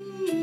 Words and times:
Morning 0.00 0.37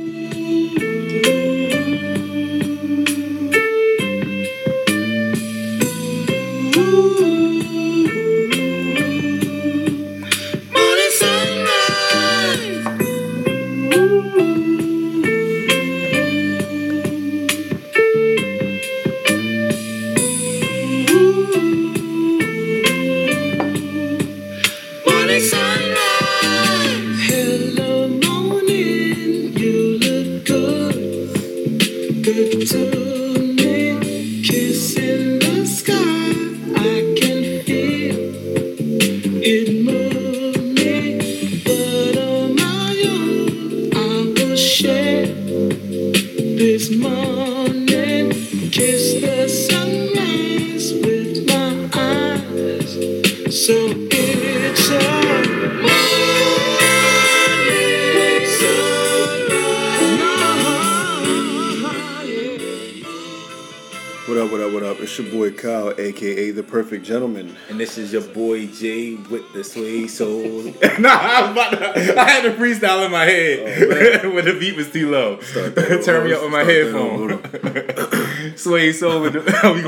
Gentleman. 67.06 67.56
And 67.70 67.80
this 67.80 68.00
is 68.00 68.12
your 68.12 68.24
boy 68.24 68.66
Jay 68.66 69.14
with 69.14 69.54
the 69.54 69.64
sway 69.64 70.08
soul. 70.08 70.64
nah, 71.00 71.10
I 71.10 71.42
was 71.42 71.52
about 71.52 71.70
to, 71.72 72.20
I 72.20 72.30
had 72.30 72.46
a 72.48 72.56
freestyle 72.56 73.06
in 73.06 73.12
my 73.12 73.26
head 73.26 74.24
when 74.34 74.46
the 74.46 74.58
beat 74.60 74.76
was 74.76 74.92
too 74.92 75.12
low. 75.12 75.38
Turn 75.38 76.26
me 76.26 76.34
up 76.34 76.42
with 76.42 76.52
my 76.52 76.64
headphone. 76.64 78.58
sway 78.58 78.92
soul 78.92 79.22
with 79.22 79.34
the 79.34 79.42
we 79.42 79.84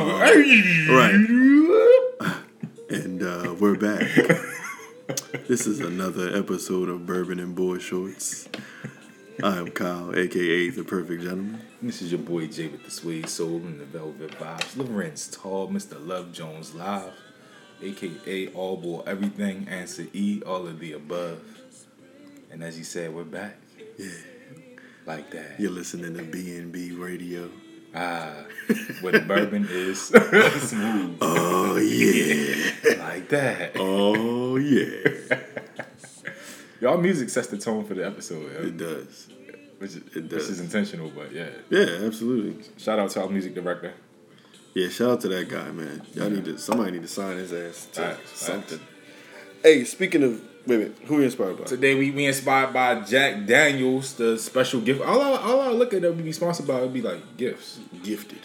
Right. 0.93 1.15
And 2.89 3.23
uh, 3.23 3.55
we're 3.59 3.75
back. 3.75 4.07
this 5.47 5.65
is 5.65 5.79
another 5.79 6.37
episode 6.37 6.87
of 6.87 7.07
Bourbon 7.07 7.39
and 7.39 7.55
Boy 7.55 7.79
Shorts. 7.79 8.47
I 9.43 9.57
am 9.57 9.69
Kyle, 9.69 10.15
aka 10.15 10.69
The 10.71 10.83
Perfect 10.83 11.21
Gentleman. 11.21 11.61
This 11.79 12.01
is 12.01 12.11
your 12.11 12.21
boy 12.21 12.47
Jay 12.47 12.67
with 12.69 12.83
the 12.83 12.89
sway 12.89 13.21
soul 13.23 13.57
and 13.57 13.79
the 13.79 13.85
velvet 13.85 14.31
vibes. 14.31 14.75
Lorenz 14.75 15.27
Tall, 15.27 15.69
Mr. 15.69 15.95
Love 16.05 16.31
Jones 16.31 16.73
live, 16.73 17.13
aka 17.83 18.47
All 18.53 18.77
Boy 18.77 19.03
Everything, 19.05 19.67
Answer 19.69 20.07
E, 20.13 20.41
all 20.43 20.65
of 20.65 20.79
the 20.79 20.93
above. 20.93 21.43
And 22.49 22.63
as 22.63 22.79
you 22.79 22.83
said, 22.83 23.13
we're 23.13 23.25
back. 23.25 23.57
Yeah. 23.99 24.09
Like 25.05 25.29
that. 25.31 25.59
You're 25.59 25.69
listening 25.71 26.15
to 26.15 26.23
B&B 26.23 26.93
Radio. 26.93 27.51
Ah, 27.93 28.45
where 29.01 29.13
the 29.13 29.19
bourbon 29.19 29.67
is 29.69 30.01
smooth. 30.69 31.17
Oh, 31.21 31.77
yeah. 31.77 32.95
Like 32.97 33.29
that. 33.29 33.73
Oh, 33.75 34.55
yeah. 34.55 35.37
Y'all 36.79 36.97
music 36.97 37.29
sets 37.29 37.47
the 37.47 37.57
tone 37.57 37.83
for 37.85 37.95
the 37.95 38.05
episode, 38.05 38.51
yo. 38.53 38.67
It 38.67 38.77
does. 38.77 39.27
which, 39.79 39.91
is, 39.91 39.97
it 39.97 40.15
which 40.15 40.29
does. 40.29 40.49
is 40.49 40.59
intentional, 40.59 41.09
but 41.09 41.31
yeah. 41.31 41.49
Yeah, 41.69 42.05
absolutely. 42.05 42.63
Shout 42.77 42.99
out 42.99 43.09
to 43.11 43.21
our 43.21 43.29
music 43.29 43.55
director. 43.55 43.93
Yeah, 44.75 44.89
shout 44.89 45.09
out 45.09 45.21
to 45.21 45.27
that 45.29 45.49
guy, 45.49 45.71
man. 45.71 46.03
Y'all 46.13 46.29
need 46.29 46.45
to, 46.45 46.57
somebody 46.59 46.91
need 46.91 47.01
to 47.01 47.07
sign 47.07 47.37
his 47.37 47.51
ass 47.51 47.87
to 47.93 48.15
something. 48.25 48.79
Hey, 49.63 49.83
speaking 49.85 50.21
of, 50.21 50.41
wait 50.67 50.75
a 50.75 50.77
minute, 50.77 50.97
who 51.05 51.15
are 51.15 51.19
you 51.19 51.25
inspired 51.25 51.57
by? 51.57 51.63
Today 51.63 51.95
we, 51.95 52.11
we 52.11 52.25
inspired 52.25 52.73
by 52.73 53.01
Jack 53.01 53.47
Daniels, 53.47 54.13
the 54.13 54.37
special 54.37 54.79
gift. 54.81 55.01
All 55.01 55.19
I, 55.19 55.41
all 55.41 55.61
I 55.61 55.69
look 55.69 55.95
at 55.95 56.03
that 56.03 56.15
we 56.15 56.21
be 56.21 56.31
sponsored 56.31 56.67
by 56.67 56.79
would 56.79 56.93
be 56.93 57.01
like 57.01 57.37
gifts. 57.37 57.79
Gifted. 58.03 58.41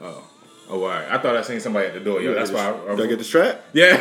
Oh. 0.00 0.28
Oh, 0.68 0.82
all 0.82 0.88
right. 0.88 1.06
I 1.10 1.18
thought 1.18 1.36
I 1.36 1.42
seen 1.42 1.60
somebody 1.60 1.86
at 1.86 1.94
the 1.94 2.00
door. 2.00 2.20
Yo, 2.20 2.34
that's 2.34 2.50
why. 2.50 2.70
I, 2.70 2.96
Did 2.96 3.06
I 3.06 3.08
get 3.08 3.18
the 3.18 3.24
strap? 3.24 3.62
yeah, 3.72 3.92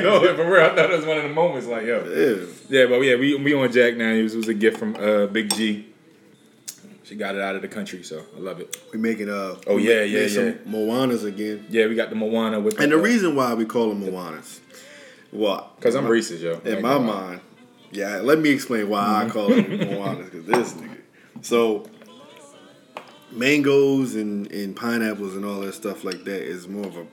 yo, 0.00 0.34
for 0.34 0.50
real. 0.50 0.62
I 0.64 0.74
thought 0.74 0.90
it 0.90 0.96
was 0.96 1.04
one 1.06 1.18
of 1.18 1.22
the 1.24 1.28
moments. 1.28 1.66
Like, 1.66 1.84
yo, 1.84 2.02
Yeah. 2.04 2.46
yeah, 2.80 2.86
but 2.86 3.00
yeah, 3.00 3.16
we 3.16 3.34
we 3.36 3.52
on 3.54 3.70
Jack 3.70 3.96
now. 3.96 4.10
It 4.10 4.22
was 4.34 4.48
a 4.48 4.54
gift 4.54 4.78
from 4.78 4.96
uh, 4.96 5.26
Big 5.26 5.52
G. 5.54 5.86
She 7.04 7.14
got 7.14 7.34
it 7.34 7.40
out 7.40 7.56
of 7.56 7.62
the 7.62 7.68
country, 7.68 8.02
so 8.02 8.22
I 8.36 8.38
love 8.40 8.60
it. 8.60 8.76
We 8.92 8.98
making 8.98 9.30
uh 9.30 9.56
Oh, 9.66 9.78
yeah, 9.78 10.00
made 10.00 10.10
yeah, 10.10 10.28
some 10.28 10.44
yeah. 10.46 10.52
Moanas 10.66 11.24
again. 11.24 11.66
Yeah, 11.70 11.86
we 11.86 11.94
got 11.94 12.10
the 12.10 12.16
Moana 12.16 12.60
with 12.60 12.78
And 12.78 12.92
the 12.92 12.98
uh, 12.98 13.00
reason 13.02 13.34
why 13.34 13.54
we 13.54 13.64
call 13.64 13.88
them 13.88 14.02
Moanas, 14.02 14.60
well, 15.32 15.72
Cause 15.80 15.94
I'm 15.94 16.04
racist, 16.04 16.40
yo. 16.42 16.58
In 16.70 16.82
my 16.82 16.98
mind, 16.98 17.40
yeah. 17.92 18.16
Let 18.18 18.38
me 18.40 18.50
explain 18.50 18.88
why 18.90 19.24
I 19.24 19.28
call 19.30 19.48
them 19.48 19.64
Moanas 19.64 20.30
because 20.30 20.44
this 20.44 20.72
nigga. 20.74 20.98
So 21.40 21.86
mangoes 23.32 24.14
and, 24.14 24.50
and 24.52 24.74
pineapples 24.76 25.34
and 25.36 25.44
all 25.44 25.60
that 25.60 25.74
stuff 25.74 26.04
like 26.04 26.24
that 26.24 26.42
is 26.42 26.66
more 26.68 26.86
of 26.86 26.96
a 26.96 27.06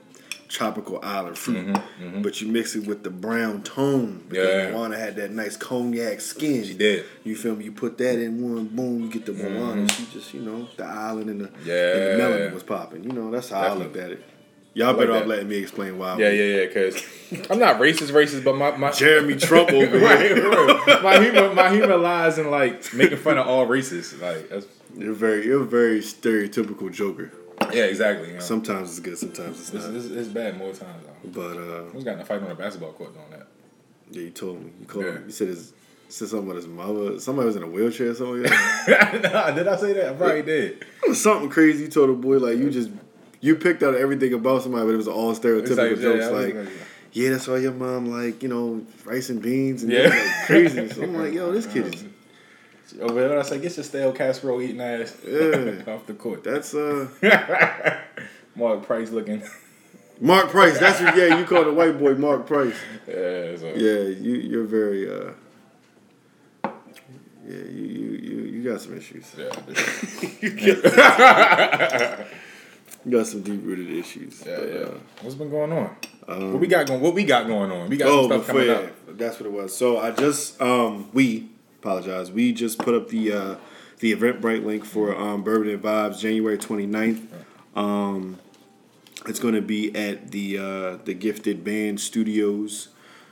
tropical 0.48 1.00
island 1.02 1.36
fruit, 1.36 1.76
but 2.22 2.40
you 2.40 2.46
mix 2.48 2.76
it 2.76 2.86
with 2.86 3.02
the 3.02 3.10
brown 3.10 3.62
tone 3.62 4.24
because 4.28 4.46
Mm-hmm, 4.48 4.68
Yeah. 4.72 4.78
Moana 4.78 4.96
had 4.96 5.16
that 5.16 5.32
nice 5.32 5.56
cognac 5.56 6.20
skin. 6.20 6.64
She 6.64 6.74
did. 6.74 7.04
You 7.24 7.34
feel 7.34 7.56
me? 7.56 7.64
You 7.64 7.72
put 7.72 7.98
that 7.98 8.18
in 8.20 8.40
one, 8.40 8.68
boom, 8.68 9.02
you 9.02 9.10
get 9.10 9.26
the 9.26 9.32
Moana. 9.32 9.88
She 9.88 10.06
just, 10.12 10.32
you 10.32 10.40
know, 10.42 10.68
the 10.76 10.84
island 10.84 11.30
and 11.30 11.40
the, 11.40 11.46
and 11.48 11.56
Mm-hmm. 11.56 11.68
Yeah. 11.68 12.16
the 12.16 12.22
melanin 12.22 12.54
was 12.54 12.62
popping. 12.62 13.02
You 13.04 13.12
know, 13.12 13.30
that's 13.30 13.50
how 13.50 13.60
I 13.60 13.72
looked 13.74 13.96
at 13.96 14.10
it. 14.12 14.22
Y'all 14.74 14.88
like 14.88 14.98
better 15.08 15.16
off 15.16 15.26
letting 15.26 15.48
me 15.48 15.56
explain 15.56 15.96
why. 15.98 16.18
Yeah, 16.18 16.28
yeah, 16.28 16.60
yeah. 16.60 16.66
Cause 16.66 17.02
I'm 17.50 17.58
not 17.58 17.80
racist, 17.80 18.10
racist, 18.12 18.44
but 18.44 18.56
my 18.56 18.76
my 18.76 18.90
Jeremy 18.92 19.34
Trump 19.36 19.70
over 19.72 19.86
here. 19.98 20.00
right, 20.06 20.86
right. 20.86 21.02
my 21.02 21.18
humor 21.18 21.54
my 21.54 21.70
humor 21.70 21.96
lies 21.96 22.36
in 22.38 22.50
like 22.50 22.92
making 22.92 23.16
fun 23.16 23.38
of 23.38 23.46
all 23.46 23.64
races. 23.64 24.12
Like 24.20 24.50
that's 24.50 24.66
You're 24.96 25.12
very, 25.12 25.44
you're 25.46 25.62
a 25.62 25.66
very 25.66 26.00
stereotypical 26.00 26.92
joker. 26.92 27.32
yeah, 27.72 27.84
exactly. 27.84 28.28
You 28.28 28.34
know. 28.34 28.40
Sometimes 28.40 28.90
it's 28.90 29.00
good, 29.00 29.18
sometimes 29.18 29.60
it's 29.60 29.70
This, 29.70 29.84
not. 29.84 29.92
this 29.92 30.04
is 30.06 30.28
bad 30.28 30.56
more 30.58 30.72
times 30.72 31.04
though. 31.04 31.30
But 31.30 31.56
uh, 31.58 31.82
Who's 31.92 32.04
got 32.04 32.14
in 32.14 32.20
a 32.20 32.24
fight 32.24 32.42
on 32.42 32.50
a 32.50 32.54
basketball 32.54 32.92
court 32.92 33.14
doing 33.14 33.26
that? 33.30 33.46
yeah, 34.10 34.22
you 34.22 34.30
told 34.30 34.62
me. 34.64 34.70
You 34.80 34.86
called 34.86 35.04
Yeah. 35.04 35.12
me. 35.12 35.20
You 35.26 35.30
said 35.32 35.48
his, 35.48 35.72
said 36.08 36.28
something 36.28 36.46
about 36.48 36.56
his 36.56 36.66
mother. 36.66 37.18
Somebody 37.18 37.46
was 37.46 37.56
in 37.56 37.62
a 37.62 37.66
wheelchair 37.66 38.10
or 38.10 38.14
something. 38.14 38.42
like 38.42 39.22
nah, 39.32 39.50
did 39.50 39.66
I 39.68 39.76
say 39.76 39.92
that? 39.94 40.10
I 40.10 40.14
probably 40.14 40.42
did. 40.42 40.84
Something 41.14 41.48
crazy. 41.50 41.84
You 41.84 41.88
told 41.90 42.10
the 42.10 42.14
boy 42.14 42.38
like 42.38 42.58
you 42.58 42.70
just 42.70 42.90
you 43.40 43.56
picked 43.56 43.82
out 43.82 43.94
everything 43.94 44.32
about 44.34 44.62
somebody, 44.62 44.86
but 44.86 44.94
it 44.94 44.96
was 44.96 45.08
all 45.08 45.34
stereotypical 45.34 45.90
like, 45.92 46.00
jokes. 46.00 46.24
I 46.26 46.30
was 46.30 46.44
like, 46.46 46.54
like- 46.54 46.68
yeah, 47.12 47.30
that's 47.30 47.48
why 47.48 47.56
your 47.58 47.72
mom 47.72 48.06
like 48.06 48.42
you 48.42 48.48
know 48.48 48.84
rice 49.04 49.30
and 49.30 49.40
beans 49.42 49.82
and 49.82 49.90
Yeah. 49.92 50.08
like 50.08 50.46
crazy. 50.46 50.88
So 50.94 51.02
I'm 51.02 51.14
like, 51.16 51.32
yo, 51.32 51.50
this 51.52 51.66
kid 51.66 51.92
is 51.94 52.04
Over 53.00 53.28
there, 53.28 53.38
I 53.38 53.42
say, 53.42 53.58
get 53.58 53.76
your 53.76 53.84
stale 53.84 54.12
casserole 54.12 54.60
eating 54.62 54.80
ass 54.80 55.14
Yeah. 55.26 55.82
off 55.94 56.06
the 56.06 56.14
court. 56.14 56.42
that's 56.44 56.74
uh 56.74 57.08
Mark 58.56 58.82
Price 58.86 59.10
looking. 59.10 59.42
Mark 60.20 60.48
Price. 60.48 60.78
That's 60.78 61.00
what, 61.00 61.14
yeah. 61.16 61.38
You 61.38 61.44
call 61.44 61.64
the 61.64 61.72
white 61.72 61.98
boy 61.98 62.14
Mark 62.14 62.46
Price. 62.46 62.74
yeah, 63.06 63.56
so. 63.56 63.72
Yeah, 63.76 64.00
you 64.08 64.34
you're 64.36 64.64
very 64.64 65.10
uh. 65.10 65.32
Yeah, 67.46 67.58
you 67.58 67.84
you 67.84 68.08
you, 68.10 68.36
you 68.44 68.62
got 68.70 68.80
some 68.80 68.96
issues. 68.96 69.26
Yeah, 69.38 69.52
You 73.04 73.12
got 73.12 73.26
some 73.28 73.42
deep 73.42 73.60
rooted 73.64 73.88
issues. 73.90 74.42
yeah, 74.44 74.56
but, 74.58 74.68
yeah. 74.68 74.80
uh, 74.80 74.94
What's 75.22 75.36
been 75.36 75.50
going 75.50 75.72
on? 75.72 75.96
what 76.26 76.58
we 76.60 76.66
got 76.66 76.86
going? 76.88 77.00
What 77.00 77.14
we 77.14 77.22
got 77.24 77.46
going 77.46 77.70
on? 77.70 77.88
We 77.88 77.96
got 77.98 78.08
oh, 78.08 78.22
some 78.28 78.42
stuff 78.42 78.46
coming 78.48 78.66
yeah, 78.66 78.72
up. 78.74 79.16
that's 79.16 79.38
what 79.38 79.46
it 79.46 79.52
was. 79.52 79.76
So 79.76 79.98
I 79.98 80.10
just 80.10 80.60
um 80.60 81.08
we 81.12 81.48
apologize. 81.86 82.32
We 82.32 82.52
just 82.52 82.78
put 82.78 82.94
up 82.94 83.08
the 83.08 83.32
uh 83.32 83.56
the 84.00 84.14
Eventbrite 84.14 84.64
link 84.64 84.84
for 84.84 85.16
um 85.16 85.42
Bourbon 85.42 85.68
and 85.68 85.82
Vibes 85.82 86.18
January 86.18 86.58
29th. 86.58 87.26
Um 87.74 88.38
it's 89.26 89.40
going 89.40 89.54
to 89.54 89.62
be 89.62 89.94
at 89.96 90.30
the 90.32 90.58
uh 90.58 91.04
the 91.04 91.14
Gifted 91.14 91.64
Band 91.64 92.00
Studios. 92.00 92.88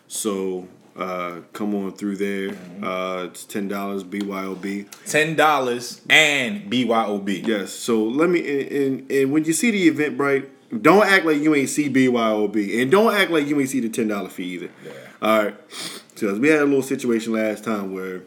So 0.06 0.68
uh 0.96 1.40
come 1.52 1.74
on 1.74 1.92
through 1.92 2.16
there. 2.16 2.50
Mm-hmm. 2.50 2.84
Uh 2.84 3.24
it's 3.24 3.44
$10 3.44 3.68
BYOB. 4.04 5.10
Ten 5.10 5.34
dollars 5.34 6.00
and 6.08 6.70
BYOB. 6.70 7.46
Yes. 7.46 7.72
So 7.72 8.04
let 8.04 8.30
me 8.30 8.40
and, 8.40 8.72
and, 8.72 9.10
and 9.10 9.32
when 9.32 9.44
you 9.44 9.52
see 9.52 9.72
the 9.72 9.90
Eventbrite, 9.90 10.48
don't 10.80 11.06
act 11.06 11.24
like 11.24 11.38
you 11.38 11.54
ain't 11.54 11.68
see 11.68 11.88
BYOB, 11.88 12.82
and 12.82 12.90
don't 12.90 13.14
act 13.14 13.30
like 13.30 13.46
you 13.46 13.60
ain't 13.60 13.68
see 13.68 13.80
the 13.80 13.88
ten 13.88 14.08
dollar 14.08 14.28
fee 14.28 14.44
either. 14.44 14.70
Yeah. 14.84 14.92
All 15.22 15.44
right. 15.44 15.56
So 16.16 16.32
we 16.38 16.48
had 16.48 16.60
a 16.60 16.64
little 16.64 16.82
situation 16.82 17.32
last 17.32 17.64
time 17.64 17.92
where, 17.92 18.22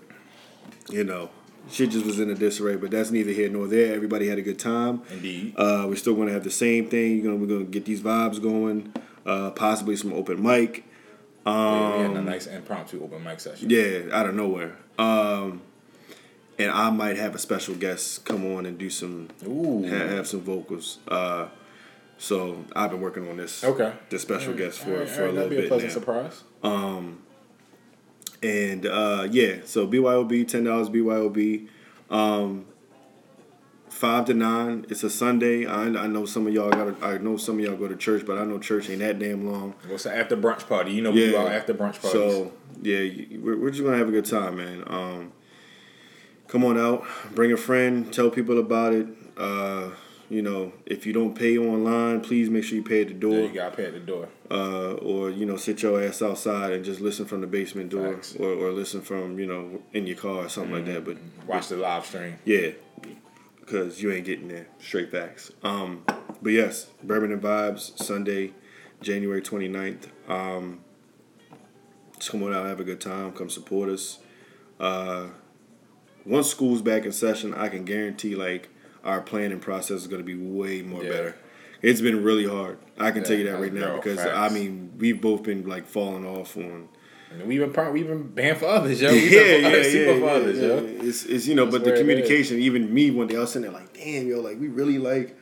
you 0.90 1.04
know, 1.04 1.30
shit 1.70 1.90
just 1.92 2.06
was 2.06 2.20
in 2.20 2.30
a 2.30 2.36
disarray, 2.36 2.76
but 2.78 2.92
that's 2.92 3.12
neither 3.12 3.32
here 3.32 3.50
nor 3.50 3.68
there. 3.68 3.94
Everybody 3.96 4.28
had 4.28 4.38
a 4.38 4.42
good 4.42 4.60
time. 4.60 5.02
Indeed. 5.12 5.54
Uh, 5.58 5.86
we're 5.88 5.96
still 5.96 6.16
going 6.16 6.28
to 6.28 6.34
have 6.34 6.44
the 6.44 6.52
same 6.52 6.90
thing. 6.90 7.18
You 7.18 7.24
know, 7.30 7.36
we're 7.36 7.48
going 7.48 7.66
to 7.66 7.72
get 7.72 7.86
these 7.86 8.02
vibes 8.02 8.42
going. 8.42 8.94
Uh, 9.26 9.52
possibly 9.52 9.96
some 9.98 10.14
open 10.14 10.42
mic. 10.42 10.86
yeah, 11.46 11.98
we 11.98 12.02
had 12.04 12.12
a 12.12 12.22
nice 12.22 12.48
impromptu 12.48 13.04
open 13.04 13.24
mic 13.24 13.40
session. 13.42 13.70
Yeah, 13.70 14.04
out 14.14 14.26
of 14.26 14.36
nowhere. 14.36 14.78
Um, 14.98 15.62
and 16.58 16.72
I 16.72 16.90
might 16.90 17.18
have 17.18 17.36
a 17.36 17.38
special 17.38 17.76
guest 17.76 18.24
come 18.26 18.46
on 18.56 18.66
and 18.66 18.78
do 18.78 18.90
some 18.90 19.28
Ooh. 19.46 19.84
have, 19.84 20.10
have 20.10 20.28
some 20.28 20.42
vocals. 20.42 21.00
Uh, 21.08 21.48
so 22.18 22.66
I've 22.76 22.90
been 22.90 23.02
working 23.02 23.30
on 23.30 23.38
this 23.38 23.64
Okay. 23.64 23.94
this 24.10 24.24
special 24.24 24.54
guest 24.54 24.80
for 24.80 24.98
right, 25.00 25.08
for 25.10 25.24
all 25.28 25.30
a 25.30 25.34
right, 25.34 25.34
little 25.36 25.50
that'd 25.50 25.58
be 25.62 25.66
a 25.66 25.68
pleasant 25.68 25.92
now. 25.92 26.00
surprise. 26.00 26.44
And 28.44 28.86
uh, 28.86 29.28
yeah, 29.32 29.58
so 29.66 29.88
BYOB, 29.88 30.48
ten 30.48 30.64
dollars 30.64 30.90
BYOB. 30.90 31.68
Um, 32.10 32.66
five 33.90 34.26
to 34.26 34.34
nine. 34.34 34.86
It's 34.90 35.04
a 35.04 35.10
Sunday. 35.10 35.66
I, 35.66 35.84
I 35.86 36.08
know 36.08 36.26
some 36.26 36.46
of 36.48 36.54
y'all 36.54 36.70
got. 36.70 37.02
I 37.02 37.18
know 37.18 37.38
some 37.38 37.58
of 37.60 37.66
y'all 37.66 37.76
go 37.76 37.88
to 37.88 37.96
church, 37.96 38.26
but 38.26 38.38
I 38.38 38.44
know 38.46 38.60
church 38.60 38.90
ain't 38.90 39.00
that 39.00 39.18
damn 39.20 39.52
long. 39.52 39.74
What's 39.88 40.04
the 40.04 40.16
after 40.16 40.38
brunch 40.38 40.68
party? 40.68 40.92
You 40.92 41.02
know 41.02 41.12
we 41.12 41.32
Yeah. 41.32 41.40
our 41.40 41.48
after 41.48 41.74
brunch 41.74 42.00
parties. 42.02 42.12
So 42.12 42.52
yeah, 42.82 43.00
we're, 43.40 43.58
we're 43.58 43.72
just 43.72 43.84
gonna 43.84 43.98
have 43.98 44.08
a 44.08 44.12
good 44.12 44.26
time, 44.26 44.58
man. 44.58 44.84
Um, 44.88 45.32
come 46.48 46.64
on 46.64 46.78
out, 46.78 47.06
bring 47.34 47.52
a 47.52 47.58
friend, 47.58 48.14
tell 48.14 48.30
people 48.30 48.60
about 48.60 48.94
it. 48.94 49.08
Uh, 49.36 49.90
you 50.30 50.42
know, 50.42 50.74
if 50.86 51.06
you 51.06 51.14
don't 51.14 51.34
pay 51.36 51.58
online, 51.58 52.20
please 52.22 52.50
make 52.50 52.64
sure 52.66 52.76
you 52.78 52.84
pay 52.84 53.02
at 53.02 53.08
the 53.08 53.14
door. 53.14 53.34
yeah, 53.40 53.46
you 53.48 53.54
got 53.54 53.70
to 53.72 53.78
pay 53.78 53.86
at 53.86 53.94
the 53.94 54.00
door. 54.00 54.28
uh, 54.52 54.94
or 54.96 55.30
you 55.30 55.46
know 55.46 55.56
sit 55.58 55.82
your 55.82 56.02
ass 56.04 56.22
outside 56.22 56.72
and 56.74 56.84
just 56.84 57.00
listen 57.02 57.26
from 57.26 57.42
the 57.42 57.48
basement 57.48 57.90
door 57.90 58.14
Facts. 58.14 58.36
or, 58.36 58.50
or 58.50 58.72
listen 58.72 59.02
from 59.02 59.40
you 59.40 59.46
know 59.48 59.82
in 59.94 60.06
your 60.08 60.18
car 60.18 60.46
or 60.46 60.50
something 60.50 60.74
like 60.74 60.86
that 60.86 61.06
but 61.06 61.18
Watch 61.48 61.68
the 61.70 61.78
live 61.78 62.06
stream. 62.06 62.36
yeah 62.46 62.72
because 63.60 64.02
you 64.02 64.12
ain't 64.12 64.26
getting 64.26 64.48
there 64.48 64.68
straight 64.80 65.12
facts 65.12 65.52
um, 65.64 66.04
but 66.42 66.52
yes 66.52 66.88
bourbon 67.04 67.32
and 67.34 67.42
vibes 67.42 67.98
sunday 68.02 68.54
january 69.02 69.42
29th 69.42 70.08
um, 70.30 70.80
just 72.18 72.32
come 72.32 72.44
on 72.44 72.54
out 72.54 72.66
have 72.66 72.80
a 72.80 72.84
good 72.86 73.02
time 73.02 73.32
come 73.34 73.50
support 73.50 73.90
us 73.90 74.20
uh, 74.80 75.28
once 76.26 76.50
school's 76.50 76.82
back 76.82 77.06
in 77.06 77.12
session 77.12 77.54
i 77.54 77.68
can 77.68 77.84
guarantee 77.86 78.36
like 78.36 78.70
our 79.08 79.22
planning 79.22 79.60
process 79.60 80.02
is 80.02 80.08
going 80.08 80.22
to 80.22 80.26
be 80.26 80.36
way 80.36 80.82
more 80.84 81.04
Yeah. 81.04 81.10
better 81.12 81.36
it's 81.82 82.02
been 82.02 82.24
really 82.24 82.48
hard 82.48 82.78
i 83.00 83.12
can 83.12 83.22
Yeah, 83.22 83.28
tell 83.28 83.38
you 83.38 83.44
that 83.46 83.60
right 83.60 83.74
now 83.74 83.96
because 83.98 84.18
facts. 84.20 84.36
i 84.36 84.50
mean 84.50 84.94
we've 84.98 85.22
both 85.22 85.44
been 85.44 85.68
like 85.68 85.86
falling 85.88 86.26
off 86.26 86.56
on 86.58 86.90
And 87.32 87.44
we've 87.48 87.60
been 87.60 87.74
par- 87.74 87.92
we've 87.92 88.08
been 88.08 88.28
banned 88.40 88.58
for 88.60 88.66
others, 88.68 89.02
yo. 89.02 89.10
yeah, 89.10 89.14
We've 89.22 89.32
yeah, 89.32 89.42
yeah, 89.42 89.60
for 89.62 89.68
others, 89.68 89.92
super 89.92 90.20
yeah, 90.20 90.26
others, 90.38 90.58
yeah. 90.60 90.68
yo. 90.68 91.08
It's, 91.08 91.26
it's 91.26 91.46
you 91.48 91.56
know, 91.56 91.66
That's 91.66 91.84
but 91.84 91.84
the 91.92 91.98
communication. 92.00 92.60
Even 92.60 92.94
me 92.94 93.12
one 93.12 93.28
day, 93.28 93.36
I 93.36 93.40
was 93.42 93.52
sitting 93.52 93.70
there 93.70 93.80
like, 93.80 93.92
damn, 93.94 94.28
yo, 94.30 94.40
like 94.40 94.58
we 94.64 94.70
really 94.70 94.98
like, 94.98 95.36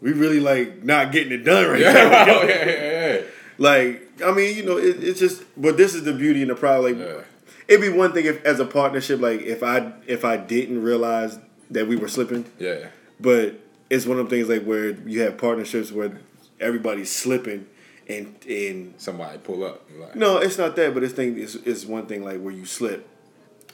we 0.00 0.12
really 0.12 0.40
like 0.40 0.82
not 0.82 1.12
getting 1.12 1.32
it 1.32 1.44
done 1.44 1.70
right 1.70 1.80
Yeah, 1.80 1.92
now. 1.92 2.42
yeah, 2.42 2.64
yeah, 2.66 3.14
yeah. 3.14 3.20
Like, 3.58 4.20
I 4.24 4.32
mean, 4.32 4.56
you 4.56 4.64
know, 4.64 4.76
it, 4.76 5.02
it's 5.04 5.20
just, 5.20 5.44
but 5.56 5.76
this 5.76 5.94
is 5.94 6.02
the 6.04 6.12
beauty 6.12 6.42
and 6.42 6.50
the 6.50 6.56
pride. 6.56 6.78
Like, 6.78 6.98
Yeah. 6.98 7.20
it'd 7.68 7.80
be 7.80 7.88
one 7.96 8.12
thing 8.12 8.26
if, 8.26 8.44
as 8.44 8.58
a 8.58 8.64
partnership, 8.66 9.20
like 9.20 9.40
if 9.42 9.62
I 9.62 9.92
if 10.06 10.24
I 10.24 10.36
didn't 10.36 10.82
realize 10.82 11.38
that 11.72 11.86
we 11.88 11.96
were 11.96 12.08
slipping, 12.08 12.44
Yeah. 12.58 12.86
but 13.20 13.54
it's 13.90 14.06
one 14.06 14.18
of 14.18 14.28
the 14.28 14.36
things 14.36 14.48
like 14.48 14.64
where 14.64 14.90
you 14.90 15.20
have 15.22 15.36
partnerships 15.36 15.92
where 15.92 16.18
everybody's 16.60 17.10
slipping, 17.10 17.66
and 18.08 18.34
and 18.48 18.94
Somebody 18.98 19.38
pull 19.38 19.64
up. 19.64 19.88
Like, 19.98 20.16
no, 20.16 20.38
it's 20.38 20.58
not 20.58 20.76
that, 20.76 20.94
but 20.94 21.02
it's 21.02 21.12
thing 21.14 21.38
is 21.38 21.56
is 21.56 21.86
one 21.86 22.06
thing 22.06 22.24
like 22.24 22.40
where 22.40 22.52
you 22.54 22.64
slip, 22.64 23.08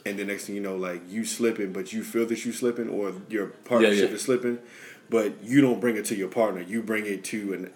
and 0.05 0.17
the 0.17 0.25
next 0.25 0.45
thing 0.45 0.55
you 0.55 0.61
know, 0.61 0.75
like 0.75 1.01
you 1.09 1.25
slipping, 1.25 1.73
but 1.73 1.93
you 1.93 2.03
feel 2.03 2.25
that 2.27 2.45
you 2.45 2.51
slipping, 2.51 2.89
or 2.89 3.13
your 3.29 3.47
partnership 3.47 4.09
yeah. 4.09 4.15
is 4.15 4.21
slipping, 4.21 4.59
but 5.09 5.43
you 5.43 5.61
don't 5.61 5.79
bring 5.79 5.97
it 5.97 6.05
to 6.05 6.15
your 6.15 6.29
partner. 6.29 6.61
You 6.61 6.81
bring 6.83 7.05
it 7.05 7.23
to 7.25 7.53
an, 7.53 7.71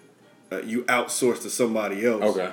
uh, 0.52 0.62
you 0.62 0.84
outsource 0.84 1.42
to 1.42 1.50
somebody 1.50 2.04
else. 2.06 2.36
Okay. 2.36 2.52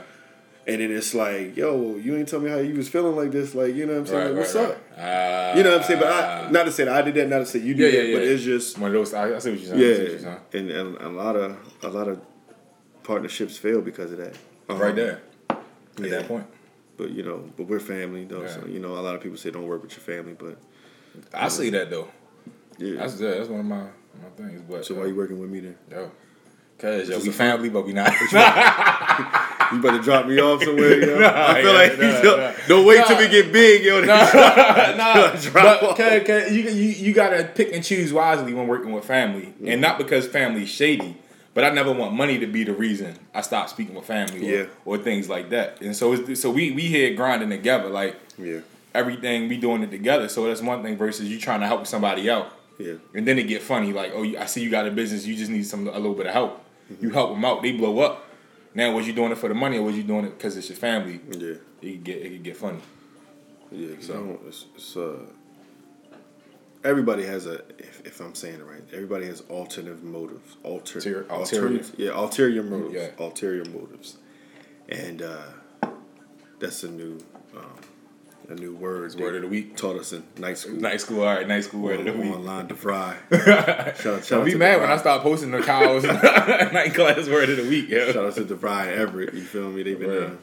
And 0.68 0.80
then 0.80 0.92
it's 0.92 1.14
like, 1.16 1.58
yo, 1.58 1.96
you 1.96 2.16
ain't 2.16 2.28
tell 2.28 2.40
me 2.40 2.50
how 2.52 2.58
you 2.58 2.76
was 2.76 2.88
feeling 2.88 3.16
like 3.16 3.32
this. 3.32 3.56
Like, 3.56 3.74
you 3.74 3.88
know 3.88 3.94
what 3.94 4.00
I'm 4.02 4.06
saying? 4.08 4.20
Right, 4.20 4.28
Like, 4.30 4.38
what's 4.38 4.56
right, 4.56 4.70
up? 4.70 4.82
right. 4.98 5.52
Uh, 5.52 5.58
You 5.58 5.64
know 5.64 5.72
what 5.72 5.82
I'm 5.82 5.88
saying? 5.88 6.00
But 6.00 6.08
I, 6.10 6.50
not 6.52 6.64
to 6.66 6.72
say 6.72 6.84
that 6.86 6.94
I 6.96 7.02
did 7.02 7.16
that, 7.16 7.30
not 7.30 7.40
to 7.40 7.46
say 7.48 7.60
you 7.60 7.74
did 7.74 7.94
yeah, 7.94 8.00
that, 8.02 8.08
yeah. 8.10 8.16
but 8.16 8.24
it's 8.24 8.44
just, 8.44 8.78
one 8.78 8.90
of 8.90 8.94
those. 8.94 9.14
I, 9.14 9.36
I 9.36 9.40
see 9.40 9.52
what 9.52 9.60
you're 9.60 9.70
saying. 9.70 9.80
What 9.80 9.88
you're 9.88 10.12
yeah. 10.20 10.40
saying. 10.52 10.70
And, 10.70 10.72
and 10.72 10.98
a 10.98 11.10
lot 11.10 11.36
of 11.36 11.58
a 11.82 11.88
lot 11.90 12.08
of 12.08 12.22
partnerships 13.04 13.58
fail 13.58 13.82
because 13.82 14.12
of 14.12 14.20
that. 14.20 14.36
Um, 14.70 14.78
Right 14.78 14.96
there. 14.96 15.22
At 15.50 15.58
yeah. 16.00 16.10
that 16.10 16.28
point. 16.28 16.46
But 16.96 17.10
you 17.12 17.24
know, 17.24 17.50
but 17.58 17.66
we're 17.68 17.80
family 17.80 18.26
though. 18.26 18.46
So 18.46 18.66
you 18.68 18.80
know, 18.80 18.94
a 18.94 19.02
lot 19.02 19.16
of 19.16 19.22
people 19.22 19.38
say 19.38 19.50
don't 19.50 19.66
work 19.66 19.82
with 19.82 19.92
your 19.94 20.02
family, 20.02 20.34
but 20.38 20.58
I 21.34 21.48
see 21.48 21.72
that 21.72 21.90
though. 21.90 22.08
yeah. 22.78 22.98
That's 22.98 23.16
that's 23.16 23.50
one 23.50 23.62
of 23.62 23.66
my 23.66 23.82
my 24.22 24.30
things. 24.38 24.62
But 24.70 24.86
so 24.86 24.94
why 24.96 25.08
you 25.08 25.16
working 25.16 25.40
with 25.40 25.50
me 25.50 25.62
then? 25.62 25.78
yo, 25.90 26.12
cause 26.78 27.10
yo, 27.10 27.18
we 27.20 27.32
family, 27.32 27.70
but 27.70 27.86
we 27.86 27.94
not. 27.94 28.14
You 29.74 29.82
better 29.82 30.00
drop 30.00 30.26
me 30.28 30.40
off 30.40 30.64
somewhere, 30.64 31.00
yo. 31.00 31.26
I 31.26 31.62
feel 31.62 31.72
yeah, 31.74 31.80
like 31.80 32.00
nah, 32.00 32.22
yo, 32.24 32.38
nah. 32.38 32.52
don't 32.68 32.86
wait 32.86 33.06
till 33.08 33.18
we 33.18 33.28
get 33.30 33.52
big, 33.54 33.84
yo. 33.84 34.02
nah, 34.02 34.32
Drop 35.36 35.54
but 35.54 35.84
off. 35.84 35.98
cause, 35.98 36.24
cause 36.26 36.52
you, 36.52 36.64
you 36.64 36.90
you 36.90 37.14
gotta 37.14 37.44
pick 37.46 37.74
and 37.74 37.84
choose 37.84 38.12
wisely 38.12 38.54
when 38.54 38.68
working 38.68 38.92
with 38.92 39.06
family, 39.06 39.54
and 39.66 39.80
not 39.82 39.98
because 39.98 40.28
family's 40.28 40.70
shady. 40.70 41.18
But 41.54 41.66
I 41.66 41.70
never 41.70 41.92
want 41.92 42.14
money 42.14 42.40
to 42.40 42.48
be 42.48 42.64
the 42.64 42.74
reason 42.74 43.18
I 43.36 43.42
stop 43.42 43.68
speaking 43.68 43.94
with 43.94 44.06
family, 44.06 44.40
or, 44.40 44.60
Yeah. 44.60 44.66
or 44.86 44.98
things 44.98 45.28
like 45.28 45.50
that. 45.50 45.82
And 45.82 45.94
so, 45.94 46.14
it's, 46.14 46.40
so 46.40 46.50
we 46.50 46.72
we 46.72 46.84
here 46.84 47.14
grinding 47.14 47.50
together, 47.50 47.90
like 47.90 48.16
yeah, 48.38 48.60
everything 48.96 49.50
we 49.50 49.58
doing 49.58 49.84
it 49.84 49.92
together. 49.92 50.30
So 50.30 50.46
that's 50.46 50.62
one 50.62 50.82
thing 50.82 50.98
versus 50.98 51.30
you 51.30 51.40
trying 51.40 51.60
to 51.62 51.68
help 51.68 51.88
somebody 51.88 52.30
out, 52.30 52.52
yeah, 52.78 52.94
and 53.14 53.28
then 53.28 53.38
it 53.38 53.44
get 53.48 53.62
funny. 53.62 53.92
Like, 53.92 54.12
oh, 54.16 54.24
I 54.24 54.46
see 54.46 54.62
you 54.64 54.70
got 54.70 54.88
a 54.88 54.92
business, 54.92 55.26
you 55.26 55.36
just 55.36 55.52
need 55.52 55.64
some 55.66 55.88
a 55.88 55.92
little 56.00 56.14
bit 56.16 56.28
of 56.28 56.34
help. 56.34 56.64
Mm-hmm. 56.92 57.04
You 57.06 57.10
help 57.12 57.32
them 57.32 57.44
out, 57.46 57.62
they 57.62 57.72
blow 57.74 58.00
up. 58.00 58.26
Now, 58.74 58.94
was 58.94 59.06
you 59.08 59.14
doing 59.14 59.32
it 59.32 59.38
for 59.38 59.50
the 59.50 59.54
money, 59.56 59.78
or 59.78 59.84
was 59.84 59.98
you 59.98 60.04
doing 60.04 60.26
it 60.26 60.38
because 60.38 60.56
it's 60.58 60.70
your 60.70 60.78
family? 60.78 61.20
yeah, 61.30 61.56
It 61.82 61.92
could 61.92 62.04
get 62.04 62.18
it 62.22 62.30
could 62.30 62.44
get 62.44 62.58
funny. 62.58 62.80
yeah. 63.72 63.96
So 64.00 64.40
it's, 64.48 64.66
it's 64.76 64.96
uh, 64.98 65.18
everybody 66.84 67.26
has 67.26 67.46
a. 67.48 67.56
If, 67.78 68.02
if 68.06 68.20
I'm 68.22 68.36
saying 68.36 68.56
it 68.60 68.66
right, 68.66 68.84
everybody 68.94 69.26
has 69.28 69.42
alternative 69.50 70.04
motives. 70.04 70.56
Alter, 70.64 71.00
Ulterior- 71.00 71.30
alternative, 71.30 71.92
yeah, 71.98 72.12
ulterior 72.12 72.64
motives. 72.64 72.94
Yeah. 72.94 73.10
ulterior 73.26 73.66
motives, 73.66 74.18
and 74.90 75.22
uh, 75.22 75.44
that's 76.60 76.84
a 76.84 76.90
new, 76.92 77.18
um, 77.56 77.66
a 78.52 78.56
new 78.56 78.76
word. 78.76 79.14
Word 79.16 79.36
of 79.36 79.42
the 79.42 79.48
week. 79.48 79.76
Taught 79.76 80.00
us 80.00 80.14
in 80.14 80.24
night 80.38 80.58
school. 80.58 80.76
Night 80.76 81.02
school, 81.02 81.22
all 81.22 81.34
right, 81.36 81.48
night 81.48 81.64
school 81.64 81.82
word 81.82 82.00
of 82.00 82.06
the 82.06 82.14
week. 82.14 82.34
online 82.34 82.68
to 82.68 82.76
fry. 82.76 83.18
shout, 83.32 83.58
out, 83.58 83.98
shout 83.98 84.32
out 84.34 84.46
be 84.46 84.56
mad 84.56 84.80
when 84.82 84.92
I 84.92 84.98
start 84.98 85.22
posting 85.24 85.52
the 85.52 85.62
cows 85.62 86.04
night 86.74 86.94
class 86.94 87.28
word 87.28 87.50
of 87.50 87.58
the 87.58 87.68
week, 87.70 87.90
Shout 87.90 88.18
out 88.18 88.36
to 88.36 88.44
DeVry 88.46 88.92
and 88.92 89.02
Everest. 89.02 89.34
You 89.34 89.42
feel 89.42 89.70
me? 89.70 89.84
They've 89.84 90.00
been. 90.00 90.24
Uh, 90.24 90.36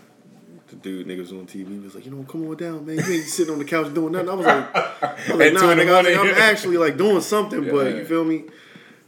the 0.68 0.76
dude 0.76 1.06
niggas 1.06 1.30
on 1.30 1.46
TV 1.46 1.66
he 1.68 1.78
was 1.78 1.94
like, 1.94 2.04
you 2.04 2.10
know, 2.10 2.22
come 2.24 2.46
on 2.46 2.56
down, 2.56 2.84
man. 2.84 2.96
You 2.96 3.02
ain't 3.14 3.24
sitting 3.24 3.52
on 3.54 3.58
the 3.58 3.64
couch 3.64 3.92
doing 3.94 4.12
nothing. 4.12 4.28
I 4.28 4.34
was 4.34 4.46
like, 4.46 4.76
I 4.76 5.14
was 5.16 5.28
like 5.40 5.52
nah, 5.54 5.60
the 5.74 5.82
nigga, 5.82 5.94
I 5.94 6.02
was 6.02 6.06
like. 6.06 6.18
I'm 6.18 6.42
actually 6.42 6.76
like 6.76 6.98
doing 6.98 7.22
something, 7.22 7.64
but 7.70 7.86
Yeah. 7.86 7.96
you 8.00 8.04
feel 8.04 8.22
me? 8.24 8.44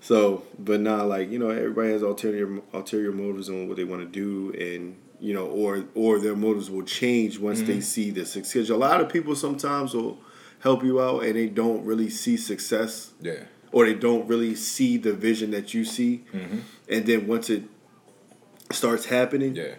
So, 0.01 0.45
but 0.59 0.81
nah, 0.81 1.03
like 1.03 1.31
you 1.31 1.39
know, 1.39 1.51
everybody 1.51 1.91
has 1.93 2.01
ulterior 2.01 2.61
ulterior 2.73 3.13
motives 3.13 3.51
on 3.51 3.69
what 3.69 3.77
they 3.77 3.85
want 3.85 4.01
to 4.01 4.07
do, 4.09 4.57
and 4.59 4.97
you 5.21 5.35
know, 5.35 5.47
or 5.47 5.85
or 5.95 6.19
their 6.19 6.37
motives 6.37 6.71
will 6.71 6.83
change 6.85 7.39
once 7.39 7.59
Mm-hmm. 7.61 7.73
they 7.73 7.81
see 7.81 8.11
the 8.11 8.25
success. 8.25 8.69
A 8.71 8.77
lot 8.77 9.01
of 9.01 9.09
people 9.09 9.35
sometimes 9.37 9.95
will 9.95 10.19
help 10.61 10.83
you 10.85 11.01
out, 11.01 11.25
and 11.25 11.37
they 11.37 11.47
don't 11.49 11.85
really 11.85 12.11
see 12.11 12.37
success 12.37 13.13
Yeah. 13.21 13.45
or 13.73 13.87
they 13.87 13.95
don't 13.95 14.27
really 14.29 14.55
see 14.55 14.97
the 14.99 15.13
vision 15.13 15.51
that 15.53 15.73
you 15.75 15.85
see. 15.85 16.25
And 16.89 17.07
then 17.07 17.27
once 17.27 17.49
it 17.51 17.63
starts 18.73 19.07
happening, 19.07 19.57
Yeah. 19.57 19.75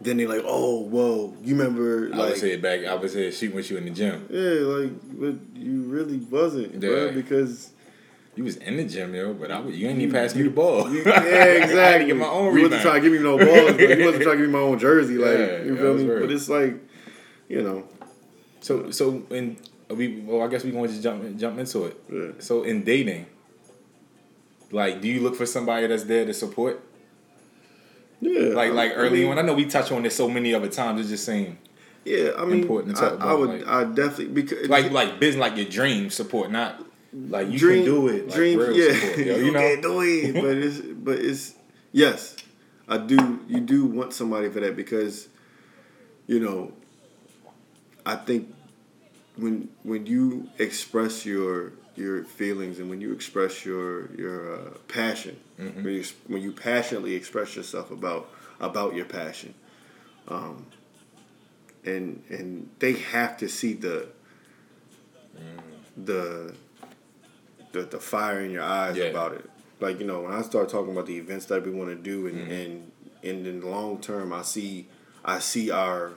then 0.00 0.16
they're 0.18 0.28
like, 0.28 0.44
"Oh, 0.46 0.80
whoa, 0.80 1.34
you 1.42 1.56
remember 1.56 2.10
I 2.12 2.16
like 2.16 2.30
was 2.32 2.42
here 2.42 2.58
back 2.58 2.84
I 2.84 2.94
was 2.94 3.14
here 3.14 3.30
shooting 3.32 3.56
with 3.56 3.70
you 3.70 3.76
in 3.76 3.84
the 3.84 3.90
gym. 3.90 4.26
yeah, 4.30 4.40
like 4.76 4.92
but 5.20 5.34
you 5.60 5.82
really 5.82 6.18
wasn't, 6.18 6.74
Yeah. 6.74 6.88
bro, 6.90 7.12
because 7.12 7.70
You 8.38 8.44
was 8.44 8.54
in 8.58 8.76
the 8.76 8.84
gym, 8.84 9.16
yo, 9.16 9.34
but 9.34 9.50
I 9.50 9.58
was, 9.58 9.76
you 9.76 9.88
ain't 9.88 9.98
even 10.00 10.12
pass 10.14 10.32
me 10.36 10.44
the 10.44 10.50
ball. 10.50 10.88
you, 10.92 11.02
yeah, 11.04 11.10
I 11.16 11.20
had 11.20 11.44
to 11.44 11.62
exactly. 11.64 12.06
get 12.06 12.16
my 12.16 12.26
own 12.28 12.56
you 12.56 12.62
wasn't 12.62 12.82
trying 12.82 13.02
to 13.02 13.10
give 13.10 13.12
me 13.12 13.18
no 13.18 13.36
balls, 13.36 13.72
but 13.72 13.98
you 13.98 14.04
wasn't 14.04 14.22
trying 14.22 14.36
to 14.36 14.42
give 14.44 14.46
me 14.46 14.52
my 14.52 14.60
own 14.60 14.78
jersey, 14.78 15.18
like 15.18 15.38
Yeah, 15.38 15.62
you 15.64 15.76
feel 15.76 15.94
me? 15.94 16.06
right. 16.06 16.20
But 16.20 16.30
it's 16.30 16.48
like, 16.48 16.74
you 17.48 17.62
know, 17.62 17.84
So 18.60 18.92
so 18.92 19.24
in 19.30 19.56
we 19.90 20.20
well 20.20 20.42
I 20.42 20.46
guess 20.46 20.62
we 20.62 20.70
going 20.70 20.84
to 20.86 20.90
just 20.90 21.02
jump 21.02 21.36
jump 21.36 21.58
into 21.58 21.86
it. 21.86 21.96
Yeah. 22.12 22.30
So 22.38 22.62
in 22.62 22.84
dating, 22.84 23.26
like, 24.70 25.00
do 25.00 25.08
you 25.08 25.20
look 25.20 25.34
for 25.34 25.46
somebody 25.46 25.88
that's 25.88 26.04
there 26.04 26.24
to 26.24 26.32
support? 26.32 26.80
yeah, 28.20 28.54
Like 28.54 28.70
I- 28.70 28.74
like 28.74 28.90
I 28.92 28.94
early 28.94 29.24
on, 29.28 29.38
I 29.38 29.42
know 29.42 29.54
we 29.54 29.64
touch 29.66 29.90
on 29.90 30.02
this 30.04 30.14
so 30.16 30.28
many 30.28 30.54
other 30.54 30.68
times. 30.68 31.00
It's 31.00 31.08
just 31.10 31.24
saying 31.24 31.58
Yeah, 32.04 32.30
I 32.38 32.44
mean, 32.44 32.60
important 32.62 32.96
to 32.96 33.02
I, 33.04 33.08
talk 33.08 33.20
I 33.20 33.24
about, 33.24 33.38
would, 33.40 33.48
like- 33.50 33.66
I 33.66 33.84
definitely 33.84 34.26
because 34.28 34.68
like 34.68 34.92
like 34.92 35.18
business 35.18 35.40
like 35.40 35.56
your 35.56 35.66
dream 35.68 36.08
support, 36.10 36.52
not 36.52 36.84
like 37.12 37.48
you 37.50 37.58
dream, 37.58 37.84
can 37.84 37.92
do 37.94 38.08
it. 38.08 38.26
Like 38.26 38.34
dream, 38.34 38.60
yeah, 38.74 38.92
support, 38.92 39.18
yo, 39.18 39.36
you 39.36 39.44
you 39.46 39.52
know. 39.52 39.58
can 39.60 39.80
do 39.80 40.00
it, 40.02 40.34
but 40.34 40.56
it's, 40.56 40.78
but 40.80 41.18
it's, 41.18 41.54
yes, 41.92 42.36
I 42.88 42.98
do. 42.98 43.40
You 43.48 43.60
do 43.60 43.86
want 43.86 44.12
somebody 44.12 44.48
for 44.50 44.60
that 44.60 44.76
because, 44.76 45.28
you 46.26 46.40
know, 46.40 46.72
I 48.04 48.16
think 48.16 48.54
when 49.36 49.68
when 49.82 50.06
you 50.06 50.48
express 50.58 51.24
your 51.24 51.72
your 51.96 52.24
feelings 52.24 52.78
and 52.78 52.88
when 52.90 53.00
you 53.00 53.12
express 53.12 53.64
your 53.64 54.12
your 54.14 54.54
uh, 54.54 54.70
passion, 54.88 55.36
Mm-hmm. 55.58 55.82
when 55.82 55.94
you 55.94 56.04
when 56.28 56.40
you 56.42 56.52
passionately 56.52 57.14
express 57.16 57.56
yourself 57.56 57.90
about 57.90 58.30
about 58.60 58.94
your 58.94 59.04
passion, 59.06 59.54
um, 60.28 60.66
and 61.84 62.22
and 62.30 62.70
they 62.78 62.92
have 62.92 63.36
to 63.38 63.48
see 63.48 63.72
the 63.72 64.06
the 65.96 66.54
the 67.72 67.82
the 67.82 67.98
fire 68.00 68.40
in 68.40 68.50
your 68.50 68.62
eyes 68.62 68.96
Yeah. 68.96 69.04
about 69.06 69.32
it. 69.34 69.48
Like 69.80 70.00
you 70.00 70.06
know, 70.06 70.22
when 70.22 70.32
I 70.32 70.42
start 70.42 70.68
talking 70.68 70.92
about 70.92 71.06
the 71.06 71.16
events 71.16 71.46
that 71.46 71.64
we 71.64 71.70
want 71.70 71.90
to 71.90 71.96
do, 71.96 72.26
and 72.26 72.36
Mm-hmm. 72.38 72.50
and 72.52 72.92
and 73.22 73.46
in 73.46 73.60
the 73.60 73.66
long 73.66 74.00
term, 74.00 74.32
I 74.32 74.42
see 74.42 74.86
I 75.24 75.38
see 75.38 75.70
our 75.70 76.12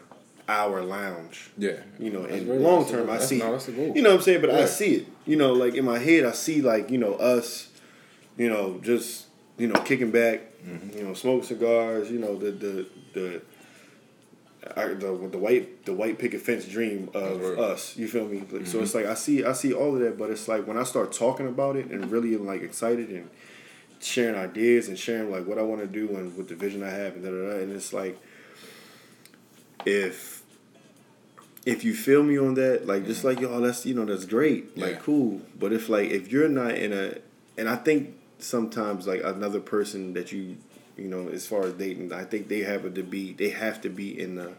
our 0.49 0.81
lounge. 0.81 1.51
Yeah. 1.57 1.77
You 1.99 2.09
know, 2.11 2.23
That's 2.23 2.33
in 2.33 2.45
very- 2.47 2.59
long 2.59 2.85
term, 2.85 3.09
I 3.09 3.13
that's- 3.13 3.29
see. 3.29 3.37
no, 3.39 3.51
that's. 3.51 3.67
You 3.69 4.01
know 4.01 4.09
what 4.11 4.15
I'm 4.17 4.21
saying? 4.21 4.41
But 4.41 4.49
I 4.51 4.65
see 4.65 4.95
it. 4.95 5.07
You 5.25 5.35
know, 5.35 5.53
like 5.53 5.75
in 5.75 5.85
my 5.85 5.99
head, 5.99 6.25
I 6.25 6.31
see 6.31 6.61
like 6.61 6.89
you 6.89 6.97
know 6.97 7.13
us. 7.15 7.69
You 8.37 8.49
know, 8.49 8.79
just 8.81 9.27
you 9.57 9.67
know, 9.67 9.79
kicking 9.81 10.11
back. 10.11 10.41
Mm-hmm. 10.65 10.97
You 10.97 11.03
know, 11.05 11.13
smoke 11.13 11.43
cigars. 11.43 12.09
You 12.11 12.19
know, 12.19 12.35
the 12.37 12.51
the 12.51 12.85
the. 13.13 13.41
I, 14.75 14.87
the 14.89 15.27
the 15.31 15.37
white 15.39 15.85
the 15.85 15.93
white 15.93 16.19
picket 16.19 16.41
fence 16.41 16.65
dream 16.65 17.09
of 17.13 17.41
right. 17.41 17.57
us, 17.57 17.97
you 17.97 18.07
feel 18.07 18.27
me? 18.27 18.39
Like, 18.39 18.67
So 18.67 18.75
Mm-hmm. 18.77 18.83
it's 18.83 18.95
like 18.95 19.05
I 19.07 19.15
see 19.15 19.43
I 19.43 19.53
see 19.53 19.73
all 19.73 19.95
of 19.95 20.01
that, 20.01 20.17
but 20.17 20.29
it's 20.29 20.47
like 20.47 20.67
when 20.67 20.77
I 20.77 20.83
start 20.83 21.11
talking 21.11 21.47
about 21.47 21.75
it 21.75 21.87
and 21.87 22.11
really 22.11 22.37
like 22.37 22.61
excited 22.61 23.09
and 23.09 23.29
sharing 23.99 24.35
ideas 24.35 24.87
and 24.87 24.97
sharing 24.99 25.31
like 25.31 25.45
what 25.47 25.57
I 25.57 25.63
want 25.63 25.81
to 25.81 25.87
do 25.87 26.15
and 26.15 26.35
what 26.37 26.47
the 26.47 26.55
vision 26.55 26.83
I 26.83 26.89
have 26.89 27.15
and 27.15 27.23
da, 27.23 27.29
da, 27.31 27.37
da, 27.37 27.63
and 27.63 27.71
it's 27.71 27.91
like 27.91 28.19
if 29.85 30.43
if 31.65 31.83
you 31.83 31.93
feel 31.93 32.23
me 32.23 32.37
on 32.39 32.55
that, 32.55 32.87
like 32.87 33.05
just 33.05 33.23
like 33.23 33.39
y'all, 33.39 33.61
that's 33.61 33.85
you 33.85 33.93
know 33.93 34.05
that's 34.05 34.25
great, 34.25 34.77
like 34.77 34.99
cool. 35.01 35.41
But 35.59 35.73
if 35.73 35.89
like 35.89 36.09
if 36.09 36.31
you're 36.31 36.49
not 36.49 36.75
in 36.75 36.91
a, 36.93 37.15
and 37.57 37.69
I 37.69 37.75
think 37.75 38.15
sometimes 38.39 39.05
like 39.07 39.21
another 39.23 39.59
person 39.59 40.13
that 40.13 40.31
you 40.31 40.57
you 40.97 41.07
know 41.07 41.27
as 41.29 41.47
far 41.47 41.63
as 41.63 41.73
dating, 41.73 42.11
I 42.13 42.23
think 42.23 42.47
they 42.47 42.59
have 42.61 42.93
to 42.93 43.03
be 43.03 43.33
they 43.33 43.49
have 43.49 43.81
to 43.81 43.89
be 43.89 44.19
in 44.19 44.35
the 44.35 44.53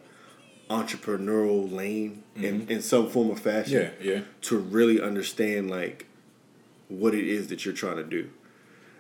entrepreneurial 0.71 1.71
lane 1.71 2.23
in 2.37 2.67
in 2.69 2.81
some 2.81 3.09
form 3.11 3.31
of 3.31 3.41
fashion 3.41 3.81
Mm-hmm. 3.83 4.05
Yeah, 4.09 4.15
yeah. 4.15 4.21
to 4.43 4.57
really 4.59 5.01
understand 5.01 5.71
like 5.71 6.07
what 6.89 7.15
it 7.15 7.27
is 7.27 7.49
that 7.49 7.65
you're 7.65 7.75
trying 7.75 7.97
to 7.97 8.05
do. 8.05 8.31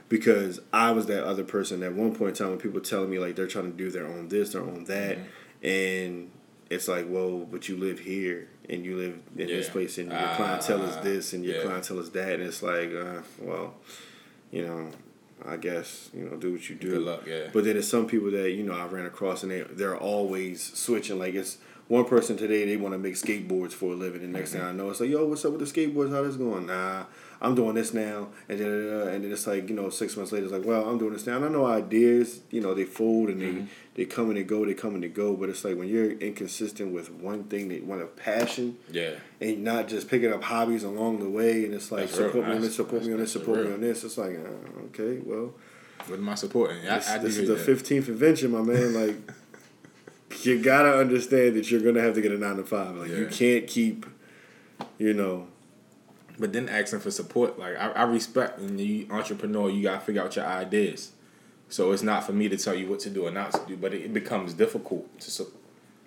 Because 0.08 0.60
I 0.72 0.90
was 0.92 1.06
that 1.06 1.24
other 1.24 1.44
person 1.44 1.82
at 1.82 1.94
one 1.94 2.14
point 2.14 2.30
in 2.30 2.34
time 2.36 2.48
when 2.50 2.58
people 2.58 2.80
telling 2.80 3.08
me 3.10 3.18
like 3.18 3.34
they're 3.36 3.46
trying 3.46 3.70
to 3.72 3.76
do 3.76 3.90
their 3.90 4.06
own 4.06 4.28
this, 4.28 4.52
their 4.52 4.62
own 4.62 4.84
that, 4.84 5.18
Mm-hmm. 5.18 5.66
and 5.66 6.30
it's 6.70 6.88
like, 6.88 7.06
well, 7.08 7.40
but 7.50 7.68
you 7.68 7.76
live 7.76 7.98
here 8.00 8.48
and 8.68 8.84
you 8.84 8.96
live 8.96 9.18
in 9.36 9.46
this 9.46 9.68
place 9.68 9.98
and 9.98 10.10
your 10.10 10.18
Ah, 10.20 10.36
clientele 10.36 10.82
is 10.84 10.96
this 10.98 11.32
and 11.34 11.44
your 11.44 11.56
yeah. 11.56 11.62
clientele 11.62 11.98
is 11.98 12.10
that, 12.10 12.34
and 12.34 12.42
it's 12.42 12.62
like, 12.62 12.94
uh, 12.94 13.20
well, 13.38 13.74
you 14.50 14.66
know, 14.66 14.90
I 15.46 15.56
guess 15.56 16.10
you 16.14 16.24
know 16.24 16.36
do 16.36 16.52
what 16.52 16.68
you 16.68 16.76
do. 16.76 16.90
Good 16.90 17.02
luck, 17.02 17.22
yeah. 17.26 17.48
But 17.52 17.64
then 17.64 17.74
there's 17.74 17.88
some 17.88 18.06
people 18.06 18.30
that 18.30 18.50
you 18.52 18.62
know 18.62 18.74
I 18.74 18.86
ran 18.86 19.06
across 19.06 19.42
and 19.42 19.52
they 19.52 19.62
they're 19.62 19.96
always 19.96 20.62
switching. 20.76 21.18
Like 21.18 21.34
it's 21.34 21.58
one 21.88 22.04
person 22.04 22.36
today 22.36 22.64
they 22.64 22.76
want 22.76 22.94
to 22.94 22.98
make 22.98 23.14
skateboards 23.14 23.72
for 23.72 23.92
a 23.92 23.94
living, 23.94 24.22
and 24.22 24.32
next 24.32 24.52
thing 24.52 24.60
mm-hmm. 24.60 24.70
I 24.70 24.72
know 24.72 24.90
it's 24.90 25.00
like, 25.00 25.10
yo, 25.10 25.26
what's 25.26 25.44
up 25.44 25.52
with 25.52 25.60
the 25.60 25.86
skateboards? 25.86 26.10
How 26.10 26.22
this 26.22 26.36
going? 26.36 26.66
Nah, 26.66 27.04
I'm 27.40 27.54
doing 27.54 27.74
this 27.74 27.92
now, 27.92 28.28
and 28.48 28.58
then 28.58 28.68
uh, 28.68 29.10
and 29.10 29.24
then 29.24 29.32
it's 29.32 29.46
like 29.46 29.68
you 29.68 29.74
know 29.74 29.90
six 29.90 30.16
months 30.16 30.32
later 30.32 30.44
it's 30.44 30.52
like, 30.52 30.64
well, 30.64 30.88
I'm 30.88 30.98
doing 30.98 31.12
this 31.12 31.26
now. 31.26 31.36
And 31.36 31.44
I 31.44 31.48
know 31.48 31.66
ideas, 31.66 32.40
you 32.50 32.60
know, 32.60 32.72
they 32.72 32.84
fold 32.84 33.30
and 33.30 33.40
they 33.40 33.46
mm-hmm. 33.46 33.66
They 33.94 34.04
come 34.06 34.28
and 34.28 34.36
they 34.38 34.42
go, 34.42 34.64
they 34.64 34.74
come 34.74 34.94
and 34.94 35.02
they 35.02 35.08
go. 35.08 35.34
But 35.36 35.48
it's 35.50 35.64
like 35.64 35.76
when 35.76 35.88
you're 35.88 36.12
inconsistent 36.12 36.92
with 36.94 37.10
one 37.10 37.44
thing, 37.44 37.68
that 37.68 37.84
one 37.84 38.00
of 38.00 38.16
passion, 38.16 38.78
Yeah. 38.90 39.10
and 39.40 39.62
not 39.64 39.88
just 39.88 40.08
picking 40.08 40.32
up 40.32 40.42
hobbies 40.42 40.82
along 40.84 41.18
the 41.20 41.28
way, 41.28 41.64
and 41.64 41.74
it's 41.74 41.92
like 41.92 42.06
That's 42.06 42.18
real. 42.18 42.28
support 42.28 42.48
me 42.48 42.54
on 42.56 42.60
this, 42.62 42.76
support 42.76 43.04
me 43.04 43.12
on 43.12 43.18
this, 43.18 43.32
that's 43.32 43.44
support 43.44 43.66
me 43.66 43.72
on 43.74 43.80
this. 43.80 44.04
It's 44.04 44.18
like, 44.18 44.38
uh, 44.38 44.80
okay, 44.86 45.20
well. 45.24 45.54
What 46.06 46.18
am 46.18 46.28
I 46.28 46.34
supporting? 46.34 46.78
I, 46.88 46.96
This, 46.98 47.10
I 47.10 47.18
this 47.18 47.36
is 47.36 47.48
the 47.48 47.56
fifteenth 47.56 48.08
invention, 48.08 48.50
my 48.50 48.62
man. 48.62 48.92
Like, 49.06 49.16
you 50.44 50.60
gotta 50.62 50.98
understand 50.98 51.54
that 51.56 51.70
you're 51.70 51.80
gonna 51.82 52.00
have 52.00 52.14
to 52.14 52.20
get 52.22 52.32
a 52.32 52.38
nine 52.38 52.56
to 52.56 52.64
five. 52.64 52.96
Like, 52.96 53.10
you 53.10 53.26
can't 53.30 53.66
keep, 53.66 54.06
you 54.98 55.12
know. 55.14 55.46
But 56.38 56.52
then 56.54 56.68
asking 56.68 57.00
for 57.00 57.10
support, 57.10 57.58
like 57.58 57.76
I, 57.76 57.90
I 57.90 58.02
respect 58.04 58.58
when 58.58 58.78
you 58.78 59.06
entrepreneur, 59.10 59.68
you 59.70 59.82
gotta 59.82 60.00
figure 60.00 60.22
out 60.22 60.34
your 60.34 60.46
ideas. 60.46 61.12
So 61.72 61.90
it's 61.92 62.02
not 62.02 62.24
for 62.24 62.34
me 62.34 62.50
to 62.50 62.58
tell 62.58 62.74
you 62.74 62.86
what 62.86 63.00
to 63.00 63.08
do 63.08 63.26
or 63.26 63.30
not 63.30 63.52
to 63.52 63.60
do, 63.66 63.78
but 63.78 63.94
it, 63.94 64.12
becomes 64.12 64.52
difficult 64.52 65.18
to 65.20 65.30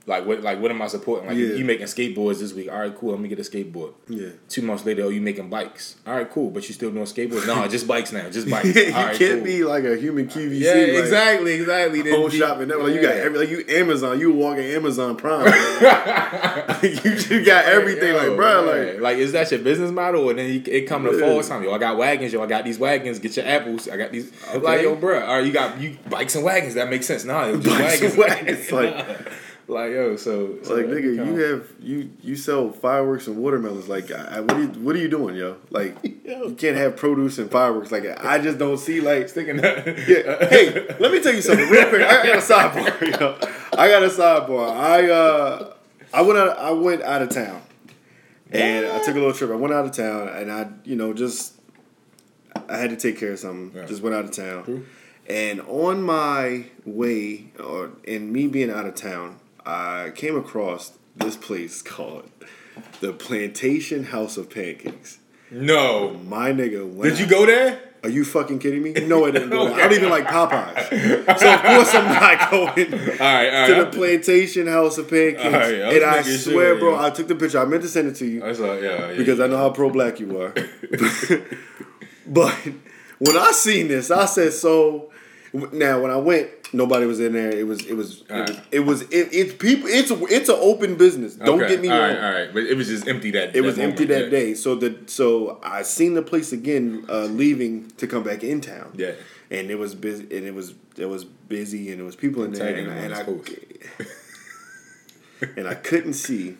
like 0.07 0.25
what 0.25 0.41
like 0.41 0.59
what 0.61 0.69
am 0.71 0.81
I 0.81 0.87
supporting? 0.87 1.27
Like 1.27 1.37
Yeah. 1.37 1.55
you 1.55 1.65
making 1.65 1.87
skateboards 1.87 2.39
this 2.39 2.53
week, 2.53 2.71
all 2.71 2.79
right, 2.79 2.95
cool, 2.95 3.11
let 3.11 3.19
me 3.19 3.27
get 3.27 3.39
a 3.39 3.41
skateboard. 3.41 3.93
Yeah. 4.07 4.29
Two 4.49 4.61
months 4.61 4.85
later, 4.85 5.03
oh, 5.03 5.09
you 5.09 5.19
making 5.19 5.49
bikes. 5.49 5.95
All 6.05 6.13
right, 6.15 6.29
cool, 6.29 6.51
but 6.51 6.67
you 6.67 6.73
still 6.75 6.91
doing 6.91 7.05
skateboards? 7.05 7.47
No, 7.47 7.67
just 7.69 7.87
bikes 7.87 8.11
now, 8.11 8.29
just 8.29 8.47
bikes. 8.49 8.75
you 8.75 8.93
All 8.93 9.05
right, 9.05 9.15
can't 9.17 9.35
cool. 9.37 9.43
be 9.43 9.63
like 9.63 9.83
a 9.83 9.97
human 9.97 10.27
QVC. 10.27 10.59
Yeah, 10.59 10.73
like, 10.73 11.03
exactly, 11.03 11.53
exactly. 11.53 12.01
Then 12.03 12.13
Whole 12.13 12.29
shopping 12.29 12.67
network. 12.67 12.87
Like, 12.87 12.95
you 12.95 13.01
got 13.01 13.15
every 13.15 13.39
like 13.39 13.49
you 13.49 13.65
Amazon. 13.67 14.19
You 14.19 14.31
walk 14.33 14.57
in 14.57 14.65
Amazon 14.65 15.15
Prime. 15.17 15.45
you 16.83 16.91
just 17.15 17.45
got 17.45 17.65
everything. 17.65 18.09
Yo, 18.13 18.27
like, 18.27 18.35
bro, 18.35 18.65
man. 18.65 18.87
like. 18.93 19.01
like 19.01 19.17
is 19.17 19.31
that 19.31 19.49
your 19.51 19.59
business 19.61 19.91
model? 19.91 20.29
And 20.29 20.37
then 20.39 20.53
you, 20.53 20.61
it 20.67 20.81
come 20.87 21.03
to 21.05 21.13
Yeah. 21.17 21.27
fall 21.27 21.41
time. 21.43 21.63
Yo, 21.63 21.71
I 21.73 21.77
got 21.77 21.97
wagons. 21.97 22.31
Yo, 22.31 22.41
I 22.43 22.45
got 22.47 22.63
these 22.63 22.77
wagons. 22.79 23.19
Get 23.19 23.35
your 23.37 23.45
apples. 23.47 23.89
I 23.89 23.97
got 23.97 24.11
these. 24.11 24.31
Like 24.55 24.81
yo, 24.83 24.95
bro, 24.95 25.19
all 25.25 25.37
right, 25.37 25.45
you 25.45 25.51
got 25.51 25.79
you 25.79 25.97
bikes 26.09 26.35
and 26.35 26.43
wagons. 26.43 26.75
That 26.75 26.89
makes 26.89 27.05
sense. 27.07 27.25
Nah, 27.25 27.51
Bikes 27.55 28.01
and 28.01 28.17
wagons. 28.17 28.71
wagons, 28.71 28.71
like- 28.71 29.31
like 29.67 29.91
yo, 29.91 30.15
so, 30.15 30.59
so 30.61 30.75
Like 30.75 30.85
nigga, 30.85 31.15
you 31.15 31.35
have 31.37 31.67
you 31.79 32.11
you 32.21 32.35
sell 32.35 32.71
fireworks 32.71 33.25
and 33.27 33.37
watermelons. 33.37 33.87
Like, 33.87 34.11
I, 34.11 34.39
what 34.41 34.57
are 34.57 34.61
you 34.61 34.67
what 34.67 34.95
are 34.95 34.99
you 34.99 35.09
doing, 35.09 35.35
yo? 35.35 35.57
Like, 35.71 35.97
you 36.03 36.55
can't 36.57 36.77
have 36.77 36.95
produce 36.95 37.39
and 37.39 37.49
fireworks. 37.49 37.91
Like, 37.91 38.05
I 38.23 38.37
just 38.37 38.59
don't 38.59 38.77
see 38.77 39.01
like 39.01 39.29
thinking 39.29 39.57
that. 39.57 39.85
Yeah. 40.07 40.47
Hey, 40.49 40.95
let 40.99 41.11
me 41.11 41.19
tell 41.21 41.33
you 41.33 41.41
something 41.41 41.67
real 41.67 41.89
quick. 41.89 42.03
I 42.03 42.25
got 42.25 42.37
a 42.37 42.41
sidebar. 42.41 43.19
Yo. 43.19 43.37
I 43.77 43.87
got 43.87 44.03
a 44.03 44.07
sidebar. 44.09 44.69
I 44.71 45.09
uh, 45.09 45.73
I 46.13 46.21
went 46.21 46.37
out. 46.37 46.57
I 46.59 46.71
went 46.71 47.01
out 47.01 47.21
of 47.23 47.29
town, 47.29 47.61
and 48.51 48.85
I 48.85 48.99
took 48.99 49.15
a 49.15 49.19
little 49.19 49.33
trip. 49.33 49.49
I 49.49 49.55
went 49.55 49.73
out 49.73 49.85
of 49.85 49.91
town, 49.93 50.27
and 50.27 50.51
I, 50.51 50.67
you 50.83 50.95
know, 50.95 51.11
just 51.13 51.55
I 52.69 52.77
had 52.77 52.91
to 52.91 52.95
take 52.97 53.17
care 53.19 53.31
of 53.31 53.39
something. 53.39 53.71
Yeah. 53.75 53.87
Just 53.87 54.03
went 54.03 54.15
out 54.15 54.25
of 54.25 54.31
town, 54.31 54.63
True. 54.63 54.85
and 55.27 55.61
on 55.61 56.03
my 56.03 56.65
way, 56.85 57.51
or 57.59 57.91
in 58.03 58.31
me 58.31 58.47
being 58.47 58.69
out 58.69 58.85
of 58.85 58.93
town, 58.95 59.39
I 59.65 60.11
came 60.15 60.37
across 60.37 60.93
this 61.15 61.35
place 61.35 61.81
called 61.81 62.29
the 62.99 63.13
Plantation 63.13 64.05
House 64.05 64.37
of 64.37 64.49
Pancakes. 64.49 65.19
no. 65.51 66.19
My 66.25 66.51
nigga, 66.51 66.87
went 66.91 67.11
Did 67.11 67.19
you 67.19 67.27
go 67.27 67.45
there? 67.45 67.79
are 68.05 68.09
you 68.09 68.23
fucking 68.23 68.59
kidding 68.59 68.83
me? 68.83 68.93
No, 68.93 69.25
I 69.25 69.31
didn't 69.31 69.49
go. 69.49 69.65
there. 69.65 69.73
I 69.83 69.87
don't 69.87 69.93
even 69.93 70.09
like 70.11 70.27
Popeyes, 70.27 71.39
so 71.39 71.53
of 71.53 71.61
course 71.61 71.95
I'm 71.95 72.05
not 72.05 72.51
going 72.51 72.93
All 72.93 73.17
right, 73.17 73.53
all 73.53 73.67
to 73.67 73.75
the 73.85 73.89
plantation 73.91 74.67
house 74.67 74.99
of 74.99 75.09
pancakes. 75.09 75.43
Right, 75.43 75.81
I 75.81 75.93
and 75.93 76.03
I 76.03 76.21
swear, 76.21 76.73
sure, 76.73 76.79
bro, 76.79 76.91
yeah. 76.93 77.05
I 77.07 77.09
took 77.09 77.27
the 77.27 77.35
picture. 77.35 77.59
I 77.59 77.65
meant 77.65 77.81
to 77.81 77.89
send 77.89 78.07
it 78.09 78.15
to 78.17 78.27
you 78.27 78.45
I 78.45 78.53
saw, 78.53 78.75
yeah, 78.75 79.09
yeah. 79.09 79.17
because 79.17 79.39
I 79.39 79.47
know 79.47 79.57
how 79.57 79.71
pro 79.71 79.89
black 79.89 80.19
you 80.19 80.39
are. 80.39 80.53
but 82.27 82.53
when 83.17 83.37
I 83.37 83.51
seen 83.53 83.87
this, 83.87 84.11
I 84.11 84.25
said 84.25 84.53
so. 84.53 85.11
Now 85.71 86.01
when 86.01 86.11
I 86.11 86.17
went, 86.17 86.49
nobody 86.73 87.05
was 87.05 87.19
in 87.19 87.33
there. 87.33 87.49
It 87.51 87.65
was 87.67 87.85
it 87.85 87.93
was 87.95 88.21
it 88.21 88.31
was, 88.31 88.31
Alright. 88.31 88.61
it 88.71 88.79
was 88.81 89.01
it, 89.03 89.29
it's 89.31 89.53
people. 89.53 89.87
It's 89.89 90.11
a, 90.11 90.17
it's 90.25 90.49
an 90.49 90.57
open 90.59 90.95
business. 90.97 91.35
Don't 91.35 91.61
Okay, 91.61 91.73
get 91.73 91.81
me 91.81 91.89
all 91.89 91.99
wrong. 91.99 92.09
right, 92.15 92.23
all 92.23 92.33
right, 92.33 92.53
but 92.53 92.63
it 92.63 92.75
was 92.77 92.87
just 92.87 93.07
empty 93.07 93.31
that. 93.31 93.53
Day. 93.53 93.59
It 93.59 93.61
was 93.61 93.77
moment, 93.77 93.93
empty 93.93 94.05
that 94.13 94.23
yeah. 94.25 94.29
day. 94.29 94.53
So 94.53 94.75
the 94.75 94.97
so 95.07 95.59
I 95.63 95.81
seen 95.83 96.13
the 96.13 96.21
place 96.21 96.51
again, 96.51 97.05
uh, 97.09 97.25
leaving 97.25 97.89
to 97.97 98.07
come 98.07 98.23
back 98.23 98.43
in 98.43 98.61
town. 98.61 98.93
Yeah. 98.95 99.11
and 99.51 99.69
it 99.69 99.75
was 99.77 99.95
busy, 99.95 100.23
and 100.35 100.45
it 100.45 100.53
was 100.53 100.73
it 100.97 101.05
was 101.05 101.23
busy, 101.25 101.91
and 101.91 102.01
it 102.01 102.03
was 102.03 102.15
people 102.15 102.43
in 102.43 102.51
there, 102.51 102.75
and, 102.75 102.87
and 102.87 103.13
I 103.13 103.25
and 105.57 105.67
I 105.67 105.75
couldn't 105.75 106.13
see, 106.13 106.57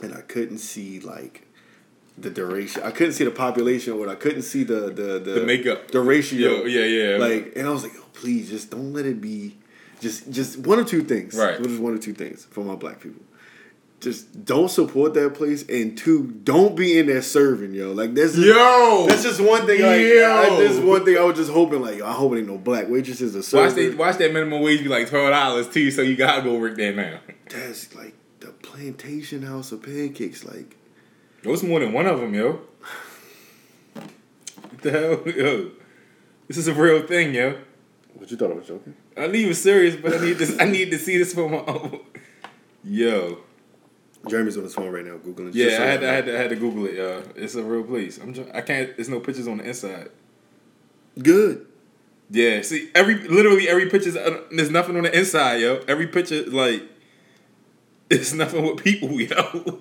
and 0.00 0.14
I 0.14 0.20
couldn't 0.20 0.58
see 0.58 1.00
like 1.00 1.46
the 2.22 2.30
duration. 2.30 2.82
I 2.82 2.90
couldn't 2.90 3.12
see 3.14 3.24
the 3.24 3.30
population, 3.30 3.92
or 3.94 4.08
I 4.08 4.14
couldn't 4.14 4.42
see 4.42 4.64
the 4.64 4.90
the 4.90 5.18
the, 5.18 5.40
The 5.40 5.44
makeup. 5.46 5.90
the 5.90 6.00
ratio. 6.00 6.62
Yo, 6.62 6.64
yeah, 6.64 6.84
yeah. 6.84 7.16
Like, 7.18 7.52
and 7.56 7.66
I 7.66 7.70
was 7.70 7.82
like, 7.82 7.92
oh, 7.96 8.04
please, 8.14 8.48
just 8.50 8.70
don't 8.70 8.92
let 8.92 9.06
it 9.06 9.20
be. 9.20 9.58
Just, 10.00 10.30
just 10.32 10.58
one 10.58 10.80
or 10.80 10.84
two 10.84 11.02
things. 11.02 11.34
Right. 11.36 11.62
Just 11.62 11.80
one 11.80 11.94
or 11.94 11.98
two 11.98 12.12
things 12.12 12.44
for 12.50 12.64
my 12.64 12.74
black 12.74 13.00
people. 13.00 13.22
Just 14.00 14.44
don't 14.44 14.68
support 14.68 15.14
that 15.14 15.34
place, 15.34 15.62
and 15.68 15.96
two, 15.96 16.26
don't 16.42 16.74
be 16.74 16.98
in 16.98 17.06
there 17.06 17.22
serving, 17.22 17.72
yo. 17.72 17.92
Like 17.92 18.14
that's 18.14 18.34
just, 18.34 18.44
Yo! 18.44 19.06
that's 19.08 19.22
just 19.22 19.40
one 19.40 19.64
thing. 19.64 19.80
Like, 19.80 20.00
Yo! 20.00 20.58
Is 20.60 20.80
one 20.80 21.04
thing 21.04 21.16
I 21.16 21.22
was 21.22 21.36
just 21.36 21.52
hoping. 21.52 21.80
Like, 21.82 21.98
yo, 21.98 22.06
I 22.08 22.12
hope 22.12 22.32
it 22.32 22.38
ain't 22.38 22.48
no 22.48 22.58
black 22.58 22.88
waitresses 22.88 23.36
or 23.36 23.56
Watch, 23.56 23.74
they, 23.74 23.90
watch 23.90 24.16
that 24.18 24.32
minimum 24.32 24.60
wage 24.60 24.82
be 24.82 24.88
like 24.88 25.08
twelve 25.08 25.30
dollars 25.30 25.68
too, 25.68 25.92
so 25.92 26.02
you 26.02 26.16
gotta 26.16 26.42
go 26.42 26.58
work 26.58 26.76
there 26.76 26.92
now. 26.92 27.20
That's 27.48 27.94
like 27.94 28.14
the 28.40 28.48
plantation 28.48 29.42
house 29.42 29.70
of 29.70 29.84
pancakes. 29.84 30.44
Like, 30.44 30.76
What's 31.44 31.62
more 31.62 31.80
than 31.80 31.92
one 31.92 32.06
of 32.06 32.20
them, 32.20 32.34
yo? 32.34 32.60
What 33.94 34.82
the 34.82 34.90
hell, 34.90 35.22
yo? 35.26 35.70
This 36.46 36.56
is 36.56 36.68
a 36.68 36.74
real 36.74 37.06
thing, 37.06 37.34
yo. 37.34 37.58
what 38.14 38.30
you 38.30 38.36
thought 38.36 38.50
I 38.50 38.54
was 38.54 38.66
joking? 38.66 38.94
I 39.16 39.26
knew 39.26 39.38
you 39.38 39.48
was 39.48 39.62
serious, 39.62 39.96
but 39.96 40.14
I 40.14 40.24
need 40.24 40.34
this. 40.34 40.56
I 40.60 40.64
need 40.64 40.90
to 40.90 40.98
see 40.98 41.18
this 41.18 41.34
for 41.34 41.48
my 41.48 41.58
own. 41.58 42.00
Yo, 42.84 43.38
Jeremy's 44.28 44.56
on 44.56 44.64
his 44.64 44.74
phone 44.74 44.90
right 44.90 45.04
now, 45.04 45.16
googling. 45.16 45.50
yeah, 45.52 45.76
so 45.76 45.82
I 45.82 45.86
had, 45.86 46.00
to, 46.00 46.10
I 46.10 46.12
had 46.12 46.26
to, 46.26 46.36
I 46.36 46.40
had 46.42 46.50
to 46.50 46.56
Google 46.56 46.86
it, 46.86 46.94
yo. 46.94 47.22
It's 47.36 47.54
a 47.54 47.62
real 47.62 47.84
place. 47.84 48.18
I'm, 48.18 48.34
I 48.54 48.60
can't. 48.60 48.96
There's 48.96 49.08
no 49.08 49.20
pictures 49.20 49.48
on 49.48 49.58
the 49.58 49.64
inside. 49.64 50.10
Good. 51.20 51.66
Yeah, 52.30 52.62
see, 52.62 52.90
every 52.94 53.28
literally 53.28 53.68
every 53.68 53.90
picture's 53.90 54.16
uh, 54.16 54.42
there's 54.50 54.70
nothing 54.70 54.96
on 54.96 55.02
the 55.02 55.16
inside, 55.16 55.56
yo. 55.56 55.82
Every 55.86 56.06
picture 56.06 56.44
like 56.46 56.82
it's 58.10 58.32
nothing 58.32 58.64
with 58.64 58.82
people, 58.82 59.20
yo. 59.20 59.80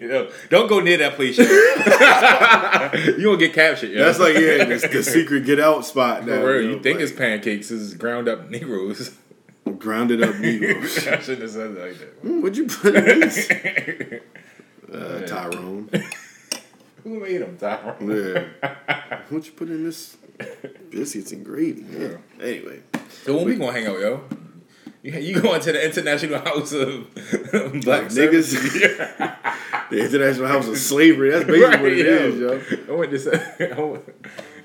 Yo, 0.00 0.30
don't 0.48 0.66
go 0.66 0.80
near 0.80 0.96
that 0.96 1.14
place, 1.14 1.36
yo. 1.36 1.44
you 3.18 3.24
gonna 3.24 3.36
get 3.36 3.52
captured, 3.52 3.90
yo. 3.90 4.02
That's 4.02 4.18
like 4.18 4.34
yeah, 4.34 4.64
the, 4.64 4.88
the 4.90 5.02
secret 5.04 5.44
get 5.44 5.60
out 5.60 5.84
spot. 5.84 6.24
Now, 6.26 6.42
real, 6.42 6.62
yo, 6.62 6.68
you 6.70 6.80
think 6.80 6.96
like, 6.96 7.04
it's 7.04 7.12
pancakes? 7.12 7.70
It's 7.70 7.92
ground 7.92 8.26
up 8.26 8.48
Negroes. 8.48 9.14
grounded 9.78 10.22
up 10.22 10.36
Negroes. 10.36 10.96
I 11.06 11.20
shouldn't 11.20 11.42
have 11.42 11.50
said 11.50 11.70
it 11.72 11.78
like 11.78 11.98
that. 11.98 12.14
Hmm, 12.22 12.40
What'd 12.40 12.56
you 12.56 12.66
put 12.66 12.96
in 12.96 13.20
this? 13.20 13.50
Uh, 14.90 15.20
Tyrone. 15.26 15.90
Who 17.04 17.20
made 17.20 17.42
them, 17.42 17.58
Tyrone? 17.58 18.10
Yeah. 18.62 19.20
What 19.28 19.44
you 19.44 19.52
put 19.52 19.68
in 19.68 19.84
this? 19.84 20.16
Biscuits 20.90 21.32
and 21.32 21.44
gravy. 21.44 21.84
Yeah. 21.90 22.16
Anyway, 22.40 22.80
So 23.24 23.36
when 23.36 23.44
we 23.44 23.56
gonna 23.56 23.72
hang 23.72 23.86
out, 23.86 24.00
yo? 24.00 24.24
You, 25.02 25.12
you 25.12 25.40
going 25.40 25.60
to 25.62 25.72
the 25.72 25.84
International 25.84 26.40
House 26.40 26.72
of 26.72 27.12
Black 27.84 28.08
niggas. 28.08 29.36
The 29.90 30.04
International 30.04 30.46
House 30.46 30.68
of 30.68 30.78
Slavery. 30.78 31.30
That's 31.30 31.44
basically 31.46 31.80
what 31.82 31.92
it 31.92 32.06
yo. 32.06 32.12
is, 32.12 32.38
yo. 32.86 32.94
I 32.94 32.96
went 32.96 33.10
to 33.10 33.18
say, 33.18 33.72
I 33.76 33.80
went- 33.80 34.04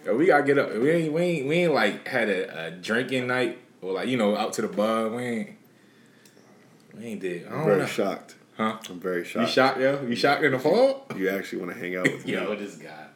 yo, 0.05 0.15
we 0.15 0.27
gotta 0.27 0.43
get 0.43 0.59
up. 0.59 0.71
We 0.75 0.91
ain't, 0.91 1.13
we 1.13 1.21
ain't, 1.23 1.47
we 1.47 1.55
ain't 1.63 1.73
like 1.73 2.07
had 2.07 2.29
a, 2.29 2.67
a 2.67 2.69
drinking 2.71 3.25
night 3.25 3.57
or 3.81 3.91
like 3.93 4.07
you 4.07 4.17
know 4.17 4.37
out 4.37 4.53
to 4.53 4.61
the 4.61 4.67
bar. 4.67 5.09
We 5.09 5.23
ain't, 5.23 5.49
we 6.95 7.05
ain't 7.05 7.21
did. 7.21 7.47
I 7.47 7.55
I'm 7.55 7.65
very 7.65 7.79
know. 7.79 7.85
shocked. 7.87 8.35
Huh? 8.55 8.77
I'm 8.87 8.99
very 8.99 9.25
shocked. 9.25 9.47
You 9.47 9.53
shocked. 9.53 9.79
shocked, 9.79 9.79
yo? 9.79 10.07
You 10.07 10.15
shocked 10.15 10.43
in 10.43 10.51
the 10.51 10.59
fall? 10.59 11.07
You 11.17 11.29
actually 11.29 11.59
want 11.63 11.73
to 11.73 11.79
hang 11.79 11.95
out 11.95 12.03
with 12.03 12.23
me? 12.23 12.33
Yo, 12.33 12.55
this 12.55 12.75
guy. 12.75 13.07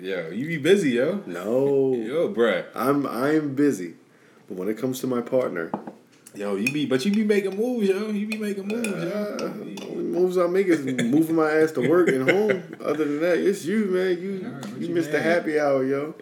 Yo, 0.00 0.30
you 0.30 0.46
be 0.46 0.56
busy, 0.56 0.92
yo. 0.92 1.22
No. 1.26 1.92
Yo, 1.94 2.32
bruh. 2.32 2.64
I'm 2.74 3.06
I'm 3.06 3.54
busy, 3.54 3.96
but 4.48 4.56
when 4.56 4.68
it 4.70 4.78
comes 4.78 5.00
to 5.00 5.06
my 5.06 5.20
partner, 5.20 5.70
Yo, 6.36 6.56
you 6.56 6.70
be, 6.70 6.84
but 6.86 7.04
you 7.04 7.12
be 7.12 7.24
making 7.24 7.56
moves, 7.56 7.88
yo. 7.88 8.10
You 8.10 8.26
be 8.26 8.36
making 8.36 8.68
moves, 8.68 8.88
uh, 8.88 9.36
yo. 9.40 9.86
only 9.86 10.02
moves 10.02 10.36
I 10.36 10.46
make 10.46 10.66
is 10.66 10.84
moving 10.84 11.36
my 11.36 11.50
ass 11.50 11.72
to 11.72 11.88
work 11.88 12.08
and 12.08 12.30
home. 12.30 12.76
Other 12.84 13.04
than 13.04 13.20
that, 13.20 13.38
it's 13.38 13.64
you, 13.64 13.86
man. 13.86 14.20
You 14.20 14.40
Nah, 14.40 14.58
what 14.58 14.80
you 14.80 14.88
you 14.88 14.94
missed 14.94 15.12
the 15.12 15.20
happy 15.20 15.58
hour, 15.58 15.84
yo. 15.84 16.14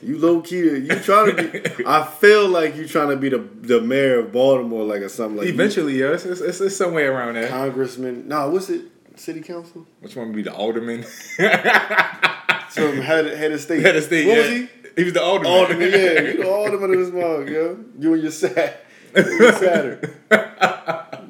You 0.00 0.18
low 0.18 0.42
key, 0.42 0.58
you 0.58 0.88
trying 1.00 1.34
to 1.34 1.42
be. 1.42 1.86
I 1.86 2.04
feel 2.04 2.46
like 2.48 2.76
you 2.76 2.86
trying 2.86 3.08
to 3.08 3.16
be 3.16 3.30
the 3.30 3.38
the 3.38 3.80
mayor 3.80 4.20
of 4.20 4.32
Baltimore, 4.32 4.84
like 4.84 5.00
or 5.00 5.08
something 5.08 5.38
like. 5.38 5.46
you 5.48 5.54
Eventually, 5.54 5.98
yo, 5.98 6.12
it's, 6.12 6.24
it's, 6.24 6.40
it's, 6.40 6.60
it's 6.60 6.76
somewhere 6.76 7.12
around 7.12 7.34
there. 7.34 7.48
congressman. 7.48 8.28
Nah, 8.28 8.48
what's 8.48 8.70
it? 8.70 8.82
City 9.16 9.40
council. 9.40 9.86
Which 10.00 10.14
one 10.14 10.28
would 10.28 10.36
be 10.36 10.42
the 10.42 10.54
alderman? 10.54 11.02
Some 12.70 13.00
head 13.00 13.26
head 13.26 13.50
of 13.50 13.60
state. 13.60 13.82
Head 13.82 13.96
of 13.96 14.04
state. 14.04 14.28
What 14.28 14.36
yeah. 14.36 14.42
was 14.42 14.50
he? 14.50 14.68
He 14.96 15.04
was 15.04 15.12
the 15.14 15.22
alderman. 15.22 15.52
Alderman, 15.52 15.90
yeah, 15.90 16.20
you 16.20 16.36
the 16.42 16.48
alderman 16.48 16.92
of 16.92 16.98
this 16.98 17.10
mug, 17.12 17.48
yo. 17.48 17.84
You 17.98 18.14
and 18.14 18.22
your 18.22 18.30
sat, 18.30 18.84
your 19.14 19.52
Saturn. 19.52 20.14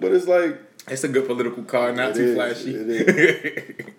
But 0.01 0.13
it's 0.13 0.27
like 0.29 0.59
It's 0.89 1.03
a 1.05 1.09
good 1.09 1.27
political 1.27 1.65
card, 1.65 1.97
not 1.97 2.15
too 2.15 2.23
is, 2.25 2.35
flashy. 2.35 2.75
it 2.75 3.95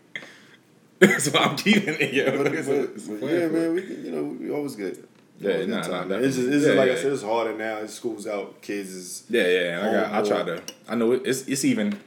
That's 0.99 1.29
why 1.31 1.41
I'm 1.41 1.55
keeping 1.57 1.95
it, 1.99 2.13
yo. 2.13 2.43
But, 2.43 2.53
It's 2.55 2.67
but- 2.67 2.75
a- 2.75 2.83
it's 2.93 3.07
but 3.07 3.29
yeah, 3.29 3.47
man, 3.47 3.73
we 3.73 3.81
you 3.83 4.11
know 4.11 4.23
we 4.23 4.49
always 4.51 4.75
good. 4.75 5.05
Yeah, 5.39 5.65
nah, 5.65 5.81
good 5.81 6.09
nah. 6.09 6.15
It's 6.17 6.35
just, 6.35 6.47
it's 6.47 6.55
just 6.63 6.67
Yeah, 6.67 6.73
like 6.73 6.89
I 6.89 6.93
yeah. 6.93 7.01
said, 7.01 7.11
it's 7.13 7.23
harder 7.23 7.57
now. 7.57 7.85
School's 7.85 8.27
out, 8.27 8.61
kids 8.61 8.89
is 8.91 9.23
Yeah, 9.29 9.47
yeah. 9.47 9.79
I, 9.81 9.91
got, 9.91 10.25
I 10.25 10.27
try 10.27 10.43
to. 10.43 10.61
I 10.89 10.95
know 10.95 11.11
it, 11.13 11.21
it's 11.25 11.47
it's 11.47 11.63
even 11.65 11.97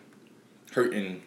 hurting 0.73 1.23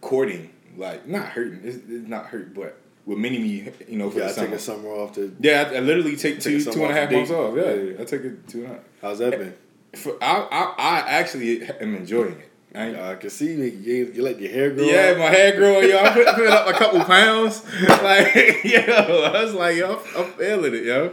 courting. 0.00 0.50
Like 0.76 1.06
not 1.06 1.26
hurting. 1.26 1.60
It's, 1.64 1.76
it's 1.88 2.08
not 2.08 2.26
hurt, 2.26 2.54
but 2.54 2.76
with 3.06 3.18
many 3.18 3.38
me, 3.38 3.72
you 3.88 3.98
know, 3.98 4.10
for 4.10 4.18
yeah. 4.18 4.26
the 4.26 4.30
I 4.30 4.34
take 4.34 4.44
summer. 4.44 4.54
a 4.56 4.58
summer 4.58 4.88
off 4.90 5.12
to. 5.14 5.34
Yeah, 5.40 5.68
I, 5.72 5.76
I 5.76 5.80
literally 5.80 6.16
take 6.16 6.40
Take 6.40 6.42
two 6.42 6.64
two 6.64 6.84
and 6.84 6.92
a 6.92 6.94
half 6.94 7.10
summer 7.10 7.26
two 7.26 7.32
and 7.32 7.32
a 7.32 7.34
off 7.34 7.56
months 7.56 7.56
off. 7.56 7.56
Yeah, 7.56 7.82
Yeah. 7.82 8.00
I 8.00 8.04
take 8.04 8.20
it 8.22 8.48
two 8.48 8.58
and 8.58 8.66
a 8.66 8.74
half. 8.74 8.84
How's 9.00 9.18
that 9.18 9.30
been? 9.38 9.54
For, 9.94 10.16
I, 10.22 10.36
I 10.50 10.74
I 10.78 10.98
actually 11.10 11.62
am 11.80 11.94
enjoying 11.96 12.32
it. 12.38 12.48
I 12.74 13.10
I 13.10 13.14
can 13.16 13.28
see 13.28 13.52
you. 13.52 13.64
You, 13.64 14.12
you 14.14 14.22
let 14.22 14.40
your 14.40 14.50
hair 14.50 14.70
grow. 14.70 14.84
yeah, 14.84 15.10
out. 15.10 15.18
my 15.18 15.26
hair 15.26 15.54
growing, 15.56 15.90
yo. 15.90 15.98
I 15.98 16.10
put, 16.14 16.26
put 16.34 16.46
up 16.46 16.66
a 16.68 16.72
couple 16.72 17.04
pounds. 17.04 17.62
Like, 18.02 18.64
yo, 18.64 18.78
I 18.80 19.42
was 19.44 19.52
like, 19.54 19.76
yo, 19.76 19.96
I'm, 19.96 20.22
I'm 20.24 20.32
feeling 20.32 20.74
it, 20.74 20.84
yo. 20.84 21.12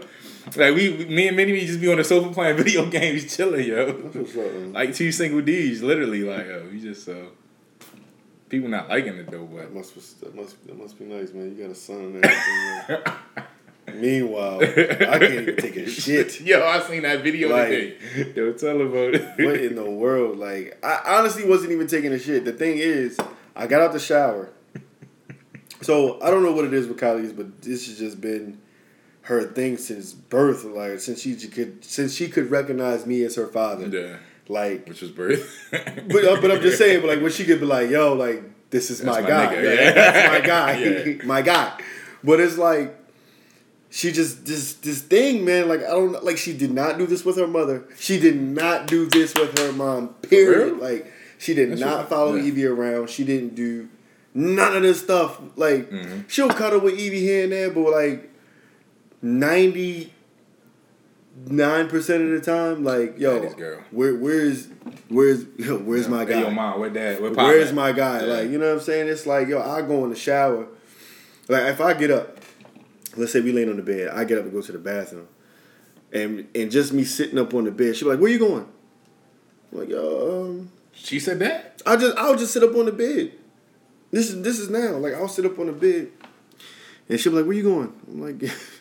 Like 0.56 0.74
we, 0.74 0.90
we- 0.92 1.06
me 1.06 1.28
and 1.28 1.36
Minnie 1.38 1.52
me 1.52 1.66
just 1.66 1.82
be 1.82 1.92
on 1.92 1.98
the 1.98 2.04
sofa 2.04 2.34
playing 2.34 2.56
video 2.64 2.86
games, 2.90 3.36
chilling, 3.36 3.68
yo. 3.68 3.92
That's 3.92 4.16
what's 4.16 4.38
up, 4.38 4.54
man. 4.54 4.72
Like 4.74 4.96
two 4.96 5.12
single 5.12 5.42
D's, 5.42 5.84
literally, 5.84 6.22
like, 6.24 6.48
yo, 6.48 6.66
we 6.72 6.80
just 6.80 7.04
so. 7.06 7.28
People 8.50 8.70
not 8.70 8.90
liking 8.90 9.16
it 9.16 9.30
though, 9.30 9.46
but 9.46 9.62
That 9.62 9.74
must 9.76 9.94
be, 9.96 10.02
that 10.26 10.36
must 10.36 10.68
that 10.68 10.78
must 10.78 10.98
be 11.00 11.06
nice, 11.06 11.32
man. 11.34 11.56
You 11.56 11.64
got 11.64 11.72
a 11.72 11.76
son 11.76 11.98
and 11.98 12.26
everything. 12.26 13.14
Meanwhile, 14.02 14.60
I 14.62 15.18
can't 15.20 15.24
even 15.34 15.56
take 15.58 15.76
a 15.78 15.90
shit. 15.90 16.42
yo, 16.46 16.64
I 16.66 16.80
seen 16.82 17.04
that 17.04 17.24
video 17.24 17.50
Like- 17.50 17.70
today. 17.70 18.34
Yo, 18.36 18.54
tell 18.54 18.82
about 18.82 19.16
it. 19.16 19.22
What 19.46 19.56
in 19.60 19.76
the 19.76 19.90
world? 19.90 20.38
Like, 20.38 20.78
I 20.84 21.18
honestly 21.18 21.46
wasn't 21.46 21.72
even 21.72 21.88
taking 21.88 22.12
a 22.14 22.20
shit. 22.20 22.46
The 22.46 22.52
thing 22.54 22.78
is, 22.78 23.18
I 23.56 23.66
got 23.68 23.82
out 23.82 23.94
the 23.94 24.00
shower. 24.00 24.50
So 25.82 26.22
I 26.22 26.30
don't 26.30 26.44
know 26.44 26.52
what 26.52 26.66
it 26.66 26.74
is 26.74 26.88
with 26.88 26.98
Kylie's, 27.00 27.34
but 27.34 27.62
this 27.62 27.88
has 27.88 27.98
just 27.98 28.20
been 28.22 28.60
her 29.24 29.44
thing 29.44 29.78
since 29.78 30.14
birth. 30.14 30.64
Like 30.66 31.00
since 31.00 31.22
she 31.22 31.36
could, 31.36 31.84
since 31.84 32.14
she 32.14 32.28
could 32.28 32.52
recognize 32.52 33.06
me 33.06 33.24
as 33.24 33.36
her 33.36 33.48
father. 33.48 33.88
yeah, 33.88 34.18
Like, 34.50 34.88
which 34.90 35.02
was 35.02 35.12
birth. 35.12 35.68
but 35.72 36.26
uh, 36.26 36.42
but 36.42 36.52
I'm 36.52 36.62
just 36.62 36.78
saying, 36.80 37.02
but 37.02 37.08
like 37.08 37.22
when 37.22 37.32
she 37.32 37.46
could 37.46 37.60
be 37.60 37.66
like, 37.68 37.90
yo, 37.90 38.14
like 38.14 38.42
this 38.72 38.90
is 38.92 39.04
my, 39.04 39.22
my 39.22 39.28
guy, 39.28 39.56
nigga, 39.56 39.64
Yeah, 39.64 39.74
yeah. 39.74 39.92
that's 39.94 40.34
my 40.42 40.48
guy, 40.48 40.78
Yeah. 40.84 41.22
my 41.26 41.42
guy. 41.42 41.80
But 42.24 42.40
it's 42.40 42.58
like 42.58 42.96
she 43.92 44.12
just 44.12 44.46
this 44.46 44.74
this 44.74 45.02
thing, 45.02 45.46
man. 45.46 45.68
Like 45.70 45.82
I 45.84 45.90
don't 45.92 46.24
like 46.24 46.38
she 46.38 46.54
did 46.58 46.72
not 46.72 46.98
do 46.98 47.06
this 47.08 47.24
with 47.24 47.38
her 47.38 47.48
mother. 47.48 47.86
She 48.00 48.20
did 48.20 48.42
not 48.42 48.88
do 48.88 49.06
this 49.08 49.34
with 49.36 49.58
her 49.60 49.72
mom. 49.72 50.10
Period. 50.24 50.78
Like 50.80 51.12
she 51.38 51.54
did 51.54 51.70
That's 51.72 51.82
not 51.82 51.98
right. 52.00 52.10
follow 52.10 52.36
Yeah. 52.36 52.44
Evie 52.46 52.66
around. 52.66 53.10
She 53.10 53.24
didn't 53.24 53.56
do 53.56 53.88
none 54.34 54.76
of 54.76 54.82
this 54.84 55.00
stuff. 55.02 55.40
Like 55.56 55.90
Mm-hmm. 55.90 56.22
she'll 56.28 56.50
cuddle 56.50 56.80
with 56.82 57.00
Evie 57.00 57.22
here 57.22 57.44
and 57.44 57.52
there, 57.54 57.70
but 57.70 57.82
like 57.92 58.30
ninety 59.22 60.14
nine 61.46 61.88
percent 61.88 62.24
of 62.24 62.30
the 62.30 62.42
time, 62.42 62.84
like 62.84 63.18
yo, 63.20 63.42
where 63.92 64.16
where's 64.16 64.68
where's 65.10 65.46
yo, 65.58 65.78
where's 65.80 66.08
my 66.08 66.26
guy? 66.26 66.34
Hey, 66.36 66.42
yo, 66.42 66.50
mom, 66.52 66.80
where 66.80 66.90
dad? 66.90 67.22
Where 67.22 67.32
Where's 67.32 67.70
at? 67.70 67.76
my 67.76 67.92
guy? 67.92 68.20
Yeah. 68.26 68.34
Like, 68.34 68.50
you 68.50 68.58
know 68.58 68.68
what 68.68 68.80
I'm 68.80 68.84
saying? 68.84 69.08
It's 69.08 69.26
like, 69.26 69.48
yo, 69.48 69.62
I 69.62 69.82
go 69.82 70.04
in 70.04 70.10
the 70.10 70.16
shower. 70.16 70.68
Like, 71.48 71.64
if 71.64 71.82
I 71.82 71.94
get 71.94 72.12
up, 72.12 72.38
let's 73.18 73.32
say 73.32 73.42
we 73.42 73.52
laying 73.52 73.70
on 73.70 73.78
the 73.78 73.84
bed, 73.84 74.10
I 74.10 74.24
get 74.24 74.38
up 74.38 74.44
and 74.46 74.54
go 74.54 74.62
to 74.62 74.72
the 74.72 74.78
bathroom. 74.80 75.28
And 76.12 76.48
and 76.56 76.72
just 76.72 76.94
me 76.94 77.04
sitting 77.04 77.38
up 77.38 77.54
on 77.54 77.66
the 77.66 77.72
bed, 77.72 77.96
she 77.96 78.04
be 78.06 78.12
like, 78.12 78.20
where 78.20 78.32
you 78.32 78.40
going? 78.40 78.68
I'm 79.72 79.80
like, 79.80 79.90
yo, 79.90 80.42
um, 80.46 80.72
She 80.94 81.20
said 81.20 81.40
that. 81.40 81.82
I 81.86 81.96
just 81.96 82.18
I'll 82.18 82.36
just 82.36 82.54
sit 82.54 82.64
up 82.64 82.76
on 82.76 82.86
the 82.86 82.92
bed. 82.92 83.34
This 84.12 84.30
is 84.32 84.42
this 84.42 84.58
is 84.60 84.70
now. 84.70 84.98
Like 84.98 85.14
I'll 85.14 85.28
sit 85.28 85.46
up 85.46 85.60
on 85.60 85.68
the 85.68 85.74
bed. 85.74 86.12
And 87.08 87.20
she'll 87.20 87.32
be 87.32 87.38
like, 87.40 87.48
where 87.48 87.56
you 87.56 87.64
going? 87.64 87.94
I'm 88.08 88.22
like, 88.22 88.52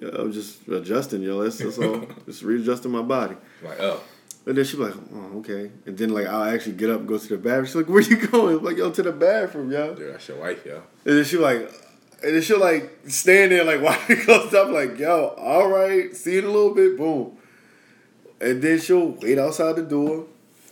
yo, 0.00 0.08
I'm 0.08 0.32
just 0.32 0.66
adjusting, 0.68 1.22
yo. 1.22 1.42
That's, 1.42 1.58
that's 1.58 1.78
all. 1.78 2.06
just 2.26 2.42
readjusting 2.42 2.90
my 2.90 3.02
body. 3.02 3.36
Like, 3.62 3.80
oh, 3.80 4.00
And 4.46 4.56
then 4.56 4.64
she 4.64 4.76
be 4.76 4.84
like, 4.84 4.94
oh, 5.14 5.38
okay. 5.38 5.70
And 5.86 5.96
then 5.96 6.10
like 6.10 6.26
I'll 6.26 6.44
actually 6.44 6.72
get 6.72 6.90
up 6.90 7.00
and 7.00 7.08
go 7.08 7.18
to 7.18 7.28
the 7.28 7.36
bathroom. 7.36 7.66
She's 7.66 7.76
like, 7.76 7.88
where 7.88 8.00
you 8.00 8.26
going? 8.26 8.58
I'm 8.58 8.64
like, 8.64 8.78
yo, 8.78 8.90
to 8.90 9.02
the 9.02 9.12
bathroom, 9.12 9.70
yo. 9.70 9.94
dude, 9.94 10.12
that's 10.12 10.26
your 10.28 10.38
wife, 10.38 10.64
yo. 10.64 10.82
And 11.04 11.18
then 11.18 11.24
she 11.24 11.36
like, 11.36 11.70
and 12.22 12.34
then 12.34 12.42
she'll 12.42 12.60
like 12.60 12.90
stand 13.06 13.52
there 13.52 13.64
like 13.64 13.80
while 13.80 13.98
she 14.06 14.16
closed 14.16 14.54
up, 14.54 14.70
like, 14.70 14.98
yo, 14.98 15.34
all 15.38 15.68
right, 15.68 16.14
see 16.16 16.34
you 16.34 16.38
in 16.40 16.44
a 16.46 16.50
little 16.50 16.74
bit, 16.74 16.96
boom. 16.96 17.36
And 18.40 18.62
then 18.62 18.78
she'll 18.78 19.08
wait 19.08 19.38
outside 19.38 19.76
the 19.76 19.82
door. 19.82 20.26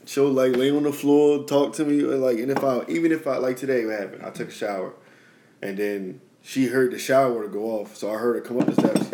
She'll 0.07 0.31
like 0.31 0.57
lay 0.57 0.71
on 0.71 0.85
the 0.85 0.93
floor, 0.93 1.45
talk 1.45 1.75
to 1.75 1.85
me, 1.85 2.01
like, 2.01 2.38
and 2.38 2.51
if 2.51 2.64
I 2.64 2.83
even 2.88 3.12
if 3.12 3.27
I 3.27 3.37
like 3.37 3.59
today, 3.59 3.85
what 3.85 3.99
happened? 3.99 4.23
I 4.25 4.31
took 4.31 4.49
a 4.49 4.53
shower, 4.53 4.95
and 5.61 5.77
then 5.77 6.23
she 6.41 6.67
heard 6.69 6.93
the 6.93 6.99
shower 6.99 7.31
water 7.31 7.49
go 7.49 7.81
off, 7.81 7.95
so 7.95 8.11
I 8.11 8.17
heard 8.17 8.37
her 8.37 8.41
come 8.41 8.59
up 8.59 8.67
the 8.67 8.73
steps, 8.73 9.08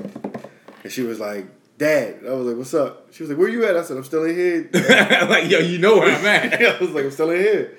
and 0.85 0.93
she 0.93 1.03
was 1.03 1.19
like, 1.19 1.47
"Dad," 1.79 2.21
I 2.25 2.31
was 2.33 2.47
like, 2.47 2.57
"What's 2.57 2.75
up?" 2.75 3.09
She 3.13 3.23
was 3.25 3.31
like, 3.31 3.39
"Where 3.39 3.49
you 3.49 3.65
at?" 3.65 3.77
I 3.77 3.83
said, 3.83 3.97
"I'm 3.97 4.05
still 4.05 4.25
in 4.25 4.37
here." 4.37 4.71
like, 5.29 5.51
yo, 5.51 5.59
you 5.59 5.79
know 5.79 5.97
where 5.99 6.15
I'm 6.17 6.25
at. 6.25 6.55
I 6.63 6.79
was 6.79 6.91
like, 6.91 7.05
I'm 7.07 7.11
still 7.11 7.31
in 7.31 7.41
here. 7.41 7.77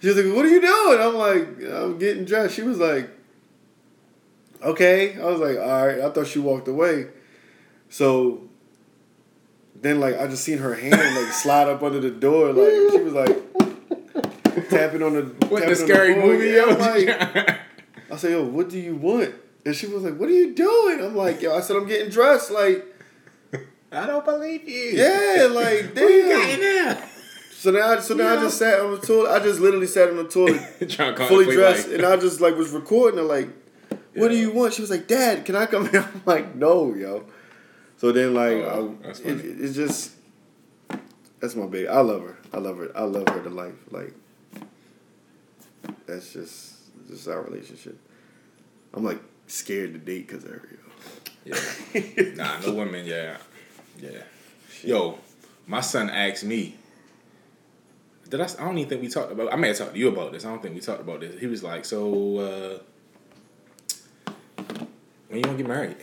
She 0.00 0.08
was 0.08 0.16
like, 0.18 0.34
What 0.34 0.44
are 0.44 0.48
you 0.48 0.60
doing? 0.60 1.00
I'm 1.00 1.14
like, 1.14 1.72
I'm 1.72 1.98
getting 1.98 2.24
dressed. 2.26 2.54
She 2.54 2.62
was 2.62 2.78
like, 2.78 3.08
Okay. 4.62 5.18
I 5.20 5.24
was 5.24 5.40
like, 5.40 5.56
All 5.58 5.86
right. 5.86 6.00
I 6.00 6.10
thought 6.10 6.26
she 6.26 6.38
walked 6.40 6.68
away. 6.68 7.06
So 7.88 8.42
then, 9.80 10.00
like, 10.00 10.18
I 10.18 10.26
just 10.26 10.44
seen 10.44 10.58
her 10.58 10.74
hand 10.74 10.92
like 10.92 11.32
slide 11.32 11.68
up 11.68 11.82
under 11.82 12.00
the 12.00 12.10
door. 12.10 12.52
Like 12.52 12.92
she 12.92 12.98
was 13.00 13.14
like 13.14 14.68
tapping 14.68 15.02
on 15.02 15.14
the 15.14 15.22
What 15.48 15.66
the 15.66 15.74
scary 15.76 16.14
door. 16.14 16.26
movie, 16.26 16.48
Yeah, 16.50 16.64
like, 16.64 17.58
I 18.10 18.16
said, 18.16 18.32
Yo, 18.32 18.44
what 18.44 18.68
do 18.68 18.78
you 18.78 18.96
want? 18.96 19.34
And 19.66 19.74
she 19.74 19.86
was 19.86 20.02
like, 20.02 20.16
What 20.16 20.28
are 20.28 20.32
you 20.32 20.54
doing? 20.54 21.00
I'm 21.00 21.16
like, 21.16 21.40
Yo, 21.42 21.54
I 21.56 21.60
said, 21.60 21.76
I'm 21.76 21.86
getting 21.86 22.10
dressed. 22.10 22.50
Like, 22.50 22.86
I 23.92 24.06
don't 24.06 24.24
believe 24.24 24.68
you. 24.68 24.90
yeah, 24.92 25.46
like, 25.50 25.94
What 25.94 26.10
you 26.10 26.28
damn. 26.28 27.08
So 27.52 27.70
now, 27.70 27.92
I, 27.92 28.00
so 28.00 28.14
now 28.14 28.34
I 28.34 28.36
just 28.42 28.58
sat 28.58 28.78
on 28.80 28.90
the 28.90 28.98
toilet. 28.98 29.30
I 29.30 29.38
just 29.42 29.58
literally 29.58 29.86
sat 29.86 30.10
on 30.10 30.16
the 30.16 30.24
toilet 30.28 30.60
fully 31.28 31.46
dressed, 31.46 31.88
like- 31.88 31.96
and 31.98 32.04
I 32.06 32.16
just 32.16 32.40
like 32.42 32.56
was 32.56 32.72
recording 32.72 33.16
her 33.18 33.24
like, 33.24 33.48
"What 34.14 34.28
do 34.28 34.36
you 34.36 34.50
want?" 34.52 34.74
She 34.74 34.82
was 34.82 34.90
like, 34.90 35.06
"Dad, 35.06 35.46
can 35.46 35.56
I 35.56 35.64
come 35.64 35.88
here?" 35.88 36.02
I'm 36.14 36.20
like, 36.26 36.54
"No, 36.54 36.92
yo." 36.94 37.24
So 37.96 38.12
then 38.12 38.34
like, 38.34 38.58
Oh, 38.58 38.98
I, 39.02 39.08
it, 39.08 39.16
it's 39.24 39.74
just 39.74 40.12
that's 41.40 41.54
my 41.56 41.64
baby. 41.64 41.88
I 41.88 42.00
love 42.00 42.20
her. 42.22 42.36
I 42.52 42.58
love 42.58 42.76
her. 42.76 42.90
I 42.94 43.04
love 43.04 43.26
her 43.30 43.42
to 43.42 43.48
life. 43.48 43.72
Like 43.90 44.12
that's 46.06 46.32
just 46.34 46.74
just 47.08 47.28
our 47.28 47.40
relationship. 47.42 47.98
I'm 48.92 49.04
like 49.04 49.20
scared 49.46 49.92
to 49.92 49.98
date 49.98 50.26
because 50.26 50.44
of 50.44 50.50
her. 50.50 50.68
yo. 51.44 51.56
Yeah. 51.94 52.34
nah, 52.34 52.60
no 52.60 52.74
women. 52.74 53.06
Yeah, 53.06 53.36
yeah. 53.98 54.22
Yo, 54.82 55.18
my 55.66 55.80
son 55.80 56.10
asked 56.10 56.44
me. 56.44 56.76
Did 58.28 58.40
I? 58.40 58.44
I 58.44 58.64
don't 58.64 58.78
even 58.78 58.88
think 58.88 59.02
we 59.02 59.08
talked 59.08 59.32
about. 59.32 59.52
I 59.52 59.56
may 59.56 59.68
have 59.68 59.76
talked 59.78 59.92
to 59.92 59.98
you 59.98 60.08
about 60.08 60.32
this. 60.32 60.44
I 60.44 60.48
don't 60.48 60.62
think 60.62 60.74
we 60.74 60.80
talked 60.80 61.00
about 61.00 61.20
this. 61.20 61.38
He 61.38 61.46
was 61.46 61.62
like, 61.62 61.84
"So, 61.84 62.80
uh, 64.26 64.32
when 65.28 65.38
you 65.38 65.42
gonna 65.42 65.58
get 65.58 65.68
married, 65.68 65.96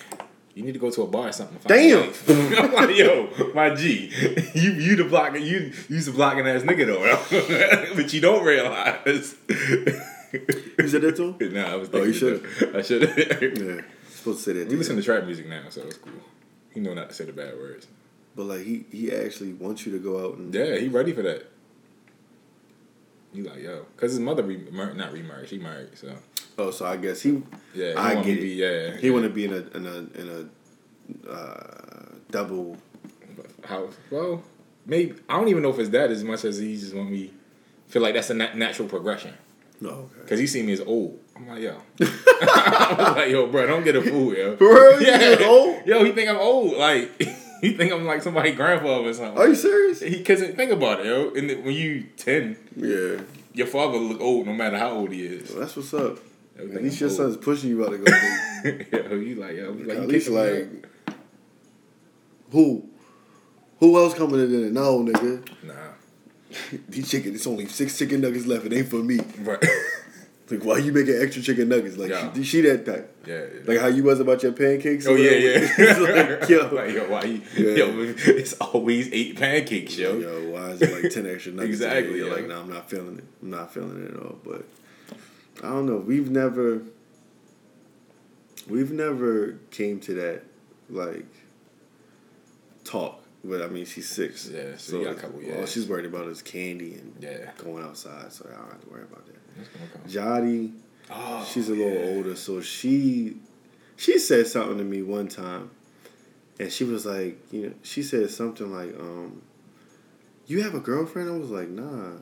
you 0.54 0.63
need 0.63 0.73
to 0.73 0.80
go 0.80 0.91
to 0.91 1.01
a 1.01 1.08
bar 1.08 1.30
or 1.30 1.32
something." 1.32 1.58
to 1.58 1.67
find 1.67 1.82
a 1.82 2.13
Damn. 2.27 2.63
I'm 2.63 2.73
like, 2.73 2.95
"Yo, 2.95 3.27
my 3.56 3.73
G, 3.73 4.12
you 4.54 4.71
you 4.73 4.95
the 4.95 5.06
blocking 5.06 5.43
you 5.43 5.73
you's 5.89 6.08
a 6.08 6.12
blocking 6.12 6.47
ass 6.47 6.62
nigga 6.62 6.86
though, 6.86 7.95
but 7.95 8.13
you 8.13 8.21
don't 8.21 8.45
realize." 8.45 9.36
You 10.34 10.88
said 10.88 11.02
that 11.02 11.15
to 11.17 11.36
No, 11.52 11.62
nah, 11.62 11.74
I 11.74 11.76
was 11.76 11.89
Oh, 11.94 12.04
you 12.04 12.13
should. 12.13 12.46
I 12.76 12.82
should. 12.82 13.02
Yeah, 13.02 13.82
supposed 14.10 14.39
to 14.39 14.44
say 14.44 14.54
that. 14.54 14.67
We 14.70 14.76
listen 14.76 14.96
to 14.96 15.02
trap 15.04 15.26
music 15.26 15.48
now, 15.48 15.63
so 15.70 15.82
it's 15.82 15.98
cool. 15.98 16.13
He 16.74 16.80
know 16.80 16.94
not 16.94 17.10
to 17.10 17.15
say 17.15 17.26
the 17.26 17.34
bad 17.34 17.56
words. 17.58 17.88
But 18.36 18.44
like 18.46 18.62
he 18.62 18.86
he 18.91 19.12
actually 19.12 19.54
wants 19.54 19.86
you 19.86 19.91
to 19.91 20.00
go 20.00 20.26
out 20.26 20.38
and 20.38 20.54
Yeah, 20.54 20.78
he 20.78 20.88
ready 20.88 21.12
for 21.13 21.22
that. 21.24 21.48
He 23.34 23.41
like 23.44 23.62
yo, 23.62 23.86
cause 23.98 24.12
his 24.12 24.20
mother 24.20 24.44
re- 24.44 24.67
mar- 24.72 24.94
not 24.94 25.12
remarried, 25.13 25.50
she 25.50 25.58
married, 25.58 25.98
so 25.98 26.13
Oh, 26.58 26.72
so 26.72 26.86
I 26.86 26.98
guess 26.98 27.22
he 27.22 27.41
yeah. 27.74 27.91
he 27.91 27.94
I 27.96 28.13
want 28.15 28.26
get 28.26 28.34
to 28.36 28.39
it. 28.39 28.41
Be, 28.41 28.50
yeah, 28.50 28.98
he 28.98 29.08
yeah. 29.08 29.13
want 29.13 29.24
to 29.26 29.30
be 29.30 29.46
in 29.46 29.54
a 29.54 29.78
in 29.78 29.86
a 29.86 30.20
in 30.20 30.50
a 31.28 31.30
uh, 31.32 32.06
double. 32.30 32.78
house. 33.65 33.96
well? 34.10 34.44
Maybe 34.86 35.13
I 35.30 35.38
don't 35.38 35.48
even 35.48 35.63
know 35.63 35.70
if 35.70 35.80
it's 35.80 35.89
that 35.89 36.10
as 36.12 36.24
much 36.24 36.44
as 36.46 36.58
he 36.58 36.76
just 36.78 36.94
want 36.96 37.10
me 37.12 37.32
feel 37.88 38.02
like 38.02 38.13
that's 38.15 38.30
a 38.30 38.34
nat- 38.34 38.58
natural 38.58 38.88
progression. 38.88 39.34
No, 39.82 39.89
oh, 39.89 40.10
okay. 40.20 40.30
Cause 40.30 40.39
he 40.39 40.48
see 40.48 40.62
me 40.63 40.74
as 40.74 40.82
old. 40.82 41.20
I'm 41.36 41.48
like 41.48 41.62
yo, 41.62 41.76
I 42.02 42.96
was 42.98 43.15
like 43.17 43.30
yo, 43.32 43.48
bro, 43.48 43.65
don't 43.65 43.84
get 43.84 43.96
a 43.96 44.02
fool, 44.02 44.34
yo. 44.34 44.56
For 44.58 44.65
real? 44.67 45.02
You 45.02 45.17
think 45.17 45.41
old? 45.41 45.86
Yo, 45.88 46.06
he 46.06 46.12
think 46.12 46.30
I'm 46.30 46.38
old. 46.38 46.78
Like 46.78 47.20
he 47.62 47.74
think 47.74 47.91
I'm 47.91 48.06
like 48.06 48.22
somebody 48.22 48.52
grandfather 48.52 49.10
or 49.10 49.13
something. 49.13 49.38
Are 49.38 49.48
you 49.48 49.56
serious? 49.56 50.02
He 50.02 50.24
cause 50.24 50.39
think 50.41 50.72
about 50.72 51.00
it, 51.00 51.08
yo. 51.08 51.32
And 51.34 51.50
then 51.50 51.63
when 51.63 51.74
you 51.74 52.04
ten, 52.15 52.58
Yeah, 52.76 53.22
your 53.54 53.67
father 53.67 53.98
look 53.98 54.22
old 54.22 54.46
no 54.46 54.54
matter 54.54 54.78
how 54.78 54.91
old 54.91 55.12
he 55.12 55.26
is. 55.26 55.50
well, 55.50 55.62
that's 55.62 55.76
what's 55.76 55.94
up. 55.96 56.20
Yo, 56.58 56.63
At 56.65 56.70
think 56.70 56.82
least 56.84 56.98
I'm 57.02 57.08
your 57.08 57.10
old. 57.10 57.17
son's 57.17 57.38
pushing 57.38 57.70
you 57.72 57.84
out 57.84 57.91
to 57.91 57.98
go. 57.98 58.06
date. 58.63 58.88
yo, 58.91 59.15
you 59.15 59.36
like 59.36 59.56
yo, 59.58 59.72
like 59.72 59.98
At 59.98 60.08
least 60.08 60.30
like 60.30 60.70
out. 61.08 61.15
who? 62.52 62.88
Who 63.80 63.98
else 63.98 64.13
coming 64.13 64.39
in 64.41 64.52
there? 64.62 64.70
No, 64.70 65.00
nigga. 65.00 65.44
nah, 65.63 65.74
These 66.90 67.10
chicken, 67.10 67.36
it's 67.36 67.48
only 67.48 67.68
six 67.68 67.98
chicken 67.98 68.22
nuggets 68.22 68.46
left. 68.46 68.66
It 68.66 68.74
ain't 68.74 68.88
for 68.90 68.98
me. 68.98 69.20
right. 69.40 69.64
Like, 70.50 70.66
why 70.66 70.78
you 70.80 70.92
making 70.92 71.16
extra 71.16 71.42
chicken 71.42 71.70
nuggets? 71.70 71.96
Like, 71.96 72.10
Yeah. 72.10 72.34
she, 72.34 72.44
she 72.44 72.60
that 72.62 72.86
type. 72.86 73.16
yeah, 73.26 73.36
yeah. 73.38 73.60
Like 73.66 73.80
how 73.80 73.88
you 73.88 74.04
was 74.04 74.20
about 74.20 74.44
your 74.44 74.52
pancakes. 74.52 75.08
Oh 75.08 75.16
yeah, 75.16 75.32
yeah. 75.32 75.66
it's 75.78 76.00
like, 76.42 76.50
yo, 76.50 76.68
like, 76.76 76.94
yo, 76.94 77.10
why 77.10 77.24
you, 77.24 77.42
Yeah. 77.56 77.86
yo, 77.86 78.14
it's 78.18 78.52
always 78.60 79.08
eight 79.14 79.38
pancakes, 79.38 79.98
yo. 79.98 80.18
yo, 80.18 80.50
why 80.52 80.72
is 80.72 80.82
it 80.82 80.92
like 81.04 81.10
ten 81.14 81.26
extra 81.26 81.54
nuggets? 81.54 81.76
Exactly, 81.76 82.18
You're 82.18 82.36
like, 82.36 82.50
nah, 82.50 82.60
I'm 82.60 82.70
not 82.70 82.90
feeling 82.90 83.20
it. 83.20 83.24
I'm 83.42 83.50
not 83.50 83.74
feeling 83.74 84.04
it 84.04 84.14
at 84.14 84.18
all. 84.22 84.40
But 84.44 84.66
I 85.64 85.70
don't 85.70 85.86
know. 85.86 85.96
We've 86.00 86.30
never, 86.30 86.82
we've 88.68 88.92
never 88.92 89.58
came 89.72 90.02
to 90.02 90.14
that 90.16 90.44
like 90.90 91.28
talk. 92.84 93.20
But 93.43 93.62
I 93.63 93.67
mean, 93.67 93.86
she's 93.86 94.08
six. 94.08 94.47
Yeah, 94.54 94.77
so 94.77 94.99
you 94.99 95.06
got 95.06 95.17
a 95.17 95.19
couple 95.19 95.41
All 95.58 95.65
she's 95.65 95.88
worried 95.88 96.06
about 96.06 96.27
is 96.27 96.41
candy 96.41 96.93
and 96.93 97.15
Yeah. 97.19 97.49
going 97.58 97.84
outside. 97.84 98.32
So 98.32 98.47
I 98.47 98.56
don't 98.56 98.71
have 98.71 98.82
to 98.82 98.89
worry 98.89 99.04
about 99.04 99.25
that. 99.25 100.08
Jody, 100.08 100.73
Oh, 101.10 101.47
she's 101.51 101.67
a 101.69 101.73
little 101.73 101.93
yeah. 101.93 102.15
older, 102.15 102.36
so 102.36 102.62
she 102.62 103.38
she 103.97 104.17
said 104.17 104.47
something 104.47 104.77
to 104.77 104.84
me 104.84 105.01
one 105.01 105.27
time, 105.27 105.71
and 106.60 106.71
she 106.71 106.84
was 106.84 107.06
like, 107.06 107.38
you 107.51 107.62
know, 107.67 107.73
she 107.84 108.01
said 108.01 108.30
something 108.30 108.71
like, 108.73 108.97
um, 108.99 109.41
"You 110.47 110.62
have 110.63 110.73
a 110.73 110.80
girlfriend?" 110.80 111.30
I 111.30 111.34
was 111.38 111.49
like, 111.49 111.67
"Nah," 111.69 112.13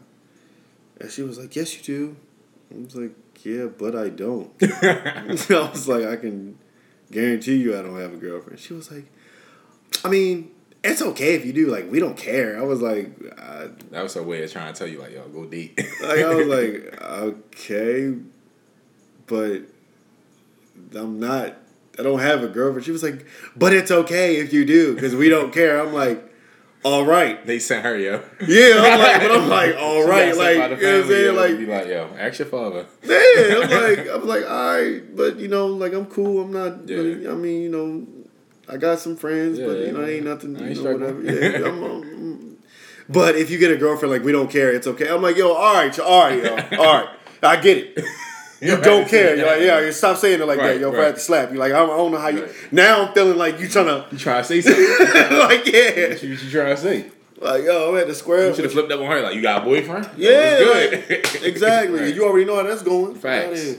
and 1.00 1.12
she 1.12 1.22
was 1.22 1.38
like, 1.38 1.56
"Yes, 1.56 1.76
you 1.78 1.84
do." 1.84 2.16
I 2.74 2.84
was 2.84 2.96
like, 2.96 3.12
"Yeah, 3.44 3.66
but 3.66 3.96
I 3.96 4.10
don't." 4.10 4.52
I 4.62 5.70
was 5.72 5.88
like, 5.88 6.06
"I 6.06 6.16
can 6.16 6.58
guarantee 7.12 7.58
you, 7.58 7.78
I 7.78 7.82
don't 7.84 8.00
have 8.00 8.14
a 8.14 8.18
girlfriend." 8.18 8.60
She 8.60 8.74
was 8.74 8.90
like, 8.92 9.06
"I 10.04 10.10
mean." 10.10 10.52
It's 10.84 11.02
okay 11.02 11.36
if 11.36 11.46
you 11.46 11.54
do. 11.54 11.68
Like 11.68 11.92
we 11.92 12.00
don't 12.00 12.18
care. 12.18 12.58
I 12.58 12.64
was 12.64 12.82
like, 12.82 13.12
I, 13.38 13.68
That 13.92 14.04
was 14.04 14.14
her 14.14 14.24
way 14.24 14.44
of 14.44 14.52
trying 14.52 14.74
to 14.74 14.78
tell 14.80 14.88
you, 14.88 15.00
like, 15.00 15.14
yo, 15.14 15.28
go 15.28 15.46
deep. 15.46 15.78
like 16.02 16.20
I 16.20 16.34
was 16.34 16.48
like, 16.58 17.02
okay, 17.02 18.16
but 19.28 19.62
I'm 20.96 21.20
not. 21.20 21.58
I 21.98 22.04
don't 22.04 22.20
have 22.20 22.44
a 22.44 22.48
girlfriend. 22.48 22.86
She 22.86 22.92
was 22.92 23.04
like, 23.04 23.26
but 23.58 23.74
it's 23.74 23.92
okay 23.92 24.38
if 24.38 24.54
you 24.54 24.66
do 24.66 24.94
because 24.96 25.14
we 25.16 25.28
don't 25.28 25.52
care. 25.52 25.82
I'm 25.82 25.94
like, 25.94 26.24
all 26.86 27.06
right, 27.06 27.46
they 27.46 27.60
sent 27.60 27.84
her, 27.84 27.98
yo. 27.98 28.24
yeah. 28.48 28.76
I'm 28.78 29.00
like, 29.00 29.22
but 29.22 29.32
I'm 29.32 29.50
like, 29.50 29.76
all 29.80 30.08
right, 30.08 30.34
like 30.34 30.56
sent 30.56 30.60
by 30.60 30.68
the 30.70 30.76
you 30.78 30.82
know 30.82 30.94
what 30.94 31.04
I'm 31.04 31.10
saying, 31.10 31.26
yo, 31.26 31.42
like. 31.42 31.58
be 31.58 31.66
like, 31.66 31.88
yo, 31.88 32.10
ask 32.18 32.40
your 32.40 32.48
father. 32.48 32.86
Yeah, 33.04 33.62
I'm 33.64 33.70
like, 33.70 34.08
I'm 34.08 34.28
like, 34.28 34.50
all 34.50 34.74
right, 34.76 35.16
but 35.16 35.36
you 35.38 35.50
know, 35.50 35.68
like, 35.68 35.92
I'm 35.92 36.06
cool. 36.06 36.42
I'm 36.42 36.54
not. 36.54 36.88
Yeah. 36.88 36.96
Really, 36.96 37.28
I 37.28 37.34
mean, 37.34 37.62
you 37.64 37.70
know, 37.70 38.08
I 38.70 38.78
got 38.78 39.00
some 39.00 39.16
friends, 39.16 39.58
but 39.60 39.80
Yeah, 39.80 39.86
you 39.88 39.92
know, 39.94 40.02
it 40.02 40.16
ain't 40.18 40.26
nothing. 40.26 40.56
I 40.58 40.68
ain't 40.68 40.78
You 40.78 40.84
know, 40.84 40.96
struggling. 40.96 41.26
whatever. 41.26 41.58
Yeah, 41.60 41.68
I'm, 41.70 41.84
um, 41.84 42.58
but 43.10 43.36
if 43.36 43.50
you 43.50 43.58
get 43.58 43.72
a 43.72 43.78
girlfriend, 43.78 44.12
like, 44.14 44.24
we 44.24 44.32
don't 44.32 44.50
care. 44.52 44.72
It's 44.72 44.86
okay. 44.88 45.10
I'm 45.10 45.22
like, 45.22 45.36
yo, 45.38 45.54
all 45.54 45.74
right, 45.74 45.96
yo, 45.98 46.04
all 46.04 46.28
right, 46.28 46.44
yo, 46.44 46.78
all 46.78 46.94
right. 47.02 47.10
I 47.44 47.56
get 47.58 47.78
it. 47.78 48.04
You 48.62 48.74
Right. 48.74 48.84
don't 48.84 49.08
care. 49.08 49.38
You're 49.38 49.46
like, 49.48 49.62
yeah, 49.70 49.80
you 49.80 49.94
stop 49.94 50.18
saying 50.18 50.42
it 50.42 50.46
like 50.46 50.58
Right, 50.60 50.74
that. 50.74 50.82
Yo, 50.82 50.90
if 50.90 50.96
I 50.96 50.98
right. 50.98 51.06
have 51.06 51.16
to 51.16 51.22
slap 51.22 51.54
you, 51.54 51.58
like, 51.60 51.72
I 51.72 51.78
don't, 51.78 51.92
I 51.92 51.96
don't 51.96 52.12
know 52.12 52.18
how 52.18 52.28
you. 52.28 52.42
Right. 52.44 52.52
Now 52.74 53.06
I'm 53.06 53.14
feeling 53.14 53.38
like 53.38 53.58
you 53.58 53.70
trying 53.70 53.86
to, 53.86 54.06
You 54.12 54.18
trying 54.18 54.42
to 54.44 54.48
say 54.50 54.60
something? 54.60 54.84
like, 55.40 55.66
yeah, 55.66 56.10
what 56.10 56.22
you, 56.24 56.30
what 56.32 56.44
you 56.44 56.50
trying 56.52 56.76
to 56.76 56.82
say? 56.82 57.06
like, 57.40 57.64
yo, 57.64 57.90
I'm 57.90 57.98
at 58.02 58.08
the 58.08 58.16
square. 58.16 58.50
You 58.50 58.56
should 58.56 58.66
have 58.66 58.74
flipped 58.74 58.92
up 58.92 59.00
on 59.00 59.06
her, 59.10 59.22
like, 59.22 59.34
you 59.36 59.42
got 59.42 59.62
a 59.62 59.66
boyfriend? 59.66 60.10
Yeah, 60.18 60.60
Yo, 60.60 60.72
like, 60.74 61.08
good. 61.08 61.44
exactly. 61.44 62.12
You 62.12 62.26
already 62.26 62.44
know 62.44 62.58
how 62.58 62.64
that's 62.64 62.84
going. 62.84 63.16
Facts. 63.16 63.78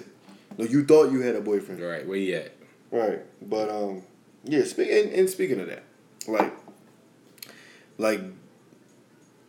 No, 0.57 0.64
you 0.64 0.83
thought 0.87 1.12
you 1.12 1.20
had 1.20 1.37
a 1.37 1.42
boyfriend. 1.42 1.83
right, 1.83 2.07
where 2.09 2.16
you 2.16 2.37
at? 2.37 2.53
Right, 2.90 3.18
but 3.42 3.68
um, 3.68 4.03
yeah. 4.44 4.64
Speaking 4.64 5.12
and 5.14 5.29
speaking 5.29 5.61
of 5.61 5.66
that, 5.68 5.83
like, 6.29 6.53
like, 7.98 8.20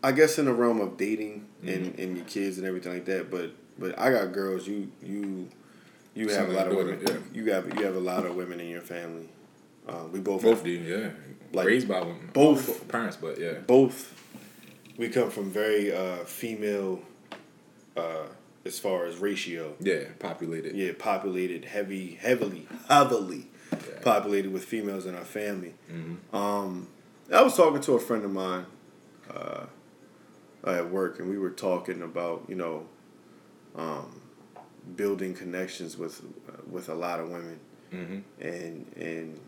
I 0.04 0.12
guess 0.12 0.38
in 0.40 0.46
the 0.46 0.54
realm 0.54 0.82
of 0.82 0.98
dating 0.98 1.48
and 1.64 1.98
and 2.00 2.18
your 2.18 2.26
kids 2.26 2.58
and 2.58 2.66
everything 2.68 2.94
like 2.94 3.06
that. 3.06 3.30
But 3.32 3.52
but 3.78 3.98
I 4.00 4.12
got 4.12 4.32
girls. 4.34 4.68
You 4.68 4.92
you 5.04 5.50
you 6.16 6.28
have 6.30 6.50
a 6.50 6.54
lot 6.54 6.68
of 6.68 6.74
and 6.74 6.78
women. 6.78 7.06
daughter, 7.06 7.24
You 7.34 7.52
have 7.52 7.68
you 7.80 7.86
have 7.86 7.96
a 7.96 8.00
lot 8.00 8.26
of 8.26 8.36
women 8.36 8.60
in 8.60 8.70
your 8.70 8.82
family. 8.82 9.30
Um, 9.88 10.12
we 10.12 10.20
both 10.20 10.44
Both 10.44 10.58
have- 10.58 10.64
do, 10.66 10.72
yeah. 10.72 11.10
Like, 11.54 11.68
Raised 11.68 11.88
by 11.88 12.00
women. 12.02 12.30
both- 12.34 12.88
parents, 12.88 13.18
but 13.18 13.40
yeah. 13.40 13.54
both. 13.66 14.14
We 14.98 15.10
come 15.10 15.32
from 15.32 15.50
very 15.50 15.92
uh, 15.92 16.18
female, 16.26 17.02
uh, 17.98 18.28
as 18.64 18.78
far 18.78 19.06
as 19.06 19.18
ratio. 19.18 19.74
Yeah, 19.80 20.04
populated. 20.20 20.76
Yeah, 20.76 20.92
populated, 20.98 21.66
heavy, 21.66 22.14
heavily, 22.22 22.68
heavily 22.88 23.38
Yeah. 23.38 23.51
Populated 24.02 24.52
with 24.52 24.64
females 24.66 25.06
in 25.06 25.16
our 25.16 25.26
family. 25.26 25.74
Mhm. 25.92 26.18
Um, 26.34 26.88
I 27.32 27.42
was 27.42 27.56
talking 27.56 27.82
to 27.82 27.94
a 27.94 28.00
friend 28.00 28.24
of 28.26 28.32
mine 28.32 28.66
uh, 29.34 29.66
at 30.66 30.90
work, 30.90 31.20
and 31.20 31.30
we 31.30 31.38
were 31.38 31.50
talking 31.52 32.02
about 32.02 32.46
you 32.48 32.56
know 32.56 32.86
um, 33.76 34.22
building 34.96 35.34
connections 35.34 35.98
with 35.98 36.22
with 36.70 36.90
a 36.90 36.96
lot 36.96 37.20
of 37.20 37.30
women, 37.30 37.60
Mhm. 37.94 38.24
and 38.40 38.86
and 38.98 39.40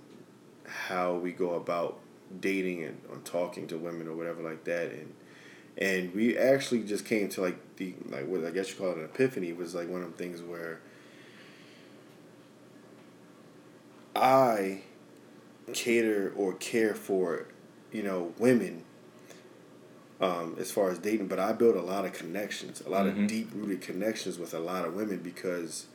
how 0.66 1.16
we 1.16 1.32
go 1.32 1.56
about 1.56 2.00
dating 2.40 2.84
and 2.84 2.98
or 3.10 3.18
talking 3.26 3.68
to 3.68 3.78
women 3.78 4.08
or 4.08 4.16
whatever 4.16 4.42
like 4.42 4.64
that, 4.64 4.92
and 4.92 5.14
and 5.78 6.14
we 6.16 6.38
actually 6.38 6.84
just 6.84 7.06
came 7.06 7.28
to 7.30 7.42
like 7.42 7.58
the 7.78 7.94
like 8.10 8.28
what 8.28 8.46
I 8.46 8.52
guess 8.52 8.70
you 8.70 8.76
call 8.78 8.92
it 8.92 8.98
an 8.98 9.06
epiphany 9.06 9.50
It 9.50 9.58
was 9.58 9.76
like 9.76 9.90
one 9.90 10.02
of 10.04 10.12
the 10.16 10.18
things 10.18 10.42
where 10.42 10.80
I 14.16 14.82
cater 15.74 16.34
or 16.36 16.54
care 16.54 16.94
for 16.94 17.46
you 17.92 18.04
know 18.04 18.34
women 18.38 18.84
um, 20.22 20.56
as 20.60 20.72
far 20.72 20.90
as 20.90 21.00
dating, 21.00 21.28
but 21.28 21.40
I 21.40 21.52
build 21.54 21.76
a 21.76 21.82
lot 21.82 22.06
of 22.06 22.14
connections, 22.14 22.82
a 22.86 22.90
lot 22.90 23.06
Mhm. 23.06 23.24
of 23.24 23.28
deep 23.28 23.50
rooted 23.54 23.82
connections 23.82 24.38
with 24.40 24.54
a 24.54 24.60
lot 24.60 24.86
of 24.86 24.94
women 24.96 25.18
because 25.18 25.88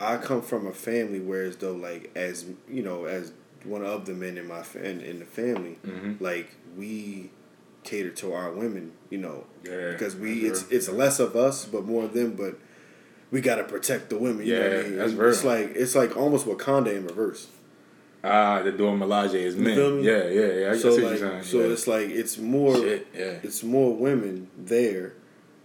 I 0.00 0.16
come 0.16 0.42
from 0.42 0.66
a 0.66 0.72
family 0.72 1.20
where 1.20 1.44
as 1.44 1.56
though 1.56 1.74
like 1.74 2.10
as 2.16 2.46
you 2.68 2.82
know 2.82 3.04
as 3.04 3.32
one 3.64 3.84
of 3.84 4.06
the 4.06 4.14
men 4.14 4.38
in 4.38 4.48
my 4.48 4.62
fa- 4.62 4.82
in, 4.88 5.00
in 5.02 5.18
the 5.18 5.26
family, 5.26 5.78
Mhm. 5.86 6.20
like 6.20 6.52
we 6.76 7.30
cater 7.84 8.10
to 8.10 8.32
our 8.32 8.50
women, 8.52 8.92
you 9.10 9.18
know, 9.18 9.44
Yeah. 9.64 9.92
because 9.92 10.16
we 10.16 10.46
it's 10.46 10.64
it's 10.70 10.88
less 10.88 11.20
of 11.20 11.36
us 11.36 11.66
but 11.66 11.84
more 11.84 12.04
of 12.04 12.14
them, 12.14 12.32
but 12.32 12.58
we 13.30 13.40
gotta 13.40 13.64
protect 13.64 14.10
the 14.10 14.18
women. 14.18 14.46
You 14.46 14.54
know 14.56 14.62
what 14.62 14.72
I 14.72 14.76
Yeah, 14.76 14.82
mean? 14.82 14.96
that's 14.96 15.12
it's 15.12 15.44
like 15.44 15.72
it's 15.74 15.94
like 15.94 16.16
almost 16.16 16.46
Wakanda 16.46 16.94
in 16.96 17.06
reverse. 17.06 17.48
Ah, 18.22 18.62
the 18.62 18.72
Dora 18.72 18.92
Milaje 18.98 19.34
is 19.34 19.56
men. 19.56 19.74
feel 19.76 19.96
me? 19.96 20.02
Yeah, 20.02 20.28
yeah, 20.28 20.52
yeah. 20.52 20.70
I 20.72 20.76
so 20.76 20.90
like 20.96 21.42
so 21.44 21.60
yeah. 21.60 21.66
it's 21.72 21.86
like 21.86 22.08
it's 22.10 22.36
more 22.38 22.76
Shit, 22.76 23.06
yeah. 23.14 23.38
it's 23.42 23.62
more 23.62 23.94
women 23.94 24.48
there 24.58 25.14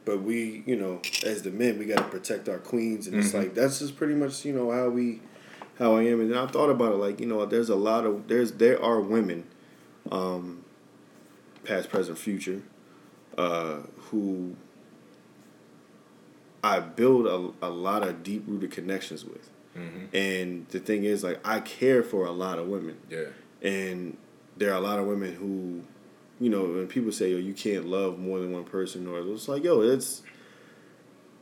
but 0.05 0.21
we, 0.21 0.61
you 0.67 0.75
know, 0.75 1.01
as 1.25 1.41
the 1.41 1.49
men, 1.49 1.79
we 1.79 1.85
got 1.85 1.97
to 1.97 2.03
protect 2.03 2.47
our 2.47 2.59
queens, 2.59 3.07
and 3.07 3.15
it's 3.17 3.29
Mm-hmm. 3.29 3.37
like 3.39 3.55
that's 3.55 3.79
just 3.79 3.97
pretty 3.97 4.13
much 4.13 4.45
you 4.45 4.53
know 4.53 4.69
how 4.69 4.87
we, 4.87 5.19
how 5.79 5.95
I 5.95 6.03
am. 6.03 6.21
And 6.21 6.29
then 6.31 6.37
I 6.37 6.45
thought 6.45 6.69
about 6.69 6.91
it, 6.93 6.97
like 6.97 7.19
you 7.19 7.25
know, 7.25 7.43
there's 7.47 7.69
a 7.69 7.75
lot 7.75 8.05
of 8.05 8.27
there's 8.27 8.51
there 8.51 8.79
are 8.79 9.01
women, 9.01 9.45
um, 10.11 10.63
past, 11.63 11.89
present, 11.89 12.19
future, 12.19 12.61
uh, 13.35 13.77
who 14.11 14.55
I 16.65 16.79
build 16.79 17.23
a, 17.27 17.67
a 17.67 17.69
lot 17.69 18.01
of 18.07 18.23
deep 18.23 18.43
rooted 18.47 18.71
connections 18.71 19.23
with. 19.23 19.49
Mm-hmm. 19.77 20.15
And 20.15 20.67
the 20.69 20.79
thing 20.79 21.03
is, 21.03 21.23
like, 21.23 21.39
I 21.45 21.59
care 21.59 22.01
for 22.01 22.25
a 22.25 22.31
lot 22.31 22.57
of 22.59 22.67
women. 22.67 22.97
Yeah. 23.09 23.25
And 23.61 24.17
there 24.57 24.71
are 24.71 24.77
a 24.77 24.85
lot 24.89 24.97
of 24.99 25.05
women 25.05 25.35
who, 25.35 25.83
you 26.43 26.49
know, 26.49 26.63
when 26.63 26.87
people 26.87 27.11
say, 27.11 27.27
"Yo, 27.31 27.37
you 27.37 27.53
can't 27.53 27.85
love 27.87 28.17
more 28.17 28.39
than 28.39 28.51
one 28.51 28.63
person," 28.63 29.05
or 29.07 29.19
it's 29.33 29.47
like, 29.47 29.63
"Yo, 29.63 29.81
it's 29.81 30.23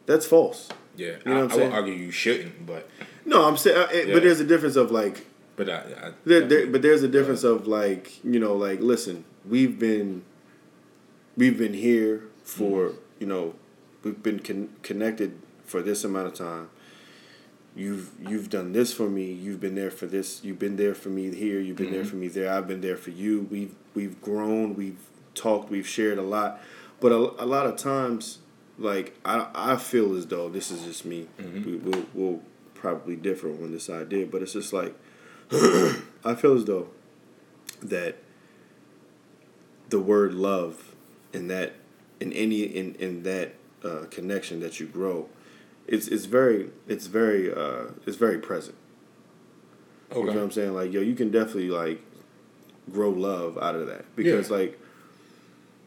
that's 0.05 0.25
false." 0.25 0.69
Yeah. 0.95 1.15
You 1.25 1.33
know 1.33 1.33
what 1.33 1.33
I'm 1.33 1.35
I, 1.35 1.39
I 1.39 1.43
would 1.43 1.51
saying? 1.53 1.71
argue 1.73 1.93
you 1.93 2.11
shouldn't, 2.11 2.65
but 2.67 2.89
No, 3.25 3.37
I'm 3.47 3.57
saying, 3.57 3.87
Yeah. 3.93 4.13
but 4.13 4.21
there's 4.23 4.39
a 4.39 4.49
difference 4.53 4.75
of 4.75 4.91
like, 4.91 5.25
but 5.55 5.69
I, 5.69 5.77
I 5.77 6.11
there, 6.25 6.41
there, 6.41 6.67
but 6.67 6.81
there's 6.81 7.01
a 7.03 7.07
difference 7.07 7.43
of 7.43 7.65
like, 7.67 8.23
you 8.23 8.39
know, 8.39 8.55
like, 8.55 8.79
listen, 8.79 9.25
we've 9.53 9.79
been, 9.79 10.23
we've 11.35 11.57
been 11.57 11.73
here 11.73 12.23
for, 12.43 12.89
Mm-hmm. 12.89 12.97
you 13.21 13.27
know, 13.27 13.53
we've 14.03 14.21
been 14.21 14.39
con- 14.39 14.69
connected 14.83 15.39
for 15.65 15.81
this 15.81 16.03
amount 16.03 16.27
of 16.27 16.33
time. 16.33 16.69
You've 17.75 18.11
you've 18.19 18.49
done 18.49 18.71
this 18.71 18.93
for 18.93 19.09
me. 19.09 19.31
You've 19.31 19.59
been 19.59 19.75
there 19.75 19.89
for 19.89 20.05
this. 20.05 20.43
You've 20.43 20.59
been 20.59 20.75
there 20.75 20.93
for 20.93 21.09
me 21.09 21.33
here. 21.33 21.59
You've 21.59 21.77
been 21.77 21.91
there 21.91 22.01
mm-hmm. 22.01 22.09
for 22.09 22.15
me 22.17 22.27
there. 22.27 22.53
I've 22.53 22.67
been 22.67 22.81
there 22.81 22.97
for 22.97 23.09
you. 23.09 23.47
We've 23.49 23.73
we've 23.95 24.21
grown. 24.21 24.75
We've 24.75 24.99
talked. 25.33 25.71
We've 25.71 25.87
shared 25.87 26.19
a 26.19 26.23
lot. 26.23 26.61
But 26.99 27.11
a, 27.11 27.43
a 27.43 27.47
lot 27.47 27.65
of 27.65 27.77
times, 27.77 28.39
like 28.77 29.17
I 29.25 29.47
I 29.55 29.75
feel 29.77 30.15
as 30.15 30.27
though 30.27 30.49
this 30.49 30.69
is 30.69 30.83
just 30.83 31.03
me. 31.03 31.27
Mm-hmm. 31.39 31.65
We, 31.65 31.77
we'll 31.77 32.05
we'll 32.13 32.41
probably 32.75 33.15
differ 33.15 33.49
on 33.49 33.71
this 33.71 33.89
idea, 33.89 34.27
but 34.27 34.43
it's 34.43 34.53
just 34.53 34.71
like 34.71 34.93
I 35.51 36.35
feel 36.35 36.53
as 36.53 36.65
though 36.65 36.89
that 37.81 38.17
the 39.89 39.99
word 39.99 40.33
love 40.33 40.93
in 41.33 41.47
that 41.47 41.73
in 42.19 42.31
any 42.33 42.63
in 42.63 42.95
in 42.95 43.23
that 43.23 43.55
uh, 43.83 44.05
connection 44.09 44.59
that 44.61 44.79
you 44.79 44.85
grow, 44.85 45.29
it's 45.87 46.07
it's 46.07 46.25
very 46.25 46.69
it's 46.87 47.07
very 47.07 47.53
uh, 47.53 47.85
it's 48.05 48.17
very 48.17 48.37
present. 48.39 48.75
You 50.11 50.19
know 50.27 50.33
what 50.33 50.43
I'm 50.43 50.51
saying? 50.51 50.73
Like 50.73 50.93
yo, 50.93 51.01
you 51.01 51.15
can 51.15 51.31
definitely 51.31 51.69
like 51.69 52.01
grow 52.91 53.09
love 53.09 53.57
out 53.57 53.75
of 53.75 53.87
that 53.87 54.05
because 54.15 54.49
Yeah. 54.49 54.57
like 54.57 54.79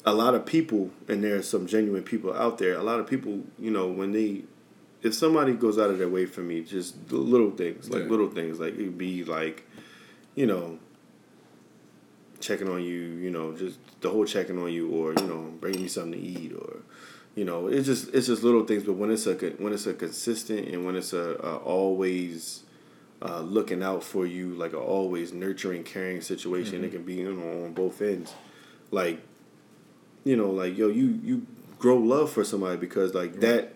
a 0.04 0.14
lot 0.14 0.34
of 0.34 0.46
people 0.46 0.90
and 1.08 1.22
there's 1.22 1.48
some 1.48 1.66
genuine 1.66 2.02
people 2.02 2.32
out 2.32 2.58
there. 2.58 2.74
A 2.74 2.82
lot 2.82 3.00
of 3.00 3.06
people, 3.06 3.44
you 3.58 3.70
know, 3.70 3.86
when 3.88 4.12
they 4.12 4.42
if 5.02 5.14
somebody 5.14 5.52
goes 5.52 5.78
out 5.78 5.90
of 5.90 5.98
their 5.98 6.08
way 6.08 6.26
for 6.26 6.40
me, 6.40 6.62
just 6.62 7.12
little 7.12 7.50
things, 7.52 7.88
like 7.90 8.04
Yeah. 8.04 8.08
little 8.10 8.28
things, 8.30 8.58
like 8.58 8.74
it'd 8.74 8.98
be 8.98 9.22
like, 9.24 9.64
you 10.34 10.46
know, 10.46 10.78
checking 12.40 12.68
on 12.68 12.82
you, 12.82 12.98
you 13.24 13.30
know, 13.30 13.52
just 13.56 13.78
the 14.00 14.10
whole 14.10 14.24
checking 14.24 14.58
on 14.58 14.72
you, 14.72 14.88
or 14.90 15.12
you 15.14 15.26
know, 15.26 15.52
bringing 15.60 15.82
me 15.82 15.88
something 15.88 16.12
to 16.12 16.18
eat, 16.18 16.52
or 16.52 16.78
you 17.36 17.44
know, 17.44 17.68
it's 17.68 17.86
just 17.86 18.12
it's 18.14 18.26
just 18.26 18.42
little 18.42 18.64
things. 18.64 18.82
But 18.82 18.94
when 18.94 19.10
it's 19.10 19.26
a 19.26 19.34
when 19.34 19.72
it's 19.72 19.86
a 19.86 19.94
consistent 19.94 20.68
and 20.68 20.84
when 20.86 20.96
it's 20.96 21.12
a, 21.12 21.36
a 21.42 21.56
always 21.58 22.64
uh, 23.22 23.40
looking 23.40 23.82
out 23.82 24.02
for 24.02 24.26
you, 24.26 24.54
like 24.54 24.72
a 24.72 24.78
always 24.78 25.34
nurturing, 25.34 25.84
caring 25.84 26.22
situation, 26.22 26.82
it 26.82 26.92
can 26.92 27.02
be 27.02 27.16
you 27.16 27.32
know 27.34 27.64
on 27.66 27.74
both 27.74 28.00
ends, 28.00 28.34
like 28.90 29.20
you 30.24 30.34
know, 30.34 30.50
like 30.50 30.78
yo, 30.78 30.88
you 30.88 31.20
you 31.22 31.46
grow 31.78 31.98
love 31.98 32.32
for 32.32 32.42
somebody 32.42 32.78
because 32.78 33.14
like 33.14 33.40
that. 33.40 33.74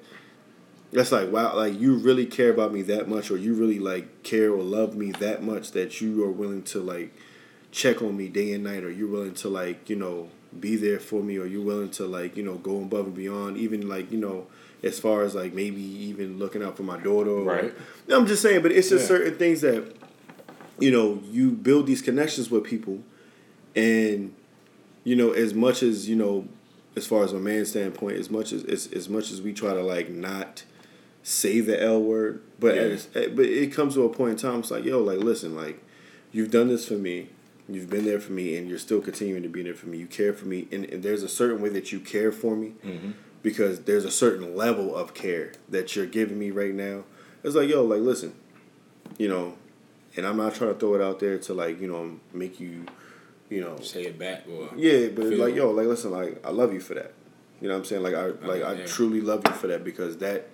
That's 0.92 1.12
like 1.12 1.30
wow, 1.30 1.54
like 1.54 1.78
you 1.78 1.94
really 1.94 2.26
care 2.26 2.50
about 2.50 2.72
me 2.72 2.82
that 2.82 3.08
much, 3.08 3.30
or 3.30 3.36
you 3.36 3.54
really 3.54 3.78
like 3.78 4.24
care 4.24 4.50
or 4.50 4.62
love 4.62 4.96
me 4.96 5.12
that 5.12 5.40
much 5.40 5.70
that 5.72 6.00
you 6.00 6.24
are 6.24 6.30
willing 6.32 6.64
to 6.64 6.80
like 6.80 7.14
check 7.70 8.02
on 8.02 8.16
me 8.16 8.28
day 8.28 8.52
and 8.54 8.64
night, 8.64 8.82
or 8.82 8.90
you're 8.90 9.06
willing 9.06 9.34
to 9.34 9.48
like 9.48 9.88
you 9.88 9.94
know 9.94 10.30
be 10.58 10.76
there 10.76 10.98
for 10.98 11.22
me, 11.22 11.36
or 11.38 11.46
you're 11.46 11.62
willing 11.62 11.90
to 11.90 12.06
like 12.06 12.36
you 12.36 12.42
know 12.42 12.54
go 12.54 12.78
above 12.82 13.06
and 13.06 13.14
beyond, 13.14 13.56
even 13.56 13.88
like 13.88 14.10
you 14.10 14.18
know 14.18 14.46
as 14.82 14.98
far 14.98 15.22
as 15.22 15.34
like 15.34 15.52
maybe 15.52 15.80
even 15.82 16.38
looking 16.38 16.62
out 16.62 16.76
for 16.76 16.82
my 16.82 16.98
daughter. 16.98 17.30
Or, 17.30 17.44
Right. 17.44 17.74
I'm 18.08 18.26
just 18.26 18.40
saying, 18.42 18.62
but 18.62 18.72
it's 18.72 18.88
just 18.88 19.02
Yeah. 19.02 19.08
certain 19.08 19.34
things 19.36 19.60
that 19.60 19.84
you 20.78 20.90
know 20.90 21.22
you 21.30 21.50
build 21.50 21.86
these 21.86 22.02
connections 22.02 22.50
with 22.50 22.64
people, 22.64 23.00
and 23.76 24.34
you 25.04 25.16
know 25.16 25.32
as 25.32 25.54
much 25.54 25.82
as 25.82 26.08
you 26.08 26.16
know 26.16 26.46
as 26.96 27.06
far 27.06 27.22
as 27.22 27.32
a 27.32 27.38
man's 27.38 27.70
standpoint, 27.70 28.16
as 28.18 28.30
much 28.30 28.52
as 28.52 28.64
as, 28.64 28.86
as 28.92 29.08
much 29.08 29.30
as 29.30 29.40
we 29.42 29.52
try 29.52 29.72
to 29.74 29.82
like 29.82 30.10
not 30.10 30.64
say 31.22 31.60
the 31.60 31.80
L 31.80 32.02
word, 32.02 32.40
but 32.58 32.74
Yeah. 32.74 32.96
at- 33.14 33.36
but 33.36 33.44
it 33.44 33.72
comes 33.72 33.94
to 33.94 34.04
a 34.04 34.08
point 34.08 34.32
in 34.32 34.36
time. 34.38 34.60
It's 34.60 34.70
like 34.70 34.84
yo, 34.84 35.02
like 35.02 35.18
listen, 35.18 35.54
like 35.54 35.80
you've 36.32 36.50
done 36.50 36.68
this 36.68 36.86
for 36.88 36.94
me, 36.94 37.28
you've 37.74 37.90
been 37.90 38.04
there 38.04 38.20
for 38.20 38.32
me, 38.32 38.56
and 38.56 38.68
you're 38.68 38.78
still 38.78 39.00
continuing 39.00 39.42
to 39.42 39.48
be 39.48 39.62
there 39.62 39.74
for 39.74 39.86
me. 39.86 39.98
You 39.98 40.06
care 40.06 40.32
for 40.32 40.46
me, 40.46 40.68
and, 40.72 40.84
and 40.86 41.02
there's 41.02 41.22
a 41.22 41.28
certain 41.28 41.60
way 41.60 41.68
that 41.70 41.92
you 41.92 42.00
care 42.00 42.32
for 42.32 42.56
me 42.56 42.74
mm-hmm. 42.84 43.10
because 43.42 43.80
there's 43.82 44.04
a 44.04 44.10
certain 44.10 44.56
level 44.56 44.94
of 44.94 45.14
care 45.14 45.52
that 45.68 45.94
you're 45.96 46.06
giving 46.06 46.38
me 46.38 46.50
right 46.50 46.74
now. 46.74 47.04
It's 47.42 47.54
like 47.54 47.68
yo, 47.68 47.84
like 47.84 48.00
listen, 48.00 48.34
you 49.18 49.28
know, 49.28 49.56
and 50.16 50.26
I'm 50.26 50.36
not 50.36 50.54
trying 50.54 50.72
to 50.72 50.78
throw 50.78 50.94
it 50.94 51.00
out 51.00 51.20
there 51.20 51.38
to 51.38 51.54
like 51.54 51.80
you 51.80 51.88
know 51.88 52.18
make 52.32 52.60
you, 52.60 52.86
you 53.48 53.60
know, 53.60 53.78
say 53.80 54.02
it 54.02 54.18
back 54.18 54.44
or 54.48 54.70
yeah, 54.76 55.08
but 55.08 55.26
it's 55.26 55.40
like 55.40 55.54
yo, 55.54 55.70
like 55.70 55.86
listen, 55.86 56.10
like 56.10 56.44
I 56.44 56.50
love 56.50 56.72
you 56.72 56.80
for 56.80 56.94
that. 56.94 57.12
You 57.60 57.68
know 57.68 57.74
what 57.74 57.80
I'm 57.80 57.84
saying? 57.84 58.02
Like 58.02 58.14
I 58.14 58.26
like 58.46 58.62
I 58.62 58.72
yeah. 58.74 58.86
truly 58.86 59.20
love 59.20 59.42
you 59.46 59.52
for 59.52 59.66
that 59.68 59.84
because 59.84 60.18
that 60.18 60.48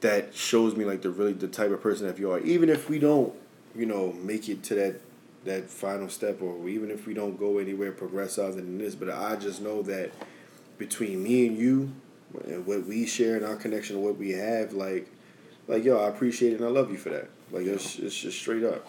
that 0.00 0.34
shows 0.34 0.76
me 0.76 0.84
like 0.84 1.02
the 1.02 1.10
really 1.10 1.32
the 1.32 1.48
type 1.48 1.70
of 1.70 1.80
person 1.80 2.06
that 2.06 2.18
you 2.18 2.30
are. 2.30 2.38
Even 2.40 2.68
if 2.68 2.88
we 2.88 2.98
don't, 2.98 3.34
you 3.74 3.86
know, 3.86 4.12
make 4.12 4.48
it 4.48 4.62
to 4.64 4.74
that 4.74 5.00
that 5.44 5.68
final 5.68 6.08
step 6.08 6.40
or 6.40 6.68
even 6.68 6.90
if 6.90 7.06
we 7.06 7.14
don't 7.14 7.38
go 7.38 7.58
anywhere 7.58 7.92
progress 7.92 8.38
other 8.38 8.56
than 8.56 8.78
this, 8.78 8.94
but 8.94 9.10
I 9.10 9.36
just 9.36 9.60
know 9.60 9.82
that 9.82 10.10
between 10.78 11.22
me 11.22 11.46
and 11.46 11.58
you 11.58 11.92
and 12.46 12.66
what 12.66 12.86
we 12.86 13.06
share 13.06 13.36
and 13.36 13.44
our 13.44 13.56
connection 13.56 14.02
what 14.02 14.16
we 14.16 14.30
have, 14.30 14.72
like 14.72 15.08
like 15.66 15.84
yo, 15.84 15.98
I 15.98 16.08
appreciate 16.08 16.52
it 16.52 16.56
and 16.56 16.64
I 16.64 16.68
love 16.68 16.90
you 16.90 16.98
for 16.98 17.10
that. 17.10 17.28
Like 17.50 17.66
it's 17.66 17.98
it's 17.98 18.16
just 18.16 18.38
straight 18.38 18.64
up. 18.64 18.86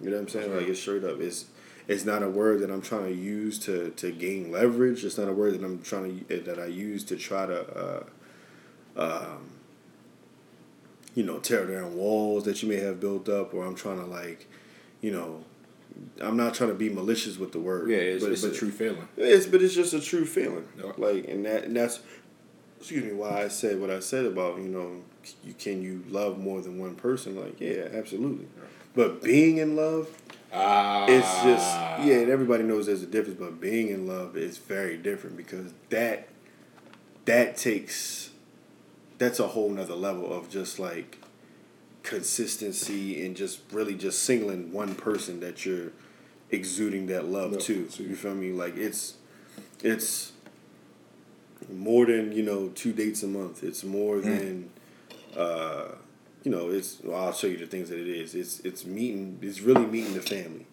You 0.00 0.10
know 0.10 0.16
what 0.16 0.22
I'm 0.22 0.28
saying? 0.28 0.56
Like 0.56 0.68
it's 0.68 0.80
straight 0.80 1.04
up. 1.04 1.20
It's 1.20 1.46
it's 1.88 2.04
not 2.04 2.22
a 2.22 2.28
word 2.28 2.60
that 2.60 2.70
I'm 2.70 2.82
trying 2.82 3.06
to 3.06 3.14
use 3.14 3.58
to, 3.60 3.90
to 3.96 4.12
gain 4.12 4.52
leverage. 4.52 5.04
It's 5.04 5.16
not 5.16 5.26
a 5.26 5.32
word 5.32 5.54
that 5.54 5.64
I'm 5.64 5.82
trying 5.82 6.24
to 6.28 6.40
that 6.40 6.58
I 6.58 6.66
use 6.66 7.02
to 7.04 7.16
try 7.16 7.46
to, 7.46 8.04
uh, 8.94 9.02
um, 9.02 9.50
you 11.14 11.22
know, 11.22 11.38
tear 11.38 11.66
down 11.66 11.96
walls 11.96 12.44
that 12.44 12.62
you 12.62 12.68
may 12.68 12.76
have 12.76 13.00
built 13.00 13.30
up, 13.30 13.54
or 13.54 13.64
I'm 13.64 13.74
trying 13.74 14.00
to 14.00 14.04
like, 14.04 14.46
you 15.00 15.10
know, 15.10 15.44
I'm 16.20 16.36
not 16.36 16.54
trying 16.54 16.70
to 16.70 16.74
be 16.76 16.88
malicious 16.88 17.38
with 17.38 17.52
the 17.52 17.60
word. 17.60 17.88
yeah, 17.90 17.96
it's, 17.96 18.24
but, 18.24 18.32
it's 18.32 18.42
but 18.42 18.52
a 18.52 18.54
true 18.54 18.70
feeling. 18.70 19.08
It's 19.16 19.46
but 19.46 19.62
it's 19.62 19.74
just 19.74 19.94
a 19.94 20.00
true 20.00 20.24
feeling. 20.24 20.66
Yeah. 20.76 20.92
Like 20.96 21.28
and 21.28 21.44
that 21.46 21.64
and 21.64 21.76
that's 21.76 22.00
excuse 22.78 23.04
me 23.04 23.12
why 23.12 23.42
I 23.44 23.48
said 23.48 23.80
what 23.80 23.90
I 23.90 24.00
said 24.00 24.24
about 24.24 24.58
you 24.58 24.68
know 24.68 25.02
you 25.44 25.54
can 25.54 25.82
you 25.82 26.04
love 26.08 26.38
more 26.38 26.60
than 26.60 26.78
one 26.78 26.94
person 26.94 27.36
like 27.40 27.60
yeah 27.60 27.88
absolutely, 27.92 28.46
but 28.94 29.22
being 29.22 29.58
in 29.58 29.76
love 29.76 30.08
Ah, 30.52 31.04
it's 31.08 31.42
just 31.42 32.06
yeah, 32.06 32.20
and 32.20 32.30
everybody 32.30 32.62
knows 32.62 32.86
there's 32.86 33.02
a 33.02 33.06
difference, 33.06 33.38
but 33.38 33.60
being 33.60 33.88
in 33.88 34.06
love 34.06 34.36
is 34.36 34.56
very 34.56 34.96
different 34.96 35.36
because 35.36 35.72
that 35.90 36.28
that 37.26 37.56
takes 37.56 38.30
that's 39.18 39.38
a 39.38 39.48
whole 39.48 39.68
nother 39.68 39.94
level 39.94 40.32
of 40.32 40.48
just 40.48 40.78
like 40.78 41.18
consistency 42.08 43.24
and 43.24 43.36
just 43.36 43.60
really 43.70 43.94
just 43.94 44.22
singling 44.22 44.72
one 44.72 44.94
person 44.94 45.40
that 45.40 45.66
you're 45.66 45.92
exuding 46.50 47.06
that 47.06 47.26
love 47.26 47.52
Love 47.52 47.60
to. 47.62 47.86
to. 47.86 48.02
You 48.02 48.16
feel 48.16 48.34
me? 48.34 48.52
Like 48.52 48.76
it's 48.76 49.14
it's 49.82 50.32
more 51.70 52.06
than, 52.06 52.32
you 52.32 52.42
know, 52.42 52.68
two 52.74 52.92
dates 52.92 53.22
a 53.22 53.26
month. 53.26 53.62
It's 53.62 53.84
more 53.84 54.20
than 54.20 54.70
uh 55.36 55.88
you 56.44 56.50
know, 56.50 56.70
it's 56.70 56.98
well, 57.04 57.26
I'll 57.26 57.32
show 57.32 57.46
you 57.46 57.58
the 57.58 57.66
things 57.66 57.90
that 57.90 57.98
it 57.98 58.08
is. 58.08 58.34
It's 58.34 58.60
it's 58.60 58.86
meeting 58.86 59.38
it's 59.42 59.60
really 59.60 59.86
meeting 59.86 60.14
the 60.14 60.22
family. 60.22 60.66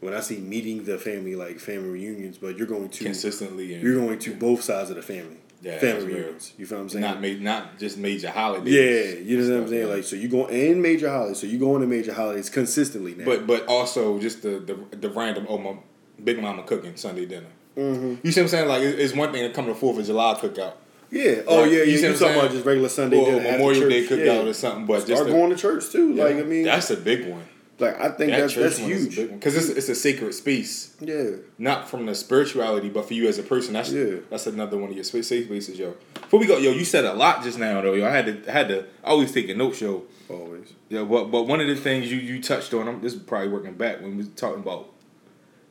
When 0.00 0.14
I 0.14 0.20
say 0.20 0.38
meeting 0.38 0.84
the 0.84 0.98
family 0.98 1.36
like 1.36 1.60
family 1.60 1.90
reunions, 1.90 2.38
but 2.38 2.58
you're 2.58 2.66
going 2.66 2.88
to 2.88 3.04
consistently 3.04 3.72
and 3.74 3.82
you're 3.82 4.00
going 4.00 4.18
to 4.18 4.34
both 4.34 4.62
sides 4.62 4.90
of 4.90 4.96
the 4.96 5.02
family. 5.02 5.36
Yeah, 5.62 5.78
family 5.78 6.06
reunions. 6.06 6.52
You 6.58 6.66
feel 6.66 6.78
what 6.78 6.82
I'm 6.82 6.88
saying? 6.88 7.02
not 7.02 7.22
ma- 7.22 7.28
not 7.38 7.78
just 7.78 7.96
major 7.96 8.30
holidays. 8.30 8.74
Yeah, 8.74 9.20
you 9.20 9.38
know 9.38 9.48
what 9.54 9.62
I'm 9.62 9.68
saying. 9.68 9.88
yeah. 9.88 9.94
Like, 9.94 10.04
so 10.04 10.16
you 10.16 10.28
go 10.28 10.46
in 10.46 10.82
major 10.82 11.08
holidays. 11.08 11.38
So 11.38 11.46
you 11.46 11.58
go 11.58 11.76
into 11.76 11.86
major 11.86 12.12
holidays 12.12 12.50
consistently 12.50 13.14
now. 13.14 13.24
But 13.24 13.46
but 13.46 13.66
also 13.66 14.18
just 14.18 14.42
the 14.42 14.58
the, 14.58 14.96
the 14.96 15.08
random 15.08 15.46
oh 15.48 15.58
my 15.58 15.76
big 16.22 16.40
mama 16.42 16.64
cooking 16.64 16.96
Sunday 16.96 17.26
dinner. 17.26 17.46
Mm-hmm. 17.76 18.26
You 18.26 18.32
see 18.32 18.40
what 18.40 18.44
I'm 18.46 18.48
saying? 18.48 18.68
Like 18.68 18.82
it's 18.82 19.14
one 19.14 19.30
thing 19.32 19.48
to 19.48 19.54
come 19.54 19.66
to 19.66 19.74
Fourth 19.74 19.98
of 19.98 20.04
July 20.06 20.34
cookout. 20.34 20.74
yeah, 21.10 21.42
oh 21.46 21.64
yeah, 21.64 21.84
You 21.84 21.92
you, 21.92 21.98
see 21.98 22.06
what 22.06 22.14
I'm 22.14 22.18
talking 22.18 22.38
about 22.38 22.50
just 22.50 22.66
regular 22.66 22.88
Sunday 22.88 23.18
Or 23.18 23.26
dinner 23.26 23.52
Memorial 23.52 23.88
Day 23.88 24.06
cookout 24.06 24.44
yeah. 24.44 24.50
or 24.50 24.52
something, 24.52 24.86
but 24.86 25.06
just 25.06 25.22
Start 25.22 25.28
going 25.28 25.50
to 25.50 25.56
church 25.56 25.90
too. 25.90 26.14
Like 26.14 26.36
I 26.36 26.42
mean, 26.42 26.64
that's 26.64 26.90
a 26.90 26.96
big 26.96 27.28
one. 27.28 27.44
Like 27.78 27.98
I 28.00 28.10
think 28.10 28.30
That 28.30 28.40
that's 28.40 28.54
that's 28.54 28.78
one 28.80 28.90
is 28.90 29.06
a 29.06 29.10
huge. 29.10 29.30
Because 29.32 29.56
it's, 29.56 29.68
it's 29.70 29.88
a 29.88 29.94
sacred 29.94 30.34
space. 30.34 30.94
Yeah. 31.00 31.30
Not 31.58 31.88
from 31.88 32.06
the 32.06 32.14
spirituality, 32.14 32.88
but 32.90 33.06
for 33.06 33.14
you 33.14 33.26
as 33.28 33.38
a 33.38 33.42
person. 33.42 33.72
That's 33.74 33.90
Yeah. 33.90 34.16
that's 34.30 34.46
another 34.46 34.76
one 34.78 34.90
of 34.90 34.94
your 34.94 35.04
safe 35.04 35.24
spaces, 35.24 35.78
yo. 35.78 35.94
Before 36.14 36.38
we 36.38 36.46
go, 36.46 36.58
yo, 36.58 36.70
you 36.70 36.84
said 36.84 37.04
a 37.04 37.14
lot 37.14 37.42
just 37.42 37.58
now, 37.58 37.80
though. 37.80 37.94
Yo, 37.94 38.06
I 38.06 38.10
had 38.10 38.26
to 38.26 38.48
I 38.48 38.52
had 38.52 38.68
to 38.68 38.84
I 39.02 39.08
always 39.08 39.32
take 39.32 39.48
a 39.48 39.54
note, 39.54 39.80
yo. 39.80 40.04
Always. 40.28 40.72
Yeah, 40.88 41.02
but 41.04 41.24
but 41.26 41.44
one 41.48 41.60
of 41.60 41.66
the 41.66 41.74
things 41.76 42.10
you 42.12 42.18
you 42.18 42.42
touched 42.42 42.72
on, 42.74 42.86
I'm, 42.88 43.00
this 43.00 43.14
is 43.14 43.20
probably 43.22 43.48
working 43.48 43.74
back 43.74 44.00
when 44.00 44.16
we 44.16 44.24
talking 44.24 44.60
about 44.60 44.90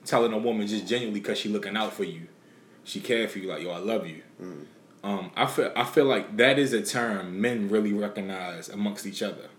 telling 0.03 0.33
a 0.33 0.37
woman 0.37 0.67
just 0.67 0.87
genuinely 0.87 1.19
because 1.19 1.37
she 1.37 1.47
looking 1.49 1.77
out 1.77 1.93
for 1.93 2.03
you, 2.03 2.27
she 2.83 2.99
care 2.99 3.27
for 3.27 3.39
you, 3.39 3.47
like 3.47 3.61
yo, 3.63 3.69
I 3.71 3.77
love 3.77 4.05
you. 4.07 4.21
Um, 5.03 5.31
I 5.35 5.45
feel 5.47 5.71
I 5.75 5.83
feel 5.83 6.05
like 6.05 6.37
that 6.37 6.59
is 6.59 6.73
a 6.73 6.81
term 6.81 7.39
men 7.41 7.69
really 7.69 7.93
recognize 7.93 8.69
amongst 8.69 9.05
each 9.05 9.23
other. 9.23 9.49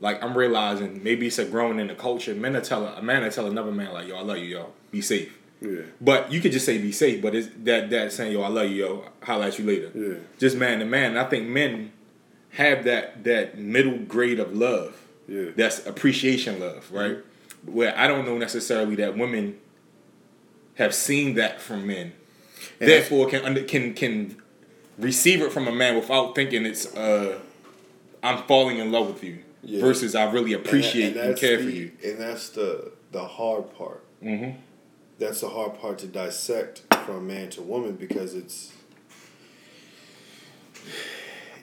Like 0.00 0.22
I'm 0.22 0.36
realizing 0.36 1.02
maybe 1.02 1.26
it's 1.26 1.38
a 1.38 1.44
growing 1.44 1.78
in 1.78 1.86
the 1.86 1.94
culture. 1.94 2.34
Men 2.34 2.56
are 2.56 2.60
tell 2.60 2.86
a 2.86 3.02
man 3.02 3.22
to 3.22 3.30
tell 3.30 3.46
another 3.46 3.72
man 3.72 3.92
like 3.92 4.08
yo, 4.08 4.16
I 4.16 4.22
love 4.22 4.38
you, 4.38 4.44
yo, 4.44 4.72
be 4.90 5.00
safe. 5.00 5.38
Yeah. 5.60 5.82
But 6.00 6.30
you 6.30 6.40
could 6.40 6.52
just 6.52 6.66
say 6.66 6.78
be 6.78 6.92
safe, 6.92 7.22
but 7.22 7.34
it's 7.34 7.48
that 7.64 7.90
that 7.90 8.12
saying 8.12 8.32
yo, 8.32 8.42
I 8.42 8.48
love 8.48 8.70
you, 8.70 8.84
yo, 8.84 9.04
holla 9.22 9.46
at 9.46 9.58
you 9.58 9.64
later. 9.64 9.90
Yeah. 9.94 10.18
Just 10.38 10.56
man 10.56 10.80
to 10.80 10.84
man. 10.84 11.16
I 11.16 11.24
think 11.24 11.48
men 11.48 11.92
have 12.50 12.84
that 12.84 13.24
that 13.24 13.58
middle 13.58 13.98
grade 13.98 14.40
of 14.40 14.54
love. 14.54 15.00
Yeah. 15.26 15.50
That's 15.56 15.86
appreciation 15.86 16.60
love, 16.60 16.90
right? 16.92 17.18
Where 17.64 17.96
I 17.96 18.06
don't 18.06 18.26
know 18.26 18.36
necessarily 18.36 18.96
that 18.96 19.16
women 19.16 19.58
have 20.74 20.94
seen 20.94 21.34
that 21.36 21.60
from 21.60 21.86
men. 21.86 22.12
And 22.80 22.88
Therefore, 22.88 23.28
can 23.28 23.44
under, 23.44 23.62
can 23.62 23.94
can 23.94 24.36
receive 24.98 25.40
it 25.42 25.52
from 25.52 25.66
a 25.68 25.72
man 25.72 25.96
without 25.96 26.34
thinking 26.34 26.66
it's 26.66 26.94
uh, 26.94 27.38
I'm 28.22 28.42
falling 28.44 28.78
in 28.78 28.92
love 28.92 29.06
with 29.06 29.24
you. 29.24 29.43
Yeah. 29.64 29.80
Versus 29.80 30.14
I 30.14 30.30
really 30.30 30.52
appreciate 30.52 31.16
and, 31.16 31.30
that's 31.30 31.40
care 31.40 31.56
the, 31.56 31.64
for 31.64 31.70
you. 31.70 31.92
And 32.04 32.18
that's 32.18 32.50
the 32.50 32.92
the 33.12 33.24
hard 33.24 33.74
part. 33.76 34.04
Mm-hmm. 34.22 34.58
That's 35.18 35.40
the 35.40 35.48
hard 35.48 35.78
part 35.80 35.98
to 35.98 36.06
dissect 36.06 36.82
from 37.06 37.26
man 37.26 37.50
to 37.50 37.62
woman 37.62 37.92
because 37.96 38.34
it's 38.34 38.72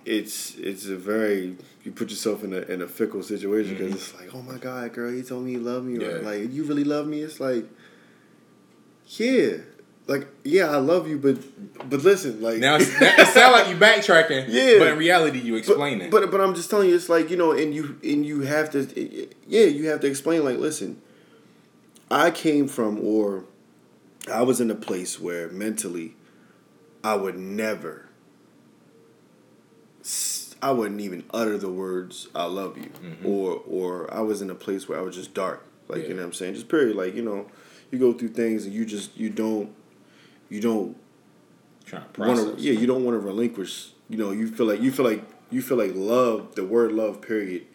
it's 0.06 0.56
it's 0.56 0.88
a 0.88 0.96
very 0.96 1.56
you 1.84 1.92
put 1.92 2.10
yourself 2.10 2.44
in 2.44 2.54
a 2.54 2.62
in 2.62 2.82
a 2.82 2.88
fickle 2.88 3.22
situation 3.22 3.78
because 3.78 3.94
it's 3.94 4.16
like 4.16 4.34
oh 4.34 4.42
my 4.42 4.58
god 4.58 4.92
girl 4.94 5.12
you 5.14 5.22
told 5.22 5.46
me 5.46 5.52
you 5.52 5.60
love 5.60 5.84
me 5.84 5.98
or 5.98 6.02
Mm-hmm. 6.02 6.26
Yeah. 6.26 6.32
like 6.32 6.52
you 6.52 6.64
really 6.64 6.84
love 6.84 7.06
me 7.08 7.22
it's 7.22 7.40
like 7.40 7.66
yeah 9.18 9.58
like 10.12 10.28
yeah 10.44 10.66
I 10.70 10.78
love 10.78 11.08
you 11.08 11.18
but 11.18 11.38
but 11.90 12.04
listen 12.04 12.42
like 12.42 12.60
Now 12.60 12.76
it 12.76 13.28
sounds 13.28 13.54
like 13.54 13.68
you 13.70 13.76
backtracking, 13.76 14.46
Yeah. 14.50 14.78
but 14.80 14.88
in 14.90 14.98
reality 14.98 15.40
you 15.40 15.54
but, 15.54 15.58
explain 15.60 16.02
it. 16.02 16.12
But 16.12 16.30
but 16.32 16.42
I'm 16.42 16.54
just 16.54 16.70
telling 16.70 16.90
you, 16.90 16.96
it's 16.96 17.10
like 17.10 17.30
you 17.30 17.38
know, 17.38 17.52
and 17.52 17.74
you 17.74 17.98
and 18.04 18.26
you 18.26 18.42
have 18.42 18.70
to, 18.72 18.80
yeah, 19.48 19.66
you 19.66 19.88
have 19.90 20.02
to 20.02 20.08
explain. 20.08 20.44
Like, 20.44 20.58
listen, 20.58 21.02
I 22.10 22.30
came 22.32 22.68
from, 22.68 23.00
or 23.04 23.46
I 24.32 24.42
was 24.44 24.60
in 24.62 24.70
a 24.70 24.76
place 24.76 25.20
where 25.20 25.50
mentally, 25.50 26.16
I 27.04 27.16
would 27.16 27.38
never, 27.38 28.08
I 30.62 30.72
wouldn't 30.72 31.02
even 31.02 31.24
utter 31.34 31.58
the 31.58 31.72
words 31.72 32.28
"I 32.36 32.46
love 32.46 32.78
you," 32.78 32.90
mm-hmm. 33.02 33.26
or 33.26 33.62
or 33.68 34.14
I 34.14 34.22
was 34.22 34.42
in 34.42 34.50
a 34.50 34.56
place 34.56 34.88
where 34.88 35.00
I 35.00 35.02
was 35.02 35.16
just 35.16 35.34
dark, 35.34 35.66
like 35.88 36.04
Yeah. 36.04 36.10
you 36.10 36.14
know 36.16 36.22
what 36.22 36.28
I'm 36.28 36.34
saying, 36.34 36.54
just 36.56 36.70
period. 36.70 36.96
Like 36.96 37.16
you 37.16 37.24
know, 37.24 37.48
you 37.92 37.98
go 37.98 38.14
through 38.14 38.30
things 38.30 38.66
and 38.66 38.74
you 38.74 38.86
just 38.86 39.18
you 39.18 39.30
don't, 39.30 39.74
you 40.52 40.60
don't 40.62 40.96
want 42.28 42.58
to. 42.58 42.62
yeah 42.64 42.74
you 42.80 42.86
don't 42.86 43.04
want 43.04 43.16
to 43.16 43.20
relinquish 43.20 43.90
you 44.10 44.18
know 44.18 44.30
you 44.32 44.48
feel 44.48 44.68
like 44.68 44.82
you 44.82 44.92
feel 44.92 45.06
like 45.06 45.24
you 45.50 45.62
feel 45.62 45.78
like 45.78 45.94
love 45.96 46.54
the 46.56 46.64
word 46.66 46.92
love 46.92 47.22
period 47.22 47.66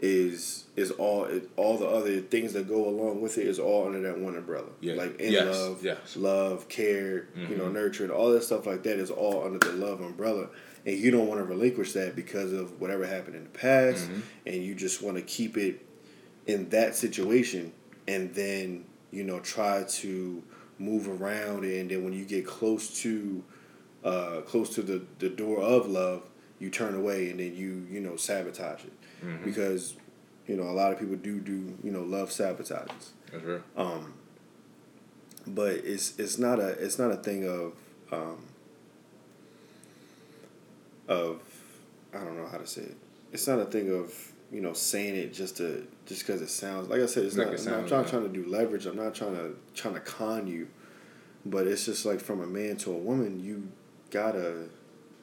is 0.00 0.64
is 0.76 0.90
all 0.92 1.24
it, 1.24 1.48
all 1.56 1.78
the 1.78 1.86
other 1.86 2.20
things 2.20 2.52
that 2.52 2.68
go 2.68 2.86
along 2.86 3.22
with 3.22 3.38
it 3.38 3.46
is 3.46 3.58
all 3.58 3.86
under 3.86 4.00
that 4.02 4.18
one 4.18 4.36
umbrella 4.36 4.68
Yeah. 4.80 4.94
like 4.94 5.18
in 5.18 5.32
Yes, 5.32 5.46
love 5.46 5.84
yes. 5.84 5.96
Mm-hmm. 6.10 6.22
love 6.22 6.68
care 6.68 7.28
you 7.48 7.56
know 7.56 7.68
nurturing 7.68 8.10
all 8.10 8.30
that 8.32 8.42
stuff 8.44 8.66
like 8.66 8.82
that 8.82 8.98
is 8.98 9.10
all 9.10 9.44
under 9.46 9.58
the 9.58 9.72
love 9.72 10.00
umbrella 10.02 10.48
and 10.84 10.96
you 10.98 11.10
don't 11.10 11.26
want 11.26 11.40
to 11.40 11.44
relinquish 11.44 11.92
that 11.94 12.14
because 12.14 12.52
of 12.52 12.78
whatever 12.80 13.06
happened 13.06 13.36
in 13.36 13.44
the 13.44 13.48
past 13.58 14.04
Mm-hmm. 14.08 14.20
and 14.46 14.56
you 14.62 14.74
just 14.74 15.02
want 15.02 15.16
to 15.16 15.22
keep 15.22 15.56
it 15.56 15.84
in 16.46 16.68
that 16.68 16.94
situation 16.94 17.72
and 18.06 18.34
then 18.34 18.84
you 19.10 19.24
know 19.24 19.40
try 19.40 19.82
to 19.88 20.42
move 20.78 21.08
around 21.20 21.64
and 21.64 21.90
then 21.90 22.04
when 22.04 22.12
you 22.12 22.24
get 22.24 22.46
close 22.46 23.00
to 23.02 23.42
uh, 24.04 24.40
close 24.42 24.70
to 24.74 24.82
the, 24.82 25.02
the 25.18 25.28
door 25.28 25.60
of 25.60 25.88
love 25.88 26.22
you 26.58 26.70
turn 26.70 26.94
away 26.94 27.30
and 27.30 27.40
then 27.40 27.54
you 27.56 27.86
you 27.90 28.00
know 28.00 28.16
sabotage 28.16 28.84
it 28.84 28.92
because 29.44 29.96
you 30.46 30.56
know 30.56 30.64
a 30.64 30.72
lot 30.72 30.92
of 30.92 30.98
people 30.98 31.16
do 31.16 31.40
do 31.40 31.76
you 31.82 31.90
know 31.90 32.02
love 32.02 32.28
sabotages 32.30 33.10
That's 33.32 33.42
real. 33.44 33.62
um, 33.76 34.12
but 35.46 35.72
it's 35.76 36.18
it's 36.18 36.38
not 36.38 36.58
a 36.60 36.68
it's 36.84 36.98
not 36.98 37.10
a 37.10 37.16
thing 37.16 37.48
of 37.48 37.72
um, 38.12 38.38
of 41.08 41.40
I 42.14 42.18
don't 42.18 42.36
know 42.36 42.46
how 42.46 42.58
to 42.58 42.66
say 42.66 42.82
it. 42.82 42.96
It's 43.32 43.46
not 43.46 43.58
a 43.58 43.64
thing 43.66 43.90
of 43.92 44.32
you 44.52 44.60
know 44.60 44.72
saying 44.72 45.16
it 45.16 45.32
just 45.34 45.56
to 45.58 45.86
just 46.06 46.26
because 46.26 46.40
it 46.40 46.48
sounds 46.48 46.88
like 46.88 47.00
I 47.00 47.06
said. 47.06 47.24
It's 47.24 47.36
not. 47.36 47.48
it 47.48 47.60
I'm 47.60 47.80
not 47.82 47.88
trying, 47.88 48.04
trying 48.06 48.22
to 48.22 48.28
do 48.28 48.48
leverage. 48.48 48.86
I'm 48.86 48.96
not 48.96 49.14
trying 49.14 49.34
to 49.34 49.54
trying 49.74 49.94
to 49.94 50.00
con 50.00 50.46
you, 50.46 50.68
but 51.44 51.66
it's 51.66 51.84
just 51.84 52.06
like 52.06 52.20
from 52.20 52.40
a 52.40 52.46
man 52.46 52.76
to 52.78 52.92
a 52.92 52.96
woman, 52.96 53.40
you 53.40 53.68
gotta 54.10 54.68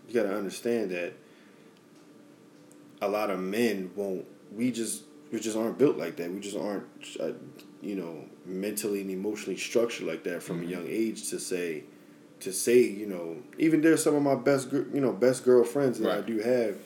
you 0.07 0.13
gotta 0.13 0.35
understand 0.35 0.91
that 0.91 1.13
a 3.01 3.07
lot 3.07 3.29
of 3.29 3.39
men 3.39 3.91
won't. 3.95 4.25
We 4.51 4.71
just 4.71 5.03
we 5.31 5.39
just 5.39 5.57
aren't 5.57 5.77
built 5.77 5.97
like 5.97 6.15
that. 6.17 6.31
We 6.31 6.39
just 6.39 6.55
aren't, 6.55 6.85
uh, 7.19 7.31
you 7.81 7.95
know, 7.95 8.25
mentally 8.45 9.01
and 9.01 9.09
emotionally 9.09 9.57
structured 9.57 10.05
like 10.05 10.23
that 10.25 10.43
from 10.43 10.61
a 10.61 10.65
young 10.65 10.85
age 10.87 11.29
to 11.29 11.39
say, 11.39 11.85
to 12.41 12.53
say, 12.53 12.81
you 12.81 13.07
know, 13.07 13.37
even 13.57 13.81
there's 13.81 14.03
some 14.03 14.13
of 14.13 14.21
my 14.21 14.35
best, 14.35 14.71
you 14.71 15.01
know, 15.01 15.11
best 15.11 15.43
girlfriends 15.43 15.97
that 15.99 16.11
I 16.11 16.21
do 16.21 16.37
have. 16.39 16.77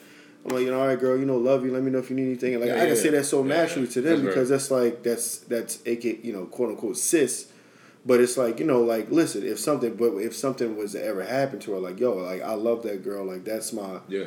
I'm 0.44 0.52
like, 0.56 0.64
you 0.64 0.70
know, 0.70 0.80
all 0.80 0.86
right, 0.86 0.98
girl, 0.98 1.18
you 1.18 1.26
know, 1.26 1.36
love 1.36 1.64
you. 1.64 1.72
Let 1.72 1.82
me 1.82 1.90
know 1.90 1.98
if 1.98 2.08
you 2.10 2.16
need 2.16 2.26
anything. 2.26 2.54
And 2.54 2.62
like 2.62 2.68
Yeah, 2.68 2.76
I 2.76 2.86
can 2.86 2.88
yeah, 2.90 2.94
say 3.02 3.10
that 3.10 3.24
so 3.24 3.42
yeah, 3.42 3.56
naturally 3.56 3.86
yeah. 3.88 3.92
to 3.94 4.00
them 4.00 4.12
That's 4.12 4.22
right. 4.22 4.28
because 4.30 4.48
that's 4.48 4.70
like 4.70 5.02
that's 5.02 5.38
that's 5.38 5.80
aka 5.86 6.18
you 6.22 6.32
know 6.32 6.46
quote 6.46 6.70
unquote 6.70 6.96
sis. 6.96 7.52
But 8.06 8.20
it's 8.20 8.38
like 8.38 8.58
you 8.60 8.64
know, 8.64 8.80
like 8.80 9.10
listen, 9.10 9.42
if 9.46 9.58
something, 9.58 9.94
but 9.96 10.12
if 10.18 10.34
something 10.34 10.76
was 10.76 10.92
to 10.92 11.04
ever 11.04 11.22
happen 11.24 11.58
to 11.60 11.72
her, 11.72 11.78
like 11.78 11.98
yo, 12.00 12.14
like 12.14 12.40
I 12.42 12.54
love 12.54 12.82
that 12.84 13.02
girl, 13.04 13.24
like 13.24 13.44
that's 13.44 13.72
my 13.72 13.98
Yeah. 14.08 14.26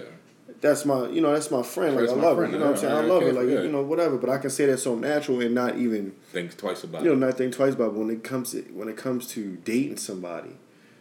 that's 0.59 0.85
my 0.85 1.07
you 1.07 1.21
know 1.21 1.31
that's 1.33 1.49
my 1.49 1.63
friend 1.63 1.95
like 1.95 2.05
That's 2.05 2.17
I 2.17 2.21
love 2.21 2.37
her 2.37 2.45
you 2.45 2.59
know 2.59 2.65
what 2.65 2.71
I'm 2.71 2.77
saying 2.77 2.93
I 2.93 3.01
love 3.01 3.23
her 3.23 3.31
like 3.33 3.47
you 3.47 3.71
know 3.71 3.81
whatever 3.81 4.17
but 4.17 4.29
I 4.29 4.37
can 4.37 4.49
say 4.51 4.65
that 4.67 4.77
so 4.77 4.93
natural 4.95 5.39
and 5.41 5.55
not 5.55 5.77
even 5.77 6.11
Think 6.31 6.55
twice 6.57 6.83
about 6.83 7.03
you 7.03 7.09
know 7.09 7.15
not 7.25 7.37
think 7.37 7.53
twice 7.55 7.73
about 7.73 7.93
it 7.93 7.93
when 7.93 8.09
it 8.11 8.23
comes 8.23 8.51
to 8.51 8.61
when 8.73 8.89
it 8.89 8.97
comes 8.97 9.25
to 9.29 9.55
dating 9.63 9.97
somebody 9.97 10.51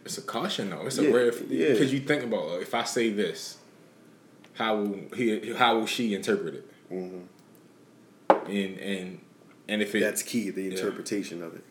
It's 0.05 0.17
a 0.17 0.21
caution 0.23 0.69
though. 0.71 0.85
It's 0.87 0.97
Yeah, 0.97 1.09
a 1.09 1.13
rare 1.13 1.33
yeah. 1.49 1.73
because 1.73 1.93
you 1.93 1.99
think 1.99 2.23
about 2.23 2.49
uh, 2.49 2.59
if 2.59 2.73
I 2.73 2.83
say 2.85 3.11
this, 3.11 3.57
how 4.61 4.75
will 4.75 4.99
he? 5.15 5.53
How 5.53 5.79
will 5.79 5.85
she 5.85 6.13
interpret 6.13 6.55
it? 6.55 6.71
Mhm. 6.91 7.23
And 8.29 8.79
and 8.79 9.19
and 9.67 9.81
if 9.81 9.93
it 9.95 9.99
that's 10.01 10.23
key 10.23 10.49
the 10.49 10.69
interpretation 10.69 11.41
of 11.43 11.55
it 11.55 11.63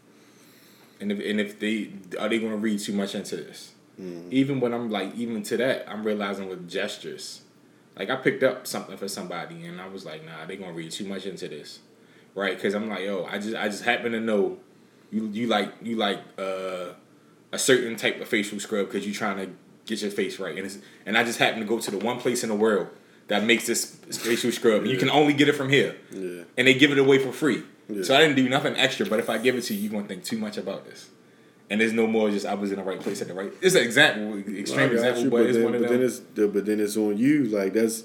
and 1.01 1.11
if 1.11 1.19
and 1.19 1.41
if 1.41 1.59
they 1.59 1.93
are 2.19 2.29
they 2.29 2.39
going 2.39 2.53
to 2.53 2.59
read 2.59 2.79
too 2.79 2.93
much 2.93 3.15
into 3.15 3.37
this? 3.37 3.73
Mm-hmm. 4.01 4.29
Even 4.31 4.61
when 4.61 4.73
I'm 4.73 4.91
like 4.91 5.15
even 5.17 5.43
to 5.45 5.57
that, 5.57 5.91
I'm 5.91 6.05
realizing 6.05 6.49
with 6.49 6.69
gestures. 6.69 7.43
Like 7.97 8.11
I 8.11 8.17
picked 8.17 8.43
up 8.43 8.67
something 8.67 8.97
for 8.97 9.09
somebody 9.09 9.65
and 9.67 9.81
I 9.81 9.89
was 9.89 10.05
like, 10.05 10.25
nah, 10.25 10.47
they 10.47 10.57
gonna 10.57 10.73
read 10.73 10.91
too 10.91 11.07
much 11.07 11.27
into 11.27 11.49
this, 11.49 11.81
right? 12.35 12.55
Because 12.55 12.75
I'm 12.75 12.89
like, 12.89 13.01
yo, 13.01 13.25
I 13.25 13.39
just 13.39 13.57
I 13.57 13.69
just 13.69 13.85
happen 13.85 14.13
to 14.13 14.21
know 14.21 14.59
you 15.11 15.27
you 15.33 15.47
like 15.49 15.73
you 15.83 15.97
like 15.97 16.21
uh, 16.39 16.91
a 17.53 17.59
certain 17.59 17.97
type 17.97 18.21
of 18.21 18.29
facial 18.29 18.61
scrub 18.61 18.87
because 18.87 19.07
you're 19.07 19.15
trying 19.15 19.39
to 19.39 19.53
get 19.91 20.03
your 20.03 20.11
face 20.11 20.39
right, 20.39 20.57
and 20.57 20.65
it's, 20.67 20.79
and 21.05 21.19
I 21.19 21.25
just 21.25 21.39
happen 21.39 21.61
to 21.61 21.67
go 21.67 21.79
to 21.79 21.91
the 21.91 21.99
one 21.99 22.19
place 22.19 22.43
in 22.43 22.49
the 22.49 22.55
world 22.67 22.89
that 23.29 23.45
makes 23.45 23.67
this 23.67 23.97
facial 24.27 24.51
scrub, 24.51 24.83
and 24.83 24.91
you 24.91 24.97
can 24.97 25.11
only 25.11 25.35
get 25.35 25.49
it 25.49 25.57
from 25.61 25.69
here, 25.69 25.97
yeah 26.11 26.45
and 26.57 26.67
they 26.67 26.75
give 26.75 26.93
it 26.93 26.99
away 26.99 27.19
for 27.19 27.33
free. 27.33 27.63
Yeah. 27.89 28.03
So 28.03 28.15
I 28.15 28.19
didn't 28.21 28.37
do 28.37 28.49
nothing 28.49 28.77
extra, 28.77 29.07
but 29.07 29.19
if 29.19 29.29
I 29.29 29.39
give 29.39 29.57
it 29.57 29.63
to 29.63 29.75
you, 29.75 29.81
you're 29.83 29.93
gonna 29.93 30.07
think 30.07 30.25
too 30.25 30.39
much 30.39 30.57
about 30.59 30.85
this. 30.85 31.09
And 31.71 31.81
there's 31.81 31.93
no 31.93 32.07
more 32.07 32.31
just 32.31 32.47
I 32.47 32.55
was 32.55 32.71
in 32.71 32.79
the 32.79 32.85
right 32.85 33.01
place 33.01 33.23
at 33.23 33.29
the 33.29 33.35
right. 33.35 33.53
It's 33.63 33.75
an 33.75 33.83
example, 33.83 34.39
extreme 34.59 34.89
got 34.89 34.97
example, 34.97 35.23
you, 35.23 35.31
but, 35.31 35.43
it's 35.47 35.57
then, 35.57 35.65
one 35.65 35.75
of 35.75 35.81
but 35.83 35.91
then 35.91 36.03
it's 36.03 36.19
but 36.19 36.67
then 36.67 36.81
it's 36.81 36.97
on 36.97 37.17
you 37.17 37.45
like 37.45 37.73
that's 37.73 38.05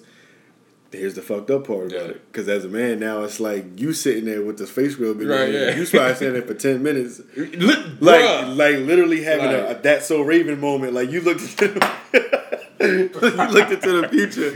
here's 0.95 1.13
the 1.15 1.21
fucked 1.21 1.49
up 1.51 1.67
part 1.67 1.91
about 1.91 1.91
Yeah. 1.91 2.07
it 2.11 2.31
because 2.31 2.47
as 2.49 2.65
a 2.65 2.69
man 2.69 2.99
now 2.99 3.21
it's 3.23 3.39
like 3.39 3.65
you 3.79 3.93
sitting 3.93 4.25
there 4.25 4.41
with 4.43 4.57
this 4.57 4.69
face 4.69 4.93
scrub 4.93 5.19
in 5.21 5.27
Right, 5.27 5.51
yeah. 5.53 5.75
you 5.75 5.85
probably 5.85 6.15
sitting 6.15 6.33
there 6.33 6.41
for 6.43 6.53
10 6.53 6.81
minutes 6.83 7.19
like 7.35 8.23
bruh. 8.23 8.55
like 8.55 8.77
literally 8.77 9.23
having 9.23 9.45
a, 9.53 9.61
Like- 9.67 9.79
a 9.79 9.81
that's 9.81 10.07
so 10.07 10.21
Raven 10.21 10.59
moment. 10.59 10.93
Like 10.93 11.11
you 11.11 11.21
looked 11.21 11.41
into 11.41 11.67
the, 11.69 11.89
you 12.79 13.53
looked 13.53 13.71
into 13.71 14.01
the 14.01 14.09
future, 14.09 14.51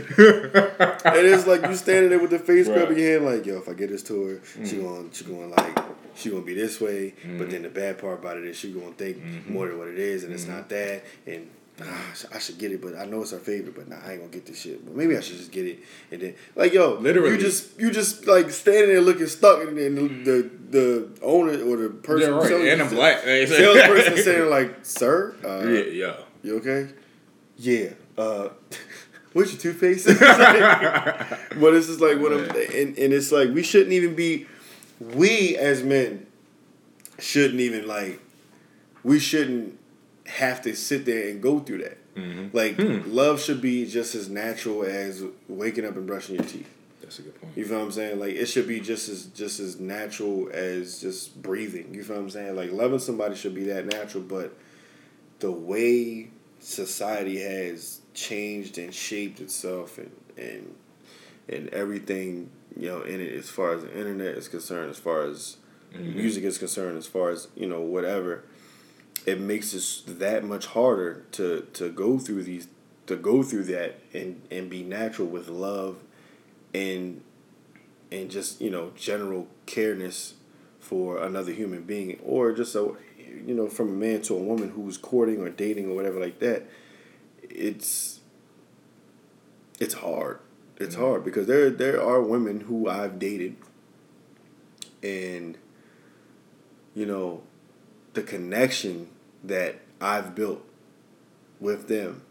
and 1.04 1.26
it's 1.26 1.46
like 1.46 1.62
you 1.62 1.74
standing 1.74 2.10
there 2.10 2.18
with 2.18 2.30
the 2.30 2.38
face 2.38 2.66
scrub 2.66 2.90
in 2.90 2.94
Right. 2.94 2.98
your 2.98 3.12
hand, 3.12 3.24
like 3.26 3.46
yo, 3.46 3.58
if 3.58 3.68
I 3.68 3.72
get 3.74 3.90
this 3.90 4.02
to 4.04 4.22
her, 4.26 4.40
she 4.64 4.76
Mm. 4.76 4.82
going 4.82 5.10
she 5.12 5.24
going 5.24 5.50
like 5.50 5.78
she 6.14 6.30
gonna 6.30 6.42
be 6.42 6.54
this 6.54 6.80
way. 6.80 7.14
Mm-hmm. 7.22 7.38
But 7.38 7.50
then 7.50 7.62
the 7.62 7.68
bad 7.68 7.98
part 7.98 8.18
about 8.20 8.36
it 8.36 8.44
is 8.44 8.56
she 8.56 8.72
gonna 8.72 8.92
think 8.92 9.18
more 9.48 9.68
than 9.68 9.78
what 9.78 9.88
it 9.88 9.98
is, 9.98 10.24
and 10.24 10.32
it's 10.32 10.46
not 10.46 10.68
that. 10.68 11.02
And 11.26 11.48
I 11.82 12.38
should- 12.38 12.58
get 12.58 12.72
it, 12.72 12.80
but 12.82 12.96
I 12.96 13.04
know 13.06 13.22
it's 13.22 13.30
her 13.30 13.38
favorite, 13.38 13.74
but 13.74 13.88
nah, 13.88 13.96
I 14.04 14.12
ain't 14.12 14.20
gonna 14.20 14.32
get 14.32 14.44
this 14.46 14.60
shit. 14.60 14.84
But 14.84 14.94
maybe 14.94 15.16
I 15.16 15.20
should 15.20 15.36
just 15.38 15.50
get 15.52 15.66
it, 15.66 15.78
and 16.10 16.20
then 16.20 16.34
like 16.56 16.72
yo, 16.72 16.94
Literally. 16.94 17.30
you 17.32 17.38
just 17.38 17.78
you 17.80 17.90
just 17.90 18.26
like 18.26 18.50
standing 18.50 18.88
there 18.88 19.00
looking 19.00 19.26
stuck, 19.28 19.62
and 19.66 19.78
then 19.78 19.94
the 19.94 20.08
the, 20.24 20.50
the 20.70 21.08
owner 21.22 21.52
or 21.64 21.76
the 21.76 21.88
person 21.90 22.30
Yeah, 22.30 22.36
right. 22.36 22.48
selling 22.48 22.68
And 22.68 22.82
I'm 22.82 22.88
black. 22.90 23.22
salesperson 23.22 24.16
saying 24.24 24.50
like, 24.50 24.84
sir, 24.84 25.34
uh, 25.44 25.66
yeah, 25.68 25.82
yeah. 25.84 26.16
you 26.42 26.56
okay? 26.58 26.88
Yeah. 27.56 27.90
Uh, 28.18 28.48
what's 29.32 29.52
your 29.52 29.60
toothpaste? 29.60 30.06
but 30.20 31.74
it's 31.74 31.86
just 31.86 32.00
like 32.00 32.18
what 32.18 32.32
I'm, 32.32 32.44
and, 32.50 32.98
and 32.98 33.12
it's 33.12 33.32
like 33.32 33.50
we 33.50 33.62
shouldn't 33.62 33.92
even 33.92 34.14
be. 34.14 34.46
We 35.00 35.56
as 35.56 35.82
men 35.82 36.26
shouldn't 37.18 37.60
even 37.60 37.86
like. 37.88 38.20
We 39.02 39.18
shouldn't 39.18 39.78
have 40.30 40.62
to 40.62 40.74
sit 40.74 41.04
there 41.04 41.28
and 41.28 41.42
go 41.42 41.60
through 41.60 41.78
that. 41.78 41.98
Mm-hmm. 42.14 42.56
Like 42.56 42.76
Hmm. 42.76 43.00
love 43.14 43.40
should 43.40 43.60
be 43.60 43.86
just 43.86 44.14
as 44.14 44.28
natural 44.28 44.82
as 44.84 45.22
waking 45.48 45.84
up 45.86 45.96
and 45.96 46.06
brushing 46.06 46.36
your 46.36 46.44
teeth. 46.44 46.68
That's 47.00 47.18
a 47.18 47.22
good 47.22 47.40
point. 47.40 47.52
You 47.56 47.64
feel 47.64 47.78
what 47.78 47.84
I'm 47.86 47.92
saying? 47.92 48.18
Like 48.20 48.34
it 48.34 48.46
should 48.46 48.66
be 48.68 48.80
just 48.80 49.08
as 49.08 49.26
just 49.26 49.60
as 49.60 49.78
natural 49.80 50.48
as 50.52 51.00
just 51.00 51.40
breathing. 51.42 51.94
You 51.94 52.02
feel 52.04 52.16
what 52.16 52.22
I'm 52.22 52.30
saying? 52.30 52.56
Like 52.56 52.72
loving 52.72 52.98
somebody 52.98 53.34
should 53.36 53.54
be 53.54 53.64
that 53.64 53.86
natural, 53.86 54.22
but 54.22 54.56
the 55.40 55.50
way 55.50 56.30
society 56.60 57.40
has 57.40 58.00
changed 58.14 58.76
and 58.78 58.94
shaped 58.94 59.40
itself 59.40 59.98
and 59.98 60.10
and 60.36 60.74
and 61.48 61.68
everything, 61.70 62.50
you 62.76 62.88
know, 62.88 63.02
in 63.02 63.20
it 63.20 63.32
as 63.32 63.48
far 63.48 63.72
as 63.72 63.82
the 63.82 63.98
internet 63.98 64.36
is 64.36 64.46
concerned, 64.48 64.90
as 64.90 64.98
far 64.98 65.22
as 65.22 65.56
music 65.98 66.44
is 66.44 66.58
concerned, 66.58 66.96
as 66.96 67.06
far 67.06 67.30
as, 67.30 67.48
you 67.56 67.66
know, 67.66 67.80
whatever, 67.80 68.44
it 69.26 69.40
makes 69.40 69.74
it 69.74 70.18
that 70.18 70.44
much 70.44 70.66
harder 70.66 71.24
to 71.32 71.66
to 71.72 71.90
go 71.90 72.18
through 72.18 72.42
these 72.42 72.68
to 73.06 73.16
go 73.16 73.42
through 73.42 73.64
that 73.64 73.98
and 74.12 74.40
and 74.50 74.70
be 74.70 74.82
natural 74.82 75.28
with 75.28 75.48
love 75.48 75.96
and 76.72 77.20
and 78.10 78.30
just 78.30 78.60
you 78.60 78.70
know 78.70 78.92
general 78.96 79.46
careness 79.66 80.34
for 80.78 81.22
another 81.22 81.52
human 81.52 81.82
being 81.82 82.18
or 82.24 82.52
just 82.52 82.72
so 82.72 82.96
you 83.18 83.54
know 83.54 83.68
from 83.68 83.88
a 83.88 83.92
man 83.92 84.22
to 84.22 84.34
a 84.34 84.38
woman 84.38 84.70
who's 84.70 84.96
courting 84.96 85.40
or 85.40 85.50
dating 85.50 85.90
or 85.90 85.94
whatever 85.94 86.18
like 86.18 86.38
that 86.38 86.66
it's 87.42 88.20
it's 89.80 89.94
hard. 89.94 90.38
It's 90.76 90.94
mm-hmm. 90.94 91.04
hard 91.04 91.24
because 91.24 91.46
there 91.46 91.70
there 91.70 92.00
are 92.00 92.22
women 92.22 92.60
who 92.60 92.88
I've 92.88 93.18
dated 93.18 93.56
and 95.02 95.56
you 96.94 97.06
know 97.06 97.42
the 98.12 98.22
connection 98.22 99.08
that 99.44 99.76
I've 100.00 100.34
built 100.34 100.64
with 101.60 101.88
them 101.88 102.22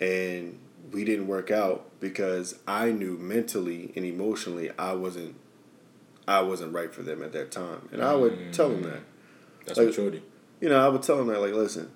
and 0.00 0.58
we 0.92 1.04
didn't 1.04 1.26
work 1.26 1.50
out 1.50 1.88
because 2.00 2.58
I 2.66 2.92
knew 2.92 3.16
mentally 3.16 3.92
and 3.96 4.04
emotionally 4.04 4.70
I 4.78 4.92
wasn't 4.92 5.36
I 6.26 6.40
wasn't 6.40 6.72
right 6.72 6.94
for 6.94 7.02
them 7.02 7.22
at 7.22 7.32
that 7.32 7.50
time. 7.50 7.88
And 7.92 8.02
I 8.02 8.14
would 8.14 8.32
mm. 8.32 8.52
tell 8.52 8.70
them 8.70 8.82
that. 8.82 9.00
That's 9.66 9.78
Like- 9.78 9.88
maturity. 9.88 10.22
You 10.60 10.70
know, 10.70 10.82
I 10.82 10.88
would 10.88 11.02
tell 11.02 11.18
them 11.18 11.26
that 11.26 11.40
like 11.40 11.52
listen, 11.52 11.90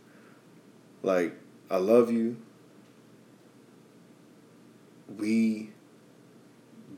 like 1.03 1.35
I 1.71 1.79
love 1.79 2.11
you. 2.11 2.37
We 5.17 5.71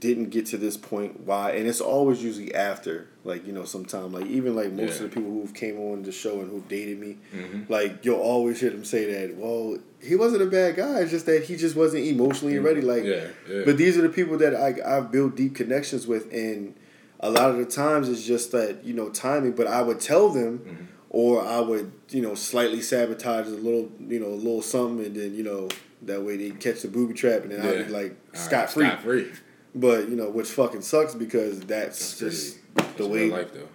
didn't 0.00 0.30
get 0.30 0.46
to 0.46 0.56
this 0.56 0.76
point 0.76 1.20
why 1.20 1.52
and 1.52 1.68
it's 1.68 1.80
always 1.80 2.24
usually 2.24 2.54
after 2.54 3.08
like 3.24 3.46
you 3.46 3.52
know 3.52 3.64
sometime 3.64 4.12
like 4.12 4.26
even 4.26 4.56
like 4.56 4.72
most 4.72 4.98
Yeah. 4.98 5.04
of 5.06 5.10
the 5.10 5.16
people 5.16 5.30
who've 5.30 5.52
came 5.54 5.78
on 5.78 6.02
the 6.02 6.12
show 6.12 6.40
and 6.40 6.50
who 6.50 6.62
dated 6.68 6.98
me 6.98 7.18
Mm-hmm. 7.34 7.72
like 7.72 8.04
you'll 8.04 8.18
always 8.20 8.60
hear 8.60 8.70
them 8.70 8.84
say 8.84 9.12
that 9.12 9.36
well 9.36 9.76
he 10.00 10.16
wasn't 10.16 10.42
a 10.42 10.46
bad 10.46 10.76
guy 10.76 11.00
it's 11.00 11.10
just 11.10 11.26
that 11.26 11.44
he 11.44 11.56
just 11.56 11.76
wasn't 11.76 12.04
emotionally 12.06 12.58
ready 12.58 12.80
like 12.80 13.04
Yeah, 13.04 13.26
yeah. 13.48 13.62
but 13.66 13.76
these 13.76 13.98
are 13.98 14.02
the 14.02 14.08
people 14.08 14.38
that 14.38 14.54
I, 14.54 14.76
I've 14.96 15.12
built 15.12 15.36
deep 15.36 15.54
connections 15.54 16.06
with 16.06 16.32
and 16.32 16.74
a 17.20 17.30
lot 17.30 17.50
of 17.50 17.58
the 17.58 17.66
times 17.66 18.08
it's 18.08 18.24
just 18.24 18.52
that 18.52 18.82
you 18.84 18.94
know 18.94 19.10
timing 19.10 19.52
but 19.52 19.66
i 19.66 19.82
would 19.82 20.00
tell 20.00 20.30
them 20.30 20.58
Mm-hmm. 20.60 20.84
or 21.10 21.44
i 21.46 21.60
would 21.60 21.92
you 22.08 22.22
know 22.22 22.34
slightly 22.34 22.80
sabotage 22.80 23.46
a 23.48 23.50
little 23.50 23.90
you 24.00 24.18
know 24.20 24.28
a 24.28 24.40
little 24.46 24.62
something 24.62 25.04
and 25.04 25.14
then 25.14 25.34
you 25.34 25.42
know 25.42 25.68
that 26.02 26.22
way 26.22 26.38
they 26.38 26.50
catch 26.52 26.80
the 26.80 26.88
booby 26.88 27.12
trap 27.12 27.42
and 27.42 27.50
then 27.50 27.60
i'd 27.60 27.86
be 27.88 27.92
like 27.92 28.12
All 28.12 28.32
right, 28.32 28.36
scot 28.38 28.70
free 28.70 28.86
Scot-free. 28.86 29.30
but 29.74 30.08
you 30.08 30.16
know 30.16 30.30
which 30.30 30.48
fucking 30.48 30.80
sucks 30.80 31.14
because 31.14 31.60
that's, 31.60 31.98
That's 31.98 32.18
just. 32.20 32.58
The 33.04 33.08
way 33.08 33.24
real 33.24 33.36
life 33.36 33.52
though. 33.52 33.68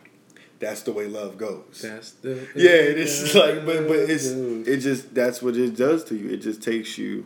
that's 0.59 0.81
the 0.83 0.91
way 0.93 1.07
love 1.07 1.37
goes 1.37 1.81
That's 1.81 2.11
the 2.11 2.47
yeah, 2.55 2.71
it 2.71 2.97
is 2.97 3.35
like, 3.43 3.65
but 3.65 3.87
but 3.87 3.97
it's 3.97 4.25
it 4.27 4.77
just 4.77 5.13
that's 5.13 5.41
what 5.41 5.55
it 5.55 5.75
does 5.75 6.03
to 6.05 6.15
you. 6.15 6.29
It 6.29 6.37
just 6.41 6.61
takes 6.61 6.97
you. 6.97 7.25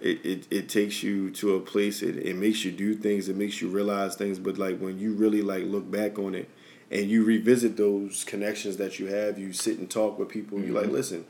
It, 0.00 0.24
it, 0.24 0.46
it 0.48 0.68
takes 0.68 1.02
you 1.02 1.28
to 1.32 1.56
a 1.56 1.60
place. 1.60 2.02
It, 2.02 2.18
it 2.18 2.36
makes 2.36 2.64
you 2.64 2.70
do 2.70 2.94
things. 2.94 3.28
It 3.28 3.34
makes 3.34 3.60
you 3.60 3.68
realize 3.68 4.14
things. 4.14 4.38
But 4.38 4.56
like 4.56 4.78
when 4.78 4.98
you 5.00 5.12
really 5.14 5.42
like 5.42 5.64
look 5.64 5.90
back 5.90 6.20
on 6.20 6.36
it, 6.36 6.48
and 6.90 7.06
you 7.10 7.24
revisit 7.24 7.76
those 7.76 8.24
connections 8.24 8.76
that 8.76 8.98
you 8.98 9.06
have, 9.06 9.38
you 9.38 9.52
sit 9.52 9.78
and 9.78 9.90
talk 9.90 10.18
with 10.18 10.28
people. 10.28 10.60
You're 10.60 10.80
like, 10.80 10.90
listen, 10.90 11.26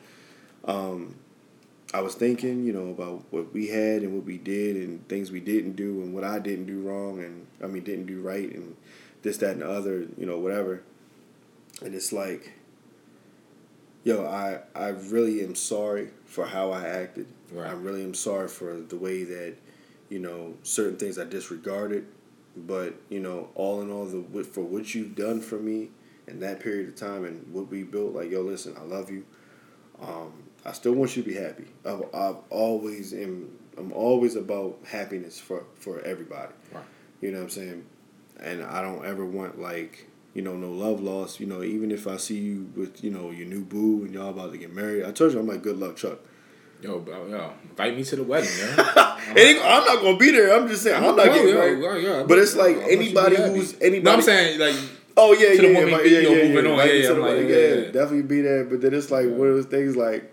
um, 0.67 1.17
I 1.95 2.01
was 2.03 2.15
thinking, 2.15 2.65
you 2.65 2.73
know, 2.73 2.91
about 2.91 3.25
what 3.31 3.53
we 3.55 3.69
had 3.69 4.03
and 4.03 4.15
what 4.15 4.25
we 4.25 4.37
did, 4.37 4.77
and 4.77 5.07
things 5.09 5.31
we 5.31 5.41
didn't 5.41 5.73
do, 5.73 6.03
and 6.03 6.15
what 6.15 6.23
I 6.25 6.39
didn't 6.39 6.67
do 6.67 6.81
wrong, 6.83 7.21
and 7.21 7.47
I 7.63 7.67
mean 7.67 7.85
didn't 7.85 8.07
do 8.07 8.21
right, 8.21 8.53
and 8.55 8.77
this, 9.23 9.39
that, 9.39 9.53
and 9.53 9.63
the 9.63 9.71
other, 9.71 10.07
you 10.17 10.27
know, 10.27 10.39
whatever. 10.39 10.83
And 11.83 11.95
it's 11.95 12.13
like, 12.13 12.53
yo, 14.05 14.27
I 14.27 14.61
I 14.75 14.89
really 14.89 15.45
am 15.45 15.55
sorry 15.55 16.11
for 16.25 16.47
how 16.47 16.71
I 16.73 16.87
acted. 16.87 17.27
Right. 17.53 17.69
I 17.69 17.73
really 17.73 18.03
am 18.03 18.15
sorry 18.15 18.49
for 18.49 18.75
the 18.75 18.97
way 18.97 19.25
that, 19.25 19.55
you 20.09 20.19
know, 20.19 20.55
certain 20.63 20.97
things 20.97 21.19
I 21.19 21.25
disregarded. 21.25 22.07
But 22.57 22.95
you 23.09 23.21
know, 23.21 23.51
all 23.55 23.83
in 23.83 23.91
all, 23.91 24.07
the 24.07 24.45
for 24.45 24.63
what 24.63 24.95
you've 24.95 25.15
done 25.15 25.41
for 25.41 25.57
me 25.57 25.91
in 26.27 26.41
that 26.41 26.61
period 26.61 26.89
of 26.89 26.97
time 26.97 27.25
and 27.25 27.53
what 27.53 27.69
we 27.71 27.83
built, 27.85 28.15
like 28.15 28.31
yo, 28.31 28.43
listen, 28.43 28.75
I 28.77 28.83
love 28.83 29.11
you. 29.11 29.25
Um, 30.01 30.33
I 30.65 30.73
still 30.73 30.93
want 30.93 31.17
you 31.17 31.23
to 31.23 31.29
be 31.29 31.35
happy. 31.35 31.67
I've, 31.85 32.03
I've 32.15 32.37
always 32.51 33.15
am. 33.15 33.51
I'm 33.77 33.93
always 33.93 34.35
about 34.35 34.79
happiness 34.85 35.39
for 35.39 35.65
for 35.77 36.01
everybody. 36.01 36.53
Right. 36.73 36.85
You 37.21 37.31
know 37.31 37.39
what 37.39 37.45
I'm 37.45 37.51
saying? 37.51 37.85
And 38.41 38.63
I 38.63 38.83
don't 38.83 39.05
ever 39.05 39.25
want 39.25 39.61
like 39.61 40.07
you 40.35 40.43
know 40.43 40.57
no 40.57 40.71
love 40.71 41.01
lost. 41.01 41.41
You 41.41 41.47
know, 41.47 41.63
even 41.63 41.91
if 41.91 42.07
I 42.07 42.17
see 42.17 42.39
you 42.39 42.71
with 42.77 43.03
you 43.03 43.11
know 43.11 43.31
your 43.31 43.47
new 43.47 43.65
boo 43.65 44.05
and 44.05 44.15
y'all 44.15 44.31
about 44.31 44.53
to 44.53 44.59
get 44.59 44.73
married, 44.75 45.05
I 45.05 45.11
told 45.13 45.33
you 45.33 45.41
I'm 45.41 45.47
like 45.49 45.63
good 45.63 45.79
luck, 45.79 45.97
Chuck. 45.97 46.19
Yo, 46.81 47.01
bro, 47.01 47.27
yo, 47.27 47.53
invite 47.69 47.97
me 47.97 48.05
to 48.05 48.15
the 48.17 48.23
wedding, 48.23 48.51
man. 48.61 48.77
It- 49.37 49.61
I'm 49.61 49.85
not 49.85 50.01
gonna 50.01 50.17
be 50.17 50.31
there. 50.31 50.57
I'm 50.57 50.69
just 50.69 50.83
saying 50.85 50.97
I'm, 50.97 51.17
not 51.17 51.27
Yo, 51.27 51.33
getting 51.35 51.55
married. 51.55 51.83
yo, 51.83 51.95
yo, 51.97 52.27
But 52.27 52.39
it's 52.39 52.55
like 52.55 52.77
I 52.77 52.79
want 52.79 52.91
you 52.93 52.97
to 52.97 52.99
be 52.99 53.07
anybody 53.09 53.37
who's 53.37 53.75
anybody. 53.81 54.01
No, 54.03 54.13
I'm 54.13 54.23
saying 54.23 54.61
like 54.61 54.77
Oh 55.17 55.33
yeah, 55.33 55.49
yeah, 55.49 55.63
yeah, 55.63 55.75
woman, 55.81 55.91
but- 55.91 56.05
you 56.09 56.17
yeah, 56.17 56.21
yeah, 56.21 56.29
moving 56.49 56.65
yeah, 56.65 56.71
on, 56.71 56.79
yeah, 56.79 56.93
yeah, 56.93 57.09
like, 57.11 57.23
wedding, 57.23 57.49
yeah, 57.49 57.57
yeah, 57.57 57.75
yeah. 57.75 57.91
definitely 57.91 58.23
be 58.23 58.41
there. 58.43 58.65
But 58.65 58.81
then 58.81 58.95
it's 58.95 59.11
like 59.11 59.27
one 59.27 59.49
of 59.49 59.57
those 59.57 59.67
things 59.67 59.97
like, 59.97 60.33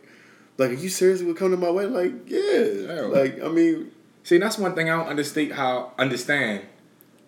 like, 0.60 0.70
are 0.70 0.74
you 0.74 0.90
seriously 0.90 1.26
would 1.26 1.38
come 1.38 1.50
to 1.50 1.58
my 1.58 1.72
wedding? 1.72 1.94
Like, 1.94 2.14
yeah, 2.28 2.60
Yeah. 2.62 3.02
like 3.08 3.42
I 3.44 3.48
mean, 3.48 3.92
See, 4.22 4.38
that's 4.38 4.60
one 4.60 4.76
thing 4.76 4.90
I 4.92 4.98
don't 4.98 5.08
understand 5.08 5.54
how 5.54 5.94
understand 5.98 6.62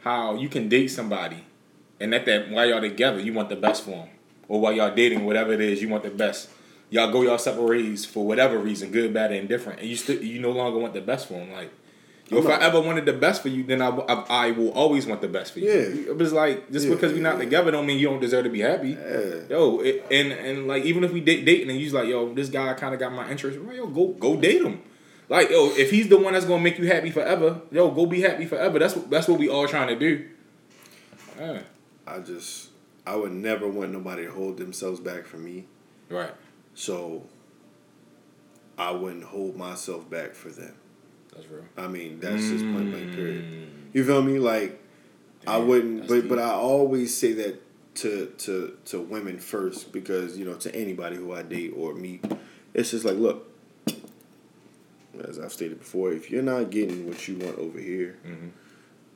how 0.07 0.35
you 0.35 0.49
can 0.49 0.69
date 0.69 0.87
somebody, 0.87 1.43
and 1.99 2.13
at 2.15 2.25
that 2.25 2.49
while 2.49 2.65
y'all 2.67 2.81
together, 2.81 3.19
you 3.19 3.33
want 3.33 3.49
the 3.49 3.55
best 3.55 3.83
for 3.83 3.91
them, 3.91 4.09
or 4.47 4.59
while 4.61 4.73
y'all 4.73 4.93
dating, 4.93 5.25
whatever 5.25 5.51
it 5.53 5.61
is, 5.61 5.81
you 5.81 5.89
want 5.89 6.03
the 6.03 6.09
best. 6.09 6.49
Y'all 6.89 7.11
go 7.11 7.21
y'all 7.21 7.37
separate 7.37 7.67
ways 7.67 8.05
for 8.05 8.25
whatever 8.25 8.57
reason, 8.57 8.91
good, 8.91 9.13
bad, 9.13 9.31
and 9.31 9.41
indifferent, 9.41 9.79
and 9.79 9.89
you 9.89 9.95
still 9.97 10.21
you 10.23 10.39
no 10.39 10.51
longer 10.51 10.79
want 10.79 10.93
the 10.93 11.01
best 11.01 11.27
for 11.27 11.33
them. 11.33 11.51
Like, 11.51 11.69
yo, 12.29 12.37
if 12.37 12.45
I'm 12.45 12.51
I 12.61 12.63
ever 12.63 12.79
wanted 12.79 13.05
the 13.05 13.11
best 13.13 13.41
for 13.41 13.49
you, 13.49 13.63
then 13.63 13.81
I, 13.81 13.89
I, 13.89 14.47
I 14.47 14.51
will 14.51 14.71
always 14.71 15.05
want 15.05 15.19
the 15.19 15.27
best 15.27 15.51
for 15.51 15.59
you. 15.59 15.69
Yeah. 15.69 16.11
It 16.11 16.17
was 16.17 16.31
like 16.31 16.71
just 16.71 16.87
Yeah, 16.87 16.95
because 16.95 17.11
we're 17.11 17.21
not 17.21 17.35
yeah. 17.35 17.43
together 17.43 17.71
don't 17.71 17.85
mean 17.85 17.99
you 17.99 18.07
don't 18.07 18.21
deserve 18.21 18.45
to 18.45 18.49
be 18.49 18.61
happy. 18.61 18.91
Yeah. 18.91 19.49
Yo, 19.49 19.79
it, 19.79 20.05
and 20.09 20.31
and 20.31 20.67
like 20.67 20.83
even 20.85 21.03
if 21.03 21.11
we 21.11 21.19
date 21.19 21.43
dating 21.43 21.69
and 21.69 21.79
you's 21.79 21.93
like, 21.93 22.07
yo, 22.07 22.33
this 22.33 22.49
guy 22.49 22.73
kind 22.75 22.93
of 22.93 22.99
got 23.01 23.11
my 23.11 23.29
interest, 23.29 23.59
well, 23.59 23.75
yo, 23.75 23.87
go 23.87 24.07
go 24.13 24.37
date 24.37 24.61
him. 24.61 24.81
Like, 25.29 25.49
yo, 25.49 25.71
if 25.75 25.91
he's 25.91 26.07
the 26.07 26.17
one 26.17 26.33
that's 26.33 26.45
gonna 26.45 26.63
make 26.63 26.77
you 26.77 26.87
happy 26.87 27.11
forever, 27.11 27.61
yo, 27.71 27.91
go 27.91 28.05
be 28.05 28.21
happy 28.21 28.45
forever. 28.45 28.79
That's 28.79 28.95
what 28.95 29.09
that's 29.09 29.27
what 29.27 29.39
we 29.39 29.49
all 29.49 29.67
trying 29.67 29.89
to 29.89 29.95
do. 29.99 30.27
Yeah. 31.39 31.61
I 32.05 32.19
just 32.19 32.69
I 33.05 33.15
would 33.15 33.33
never 33.33 33.67
want 33.67 33.91
nobody 33.91 34.25
to 34.25 34.31
hold 34.31 34.57
themselves 34.57 34.99
back 34.99 35.25
from 35.25 35.43
me. 35.43 35.65
Right. 36.09 36.31
So 36.73 37.25
I 38.77 38.91
wouldn't 38.91 39.25
hold 39.25 39.57
myself 39.57 40.09
back 40.09 40.33
for 40.33 40.49
them. 40.49 40.75
That's 41.35 41.49
real. 41.49 41.65
I 41.77 41.87
mean, 41.87 42.19
that's 42.19 42.47
just 42.49 42.63
point 42.63 42.91
blank 42.91 43.13
period. 43.13 43.43
Mm. 43.43 43.67
You 43.93 44.05
feel 44.05 44.21
me? 44.21 44.39
Like 44.39 44.81
I 45.45 45.57
wouldn't, 45.57 46.07
but 46.07 46.21
deep. 46.21 46.29
but 46.29 46.39
I 46.39 46.51
always 46.51 47.15
say 47.15 47.33
that 47.33 47.61
to 47.95 48.33
to 48.37 48.77
to 48.85 48.99
women 49.01 49.39
first 49.39 49.91
because 49.91 50.37
you 50.37 50.45
know 50.45 50.55
to 50.55 50.73
anybody 50.75 51.17
who 51.17 51.33
I 51.33 51.43
date 51.43 51.73
or 51.75 51.93
meet, 51.93 52.23
it's 52.73 52.91
just 52.91 53.03
like 53.05 53.15
look. 53.17 53.45
As 55.21 55.39
I've 55.39 55.51
stated 55.53 55.79
before, 55.79 56.11
if 56.11 56.29
you're 56.31 56.41
not 56.43 56.69
getting 56.69 57.07
what 57.07 57.27
you 57.27 57.37
want 57.37 57.57
over 57.59 57.79
here, 57.79 58.15
Mhm. 58.25 58.49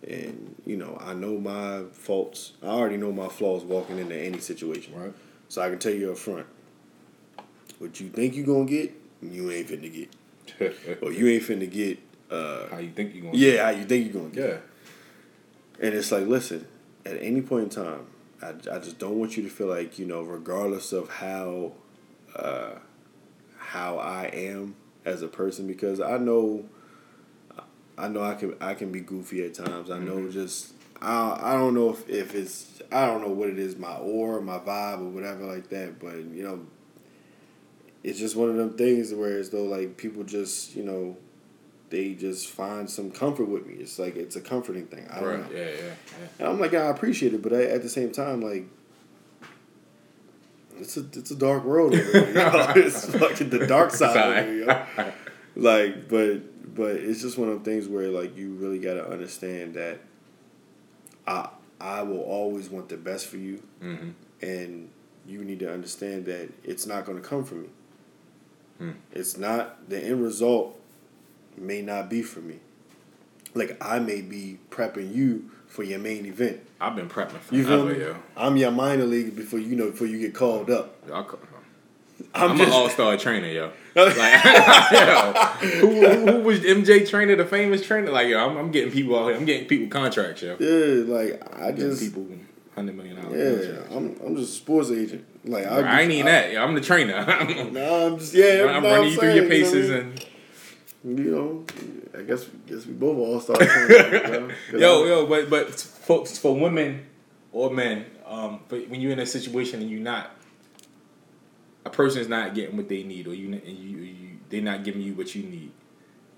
and 0.07 0.55
you 0.65 0.77
know 0.77 0.97
I 0.99 1.13
know 1.13 1.37
my 1.37 1.83
faults, 1.91 2.53
I 2.63 2.67
already 2.67 2.97
know 2.97 3.11
my 3.11 3.27
flaws 3.27 3.63
walking 3.63 3.99
into 3.99 4.15
any 4.15 4.39
situation. 4.39 4.93
Right. 4.95 5.13
So 5.49 5.61
I 5.61 5.69
can 5.69 5.79
tell 5.79 5.93
you 5.93 6.11
up 6.11 6.17
front. 6.17 6.45
what 7.79 7.99
you 7.99 8.09
think 8.09 8.35
you're 8.35 8.45
gonna 8.45 8.65
get, 8.65 8.91
you 9.23 9.49
ain't 9.49 9.67
finna 9.67 9.91
get, 9.91 10.75
or 11.01 11.11
you 11.11 11.27
ain't 11.27 11.43
finna 11.43 11.69
get. 11.69 11.97
Uh, 12.29 12.67
How 12.69 12.77
you 12.77 12.91
think 12.91 13.13
you're 13.15 13.23
gonna? 13.23 13.37
yeah, 13.37 13.63
how 13.63 13.69
you 13.71 13.85
think 13.85 14.05
you're 14.13 14.21
gonna 14.21 14.33
get. 14.33 14.49
Yeah. 14.49 14.57
And 15.87 15.95
it's 15.95 16.11
like, 16.11 16.27
listen, 16.27 16.67
at 17.07 17.17
any 17.21 17.41
point 17.41 17.63
in 17.63 17.69
time, 17.83 18.05
I, 18.41 18.49
I 18.71 18.77
just 18.79 18.99
don't 18.99 19.17
want 19.17 19.35
you 19.35 19.41
to 19.43 19.49
feel 19.49 19.65
like, 19.67 19.97
you 19.97 20.05
know, 20.05 20.21
regardless 20.21 20.93
of 20.93 21.09
how 21.09 21.71
uh, 22.35 22.75
how 23.57 23.97
I 23.97 24.25
am 24.31 24.75
as 25.05 25.21
a 25.21 25.27
person, 25.27 25.67
because 25.67 25.99
I 25.99 26.17
know 26.17 26.65
I 27.97 28.07
know 28.07 28.23
I 28.23 28.35
can 28.35 28.55
I 28.61 28.73
can 28.73 28.91
be 28.91 29.01
goofy 29.01 29.43
at 29.45 29.53
times. 29.53 29.89
I 29.89 29.99
know 29.99 30.15
mm-hmm. 30.15 30.31
just 30.31 30.73
I 31.01 31.37
I 31.41 31.53
don't 31.53 31.73
know 31.73 31.89
if, 31.89 32.09
if 32.09 32.35
it's 32.35 32.81
I 32.91 33.05
don't 33.05 33.21
know 33.21 33.31
what 33.31 33.49
it 33.49 33.59
is, 33.59 33.77
my 33.77 33.95
aura, 33.95 34.41
my 34.41 34.59
vibe 34.59 35.01
or 35.01 35.09
whatever 35.09 35.45
like 35.45 35.69
that, 35.69 35.99
but 35.99 36.15
you 36.15 36.43
know 36.43 36.65
it's 38.03 38.19
just 38.19 38.35
one 38.35 38.49
of 38.49 38.55
them 38.55 38.73
things 38.73 39.13
where 39.13 39.37
as 39.37 39.49
though 39.49 39.65
like 39.65 39.97
people 39.97 40.23
just, 40.23 40.75
you 40.75 40.83
know, 40.83 41.17
they 41.89 42.13
just 42.13 42.47
find 42.47 42.89
some 42.89 43.11
comfort 43.11 43.45
with 43.45 43.67
me. 43.67 43.75
It's 43.75 43.99
like 43.99 44.15
it's 44.15 44.35
a 44.35 44.41
comforting 44.41 44.87
thing. 44.87 45.07
I 45.11 45.19
don't 45.19 45.41
know. 45.41 45.55
Yeah, 45.55 45.65
yeah, 45.65 45.75
yeah. 45.75 46.27
And 46.39 46.47
I'm 46.47 46.59
like, 46.59 46.73
I 46.73 46.85
appreciate 46.85 47.33
it, 47.33 47.41
but 47.41 47.53
I, 47.53 47.65
at 47.65 47.83
the 47.83 47.89
same 47.89 48.11
time, 48.11 48.41
like, 48.41 48.65
it's 50.81 50.97
a 50.97 51.05
it's 51.13 51.31
a 51.31 51.35
dark 51.35 51.63
world 51.63 51.93
over 51.93 52.11
there. 52.11 52.27
You 52.27 52.33
know? 52.33 52.73
it's 52.75 53.05
fucking 53.05 53.49
the 53.49 53.67
dark 53.67 53.91
side 53.91 54.17
over 54.17 54.51
here. 54.51 54.65
yo. 54.65 54.85
Sorry. 54.95 55.13
Like, 55.55 56.09
but 56.09 56.75
but 56.75 56.95
it's 56.95 57.21
just 57.21 57.37
one 57.37 57.49
of 57.49 57.55
them 57.55 57.63
things 57.63 57.87
where 57.87 58.09
like 58.09 58.35
you 58.35 58.53
really 58.53 58.79
got 58.79 58.95
to 58.95 59.09
understand 59.09 59.75
that 59.75 59.99
I 61.27 61.49
I 61.79 62.03
will 62.03 62.21
always 62.21 62.69
want 62.69 62.89
the 62.89 62.97
best 62.97 63.27
for 63.27 63.37
you, 63.37 63.61
mm-hmm. 63.81 64.09
and 64.41 64.89
you 65.25 65.43
need 65.43 65.59
to 65.59 65.71
understand 65.71 66.25
that 66.25 66.49
it's 66.63 66.85
not 66.85 67.05
going 67.05 67.21
to 67.21 67.27
come 67.27 67.43
from 67.43 67.63
me. 67.63 67.69
Hmm. 68.77 68.91
It's 69.11 69.37
not 69.37 69.89
the 69.89 69.99
end 69.99 70.23
result 70.23 70.79
may 71.57 71.81
not 71.81 72.09
be 72.09 72.21
for 72.21 72.39
me. 72.39 72.59
Like 73.53 73.77
I 73.81 73.99
may 73.99 74.21
be 74.21 74.59
prepping 74.69 75.13
you 75.13 75.51
for 75.71 75.83
your 75.83 75.99
main 75.99 76.25
event. 76.25 76.59
I've 76.81 76.95
been 76.95 77.07
prepping 77.09 77.39
for 77.39 77.55
You 77.55 77.65
feel 77.65 77.85
me? 77.85 77.97
yo. 77.97 78.17
I'm 78.35 78.57
your 78.57 78.71
minor 78.71 79.05
league 79.05 79.35
before 79.35 79.59
you 79.59 79.75
know 79.75 79.91
before 79.91 80.07
you 80.07 80.19
get 80.19 80.35
called 80.35 80.69
up. 80.69 80.95
I 81.11 81.23
ca- 81.23 81.37
I'm, 82.33 82.51
I'm, 82.51 82.57
just 82.57 82.69
an 82.69 82.73
all 82.73 82.89
star 82.89 83.17
trainer, 83.17 83.47
yo. 83.47 83.71
Like, 83.95 84.15
yo, 84.93 85.33
who, 85.79 85.87
who, 86.05 86.31
who 86.31 86.39
was 86.43 86.59
MJ 86.61 87.09
trainer, 87.09 87.35
the 87.35 87.45
famous 87.45 87.85
trainer? 87.85 88.09
Like, 88.11 88.27
yo, 88.27 88.37
I'm, 88.37 88.57
I'm 88.57 88.71
getting 88.71 88.91
people 88.91 89.17
out 89.17 89.27
here. 89.27 89.35
I'm 89.37 89.45
getting 89.45 89.67
people 89.67 89.87
contracts, 89.87 90.41
yo. 90.41 90.55
yeah, 90.59 91.13
like 91.13 91.41
I 91.59 91.69
I'm 91.69 91.75
just 91.77 92.01
people 92.01 92.25
hundred 92.75 92.95
million 92.95 93.15
dollars. 93.21 93.37
yeah, 93.37 93.75
contracts. 93.75 93.95
I'm 93.95 94.27
I'm 94.27 94.35
just 94.37 94.53
a 94.53 94.55
sports 94.55 94.91
agent. 94.91 95.25
Like 95.45 95.65
I, 95.65 95.79
I, 95.81 96.01
ain't 96.01 96.11
even 96.11 96.25
that. 96.27 96.51
Yo, 96.53 96.63
I'm 96.63 96.75
the 96.75 96.81
trainer. 96.81 97.15
I'm, 97.15 97.47
Nah, 97.73 98.05
I'm 98.07 98.17
just 98.19 98.33
yeah. 98.33 98.65
I'm 98.69 98.83
no, 98.83 98.89
running 98.91 99.11
you 99.11 99.17
through 99.17 99.33
your 99.33 99.49
saying, 99.49 99.51
you 99.51 99.63
know 99.63 99.65
paces 99.71 99.91
I 99.91 99.95
and 99.95 101.19
you 101.19 101.31
know, 101.31 101.65
I 102.17 102.23
guess 102.23 102.45
guess 102.67 102.85
we 102.85 102.93
both 102.93 103.17
all 103.17 103.39
stars. 103.39 103.59
yo, 104.71 104.77
yo, 104.77 105.05
yo, 105.05 105.25
but 105.25 105.49
but 105.49 105.71
folks 105.79 106.37
for 106.37 106.55
women 106.55 107.05
or 107.51 107.69
men, 107.69 108.05
um, 108.25 108.61
but 108.67 108.89
when 108.89 109.01
you're 109.01 109.11
in 109.11 109.19
a 109.19 109.25
situation 109.25 109.81
and 109.81 109.89
you're 109.89 110.01
not, 110.01 110.31
a 111.85 111.89
person's 111.89 112.27
not 112.27 112.53
getting 112.53 112.75
what 112.75 112.89
they 112.89 113.03
need, 113.03 113.27
or 113.27 113.33
you 113.33 113.53
and 113.53 113.77
you, 113.77 113.97
you 113.99 114.37
they're 114.49 114.61
not 114.61 114.83
giving 114.83 115.01
you 115.01 115.13
what 115.13 115.33
you 115.35 115.43
need. 115.43 115.71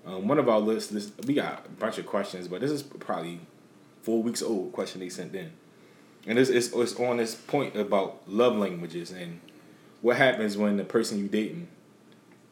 Um, 0.06 0.28
one 0.28 0.38
of 0.38 0.48
our 0.48 0.60
lists, 0.60 0.90
this, 0.90 1.10
we 1.26 1.34
got 1.34 1.64
a 1.66 1.68
bunch 1.70 1.98
of 1.98 2.06
questions, 2.06 2.46
but 2.46 2.60
this 2.60 2.70
is 2.70 2.82
probably 2.82 3.40
four 4.02 4.22
weeks 4.22 4.42
old 4.42 4.72
question 4.72 5.00
they 5.00 5.08
sent 5.08 5.34
in, 5.34 5.50
and 6.26 6.38
it's, 6.38 6.50
it's 6.50 6.72
it's 6.72 6.98
on 7.00 7.16
this 7.16 7.34
point 7.34 7.74
about 7.74 8.22
love 8.28 8.56
languages 8.56 9.10
and 9.10 9.40
what 10.02 10.16
happens 10.18 10.56
when 10.56 10.76
the 10.76 10.84
person 10.84 11.18
you 11.18 11.26
dating 11.26 11.66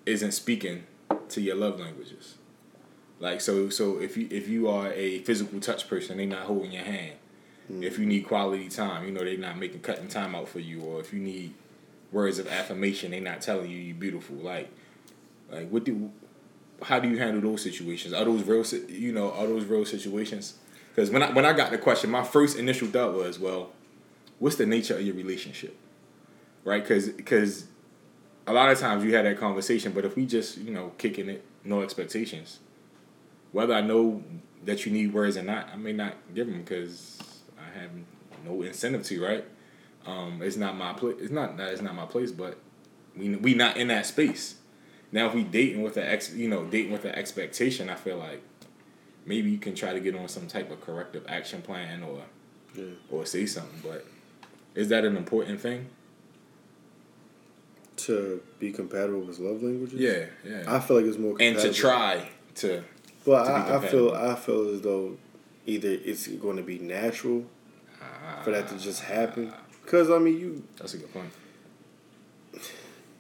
isn't 0.07 0.33
speaking 0.33 0.85
to 1.29 1.41
your 1.41 1.55
love 1.55 1.79
languages. 1.79 2.37
Like 3.23 3.41
so, 3.41 3.68
so 3.68 4.01
if 4.01 4.16
you 4.16 4.27
if 4.33 4.49
you 4.49 4.68
are 4.68 4.93
a 4.95 5.20
physical 5.20 5.61
touch 5.61 5.89
person, 5.89 6.16
they're 6.16 6.27
not 6.27 6.41
holding 6.41 6.73
your 6.73 6.83
hand. 6.83 7.12
If 7.81 7.97
you 7.97 8.05
need 8.05 8.23
quality 8.27 8.68
time, 8.68 9.07
you 9.07 9.12
know 9.12 9.25
they're 9.25 9.39
not 9.39 9.57
making 9.59 9.79
cutting 9.79 10.09
time 10.09 10.35
out 10.35 10.49
for 10.49 10.59
you. 10.59 10.81
Or 10.81 10.99
if 10.99 11.12
you 11.12 11.20
need 11.20 11.55
words 12.11 12.41
of 12.41 12.49
affirmation, 12.49 13.12
they're 13.12 13.20
not 13.20 13.41
telling 13.41 13.70
you 13.70 13.79
you're 13.79 13.95
beautiful. 13.95 14.35
Like, 14.35 14.70
like 15.53 15.68
what 15.68 15.85
do, 15.85 16.11
how 16.83 16.99
do 16.99 17.09
you 17.09 17.16
handle 17.16 17.49
those 17.49 17.62
situations? 17.62 18.12
Are 18.12 18.25
those 18.25 18.43
real? 18.43 18.64
You 18.91 19.12
know, 19.12 19.31
are 19.31 19.47
those 19.47 19.66
real 19.66 19.85
situations? 19.85 20.55
Because 20.93 21.09
when 21.11 21.23
I 21.23 21.31
when 21.31 21.47
I 21.47 21.53
got 21.53 21.70
the 21.70 21.79
question, 21.79 22.11
my 22.11 22.25
first 22.25 22.59
initial 22.59 22.89
thought 22.89 23.14
was, 23.14 23.39
well, 23.39 23.70
what's 24.41 24.57
the 24.57 24.66
nature 24.66 24.97
of 24.97 25.03
your 25.03 25.14
relationship, 25.14 25.77
right? 26.64 26.83
Because 26.83 27.09
because 27.11 27.68
a 28.49 28.53
lot 28.53 28.68
of 28.68 28.81
times 28.81 29.05
you 29.05 29.14
had 29.14 29.27
that 29.27 29.39
conversation, 29.39 29.93
but 29.93 30.05
if 30.05 30.16
we 30.16 30.27
just 30.27 30.59
you 30.59 30.73
know 30.73 30.91
kicking 30.99 31.29
it, 31.29 31.45
no 31.62 31.83
expectations 31.83 32.59
whether 33.53 33.74
I 33.74 33.80
know 33.80 34.22
that 34.64 34.84
you 34.86 34.92
need 34.92 35.12
words 35.12 35.36
or 35.36 35.42
not, 35.42 35.68
I 35.72 35.76
may 35.76 35.92
not 35.92 36.14
give 36.34 36.46
them 36.46 36.62
because 36.62 37.18
I 37.59 37.78
have 37.78 37.90
no 38.44 38.62
incentive 38.62 39.05
to, 39.07 39.22
right? 39.24 39.44
Um, 40.07 40.40
it's 40.42 40.57
not 40.57 40.76
my 40.76 40.92
place. 40.92 41.16
It's 41.20 41.30
not 41.30 41.57
that 41.59 41.72
it's 41.72 41.82
not 41.82 41.94
my 41.94 42.07
place, 42.07 42.32
but 42.32 42.59
we 43.16 43.36
we 43.36 43.55
not 43.55 43.76
in 43.76 43.88
that 43.88 44.07
space. 44.07 44.57
Now, 45.12 45.26
if 45.26 45.34
we 45.34 45.44
dating 45.44 45.82
with 45.82 45.96
an 45.96 46.05
ex, 46.05 46.32
you 46.34 46.48
know, 46.48 46.64
dating 46.64 46.92
with 46.92 47.05
an 47.05 47.14
expectation, 47.14 47.88
I 47.90 47.94
feel 47.94 48.16
like 48.16 48.42
maybe 49.26 49.50
you 49.50 49.59
can 49.59 49.74
try 49.74 49.92
to 49.92 50.00
get 50.00 50.16
on 50.16 50.26
some 50.28 50.46
type 50.46 50.70
of 50.70 50.80
corrective 50.80 51.24
action 51.28 51.62
plan 51.62 52.03
or 52.03 52.22
Yeah. 52.74 52.84
or 53.11 53.26
say 53.26 53.46
something. 53.46 53.80
But 53.82 54.07
is 54.74 54.88
that 54.88 55.05
an 55.05 55.16
important 55.16 55.61
thing? 55.61 55.88
To 57.96 58.42
be 58.59 58.72
compatible 58.72 59.20
with 59.20 59.38
love 59.38 59.62
languages. 59.62 60.00
Yeah, 60.00 60.24
yeah. 60.44 60.64
I 60.66 60.80
feel 60.80 60.96
like 60.96 61.07
it's 61.07 61.18
more 61.18 61.36
and 61.38 61.57
to 61.59 61.72
try 61.72 62.28
to 62.57 62.82
Be 63.25 63.33
I, 63.33 63.77
I 63.77 63.87
feel. 63.87 64.14
I 64.14 64.35
feel 64.35 64.75
as 64.75 64.81
though 64.83 65.16
either 65.66 65.89
it's 65.89 66.27
going 66.27 66.57
to 66.57 66.62
be 66.62 66.79
natural 66.79 67.47
for 68.43 68.51
that 68.51 68.68
to 68.68 68.79
just 68.79 69.03
happen. 69.03 69.53
Ah. 69.53 69.61
Because 69.83 70.11
I 70.11 70.18
mean, 70.18 70.39
you 70.39 70.62
that's 70.77 70.95
a 70.95 70.99
good 70.99 71.12
point. 71.12 71.31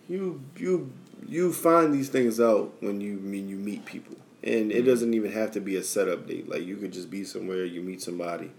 you 0.08 0.42
you 0.56 0.92
you 1.28 1.52
find 1.52 1.92
these 1.92 2.08
things 2.08 2.40
out 2.40 2.74
when 2.80 3.00
you 3.00 3.14
mean 3.14 3.48
you 3.48 3.56
meet 3.56 3.84
people, 3.84 4.16
and 4.42 4.70
it 4.70 4.78
mm-hmm. 4.78 4.86
doesn't 4.86 5.14
even 5.14 5.32
have 5.32 5.50
to 5.52 5.60
be 5.60 5.76
a 5.76 5.82
setup 5.82 6.26
date. 6.26 6.48
Like 6.48 6.64
you 6.64 6.76
could 6.76 6.92
just 6.92 7.10
be 7.10 7.24
somewhere, 7.24 7.64
you 7.64 7.82
meet 7.82 8.02
somebody, 8.02 8.50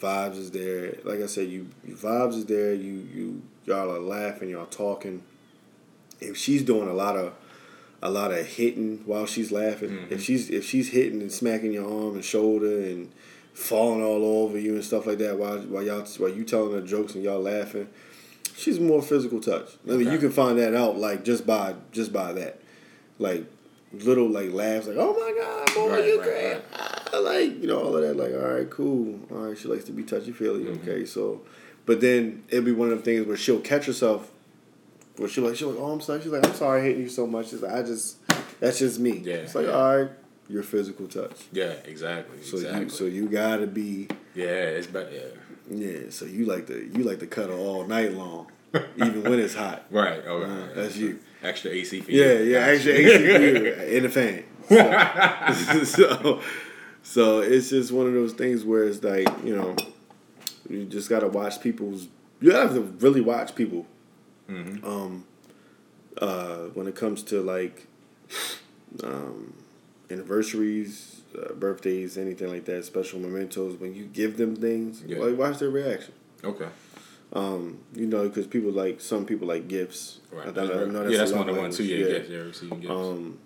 vibes 0.00 0.36
is 0.36 0.50
there. 0.50 0.96
Like 1.04 1.20
I 1.20 1.26
said, 1.26 1.48
you 1.48 1.68
you- 1.84 1.94
vibes 1.94 2.34
is 2.34 2.46
there. 2.46 2.74
You 2.74 3.08
you 3.12 3.42
y'all 3.64 3.90
are 3.90 4.00
laughing, 4.00 4.50
y'all 4.50 4.66
talking. 4.66 5.22
If 6.20 6.36
she's 6.36 6.62
doing 6.62 6.88
a 6.88 6.94
lot 6.94 7.16
of 7.16 7.32
a 8.02 8.10
lot 8.10 8.30
of 8.32 8.46
hitting 8.46 9.02
while 9.06 9.26
she's 9.26 9.50
laughing, 9.50 10.06
if 10.10 10.22
she's 10.22 10.50
if 10.50 10.64
she's 10.64 10.90
hitting 10.90 11.20
and 11.20 11.32
smacking 11.32 11.72
your 11.72 11.84
arm 11.84 12.14
and 12.14 12.24
shoulder 12.24 12.80
and 12.82 13.10
falling 13.54 14.02
all 14.02 14.24
over 14.44 14.56
you 14.58 14.74
and 14.74 14.84
stuff 14.84 15.04
like 15.06 15.18
that 15.18 15.36
while 15.38 15.58
while 15.62 15.82
y'all 15.82 16.04
while 16.18 16.30
you 16.30 16.44
telling 16.44 16.72
her 16.72 16.80
jokes 16.80 17.14
and 17.14 17.24
y'all 17.24 17.40
laughing, 17.40 17.88
she's 18.56 18.78
more 18.78 19.02
physical 19.02 19.40
touch. 19.40 19.70
I 19.86 19.92
mean, 19.92 20.02
Okay. 20.02 20.12
you 20.12 20.18
can 20.18 20.30
find 20.30 20.58
that 20.58 20.74
out 20.74 20.96
like 20.98 21.24
just 21.24 21.46
by 21.46 21.74
just 21.92 22.12
by 22.12 22.32
that, 22.34 22.60
like 23.18 23.44
little 23.92 24.28
like 24.28 24.52
laughs, 24.52 24.86
like 24.86 24.96
oh 24.98 25.14
my 25.14 25.32
god, 25.42 25.74
boy, 25.74 25.90
Right, 25.90 26.04
you 26.06 26.20
right, 26.20 26.24
great, 26.28 26.52
right. 26.52 26.64
Ah, 27.12 27.18
like 27.18 27.60
you 27.60 27.66
know 27.66 27.80
all 27.82 27.96
of 27.96 28.02
that. 28.02 28.14
Like 28.16 28.32
all 28.32 28.54
right, 28.54 28.70
cool, 28.70 29.18
all 29.32 29.38
right. 29.48 29.58
She 29.58 29.66
likes 29.66 29.84
to 29.84 29.92
be 29.92 30.04
touchy 30.04 30.30
feely. 30.30 30.64
Mm-hmm. 30.64 30.88
Okay, 30.88 31.04
so, 31.04 31.40
but 31.84 32.00
then 32.00 32.44
it'll 32.48 32.64
be 32.64 32.70
one 32.72 32.92
of 32.92 32.98
the 32.98 33.04
things 33.04 33.26
where 33.26 33.36
she'll 33.36 33.60
catch 33.60 33.86
herself. 33.86 34.30
Where 35.18 35.28
she'll 35.28 35.44
like 35.44 35.56
she'll 35.56 35.70
like 35.70 35.80
oh 35.80 35.90
I'm 35.92 36.00
sorry 36.00 36.20
she's 36.22 36.32
like 36.32 36.46
I'm 36.46 36.54
sorry 36.54 36.80
I 36.80 36.84
hate 36.84 36.96
you 36.96 37.08
so 37.08 37.26
much 37.26 37.50
she's 37.50 37.62
like 37.62 37.72
I 37.72 37.82
just 37.82 38.16
that's 38.60 38.78
just 38.78 38.98
me 39.00 39.18
Yeah, 39.18 39.34
it's 39.34 39.54
like 39.54 39.66
yeah. 39.66 39.72
all 39.72 39.98
right 39.98 40.10
your 40.48 40.62
physical 40.62 41.06
touch 41.08 41.44
Yeah, 41.52 41.72
exactly. 41.84 42.42
so 42.42 42.56
exactly. 42.56 42.84
you 42.84 42.88
so 42.90 43.04
you 43.04 43.28
gotta 43.28 43.66
be 43.66 44.08
yeah, 44.34 44.46
it's 44.46 44.86
better. 44.86 45.10
Yeah. 45.70 45.76
yeah 45.88 45.98
so 46.10 46.24
you 46.24 46.46
like 46.46 46.66
to 46.68 46.90
you 46.94 47.04
like 47.04 47.18
to 47.20 47.26
cuddle 47.26 47.58
all 47.66 47.84
night 47.86 48.12
long 48.14 48.46
even 48.96 49.22
when 49.24 49.38
it's 49.40 49.54
hot 49.54 49.84
Right. 49.90 50.22
Oh, 50.26 50.42
Uh, 50.42 50.46
right. 50.46 50.74
that's 50.74 50.96
you. 50.96 51.18
Extra 51.42 51.70
AC 51.70 52.00
for 52.00 52.10
you. 52.10 52.22
Yeah, 52.22 52.38
yeah, 52.40 52.58
extra 52.66 52.92
AC 52.92 53.16
for 53.16 53.42
you 53.42 53.72
in 53.96 54.02
the 54.04 54.08
fan. 54.08 54.44
So, 55.54 55.84
so, 55.84 56.40
so 57.02 57.40
it's 57.40 57.70
just 57.70 57.90
one 57.92 58.06
of 58.06 58.12
those 58.12 58.32
things 58.34 58.64
where 58.64 58.84
it's 58.84 59.02
like 59.02 59.26
you 59.44 59.56
know, 59.56 59.74
you 60.68 60.84
just 60.84 61.08
gotta 61.08 61.28
watch 61.28 61.60
people's. 61.60 62.08
You 62.40 62.52
have 62.52 62.74
to 62.74 62.80
really 62.82 63.20
watch 63.22 63.54
people. 63.54 63.86
Mm-hmm. 64.48 64.86
Um, 64.86 65.24
uh, 66.20 66.56
when 66.74 66.86
it 66.86 66.94
comes 66.96 67.22
to 67.24 67.40
like, 67.42 67.86
um, 69.04 69.54
anniversaries, 70.10 71.20
uh, 71.38 71.52
birthdays, 71.54 72.16
anything 72.18 72.48
like 72.48 72.64
that, 72.64 72.84
special 72.84 73.20
mementos. 73.20 73.78
When 73.78 73.94
you 73.94 74.04
give 74.06 74.36
them 74.36 74.56
things, 74.56 75.02
Yeah. 75.06 75.18
like 75.18 75.36
watch 75.38 75.58
their 75.58 75.70
reaction. 75.70 76.14
Okay. 76.42 76.68
Um, 77.32 77.78
you 77.94 78.06
know, 78.06 78.26
because 78.28 78.46
people 78.46 78.70
like 78.72 79.00
some 79.02 79.26
people 79.26 79.46
like 79.46 79.68
gifts. 79.68 80.20
Right. 80.32 80.46
I 80.46 80.62
I 80.62 80.84
know 80.86 81.06
yeah, 81.08 81.18
that's 81.18 81.32
one 81.32 81.48
of 81.48 81.54
the 81.54 81.60
ones 81.60 81.76
too. 81.76 81.84
Yeah, 81.84 82.06
yeah, 82.06 82.18
yeah, 82.28 82.38
receiving 82.38 82.80
gifts. 82.80 82.90
Um, 82.90 83.38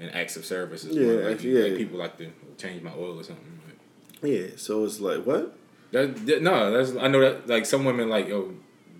and 0.00 0.12
acts 0.12 0.36
of 0.36 0.44
service 0.44 0.84
is 0.84 0.96
yeah, 0.96 1.06
one. 1.14 1.24
Like, 1.30 1.42
you- 1.44 1.58
like 1.62 1.76
people 1.76 1.98
like 1.98 2.18
to 2.18 2.26
change 2.58 2.82
my 2.82 2.90
oil 2.92 3.20
or 3.20 3.22
something. 3.22 3.60
Like, 3.68 4.28
yeah. 4.32 4.46
So 4.56 4.84
it's 4.84 4.98
like 4.98 5.24
what? 5.24 5.56
that, 5.92 6.26
that- 6.26 6.42
no, 6.42 6.72
that's 6.72 6.96
I 6.96 7.06
know 7.06 7.20
that 7.20 7.46
like 7.46 7.66
some 7.66 7.84
women 7.84 8.08
like 8.08 8.26
yo 8.26 8.52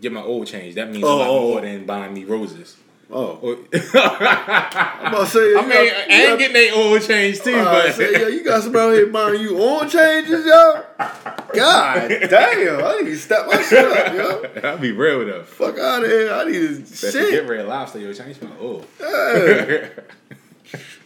get 0.04 0.12
my 0.12 0.22
oil 0.22 0.44
changed. 0.44 0.76
That 0.76 0.90
means 0.90 1.02
a 1.02 1.06
Oh, 1.06 1.16
lot 1.16 1.28
oh, 1.28 1.40
more 1.40 1.58
oh. 1.58 1.62
than 1.62 1.84
buying 1.86 2.14
me 2.14 2.24
roses. 2.24 2.76
Oh, 3.10 3.38
I'm 3.74 5.06
about 5.12 5.24
to 5.24 5.26
say. 5.26 5.54
I 5.54 5.60
mean, 5.60 5.68
got- 5.70 5.84
you 5.84 5.92
and 6.08 6.28
got- 6.30 6.38
getting 6.38 6.54
their 6.54 6.74
oil 6.74 6.98
change 6.98 7.40
too, 7.42 7.54
Uh, 7.54 7.64
but 7.64 7.94
say, 7.94 8.12
yo, 8.20 8.28
you 8.28 8.42
got 8.42 8.62
some 8.62 8.74
out 8.74 8.92
here 8.94 9.06
buying 9.06 9.40
you 9.40 9.56
on 9.58 9.88
changes, 9.88 10.44
yo. 10.46 10.82
God 11.52 12.08
damn, 12.30 12.84
I 12.84 13.00
need 13.02 13.10
to 13.10 13.16
step 13.18 13.46
my 13.46 13.62
shit 13.62 13.84
up, 13.84 14.14
yo. 14.14 14.60
I'll 14.68 14.78
be 14.78 14.90
real 14.92 15.24
though. 15.26 15.42
Fuck 15.44 15.78
out 15.78 16.02
of 16.04 16.10
here. 16.10 16.32
I 16.32 16.44
need 16.44 16.86
to 16.86 16.94
shit. 17.12 17.30
get 17.30 17.46
red 17.48 17.66
lobster, 17.68 17.98
yo, 18.00 18.12
change 18.14 18.40
my 18.40 18.50
oil. 18.60 18.84
Hey, 18.98 19.90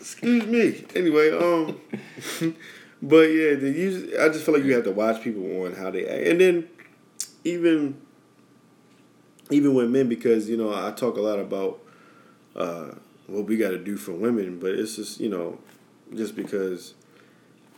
excuse 0.01 0.47
me. 0.47 0.85
Anyway, 0.95 1.31
um, 1.33 1.81
but 3.03 3.23
yeah, 3.27 3.55
the 3.55 3.71
use. 3.75 4.17
I 4.19 4.29
just 4.29 4.45
feel 4.47 4.55
like 4.55 4.65
you 4.65 4.75
have 4.75 4.85
to 4.85 4.93
watch 4.93 5.21
people 5.23 5.65
on 5.67 5.75
how 5.75 5.91
they 5.91 6.07
act, 6.07 6.27
and 6.29 6.41
then 6.41 6.69
even 7.45 8.01
even 9.51 9.75
with 9.75 9.91
men, 9.91 10.09
because 10.09 10.49
you 10.49 10.57
know 10.57 10.73
I 10.73 10.91
talk 10.93 11.17
a 11.17 11.21
lot 11.21 11.39
about 11.39 11.81
uh, 12.57 12.91
what 13.27 13.47
we 13.47 13.57
got 13.57 13.71
to 13.71 13.79
do 13.79 13.97
for 13.97 14.13
women, 14.13 14.59
but 14.59 14.73
it's 14.73 14.97
just 14.97 15.21
you 15.21 15.29
know 15.29 15.59
just 16.15 16.35
because 16.35 16.95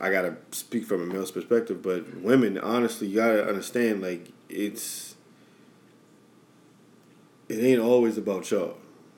I 0.00 0.10
gotta 0.10 0.36
speak 0.50 0.86
from 0.86 1.02
a 1.02 1.06
male's 1.06 1.30
perspective, 1.30 1.82
but 1.82 2.20
women, 2.20 2.58
honestly, 2.58 3.08
you 3.08 3.16
gotta 3.16 3.46
understand 3.46 4.00
like 4.00 4.28
it's 4.48 5.14
it 7.48 7.58
ain't 7.58 7.80
always 7.80 8.16
about 8.16 8.50
y'all. 8.50 8.76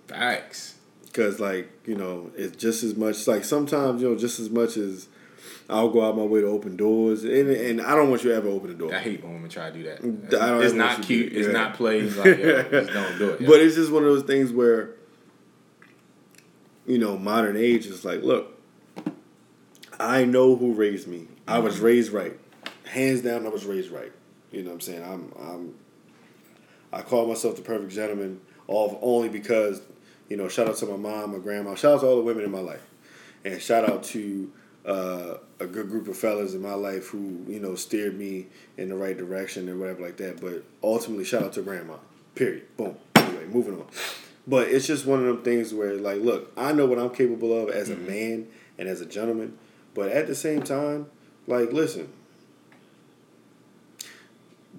Facts. 0.08 0.76
Cause 1.12 1.38
like 1.38 1.70
you 1.86 1.94
know, 1.94 2.30
it's 2.36 2.56
just 2.56 2.82
as 2.82 2.96
much 2.96 3.26
like 3.26 3.44
sometimes 3.44 4.02
you 4.02 4.08
know 4.08 4.16
just 4.16 4.40
as 4.40 4.50
much 4.50 4.76
as 4.76 5.08
I'll 5.70 5.88
go 5.90 6.06
out 6.06 6.16
my 6.16 6.24
way 6.24 6.40
to 6.40 6.46
open 6.48 6.76
doors, 6.76 7.24
and 7.24 7.48
and 7.50 7.80
I 7.80 7.94
don't 7.94 8.10
want 8.10 8.24
you 8.24 8.30
to 8.30 8.36
ever 8.36 8.48
open 8.48 8.68
the 8.68 8.74
door. 8.76 8.94
I 8.94 8.98
hate 8.98 9.22
when 9.22 9.34
women 9.34 9.48
try 9.50 9.70
to 9.70 9.76
do 9.76 9.82
that. 9.84 10.00
It's 10.62 10.74
not 10.74 10.98
want 10.98 11.08
you 11.08 11.24
to 11.24 11.28
cute. 11.28 11.32
It's 11.32 11.46
yeah. 11.46 11.52
not 11.52 11.74
played. 11.74 12.12
Like, 12.16 12.38
yo, 12.38 12.62
just 12.70 12.92
don't 12.92 13.18
do 13.18 13.30
it. 13.30 13.40
yo. 13.40 13.46
But 13.48 13.60
it's 13.60 13.74
just 13.76 13.90
one 13.92 14.02
of 14.04 14.10
those 14.10 14.24
things 14.24 14.52
where, 14.52 14.90
you 16.86 16.98
know, 16.98 17.16
modern 17.16 17.56
age 17.56 17.86
is 17.86 18.04
like, 18.04 18.22
look, 18.22 18.58
I 19.98 20.24
know 20.24 20.56
who 20.56 20.72
raised 20.74 21.06
me. 21.06 21.28
I 21.46 21.58
was 21.58 21.76
Mm-hmm. 21.76 21.84
raised 21.84 22.12
right, 22.12 22.38
hands 22.86 23.22
down. 23.22 23.46
I 23.46 23.48
was 23.48 23.64
raised 23.64 23.90
right. 23.90 24.12
You 24.50 24.62
know 24.62 24.68
what 24.70 24.74
I'm 24.74 24.80
saying? 24.80 25.02
I'm 25.04 25.32
I'm. 25.40 25.74
I 26.92 27.00
call 27.02 27.26
myself 27.26 27.56
the 27.56 27.62
perfect 27.62 27.92
gentleman, 27.92 28.40
all 28.66 28.98
only 29.00 29.30
because, 29.30 29.80
you 30.28 30.36
know, 30.36 30.48
shout 30.48 30.68
out 30.68 30.76
to 30.76 30.86
my 30.86 30.96
mom, 30.96 31.32
my 31.32 31.38
grandma, 31.38 31.74
shout 31.74 31.94
out 31.94 32.00
to 32.02 32.06
all 32.06 32.16
the 32.16 32.22
women 32.22 32.44
in 32.44 32.50
my 32.50 32.60
life, 32.60 32.84
and 33.46 33.60
shout 33.62 33.88
out 33.88 34.02
to 34.04 34.52
uh, 34.84 35.34
a 35.62 35.66
good 35.66 35.88
group 35.90 36.08
of 36.08 36.16
fellas 36.16 36.54
in 36.54 36.62
my 36.62 36.74
life 36.74 37.08
who 37.08 37.44
you 37.48 37.58
know 37.60 37.74
steered 37.74 38.18
me 38.18 38.46
in 38.76 38.88
the 38.88 38.94
right 38.94 39.16
direction 39.16 39.68
and 39.68 39.80
whatever 39.80 40.02
like 40.02 40.16
that. 40.18 40.40
But 40.40 40.64
ultimately, 40.82 41.24
shout 41.24 41.42
out 41.42 41.52
to 41.54 41.62
grandma. 41.62 41.96
Period. 42.34 42.76
Boom. 42.76 42.96
Anyway, 43.16 43.46
moving 43.46 43.74
on. 43.74 43.86
But 44.46 44.68
it's 44.68 44.86
just 44.86 45.06
one 45.06 45.20
of 45.20 45.26
them 45.26 45.42
things 45.42 45.72
where, 45.72 45.94
like, 45.94 46.20
look, 46.20 46.50
I 46.56 46.72
know 46.72 46.86
what 46.86 46.98
I'm 46.98 47.10
capable 47.10 47.56
of 47.62 47.68
as 47.70 47.90
a 47.90 47.96
man 47.96 48.48
and 48.76 48.88
as 48.88 49.00
a 49.00 49.06
gentleman, 49.06 49.56
but 49.94 50.10
at 50.10 50.26
the 50.26 50.34
same 50.34 50.62
time, 50.62 51.06
like, 51.46 51.72
listen, 51.72 52.12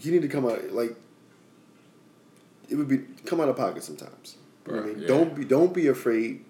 you 0.02 0.12
need 0.12 0.22
to 0.24 0.28
come 0.28 0.46
out 0.46 0.72
like 0.72 0.96
it 2.70 2.76
would 2.76 2.88
be 2.88 3.00
come 3.26 3.40
out 3.40 3.50
of 3.50 3.56
pocket 3.56 3.84
sometimes. 3.84 4.38
Know 4.68 4.80
I 4.80 4.86
mean, 4.86 5.00
yeah. 5.00 5.08
don't 5.08 5.36
be 5.36 5.46
don't 5.46 5.74
be 5.74 5.88
afraid 5.88 6.44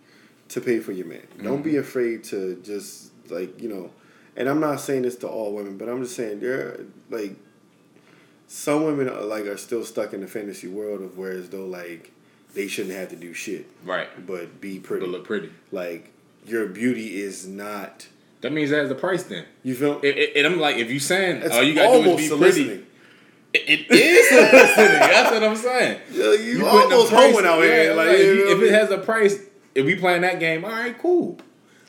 to 0.50 0.62
pay 0.62 0.80
for 0.80 0.92
your 0.92 1.06
man. 1.06 1.28
Don't 1.42 1.56
Mm-hmm. 1.56 1.64
be 1.64 1.78
afraid 1.78 2.24
to 2.26 2.60
just 2.64 3.12
like 3.30 3.62
you 3.62 3.70
know. 3.70 3.92
And 4.36 4.50
I'm 4.50 4.60
not 4.60 4.80
saying 4.80 5.04
this 5.04 5.16
to 5.18 5.28
all 5.28 5.54
women, 5.54 5.78
but 5.78 5.88
I'm 5.88 6.02
just 6.02 6.16
saying 6.16 6.40
there 6.40 6.80
like 7.10 7.36
some 8.48 8.84
women 8.84 9.10
are 9.10 9.22
like 9.22 9.46
are 9.46 9.58
still 9.58 9.86
stuck 9.86 10.14
in 10.14 10.22
the 10.22 10.28
fantasy 10.28 10.68
world 10.68 11.02
of 11.02 11.18
where 11.18 11.32
as 11.32 11.50
though 11.50 11.66
like 11.66 12.12
they 12.54 12.68
shouldn't 12.68 12.96
have 12.96 13.10
to 13.10 13.16
do 13.16 13.34
shit 13.34 13.68
right. 13.84 14.08
but 14.26 14.62
be 14.62 14.80
pretty. 14.80 15.06
But 15.06 15.12
look 15.12 15.26
pretty. 15.26 15.52
Like 15.72 16.12
your 16.46 16.68
beauty 16.68 17.22
is 17.22 17.48
not. 17.48 18.08
That 18.42 18.52
means 18.52 18.72
that 18.72 18.80
has 18.80 18.92
a 18.92 18.96
price 18.96 19.24
then. 19.24 19.46
You 19.64 19.74
feel? 19.74 20.00
It, 20.04 20.18
it, 20.18 20.38
and 20.38 20.46
I'm 20.46 20.60
like, 20.60 20.76
if 20.76 20.92
you 20.92 21.00
saying, 21.00 21.44
oh, 21.50 21.62
you 21.62 21.74
got 21.74 21.96
to 21.96 22.04
do 22.04 22.10
is 22.12 22.18
be 22.18 22.28
soliciting. 22.28 22.68
pretty. 22.68 22.86
It, 23.54 23.88
it 23.90 23.92
is 23.92 24.30
soliciting. 24.30 25.00
That's 25.00 25.32
what 25.32 25.44
I'm 25.44 25.56
saying. 25.56 26.02
Yeah, 26.12 26.34
you, 26.34 26.66
a 26.66 26.70
almost 26.70 27.14
hoeing 27.14 27.46
out 27.46 27.60
yeah, 27.60 27.66
here. 27.66 27.94
Like, 27.94 28.08
like, 28.08 28.18
you 28.18 28.24
if, 28.24 28.60
you- 28.60 28.66
if 28.66 28.70
it 28.70 28.74
has 28.74 28.92
a 28.92 28.98
price, 28.98 29.40
if 29.74 29.86
we 29.86 29.96
playing 29.96 30.24
that 30.24 30.40
game, 30.42 30.66
all 30.66 30.72
right, 30.72 30.98
cool. 31.00 31.38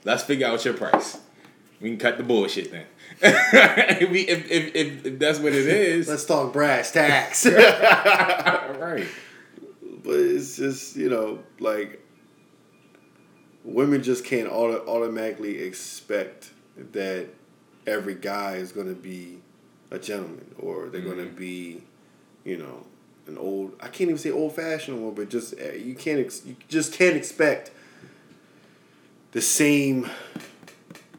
Let's 0.04 0.22
figure 0.22 0.46
out 0.46 0.64
your 0.64 0.74
price. 0.74 1.18
We 1.84 1.90
can 1.90 1.98
cut 1.98 2.16
the 2.16 2.24
bullshit 2.24 2.70
then. 2.70 2.86
if, 3.20 4.10
we, 4.10 4.20
if, 4.20 4.50
if, 4.50 4.74
if, 4.74 5.04
if 5.04 5.18
that's 5.18 5.38
what 5.38 5.52
it 5.52 5.66
is, 5.66 6.08
Let's 6.08 6.24
talk 6.24 6.50
brass 6.50 6.90
tacks. 6.90 7.44
right. 7.46 9.06
but 10.02 10.14
it's 10.14 10.56
just 10.56 10.96
you 10.96 11.10
know 11.10 11.40
like 11.60 12.02
women 13.64 14.02
just 14.02 14.24
can't 14.24 14.50
auto- 14.50 14.86
automatically 14.86 15.58
expect 15.58 16.52
that 16.92 17.26
every 17.86 18.14
guy 18.14 18.54
is 18.54 18.72
going 18.72 18.88
to 18.88 18.94
be 18.94 19.42
a 19.90 19.98
gentleman 19.98 20.54
or 20.58 20.88
they're 20.88 21.02
going 21.02 21.18
to 21.18 21.26
be 21.26 21.82
you 22.44 22.56
know 22.56 22.86
an 23.26 23.36
old 23.36 23.74
i 23.80 23.88
can't 23.88 24.08
even 24.08 24.16
say 24.16 24.30
old 24.30 24.56
fashioned 24.56 25.04
one 25.04 25.14
but 25.14 25.28
just 25.28 25.52
uh, 25.60 25.72
you 25.72 25.94
can't 25.94 26.18
ex- 26.18 26.46
you 26.46 26.56
just 26.66 26.94
can't 26.94 27.14
expect 27.14 27.72
the 29.32 29.42
same 29.42 30.08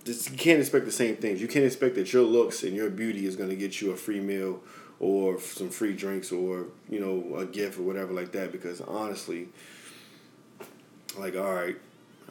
you 0.06 0.38
can't 0.38 0.60
expect 0.60 0.86
the 0.86 0.92
same 0.92 1.16
things 1.16 1.42
you 1.42 1.48
can't 1.48 1.66
expect 1.66 1.96
that 1.96 2.12
your 2.14 2.24
looks 2.24 2.64
and 2.64 2.76
your 2.76 2.90
beauty 2.90 3.26
is 3.26 3.36
going 3.36 3.50
to 3.50 3.56
get 3.56 3.82
you 3.82 3.92
a 3.92 3.96
free 3.96 4.20
meal 4.20 4.62
or 5.00 5.40
some 5.40 5.70
free 5.70 5.94
drinks 5.94 6.32
or 6.32 6.68
you 6.90 7.00
know 7.00 7.38
a 7.38 7.46
gift 7.46 7.80
or 7.80 7.84
whatever 7.84 8.14
like 8.14 8.32
that 8.32 8.52
because 8.52 8.82
honestly 8.82 9.48
like 11.18 11.36
all 11.36 11.54
right 11.54 11.78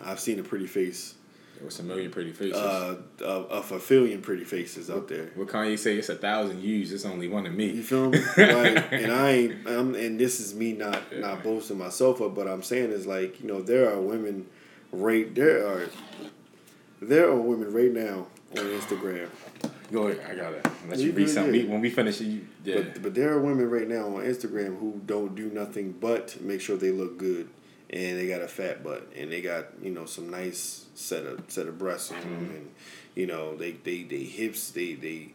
i've 0.05 0.21
seen 0.21 0.39
a 0.39 0.43
pretty 0.43 0.67
face 0.67 1.15
There 1.57 1.65
was 1.65 1.79
a 1.81 1.83
million 1.83 2.11
pretty 2.11 2.33
faces. 2.33 2.57
uh 2.57 2.97
of, 3.23 3.51
of 3.51 3.73
a 3.73 3.79
billion 3.89 4.23
pretty 4.23 4.45
faces 4.45 4.91
out 4.91 5.09
there 5.09 5.31
what 5.35 5.49
Kanye 5.49 5.79
say? 5.79 5.97
It's 5.97 6.09
a 6.09 6.17
thousand 6.17 6.61
views. 6.61 6.93
It's 6.93 7.05
only 7.05 7.29
one 7.29 7.47
of 7.47 7.55
me. 7.55 7.71
you 7.71 7.83
feel 7.83 8.11
me 8.11 8.19
like 8.37 8.93
and 8.93 9.13
i 9.13 9.31
ain't 9.31 9.67
I'm, 9.67 9.95
and 9.95 10.19
this 10.19 10.41
is 10.41 10.55
me 10.55 10.73
not 10.73 11.03
not 11.17 11.43
boasting 11.43 11.79
myself 11.79 12.21
up 12.23 12.35
but 12.35 12.47
i'm 12.49 12.63
saying 12.63 12.91
is 12.93 13.07
like 13.07 13.41
you 13.41 13.47
know 13.49 13.61
there 13.63 13.93
are 13.93 14.01
women 14.01 14.47
right 14.93 15.33
there 15.35 15.67
are 15.67 15.89
there 17.01 17.29
are 17.29 17.37
women 17.37 17.73
right 17.73 17.93
now 17.93 18.27
on 18.53 18.65
instagram 18.65 19.29
Go 19.93 20.09
ahead. 20.09 20.27
I 20.29 20.35
gotta 20.35 20.71
let 20.89 20.99
You 20.99 21.07
you 21.07 21.13
read 21.13 21.29
something. 21.29 21.55
yeah. 21.55 21.71
When 21.71 21.81
we 21.81 21.91
finish, 21.91 22.21
you 22.21 22.47
yeah. 22.65 22.77
But 22.77 23.03
but 23.03 23.15
there 23.15 23.33
are 23.33 23.41
women 23.41 23.69
right 23.71 23.87
now 23.89 24.07
on 24.17 24.25
Instagram 24.25 24.79
who 24.79 25.01
don't 25.05 25.35
do 25.35 25.51
nothing 25.51 25.93
but 25.93 26.41
make 26.41 26.61
sure 26.61 26.77
they 26.77 26.91
look 26.91 27.19
good, 27.19 27.49
and 27.91 28.19
they 28.19 28.27
got 28.27 28.41
a 28.41 28.49
fat 28.49 28.83
butt, 28.83 29.07
and 29.15 29.31
they 29.31 29.41
got 29.43 29.67
you 29.83 29.91
know 29.91 30.07
some 30.07 30.31
nice 30.31 30.87
set 30.95 31.27
of 31.27 31.45
set 31.49 31.69
of 31.69 31.79
breasts 31.79 32.11
on 32.11 32.21
them, 32.21 32.31
mm-hmm. 32.47 32.57
and 32.57 32.71
you 33.15 33.27
know 33.27 33.57
they 33.57 33.73
they 33.73 34.03
they 34.03 34.25
hips 34.25 34.71
they 34.71 34.95
they. 34.95 35.33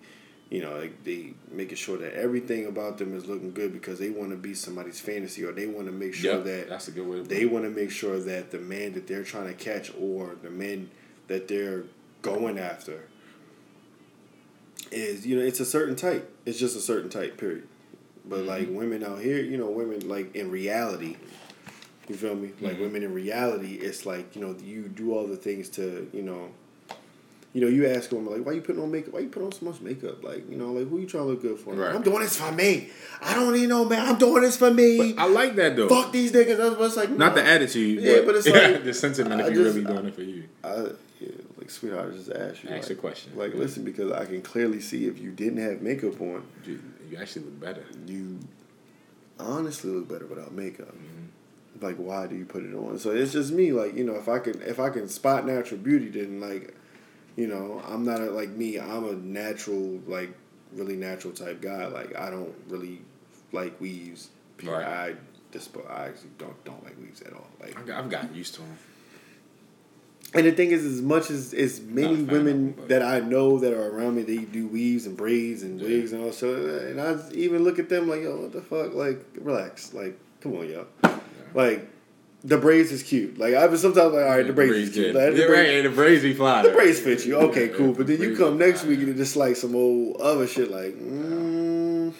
You 0.51 0.63
know, 0.63 0.79
like 0.79 1.03
they 1.03 1.35
making 1.51 1.75
sure 1.75 1.99
that 1.99 2.15
everything 2.15 2.65
about 2.65 2.97
them 2.97 3.15
is 3.15 3.27
looking 3.27 3.51
good 3.51 3.71
because 3.71 3.99
they 3.99 4.09
want 4.09 4.31
to 4.31 4.35
be 4.35 4.55
somebody's 4.55 4.99
fantasy, 4.99 5.43
or 5.43 5.51
they 5.51 5.67
want 5.67 5.85
to 5.85 5.91
make 5.91 6.15
sure 6.15 6.37
Yep, 6.37 6.43
that 6.45 6.69
that's 6.69 6.87
a 6.87 6.91
good 6.91 7.05
way 7.07 7.17
to 7.17 7.23
they 7.23 7.45
want 7.45 7.65
to 7.65 7.69
make 7.69 7.91
sure 7.91 8.19
that 8.19 8.49
the 8.49 8.57
man 8.57 8.93
that 8.93 9.05
they're 9.05 9.23
trying 9.23 9.45
to 9.45 9.53
catch 9.53 9.91
or 10.01 10.35
the 10.41 10.49
men 10.49 10.89
that 11.29 11.47
they're 11.47 11.83
going 12.21 12.59
after 12.59 13.07
is 14.91 15.25
you 15.25 15.37
know 15.37 15.41
it's 15.41 15.59
a 15.59 15.65
certain 15.65 15.95
type 15.95 16.35
it's 16.45 16.59
just 16.59 16.75
a 16.75 16.81
certain 16.81 17.09
type 17.09 17.37
period 17.37 17.65
but 18.25 18.39
mm-hmm. 18.39 18.47
like 18.49 18.67
women 18.69 19.03
out 19.03 19.19
here 19.19 19.39
you 19.39 19.57
know 19.57 19.69
women 19.69 20.05
like 20.09 20.35
in 20.35 20.51
reality 20.51 21.15
you 22.09 22.15
feel 22.15 22.35
me 22.35 22.51
like 22.59 22.73
mm-hmm. 22.73 22.81
women 22.81 23.03
in 23.03 23.13
reality 23.13 23.75
it's 23.75 24.05
like 24.05 24.35
you 24.35 24.41
know 24.41 24.55
you 24.61 24.89
do 24.89 25.13
all 25.13 25.27
the 25.27 25.37
things 25.37 25.69
to 25.69 26.09
you 26.11 26.23
know 26.23 26.49
you 27.51 27.61
know, 27.61 27.67
you 27.67 27.87
ask 27.87 28.11
them 28.11 28.27
like, 28.29 28.45
"Why 28.45 28.51
you 28.51 28.61
putting 28.61 28.81
on 28.81 28.91
makeup? 28.91 29.13
Why 29.13 29.21
you 29.21 29.29
put 29.29 29.41
on 29.41 29.51
so 29.51 29.65
much 29.65 29.81
makeup? 29.81 30.23
Like, 30.23 30.47
you 30.49 30.55
know, 30.55 30.71
like 30.71 30.87
who 30.87 30.99
you 30.99 31.07
trying 31.07 31.23
to 31.23 31.29
look 31.31 31.41
good 31.41 31.59
for? 31.59 31.73
Right. 31.73 31.95
I'm 31.95 32.03
doing 32.03 32.19
this 32.19 32.37
for 32.37 32.51
me. 32.51 32.89
I 33.21 33.33
don't 33.33 33.53
need 33.53 33.69
no 33.69 33.85
man. 33.85 34.07
I'm 34.07 34.19
doing 34.19 34.43
this 34.43 34.55
for 34.55 34.71
me. 34.71 35.15
I 35.17 35.25
like 35.25 35.55
that 35.55 35.75
though. 35.75 35.89
Fuck 35.89 36.11
these 36.11 36.31
niggas. 36.31 36.57
That's 36.57 36.75
what's 36.77 36.95
like. 36.95 37.09
Not 37.09 37.35
no. 37.35 37.41
the 37.41 37.49
attitude, 37.49 38.03
Yeah, 38.03 38.17
but, 38.17 38.27
but 38.27 38.35
it's 38.35 38.47
like- 38.47 38.83
the 38.83 38.93
sentiment. 38.93 39.41
I 39.41 39.47
If 39.47 39.53
you 39.55 39.63
really 39.63 39.83
doing 39.83 40.05
it 40.05 40.15
for 40.15 40.21
you, 40.21 40.43
I, 40.63 40.89
like 41.59 41.69
sweetheart, 41.69 42.13
I 42.13 42.15
just 42.15 42.31
asked 42.31 42.63
you. 42.63 42.69
Ask 42.69 42.89
like, 42.89 42.97
a 42.97 43.01
question. 43.01 43.33
Like, 43.35 43.53
listen, 43.53 43.83
because 43.83 44.11
I 44.11 44.25
can 44.25 44.41
clearly 44.41 44.79
see 44.79 45.07
if 45.07 45.19
you 45.19 45.31
didn't 45.31 45.61
have 45.61 45.81
makeup 45.81 46.19
on, 46.21 46.43
you, 46.63 46.81
you 47.09 47.17
actually 47.17 47.45
look 47.45 47.59
better. 47.59 47.85
you 48.05 48.39
honestly 49.39 49.91
look 49.91 50.07
better 50.07 50.25
without 50.25 50.53
makeup. 50.53 50.95
Mm-hmm. 50.95 51.85
Like, 51.85 51.97
why 51.97 52.27
do 52.27 52.35
you 52.35 52.45
put 52.45 52.63
it 52.63 52.73
on? 52.73 52.97
So 52.97 53.11
it's 53.11 53.33
just 53.33 53.51
me. 53.51 53.73
Like, 53.73 53.95
you 53.95 54.05
know, 54.05 54.15
if 54.15 54.29
I 54.29 54.39
can, 54.39 54.61
if 54.61 54.79
I 54.79 54.89
can 54.89 55.09
spot 55.09 55.45
natural 55.45 55.79
beauty, 55.79 56.09
then 56.09 56.39
like, 56.39 56.75
you 57.35 57.47
know, 57.47 57.81
I'm 57.87 58.05
not 58.05 58.21
a, 58.21 58.31
like 58.31 58.49
me. 58.49 58.79
I'm 58.79 59.07
a 59.07 59.13
natural, 59.13 59.99
like, 60.07 60.33
really 60.73 60.95
natural 60.95 61.33
type 61.33 61.61
guy. 61.61 61.87
Like, 61.87 62.17
I 62.17 62.29
don't 62.29 62.53
really 62.67 63.01
like 63.51 63.79
weaves. 63.81 64.29
Right. 64.63 64.85
I 64.85 65.15
I 65.89 66.05
actually 66.05 66.29
don't 66.37 66.63
don't 66.63 66.83
like 66.83 66.97
weaves 66.99 67.21
at 67.21 67.33
all. 67.33 67.47
Like, 67.59 67.89
I've 67.89 68.09
gotten 68.09 68.35
used 68.35 68.55
to 68.55 68.61
them. 68.61 68.77
And 70.33 70.45
the 70.45 70.51
thing 70.51 70.69
is, 70.69 70.85
as 70.85 71.01
much 71.01 71.31
as 71.31 71.53
as 71.55 71.81
many 71.81 72.07
Not 72.07 72.13
a 72.13 72.15
fan 72.17 72.23
of 72.25 72.31
women 72.31 72.75
them, 72.75 72.87
that 72.89 73.01
I 73.01 73.19
know 73.19 73.57
that 73.59 73.73
are 73.73 73.89
around 73.89 74.15
me, 74.15 74.21
they 74.21 74.37
do 74.37 74.67
weaves 74.67 75.07
and 75.07 75.17
braids 75.17 75.63
and 75.63 75.79
Yeah. 75.81 75.87
wigs 75.87 76.13
and 76.13 76.23
all 76.23 76.31
so, 76.31 76.53
and 76.53 77.01
I 77.01 77.17
even 77.33 77.63
look 77.63 77.79
at 77.79 77.89
them 77.89 78.07
like, 78.07 78.21
yo, 78.21 78.39
what 78.41 78.51
the 78.53 78.61
fuck? 78.61 78.93
Like, 78.93 79.25
relax. 79.41 79.91
Like, 79.93 80.19
come 80.41 80.55
on, 80.55 80.69
yo. 80.69 80.85
Like, 81.55 81.87
the 82.43 82.57
braids 82.59 82.91
is 82.91 83.01
cute. 83.01 83.39
Like 83.39 83.55
I 83.55 83.65
was 83.65 83.81
sometimes 83.81 84.13
like, 84.13 84.23
all 84.23 84.29
right, 84.37 84.45
the 84.45 84.53
braids 84.53 84.75
is 84.77 84.93
cute. 84.93 85.15
Like, 85.15 85.33
the 85.33 85.39
yeah, 85.41 85.47
braids- 85.47 85.83
right. 85.85 85.89
The 85.89 85.95
braids 85.95 86.21
be 86.23 86.33
fly. 86.35 86.61
The 86.61 86.69
braids 86.69 86.99
fit 86.99 87.25
you. 87.25 87.35
Okay, 87.35 87.69
Yeah, 87.71 87.75
cool. 87.77 87.93
But 87.93 88.05
then 88.07 88.21
you 88.21 88.37
come 88.37 88.57
next 88.59 88.85
week 88.85 88.99
and 88.99 89.17
just 89.17 89.35
like 89.35 89.55
some 89.55 89.75
old 89.75 90.21
other 90.21 90.45
shit 90.47 90.69
like, 90.69 90.93
mm, 90.95 92.13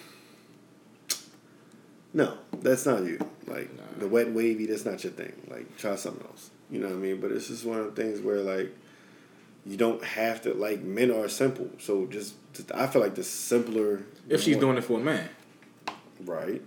no, 2.14 2.38
that's 2.62 2.86
not 2.86 3.04
you. 3.04 3.20
Like 3.48 3.70
the 4.00 4.08
wet 4.08 4.28
and 4.28 4.36
wavy, 4.36 4.66
that's 4.66 4.84
not 4.86 5.04
your 5.04 5.14
thing. 5.14 5.32
Like 5.50 5.78
try 5.78 5.96
something 5.96 6.26
else. 6.26 6.50
You 6.70 6.80
know 6.80 6.88
what 6.88 6.96
I 6.96 7.00
mean? 7.00 7.20
But 7.20 7.32
it's 7.32 7.48
just 7.48 7.66
one 7.66 7.80
of 7.80 7.96
the 7.96 8.02
things 8.02 8.20
where 8.22 8.42
like 8.42 8.76
you 9.66 9.78
don't 9.78 10.04
have 10.04 10.42
to 10.44 10.54
like 10.54 10.82
men 10.82 11.12
are 11.12 11.28
simple. 11.28 11.70
So 11.80 12.06
just, 12.06 12.36
just 12.54 12.72
I 12.72 12.88
feel 12.88 13.02
like 13.02 13.16
the 13.16 13.24
simpler 13.24 14.04
If 14.28 14.44
she's 14.44 14.58
doing 14.58 14.78
it 14.78 14.84
for 14.84 15.00
a 15.00 15.04
man, 15.04 15.30
right. 16.26 16.62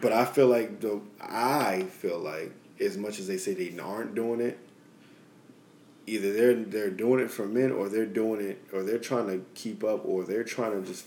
But 0.00 0.12
I 0.12 0.24
feel 0.24 0.46
like 0.48 0.80
the 0.80 1.00
I 1.20 1.82
feel 1.84 2.18
like 2.18 2.52
as 2.80 2.96
much 2.96 3.18
as 3.18 3.26
they 3.26 3.38
say 3.38 3.54
they 3.54 3.76
aren't 3.78 4.14
doing 4.14 4.40
it, 4.40 4.58
either 6.06 6.32
they're 6.32 6.54
they're 6.54 6.90
doing 6.90 7.20
it 7.20 7.30
for 7.30 7.46
men 7.46 7.72
or 7.72 7.88
they're 7.88 8.06
doing 8.06 8.40
it 8.40 8.62
or 8.72 8.82
they're 8.82 8.98
trying 8.98 9.26
to 9.28 9.44
keep 9.54 9.82
up 9.82 10.04
or 10.04 10.24
they're 10.24 10.44
trying 10.44 10.80
to 10.80 10.86
just. 10.86 11.06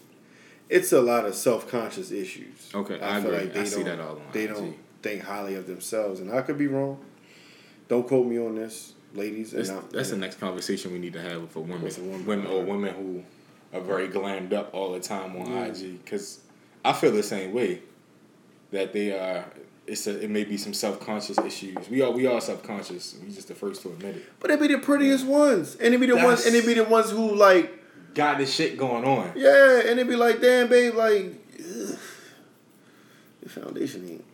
It's 0.69 0.91
a 0.91 1.01
lot 1.01 1.25
of 1.25 1.33
self 1.35 1.67
conscious 1.69 2.11
issues. 2.11 2.69
Okay, 2.73 2.99
I 2.99 3.17
agree. 3.19 3.59
I 3.59 3.63
see 3.63 3.77
don't- 3.77 3.85
that 3.85 3.99
all 3.99 4.15
on 4.17 4.21
They 4.33 4.45
don't 4.45 4.75
think 5.01 5.23
highly 5.23 5.55
of 5.55 5.65
themselves, 5.67 6.19
and 6.19 6.31
I 6.31 6.41
could 6.41 6.57
be 6.57 6.67
wrong. 6.67 6.99
Don't 7.89 8.07
quote 8.07 8.25
me 8.27 8.39
on 8.39 8.55
this, 8.55 8.93
ladies. 9.13 9.51
that's, 9.51 9.69
and 9.69 9.83
that's 9.91 10.11
the 10.11 10.17
next 10.17 10.39
conversation 10.39 10.93
we 10.93 10.99
need 10.99 11.13
to 11.13 11.21
have 11.21 11.49
for 11.49 11.61
women, 11.61 11.81
With 11.81 11.97
a 11.97 12.01
woman. 12.01 12.25
women 12.25 12.47
or 12.47 12.63
women 12.63 12.93
who 12.93 13.23
are 13.77 13.81
very 13.83 14.07
glammed 14.07 14.53
up 14.53 14.69
all 14.73 14.93
the 14.93 14.99
time 14.99 15.35
on 15.35 15.51
Yeah. 15.51 15.65
IG. 15.65 16.03
Because 16.03 16.39
I 16.85 16.93
feel 16.93 17.11
the 17.11 17.23
same 17.23 17.51
way. 17.53 17.81
That 18.71 18.93
they 18.93 19.11
are. 19.11 19.45
It's 19.87 20.05
a, 20.05 20.23
it 20.23 20.29
may 20.29 20.43
be 20.43 20.55
some 20.57 20.75
self 20.75 20.99
conscious 20.99 21.39
issues. 21.39 21.89
We 21.89 22.03
are 22.03 22.11
we 22.11 22.27
are 22.27 22.39
self 22.39 22.61
conscious. 22.61 23.15
We 23.25 23.33
just 23.33 23.47
the 23.47 23.55
first 23.55 23.81
to 23.81 23.89
admit 23.89 24.17
it. 24.17 24.25
But 24.39 24.49
they 24.49 24.55
be 24.57 24.67
the 24.71 24.77
prettiest 24.79 25.25
ones, 25.25 25.75
and 25.77 25.91
they 25.91 25.97
be 25.97 26.05
the 26.05 26.15
ones, 26.15 26.45
and 26.45 26.53
they 26.53 26.61
be 26.61 26.75
the 26.75 26.83
ones 26.83 27.09
who 27.09 27.33
like. 27.33 27.75
Got 28.13 28.37
this 28.37 28.53
shit 28.53 28.77
going 28.77 29.05
on. 29.05 29.33
Yeah, 29.35 29.81
and 29.87 29.97
they 29.97 30.03
be 30.03 30.15
like, 30.15 30.39
damn, 30.41 30.67
babe, 30.67 30.93
like, 30.95 31.33
ugh, 31.59 31.97
your 33.41 33.49
foundation 33.49 34.07
ain't. 34.09 34.25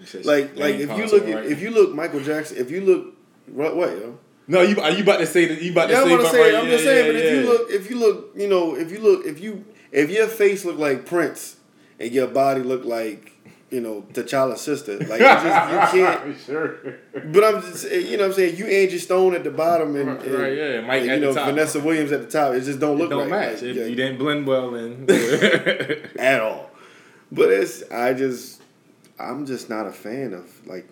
You 0.00 0.06
said 0.06 0.26
Like, 0.26 0.56
like 0.56 0.74
if 0.76 0.90
you 0.96 1.06
look, 1.06 1.26
at, 1.28 1.34
right? 1.34 1.44
if 1.46 1.60
you 1.62 1.70
look 1.70 1.94
Michael 1.94 2.20
Jackson, 2.20 2.56
if 2.58 2.70
you 2.70 2.80
look, 2.82 3.14
what, 3.46 3.76
what, 3.76 3.90
yo? 3.90 4.18
no, 4.48 4.62
you 4.62 4.80
are 4.80 4.90
you 4.90 5.02
about 5.02 5.18
to 5.18 5.26
say 5.26 5.46
that 5.46 5.60
you 5.62 5.72
about 5.72 5.86
to 5.86 5.92
Yeah, 5.92 6.02
I'm 6.02 6.08
say, 6.08 6.16
gonna 6.16 6.28
say, 6.30 6.40
right, 6.52 6.54
I'm 6.60 6.64
yeah, 6.66 6.70
just 6.72 6.84
saying, 6.84 7.06
yeah, 7.06 7.12
but 7.12 7.20
if 7.20 7.32
you 7.34 7.46
look, 7.50 7.70
if 7.70 7.90
you 7.90 7.98
look, 7.98 8.32
you 8.36 8.48
know, 8.48 8.74
if 8.76 8.90
you 8.92 8.98
look, 9.00 9.26
if 9.26 9.40
you, 9.40 9.64
if 9.92 10.10
your 10.10 10.26
face 10.28 10.64
look 10.64 10.78
like 10.78 11.06
Prince 11.06 11.56
and 12.00 12.10
your 12.12 12.26
body 12.26 12.62
look 12.62 12.84
like, 12.84 13.30
you 13.70 13.80
know, 13.80 14.02
T'Challa's 14.12 14.60
sister, 14.60 14.98
like, 14.98 15.20
you 15.20 15.26
just, 15.26 15.94
you 15.94 16.00
can't. 16.04 16.38
sure. 16.46 16.76
But 17.32 17.44
I'm 17.44 17.60
just, 17.62 17.86
eh, 17.86 17.96
you 17.98 18.16
know, 18.16 18.24
what 18.24 18.30
I'm 18.30 18.32
saying 18.34 18.56
you 18.56 18.66
Angie 18.66 18.98
Stone 18.98 19.34
at 19.34 19.42
the 19.44 19.50
bottom 19.50 19.96
and, 19.96 20.10
and 20.10 20.32
Right, 20.34 20.56
yeah, 20.56 20.80
Mike 20.82 21.02
and, 21.02 21.10
you 21.10 21.20
know 21.20 21.34
top. 21.34 21.46
Vanessa 21.46 21.80
Williams 21.80 22.12
at 22.12 22.20
the 22.20 22.26
top. 22.30 22.54
It 22.54 22.60
just 22.62 22.78
don't 22.78 22.96
It 22.96 23.00
look 23.00 23.10
don't 23.10 23.30
right. 23.30 23.52
match 23.52 23.62
Like, 23.62 23.70
if 23.70 23.76
yeah, 23.76 23.84
you 23.86 23.96
didn't 23.96 24.18
blend 24.18 24.46
well 24.46 24.74
in 24.74 25.06
at 26.18 26.40
all. 26.40 26.70
But 27.32 27.50
it's 27.50 27.82
I 27.90 28.12
just 28.14 28.53
I'm 29.18 29.46
just 29.46 29.68
not 29.70 29.86
a 29.86 29.92
fan 29.92 30.32
of 30.34 30.66
like 30.66 30.88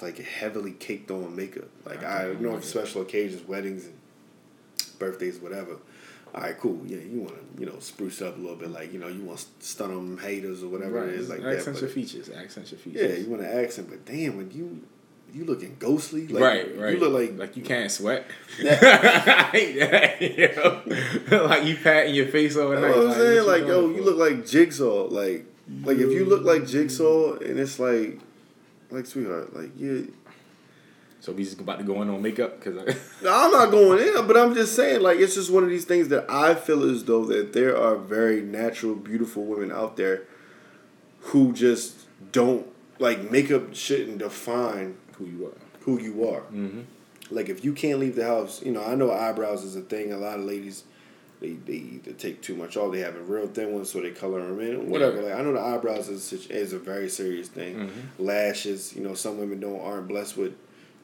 like 0.00 0.18
heavily 0.18 0.72
caked 0.72 1.10
on 1.10 1.34
makeup. 1.36 1.68
Like 1.84 2.02
I 2.04 2.24
Okay. 2.24 2.42
know 2.42 2.60
special 2.60 3.02
occasions, 3.02 3.46
weddings 3.46 3.84
and 3.86 3.94
birthdays, 4.98 5.38
whatever. 5.38 5.76
All 6.34 6.42
right, 6.42 6.56
cool. 6.58 6.80
Yeah, 6.86 6.98
you 6.98 7.20
want 7.22 7.34
to 7.56 7.60
you 7.60 7.66
know 7.66 7.78
spruce 7.80 8.22
up 8.22 8.36
a 8.36 8.40
little 8.40 8.56
bit, 8.56 8.70
like 8.70 8.92
you 8.92 8.98
know 9.00 9.08
you 9.08 9.22
want 9.22 9.38
to 9.40 9.66
stun 9.66 9.88
them 9.90 10.18
haters 10.18 10.62
or 10.62 10.68
whatever 10.68 11.02
it 11.08 11.14
is, 11.14 11.28
like 11.28 11.42
that. 11.42 11.56
accent 11.56 11.78
your 11.80 11.88
But, 11.88 11.94
features. 11.94 12.30
Accent 12.30 12.70
your 12.70 12.78
features. 12.78 13.10
yeah, 13.10 13.16
you 13.24 13.28
want 13.28 13.42
to 13.42 13.52
accent, 13.52 13.88
but 13.90 14.04
damn, 14.06 14.36
when 14.36 14.50
you 14.52 14.80
you 15.32 15.44
looking 15.44 15.76
ghostly, 15.78 16.26
like, 16.28 16.42
right, 16.42 16.78
right. 16.78 16.94
You 16.94 17.00
look 17.00 17.12
like 17.12 17.36
like 17.38 17.56
you 17.56 17.62
can't 17.64 17.90
sweat. 17.90 18.26
I 18.60 18.62
hate 19.52 19.78
that. 19.80 20.20
You 20.20 20.48
know? 21.30 21.46
like 21.46 21.64
you 21.64 21.76
patting 21.76 22.14
your 22.14 22.26
face 22.26 22.54
You 22.54 22.62
overnight. 22.62 22.90
know 22.90 22.98
what 23.06 23.06
I'm 23.08 23.20
saying? 23.20 23.46
Like, 23.46 23.62
you 23.62 23.68
yo, 23.68 23.88
you 23.90 24.02
look 24.02 24.16
like 24.18 24.46
Jigsaw. 24.46 25.04
Like, 25.10 25.46
like 25.82 25.98
if 25.98 26.10
you 26.10 26.24
look 26.24 26.44
like 26.44 26.66
Jigsaw, 26.66 27.34
and 27.38 27.58
it's 27.58 27.78
like, 27.78 28.18
like 28.90 29.06
sweetheart, 29.06 29.54
like 29.54 29.70
yeah. 29.76 30.02
So 31.20 31.32
we 31.32 31.44
just 31.44 31.60
about 31.60 31.78
to 31.78 31.84
go 31.84 32.00
in 32.00 32.08
on 32.08 32.22
makeup 32.22 32.58
because 32.58 32.76
No, 33.22 33.30
I'm 33.34 33.50
not 33.52 33.70
going 33.70 34.06
in, 34.06 34.26
but 34.26 34.38
I'm 34.38 34.54
just 34.54 34.74
saying, 34.74 35.02
like, 35.02 35.18
it's 35.18 35.34
just 35.34 35.50
one 35.50 35.62
of 35.62 35.68
these 35.68 35.84
things 35.84 36.08
that 36.08 36.30
I 36.30 36.54
feel 36.54 36.82
as 36.82 37.04
though 37.04 37.26
that 37.26 37.52
there 37.52 37.76
are 37.76 37.96
very 37.96 38.40
natural, 38.40 38.94
beautiful 38.94 39.44
women 39.44 39.70
out 39.70 39.96
there 39.98 40.22
who 41.20 41.52
just 41.52 42.06
don't 42.32 42.66
like 42.98 43.30
makeup 43.30 43.74
shouldn't 43.74 44.18
define 44.18 44.96
who 45.18 45.26
you 45.26 45.46
are. 45.46 45.58
who 45.80 46.00
you 46.00 46.26
are. 46.26 46.40
Mm-hmm. 46.40 46.80
Like 47.30 47.48
if 47.48 47.64
you 47.64 47.74
can't 47.74 47.98
leave 48.00 48.16
the 48.16 48.24
house, 48.24 48.62
you 48.62 48.72
know, 48.72 48.82
I 48.82 48.94
know 48.94 49.12
eyebrows 49.12 49.62
is 49.62 49.76
a 49.76 49.82
thing. 49.82 50.12
A 50.12 50.16
lot 50.16 50.38
of 50.38 50.44
ladies, 50.46 50.84
they, 51.40 51.52
they 51.52 51.72
either 51.74 52.12
take 52.12 52.42
too 52.42 52.54
much 52.54 52.76
off, 52.76 52.92
they 52.92 53.00
have 53.00 53.16
a 53.16 53.20
real 53.22 53.46
thin 53.46 53.72
one, 53.72 53.84
so 53.84 54.00
they 54.00 54.10
color 54.10 54.40
them 54.46 54.60
in, 54.60 54.90
whatever. 54.90 55.16
Yeah. 55.22 55.28
Like 55.28 55.34
I 55.34 55.42
know 55.42 55.52
the 55.54 55.60
eyebrows 55.60 56.08
is 56.08 56.32
is 56.48 56.72
a 56.72 56.78
very 56.78 57.08
serious 57.08 57.48
thing. 57.48 57.76
Mm-hmm. 57.76 58.22
Lashes, 58.24 58.94
you 58.94 59.02
know, 59.02 59.14
some 59.14 59.38
women 59.38 59.58
don't 59.60 59.80
aren't 59.80 60.06
blessed 60.08 60.36
with 60.36 60.52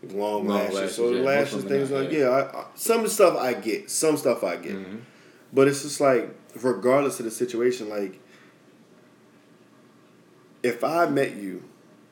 long, 0.03 0.47
Long 0.47 0.59
lashes, 0.59 0.75
lashes, 0.75 0.95
so 0.97 1.11
the 1.11 1.17
yeah, 1.19 1.25
lashes 1.25 1.65
things 1.65 1.91
not, 1.91 2.01
like 2.03 2.13
yeah. 2.13 2.19
yeah. 2.19 2.29
I, 2.29 2.59
I, 2.61 2.65
some 2.75 3.09
stuff 3.09 3.37
I 3.39 3.55
get, 3.55 3.91
some 3.91 4.17
stuff 4.17 4.45
I 4.45 4.57
get, 4.57 4.75
Mm-hmm. 4.77 4.97
but 5.53 5.69
it's 5.69 5.83
just 5.83 6.01
like 6.01 6.35
regardless 6.63 7.19
of 7.19 7.25
the 7.25 7.31
situation, 7.31 7.89
like 7.89 8.21
if 10.63 10.83
I 10.85 11.07
met 11.07 11.37
you 11.37 11.63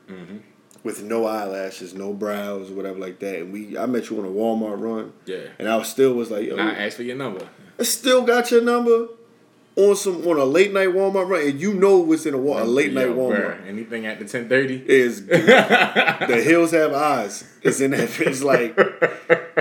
Mm-hmm. 0.09 0.37
with 0.83 1.03
no 1.03 1.25
eyelashes, 1.25 1.95
no 1.95 2.12
brows, 2.12 2.70
whatever 2.70 2.99
like 2.99 3.18
that, 3.20 3.37
and 3.41 3.53
we 3.55 3.79
I 3.79 3.87
met 3.87 4.11
you 4.11 4.18
on 4.18 4.27
a 4.27 4.29
Walmart 4.29 4.79
run, 4.79 5.12
Yeah. 5.25 5.39
and 5.59 5.66
I 5.66 5.77
was 5.79 5.89
still 5.89 6.12
was 6.12 6.31
like, 6.31 6.47
yo, 6.47 6.57
I 6.59 6.72
asked 6.72 6.97
for 6.97 7.05
your 7.05 7.16
number. 7.16 7.49
I 7.79 7.83
still 7.83 8.22
got 8.22 8.51
your 8.51 8.62
number 8.62 9.09
on 9.77 9.97
some 9.97 10.27
on 10.29 10.39
a 10.39 10.45
late 10.45 10.72
night 10.72 10.89
Walmart 10.89 11.29
run, 11.29 11.43
and 11.49 11.61
you 11.61 11.75
know 11.75 11.99
what's 11.99 12.27
in 12.27 12.35
a, 12.35 12.39
wa- 12.39 12.62
a 12.62 12.64
late 12.64 12.93
night 12.93 13.09
Walmart 13.09 13.61
bruh, 13.62 13.66
anything 13.66 14.03
the 14.03 14.25
ten 14.25 14.49
thirty. 14.49 14.83
is 14.87 15.27
the 15.27 16.43
hills 16.45 16.70
have 16.72 16.93
eyes. 16.93 17.45
It's 17.62 17.81
in 17.81 17.91
that. 17.91 18.09
It's 18.20 18.43
like 18.43 18.77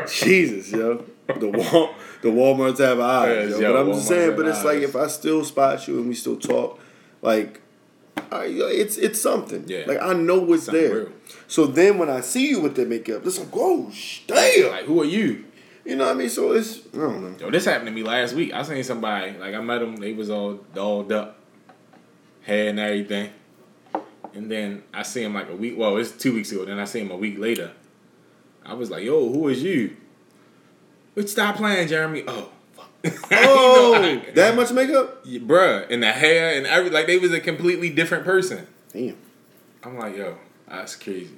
Jesus, 0.09 0.72
yo. 0.72 1.05
The 1.28 1.47
wall, 1.47 1.95
the 2.22 2.30
WalMarts 2.30 2.80
have 2.80 2.99
eyes, 2.99 3.49
Yes, 3.51 3.59
yo. 3.59 3.70
yo, 3.70 3.74
But 3.74 3.80
I'm 3.80 3.93
just 3.93 4.07
saying. 4.07 4.36
But 4.36 4.47
it's 4.47 4.64
like 4.64 4.80
if 4.80 4.95
I 4.95 5.07
still 5.07 5.43
spot 5.45 5.88
you 5.88 5.99
and 5.99 6.07
we 6.09 6.16
still 6.16 6.38
talk, 6.38 6.80
like. 7.22 7.61
I, 8.32 8.45
it's 8.45 8.97
it's 8.97 9.20
something. 9.20 9.64
Yeah. 9.68 9.84
Like 9.88 9.99
I 10.01 10.14
know 10.14 10.39
what's 10.39 10.66
Something 10.66 10.82
there. 10.84 10.95
real. 10.99 11.11
So 11.47 11.66
then 11.66 11.97
when 11.97 12.09
I 12.09 12.22
see 12.22 12.47
you 12.49 12.61
with 12.61 12.76
the 12.76 12.86
makeup, 12.86 13.26
it's 13.26 13.39
like, 13.39 13.47
oh, 13.55 13.91
damn. 14.28 14.70
Like, 14.72 14.86
who 14.86 15.01
are 15.01 15.05
you? 15.05 15.45
You 15.86 15.95
know 15.97 16.05
what 16.05 16.15
I 16.15 16.17
mean? 16.17 16.29
So 16.29 16.53
it's 16.53 16.79
I 16.93 16.97
don't 16.97 17.21
know. 17.21 17.38
Yo, 17.45 17.51
this 17.51 17.65
happened 17.65 17.88
to 17.88 17.91
me 17.91 18.03
last 18.03 18.34
week. 18.34 18.53
I 18.53 18.63
seen 18.63 18.84
somebody 18.84 19.38
like 19.38 19.53
I 19.53 19.59
met 19.61 19.79
them. 19.79 19.97
They 19.97 20.13
was 20.13 20.29
all 20.29 20.53
dolled 20.73 21.11
up, 21.11 21.38
hair 22.43 22.69
and 22.69 22.79
everything. 22.79 23.31
And 24.34 24.49
then 24.49 24.84
I 24.93 25.03
see 25.03 25.23
him 25.23 25.34
like 25.34 25.49
a 25.49 25.55
week. 25.55 25.75
Well, 25.77 25.97
it's 25.97 26.11
two 26.11 26.34
weeks 26.34 26.51
ago. 26.51 26.65
Then 26.65 26.79
I 26.79 26.86
see 26.86 27.01
him 27.01 27.11
a 27.11 27.17
week 27.17 27.38
later. 27.38 27.71
I 28.65 28.73
was 28.73 28.89
like, 28.89 29.03
"Yo, 29.03 29.29
who 29.31 29.47
is 29.49 29.61
you?" 29.61 29.95
But 31.15 31.29
stop 31.29 31.57
playing, 31.57 31.89
Jeremy. 31.89 32.23
Oh, 32.27 32.49
fuck. 32.73 32.89
Oh, 33.05 33.09
You 33.29 33.36
know, 33.36 33.43
oh, 33.45 33.95
I- 34.27 34.31
that 34.31 34.55
much 34.55 34.71
makeup? 34.71 35.21
Yeah, 35.25 35.39
bruh, 35.39 35.86
and 35.91 36.01
the 36.01 36.11
hair 36.11 36.55
and 36.57 36.65
every 36.65 36.89
like 36.89 37.07
they 37.07 37.17
was 37.17 37.31
a 37.34 37.39
completely 37.41 37.89
different 37.89 38.23
person. 38.23 38.65
Damn, 38.93 39.17
I'm 39.84 39.97
like, 39.99 40.15
yo, 40.15 40.38
that's 40.67 40.95
crazy. 40.95 41.38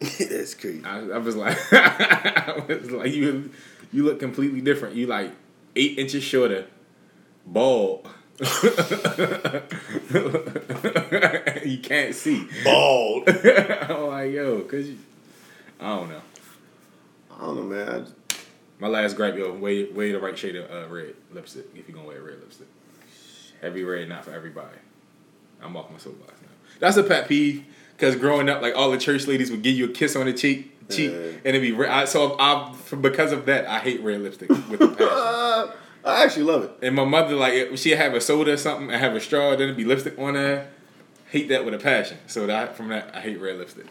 that's 0.18 0.54
crazy. 0.54 0.84
I, 0.84 0.98
I 1.10 1.18
was 1.18 1.34
like, 1.36 1.56
I 1.72 2.64
was 2.68 2.90
like, 2.90 3.12
you, 3.12 3.50
you 3.92 4.04
look 4.04 4.20
completely 4.20 4.60
different. 4.60 4.94
You 4.94 5.06
like 5.06 5.32
eight 5.76 5.98
inches 5.98 6.22
shorter, 6.22 6.66
bald. 7.46 8.08
you 11.64 11.78
can't 11.82 12.14
see. 12.14 12.46
Bald. 12.64 13.28
I'm 13.28 14.06
like, 14.06 14.32
yo, 14.32 14.60
cause 14.62 14.86
you, 14.86 14.98
I 15.80 15.96
don't 15.96 16.08
know. 16.10 16.20
I 17.36 17.40
don't 17.40 17.56
know, 17.56 17.62
man. 17.64 18.04
Just- 18.04 18.14
My 18.78 18.86
last 18.88 19.16
gripe, 19.16 19.36
yo, 19.36 19.52
wear, 19.54 19.86
wear 19.92 20.12
the 20.12 20.20
right 20.20 20.38
shade 20.38 20.54
of 20.56 20.70
uh, 20.70 20.86
red 20.92 21.14
lipstick 21.32 21.66
if 21.74 21.88
you're 21.88 21.96
gonna 21.96 22.06
wear 22.08 22.22
red 22.22 22.38
lipstick. 22.40 22.68
Heavy 23.60 23.82
red, 23.82 24.08
not 24.08 24.24
for 24.24 24.32
everybody. 24.32 24.76
I'm 25.60 25.76
off 25.76 25.90
my 25.90 25.98
soapbox 25.98 26.32
now. 26.40 26.48
That's 26.78 26.96
a 26.96 27.02
pet 27.02 27.26
peeve. 27.26 27.64
Cause 27.98 28.14
growing 28.16 28.48
up, 28.48 28.62
like 28.62 28.74
all 28.76 28.90
the 28.92 28.98
church 28.98 29.26
ladies 29.26 29.50
would 29.50 29.62
give 29.62 29.74
you 29.76 29.86
a 29.86 29.88
kiss 29.88 30.14
on 30.14 30.26
the 30.26 30.32
cheek, 30.32 30.88
cheek, 30.88 31.10
Yeah. 31.10 31.18
and 31.18 31.46
it'd 31.46 31.62
be 31.62 31.72
red. 31.72 31.90
I, 31.90 32.04
so 32.04 32.36
I, 32.38 32.72
because 33.00 33.32
of 33.32 33.44
that, 33.46 33.66
I 33.66 33.80
hate 33.80 34.00
red 34.02 34.20
lipstick 34.22 34.48
with 34.50 34.80
a 34.80 34.88
passion. 34.88 35.08
Uh, 35.10 35.72
I 36.04 36.22
actually 36.24 36.44
love 36.44 36.62
it. 36.64 36.70
and 36.80 36.94
my 36.94 37.04
mother, 37.04 37.34
like, 37.34 37.54
if 37.54 37.80
she'd 37.80 37.96
have 37.96 38.14
a 38.14 38.20
soda 38.20 38.52
or 38.52 38.56
something 38.56 38.90
and 38.90 39.00
have 39.00 39.14
a 39.16 39.20
straw, 39.20 39.50
then 39.50 39.62
it'd 39.62 39.76
be 39.76 39.84
lipstick 39.84 40.16
on 40.18 40.34
there. 40.34 40.70
Hate 41.30 41.48
that 41.48 41.64
with 41.64 41.74
a 41.74 41.78
passion. 41.78 42.18
So 42.28 42.46
that 42.46 42.76
from 42.76 42.88
that, 42.88 43.10
I 43.14 43.20
hate 43.20 43.40
red 43.40 43.58
lipstick. 43.58 43.86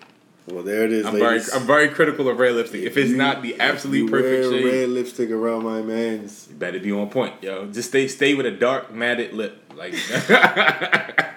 Well, 0.47 0.63
there 0.63 0.85
it 0.85 0.93
is, 0.93 1.05
I'm 1.05 1.13
very. 1.19 1.41
I'm 1.53 1.67
very 1.67 1.89
critical 1.89 2.29
of 2.29 2.39
red 2.39 2.53
lipstick. 2.55 2.83
If 2.83 2.95
it's 2.95 3.09
You- 3.11 3.17
not 3.17 3.41
the 3.41 3.59
absolute 3.59 4.09
perfect 4.09 4.49
shade, 4.53 4.63
red 4.65 4.89
lipstick 4.89 5.29
around 5.29 5.65
my 5.65 5.81
man's. 5.81 6.47
You 6.49 6.55
better 6.55 6.79
be 6.79 6.93
on 6.93 7.09
point, 7.09 7.33
yo. 7.43 7.65
Just 7.67 7.89
stay 7.89 8.07
stay 8.07 8.33
with 8.33 8.45
a 8.45 8.51
dark 8.51 8.93
matted 8.93 9.33
lip. 9.33 9.61
Like 9.75 9.93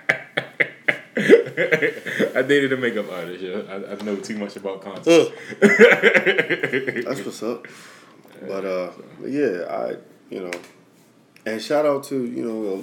I 2.36 2.42
dated 2.42 2.72
a 2.72 2.76
makeup 2.76 3.10
artist. 3.12 3.42
Yeah, 3.42 3.62
I, 3.68 3.92
I 3.92 3.94
know 4.04 4.16
too 4.16 4.36
much 4.38 4.56
about 4.56 4.82
content. 4.82 5.32
That's 5.60 7.24
what's 7.24 7.42
up. 7.42 7.66
But 8.46 8.64
uh, 8.64 8.90
yeah, 9.26 9.64
I 9.68 9.96
you 10.30 10.40
know, 10.40 10.50
and 11.46 11.60
shout 11.60 11.86
out 11.86 12.04
to 12.04 12.24
you 12.24 12.44
know 12.44 12.82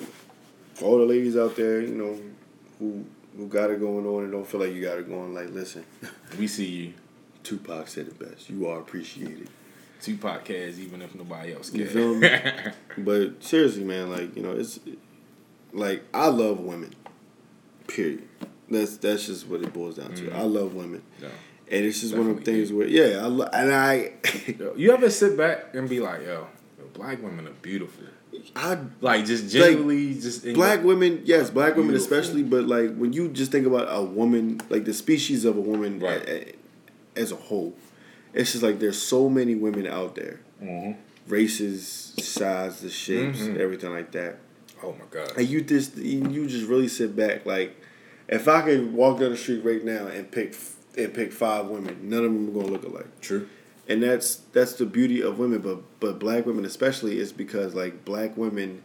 all 0.82 0.98
the 1.00 1.06
ladies 1.06 1.36
out 1.38 1.56
there, 1.56 1.82
you 1.82 1.96
know, 1.96 2.20
who 2.80 3.06
who 3.36 3.48
got 3.48 3.70
it 3.72 3.80
going 3.80 4.06
on 4.06 4.24
and 4.24 4.32
don't 4.32 4.48
feel 4.48 4.60
like 4.60 4.74
you 4.74 4.82
got 4.84 4.98
it 4.98 5.08
going. 5.08 5.34
Like, 5.34 5.50
listen, 5.52 5.84
We 6.38 6.48
see 6.48 6.66
you. 6.66 6.94
Tupac 7.44 7.88
said 7.88 8.08
it 8.08 8.20
best. 8.20 8.50
You 8.50 8.68
are 8.68 8.80
appreciated. 8.80 9.48
Two 10.02 10.18
podcasts, 10.18 10.78
even 10.80 11.02
if 11.02 11.16
nobody 11.16 11.54
else 11.54 11.74
You 11.74 11.84
cares. 11.86 11.94
feel 11.94 12.16
me? 12.16 12.30
But 12.98 13.42
seriously, 13.44 13.84
man, 13.84 14.12
like 14.12 14.36
you 14.36 14.44
know, 14.44 14.52
it's 14.52 14.80
like 15.72 16.04
I 16.14 16.28
love 16.28 16.60
women. 16.60 16.94
Period. 17.88 18.28
That's 18.70 18.98
that's 18.98 19.26
just 19.28 19.48
what 19.48 19.62
it 19.62 19.74
boils 19.74 19.96
down 19.98 20.14
to. 20.16 20.32
I 20.34 20.42
love 20.44 20.74
women, 20.74 21.02
No. 21.22 21.28
and 21.72 21.86
it's 21.86 22.02
just 22.02 22.14
one 22.16 22.30
of 22.30 22.36
the 22.38 22.42
Definitely 22.42 22.66
things 22.66 22.74
where 22.74 22.88
yeah, 22.88 23.24
I 23.24 23.28
lo- 23.28 23.50
and 23.54 23.72
I 23.74 24.12
Yo, 24.60 24.74
you 24.76 24.92
ever 24.92 25.10
sit 25.10 25.38
back 25.38 25.74
and 25.74 25.90
be 25.90 26.00
like, 26.00 26.22
yo, 26.24 26.48
black 26.94 27.22
women 27.24 27.48
are 27.48 27.52
beautiful. 27.62 28.04
I 28.56 28.78
Like 29.02 29.26
just 29.26 29.50
generally, 29.52 30.14
just 30.14 30.46
in 30.46 30.54
black 30.54 30.84
women, 30.84 31.22
yes, 31.26 31.50
black 31.50 31.76
women 31.76 31.92
Beautiful. 31.92 32.18
especially, 32.18 32.44
but 32.44 32.68
like 32.68 32.96
when 32.96 33.14
you 33.14 33.30
just 33.30 33.52
think 33.52 33.66
about 33.66 33.88
a 33.90 34.04
woman, 34.04 34.62
like 34.70 34.86
the 34.86 34.94
species 34.94 35.44
of 35.46 35.58
a 35.58 35.62
woman 35.62 36.00
Right. 36.00 36.22
a- 36.28 36.50
a- 36.50 36.56
as 37.16 37.32
a 37.32 37.36
whole, 37.36 37.74
it's 38.34 38.52
just 38.52 38.64
like 38.64 38.80
there's 38.80 38.98
so 39.02 39.30
many 39.30 39.56
women 39.56 39.88
out 39.88 40.16
there, 40.16 40.40
Mhm. 40.62 40.96
races, 41.28 42.14
sizes, 42.22 42.94
shapes, 42.94 43.40
Mhm. 43.40 43.58
everything 43.58 43.92
like 43.92 44.12
that. 44.12 44.40
Oh 44.84 44.92
my 44.94 45.06
god. 45.10 45.32
And 45.38 45.48
you 45.48 45.62
just 45.62 45.98
you 45.98 46.48
just 46.48 46.68
really 46.68 46.88
sit 46.88 47.16
back 47.16 47.46
like, 47.46 47.76
if 48.30 48.48
I 48.48 48.62
could 48.62 48.94
walk 48.94 49.20
down 49.20 49.32
the 49.32 49.38
street 49.38 49.64
right 49.64 49.84
now 49.84 50.08
and 50.08 50.30
pick 50.32 50.56
and 50.98 51.14
pick 51.14 51.32
five 51.32 51.68
women, 51.68 52.10
none 52.10 52.20
of 52.26 52.34
them 52.34 52.50
are 52.50 52.52
gonna 52.62 52.72
look 52.74 52.84
alike. 52.84 53.22
True. 53.22 53.48
And 53.90 54.04
that's 54.04 54.36
that's 54.52 54.74
the 54.74 54.86
beauty 54.86 55.22
of 55.22 55.40
women, 55.40 55.60
but 55.60 55.80
but 56.00 56.20
black 56.20 56.46
women 56.46 56.66
especially 56.66 57.20
is 57.20 57.32
because 57.32 57.74
like 57.74 58.04
black 58.04 58.36
women, 58.36 58.84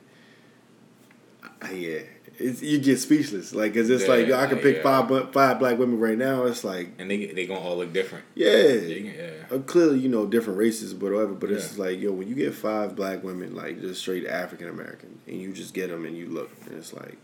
yeah, 1.72 2.00
it's, 2.38 2.62
you 2.62 2.78
get 2.78 2.98
speechless. 2.98 3.54
Like, 3.54 3.74
cause 3.74 3.90
it's 3.90 4.04
Yeah, 4.04 4.08
like 4.14 4.30
I 4.30 4.46
can 4.46 4.58
pick 4.58 4.76
yeah. 4.76 4.82
five 4.82 5.32
five 5.32 5.58
black 5.58 5.78
women 5.78 5.98
right 5.98 6.16
now. 6.18 6.44
It's 6.44 6.62
like 6.64 6.90
And 6.98 7.10
they 7.10 7.26
they 7.26 7.46
gonna 7.46 7.60
all 7.60 7.78
look 7.78 7.92
different. 7.92 8.24
yeah, 8.34 8.50
They- 8.52 9.14
yeah. 9.50 9.56
uh, 9.56 9.58
clearly 9.60 9.98
you 9.98 10.08
know 10.08 10.26
different 10.26 10.58
races, 10.58 10.94
but 10.94 11.12
whatever. 11.12 11.34
But 11.34 11.50
it's 11.50 11.76
Yeah. 11.76 11.84
like 11.84 12.00
yo, 12.00 12.12
when 12.12 12.28
you 12.28 12.34
get 12.34 12.54
five 12.54 12.94
black 12.94 13.22
women, 13.24 13.54
like 13.56 13.80
just 13.80 14.00
straight 14.00 14.26
African 14.26 14.68
American, 14.68 15.18
and 15.26 15.40
you 15.40 15.52
just 15.52 15.74
get 15.74 15.90
them 15.90 16.04
and 16.06 16.16
you 16.16 16.26
look, 16.28 16.50
and 16.66 16.76
it's 16.78 16.92
like, 16.92 17.18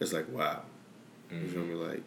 it's 0.00 0.12
like 0.12 0.28
wow, 0.30 0.62
you 1.30 1.48
feel 1.48 1.62
me? 1.62 1.74
Like 1.74 2.02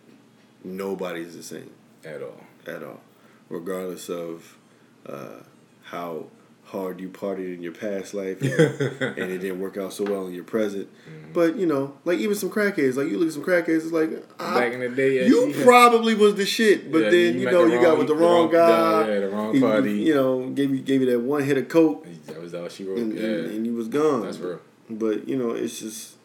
nobody's 0.63 1.35
the 1.35 1.43
same 1.43 1.71
At 2.05 2.21
all. 2.21 2.41
at 2.67 2.83
all, 2.83 3.01
regardless 3.49 4.09
of 4.09 4.57
uh, 5.05 5.41
how 5.83 6.27
hard 6.65 7.01
you 7.01 7.09
partied 7.09 7.53
in 7.55 7.61
your 7.61 7.73
past 7.73 8.13
life 8.13 8.41
and, 8.41 8.51
and 9.19 9.31
it 9.31 9.39
didn't 9.39 9.59
work 9.59 9.75
out 9.75 9.91
so 9.91 10.05
well 10.05 10.27
in 10.27 10.33
your 10.33 10.43
present. 10.43 10.87
Mm-hmm. 11.09 11.33
But 11.33 11.55
you 11.57 11.65
know, 11.65 11.97
like 12.05 12.19
even 12.19 12.35
some 12.35 12.49
crackheads, 12.49 12.95
like 12.95 13.09
you 13.09 13.17
look 13.17 13.27
at 13.27 13.33
some 13.33 13.43
crackheads, 13.43 13.83
it's 13.83 13.91
like 13.91 14.09
I- 14.39 14.59
Back 14.59 14.73
in 14.73 14.79
the 14.79 14.89
day, 14.89 15.19
yeah, 15.21 15.25
you 15.25 15.51
she- 15.53 15.63
probably 15.63 16.13
was 16.13 16.35
the 16.35 16.45
shit, 16.45 16.91
but 16.91 17.03
Yeah, 17.03 17.09
then 17.09 17.33
you 17.35 17.39
you 17.41 17.51
know 17.51 17.67
the 17.67 17.75
you 17.75 17.81
got 17.81 17.97
with 17.97 18.07
the 18.07 18.13
the 18.13 18.19
wrong 18.21 18.43
wrong 18.43 18.51
guy, 18.51 19.03
guy, 19.07 19.13
yeah, 19.13 19.19
the 19.19 19.29
wrong 19.29 19.53
he- 19.53 19.59
party. 19.59 19.93
You 19.93 20.13
know, 20.15 20.49
gave 20.51 20.69
you 20.73 20.81
gave 20.81 21.01
you 21.01 21.09
that 21.11 21.19
one 21.19 21.43
hit 21.43 21.57
of 21.57 21.67
coke, 21.67 22.05
That 22.27 22.39
was 22.41 22.53
all 22.53 22.69
she 22.69 22.83
wrote. 22.85 22.99
and, 22.99 23.17
yeah. 23.17 23.23
and, 23.25 23.45
and 23.51 23.65
you 23.65 23.73
was 23.73 23.87
gone. 23.87 24.21
That's 24.21 24.37
real. 24.37 24.61
But 24.89 25.27
you 25.27 25.37
know, 25.37 25.51
it's 25.51 25.79
just 25.79 26.15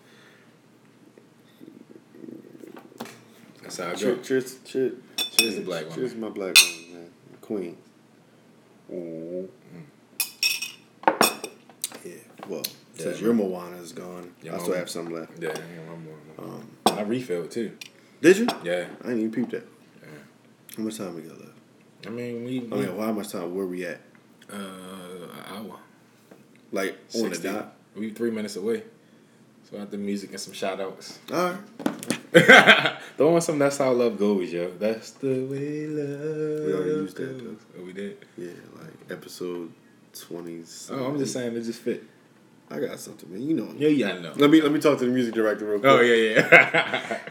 That's 3.66 3.78
how 3.78 3.88
I 3.88 3.94
go. 4.14 4.16
cheers, 4.22 4.58
cheers, 4.64 4.92
cheers, 5.16 5.54
to 5.56 5.60
black 5.62 5.82
women. 5.84 5.94
Cheers 5.98 6.12
to 6.12 6.18
my 6.18 6.28
black 6.28 6.54
woman, 6.56 6.92
man, 6.92 7.10
queen. 7.40 7.76
Mm. 8.92 9.48
Yeah, 12.04 12.12
well, 12.48 12.62
Yeah, 12.94 13.02
since 13.02 13.16
man. 13.16 13.24
your 13.24 13.34
Moana 13.34 13.76
is 13.78 13.92
gone, 13.92 14.32
Your 14.42 14.54
I 14.54 14.58
still 14.58 14.68
Moana. 14.68 14.78
have 14.78 14.90
some 14.90 15.08
left. 15.12 15.32
Yeah, 15.42 15.48
one 15.88 16.04
more. 16.04 16.14
one 16.36 16.48
more. 16.48 16.56
Um, 16.58 16.98
I 16.98 17.02
refilled 17.02 17.50
too. 17.50 17.76
did 18.20 18.38
you? 18.38 18.46
Yeah. 18.62 18.86
I 19.02 19.08
didn't 19.08 19.18
even 19.18 19.32
peep 19.32 19.50
that. 19.50 19.66
Yeah. 20.00 20.08
How 20.76 20.82
much 20.84 20.98
time 20.98 21.14
we 21.16 21.22
got 21.22 21.38
left? 21.40 21.52
I 22.06 22.10
mean, 22.10 22.44
we. 22.44 22.58
I 22.58 22.62
mean, 22.86 22.96
how 22.98 23.10
much 23.12 23.30
time? 23.30 23.52
Where 23.54 23.66
we 23.66 23.84
at? 23.84 24.00
uh, 24.52 24.56
an 24.56 25.30
hour. 25.48 25.78
Like 26.70 26.96
on 27.16 27.30
the 27.30 27.38
dot? 27.38 27.74
We 27.96 28.10
three 28.10 28.30
minutes 28.30 28.54
away. 28.54 28.84
So 29.68 29.78
after 29.78 29.96
music 29.98 30.30
and 30.30 30.38
some 30.40 30.52
shout 30.52 30.80
outs. 30.80 31.18
All 31.32 31.50
right. 31.50 32.18
Throw 33.16 33.34
on 33.34 33.40
some 33.40 33.58
That's 33.58 33.78
How 33.78 33.92
Love 33.92 34.18
Goes, 34.18 34.52
yo. 34.52 34.70
That's 34.78 35.12
the 35.12 35.44
way 35.44 35.86
love 35.86 36.66
We 36.66 36.72
already 36.74 36.90
used 36.90 37.16
that, 37.16 37.38
goes. 37.38 37.56
Oh, 37.78 37.84
we 37.84 37.92
did? 37.92 38.26
Yeah, 38.36 38.50
like 38.78 38.92
episode 39.10 39.72
twenty. 40.12 40.62
Oh, 40.90 41.06
I'm 41.06 41.18
just 41.18 41.32
saying 41.32 41.56
it 41.56 41.62
just 41.62 41.80
fit. 41.80 42.04
I 42.70 42.80
got 42.80 42.98
something, 42.98 43.32
man. 43.32 43.42
You 43.42 43.54
know. 43.54 43.72
Yeah, 43.76 43.88
yeah, 43.88 44.08
I 44.14 44.18
know. 44.18 44.32
Let 44.36 44.50
me 44.50 44.60
let 44.60 44.72
me 44.72 44.80
talk 44.80 44.98
to 44.98 45.04
the 45.04 45.10
music 45.10 45.34
director 45.34 45.64
real 45.64 45.78
quick. 45.78 45.92
Oh, 45.92 46.00
yeah, 46.00 46.14
yeah. 46.14 47.18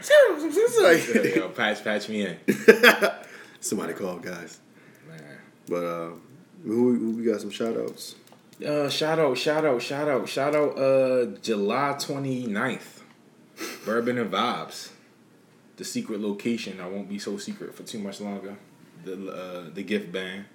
yeah 1.14 1.36
yo, 1.36 1.48
patch, 1.50 1.84
patch 1.84 2.08
me 2.08 2.26
in. 2.26 2.38
Somebody 3.60 3.92
call 3.92 4.16
guys. 4.16 4.60
Man. 5.08 5.22
But 5.68 5.84
uh, 5.84 6.10
who, 6.64 6.98
who 6.98 7.10
we 7.12 7.24
got 7.24 7.40
some 7.40 7.50
shout 7.50 7.76
outs? 7.76 8.14
Uh, 8.66 8.88
shout 8.88 9.18
out, 9.18 9.36
shout 9.36 9.64
out, 9.64 9.82
shout 9.82 10.08
out, 10.08 10.28
shout 10.28 10.54
out, 10.54 10.78
uh, 10.78 11.26
July 11.42 11.94
29th. 11.98 13.02
Bourbon 13.84 14.18
and 14.18 14.32
Vibes. 14.32 14.90
The 15.76 15.84
secret 15.84 16.20
location. 16.20 16.80
I 16.80 16.88
won't 16.88 17.08
be 17.08 17.18
so 17.18 17.36
secret 17.36 17.74
for 17.74 17.82
too 17.82 17.98
much 17.98 18.20
longer. 18.20 18.56
The 19.04 19.30
uh, 19.30 19.70
the 19.74 19.82
gift 19.82 20.10
band. 20.10 20.46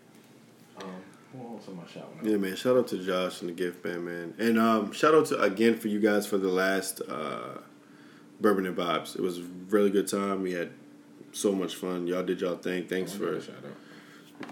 Um, 0.81 0.87
who 1.31 1.47
else 1.47 1.67
am 1.67 1.79
I 1.79 1.91
shouting? 1.91 2.19
Yeah, 2.23 2.37
man. 2.37 2.55
Shout 2.55 2.75
out 2.75 2.87
to 2.89 2.97
Josh 2.97 3.41
and 3.41 3.49
the 3.49 3.53
gift 3.53 3.83
band, 3.83 4.05
man. 4.05 4.33
And 4.37 4.59
um, 4.59 4.91
shout 4.91 5.13
out 5.13 5.27
to 5.27 5.39
again 5.41 5.77
for 5.77 5.87
you 5.87 5.99
guys 5.99 6.25
for 6.27 6.37
the 6.37 6.49
last 6.49 7.01
uh, 7.07 7.59
Bourbon 8.39 8.65
and 8.65 8.75
Vibes. 8.75 9.15
It 9.15 9.21
was 9.21 9.39
a 9.39 9.43
really 9.69 9.89
good 9.91 10.07
time. 10.07 10.41
We 10.41 10.53
had 10.53 10.71
so 11.31 11.53
much 11.53 11.75
fun. 11.75 12.07
Y'all 12.07 12.23
did 12.23 12.41
y'all 12.41 12.57
thing. 12.57 12.87
Thanks 12.87 13.13
for. 13.13 13.39
shout 13.39 13.55
out. 13.57 14.51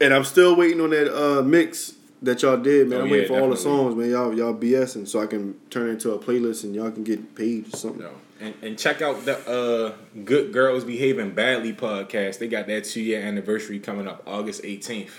And 0.00 0.14
I'm 0.14 0.24
still 0.24 0.56
waiting 0.56 0.80
on 0.80 0.90
that 0.90 1.14
uh, 1.14 1.42
mix 1.42 1.94
that 2.22 2.42
y'all 2.42 2.56
did, 2.56 2.88
man. 2.88 2.98
Oh, 2.98 3.02
I'm 3.02 3.08
yeah, 3.08 3.12
waiting 3.12 3.28
for 3.28 3.40
all 3.40 3.50
the 3.50 3.56
songs, 3.56 3.94
man. 3.94 4.10
Y'all 4.10 4.34
y'all 4.36 4.54
BSing 4.54 5.06
so 5.08 5.20
I 5.20 5.26
can 5.26 5.54
turn 5.70 5.88
it 5.88 5.92
into 5.92 6.12
a 6.12 6.18
playlist 6.18 6.64
and 6.64 6.74
y'all 6.74 6.90
can 6.90 7.04
get 7.04 7.34
paid 7.34 7.72
or 7.72 7.76
something. 7.76 8.02
No. 8.02 8.12
And, 8.40 8.54
and 8.62 8.78
check 8.78 9.02
out 9.02 9.26
the 9.26 9.38
uh, 9.46 9.94
Good 10.24 10.52
Girls 10.52 10.84
Behaving 10.84 11.32
Badly 11.32 11.74
podcast. 11.74 12.38
They 12.38 12.48
got 12.48 12.66
that 12.68 12.84
two 12.84 13.02
year 13.02 13.20
anniversary 13.20 13.78
coming 13.78 14.08
up 14.08 14.22
August 14.26 14.62
18th. 14.62 15.10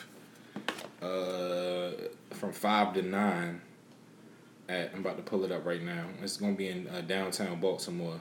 Uh, 1.02 1.92
from 2.42 2.52
5 2.52 2.96
to 2.96 3.02
9. 3.04 3.62
At, 4.68 4.92
I'm 4.94 5.00
about 5.00 5.18
to 5.18 5.24
pull 5.24 5.44
it 5.44 5.52
up 5.52 5.66
right 5.66 5.82
now. 5.82 6.06
It's 6.24 6.38
going 6.38 6.54
to 6.54 6.58
be 6.58 6.70
in 6.70 6.88
uh, 6.88 7.02
downtown 7.02 7.60
Baltimore. 7.60 8.20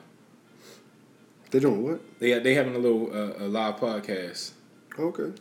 They 1.50 1.58
doing 1.58 1.82
what? 1.82 2.00
They 2.20 2.38
they 2.38 2.54
having 2.54 2.76
a 2.76 2.78
little 2.78 3.10
uh, 3.12 3.44
a 3.44 3.48
live 3.48 3.76
podcast 3.76 4.52
Okay, 4.96 5.32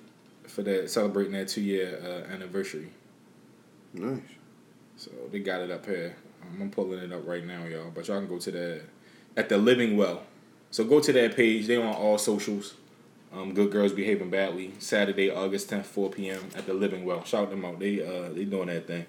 for 0.47 0.63
that 0.63 0.89
celebrating 0.89 1.33
that 1.33 1.49
two 1.49 1.61
year 1.61 1.99
uh, 2.03 2.33
anniversary. 2.33 2.89
Nice. 3.93 4.21
So 4.97 5.11
they 5.31 5.39
got 5.39 5.61
it 5.61 5.71
up 5.71 5.85
here. 5.85 6.15
I'm 6.59 6.69
pulling 6.71 6.99
it 6.99 7.13
up 7.13 7.25
right 7.25 7.45
now, 7.45 7.65
y'all. 7.65 7.91
But 7.93 8.07
y'all 8.07 8.19
can 8.19 8.27
go 8.27 8.39
to 8.39 8.51
the 8.51 8.81
at 9.37 9.49
the 9.49 9.57
Living 9.57 9.97
Well. 9.97 10.23
So 10.71 10.83
go 10.83 10.99
to 10.99 11.13
that 11.13 11.35
page. 11.35 11.67
They 11.67 11.77
on 11.77 11.93
all 11.95 12.17
socials. 12.17 12.75
Um, 13.31 13.53
Good 13.53 13.71
Girls 13.71 13.93
Behaving 13.93 14.29
Badly. 14.29 14.73
Saturday, 14.79 15.29
August 15.29 15.69
10th, 15.69 15.85
4 15.85 16.09
p.m. 16.09 16.49
at 16.55 16.65
the 16.65 16.73
Living 16.73 17.05
Well. 17.05 17.23
Shout 17.23 17.49
them 17.49 17.63
out. 17.63 17.79
They 17.79 18.01
uh 18.01 18.29
they 18.33 18.45
doing 18.45 18.67
that 18.67 18.87
thing. 18.87 19.05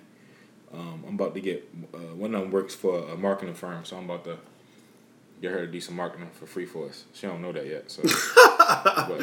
Um, 0.72 1.04
I'm 1.06 1.14
about 1.14 1.34
to 1.34 1.40
get 1.40 1.68
uh, 1.92 2.14
one 2.14 2.34
of 2.34 2.42
them 2.42 2.50
works 2.50 2.74
for 2.74 3.08
a 3.08 3.16
marketing 3.16 3.54
firm, 3.54 3.84
so 3.84 3.96
I'm 3.96 4.04
about 4.04 4.24
to 4.24 4.38
get 5.42 5.50
her 5.52 5.66
to 5.66 5.66
do 5.66 5.80
some 5.80 5.96
marketing 5.96 6.28
for 6.32 6.46
free 6.46 6.66
for 6.66 6.88
us. 6.88 7.04
She 7.12 7.26
don't 7.26 7.42
know 7.42 7.50
that 7.52 7.66
yet, 7.66 7.90
so 7.90 8.02
but 8.84 9.20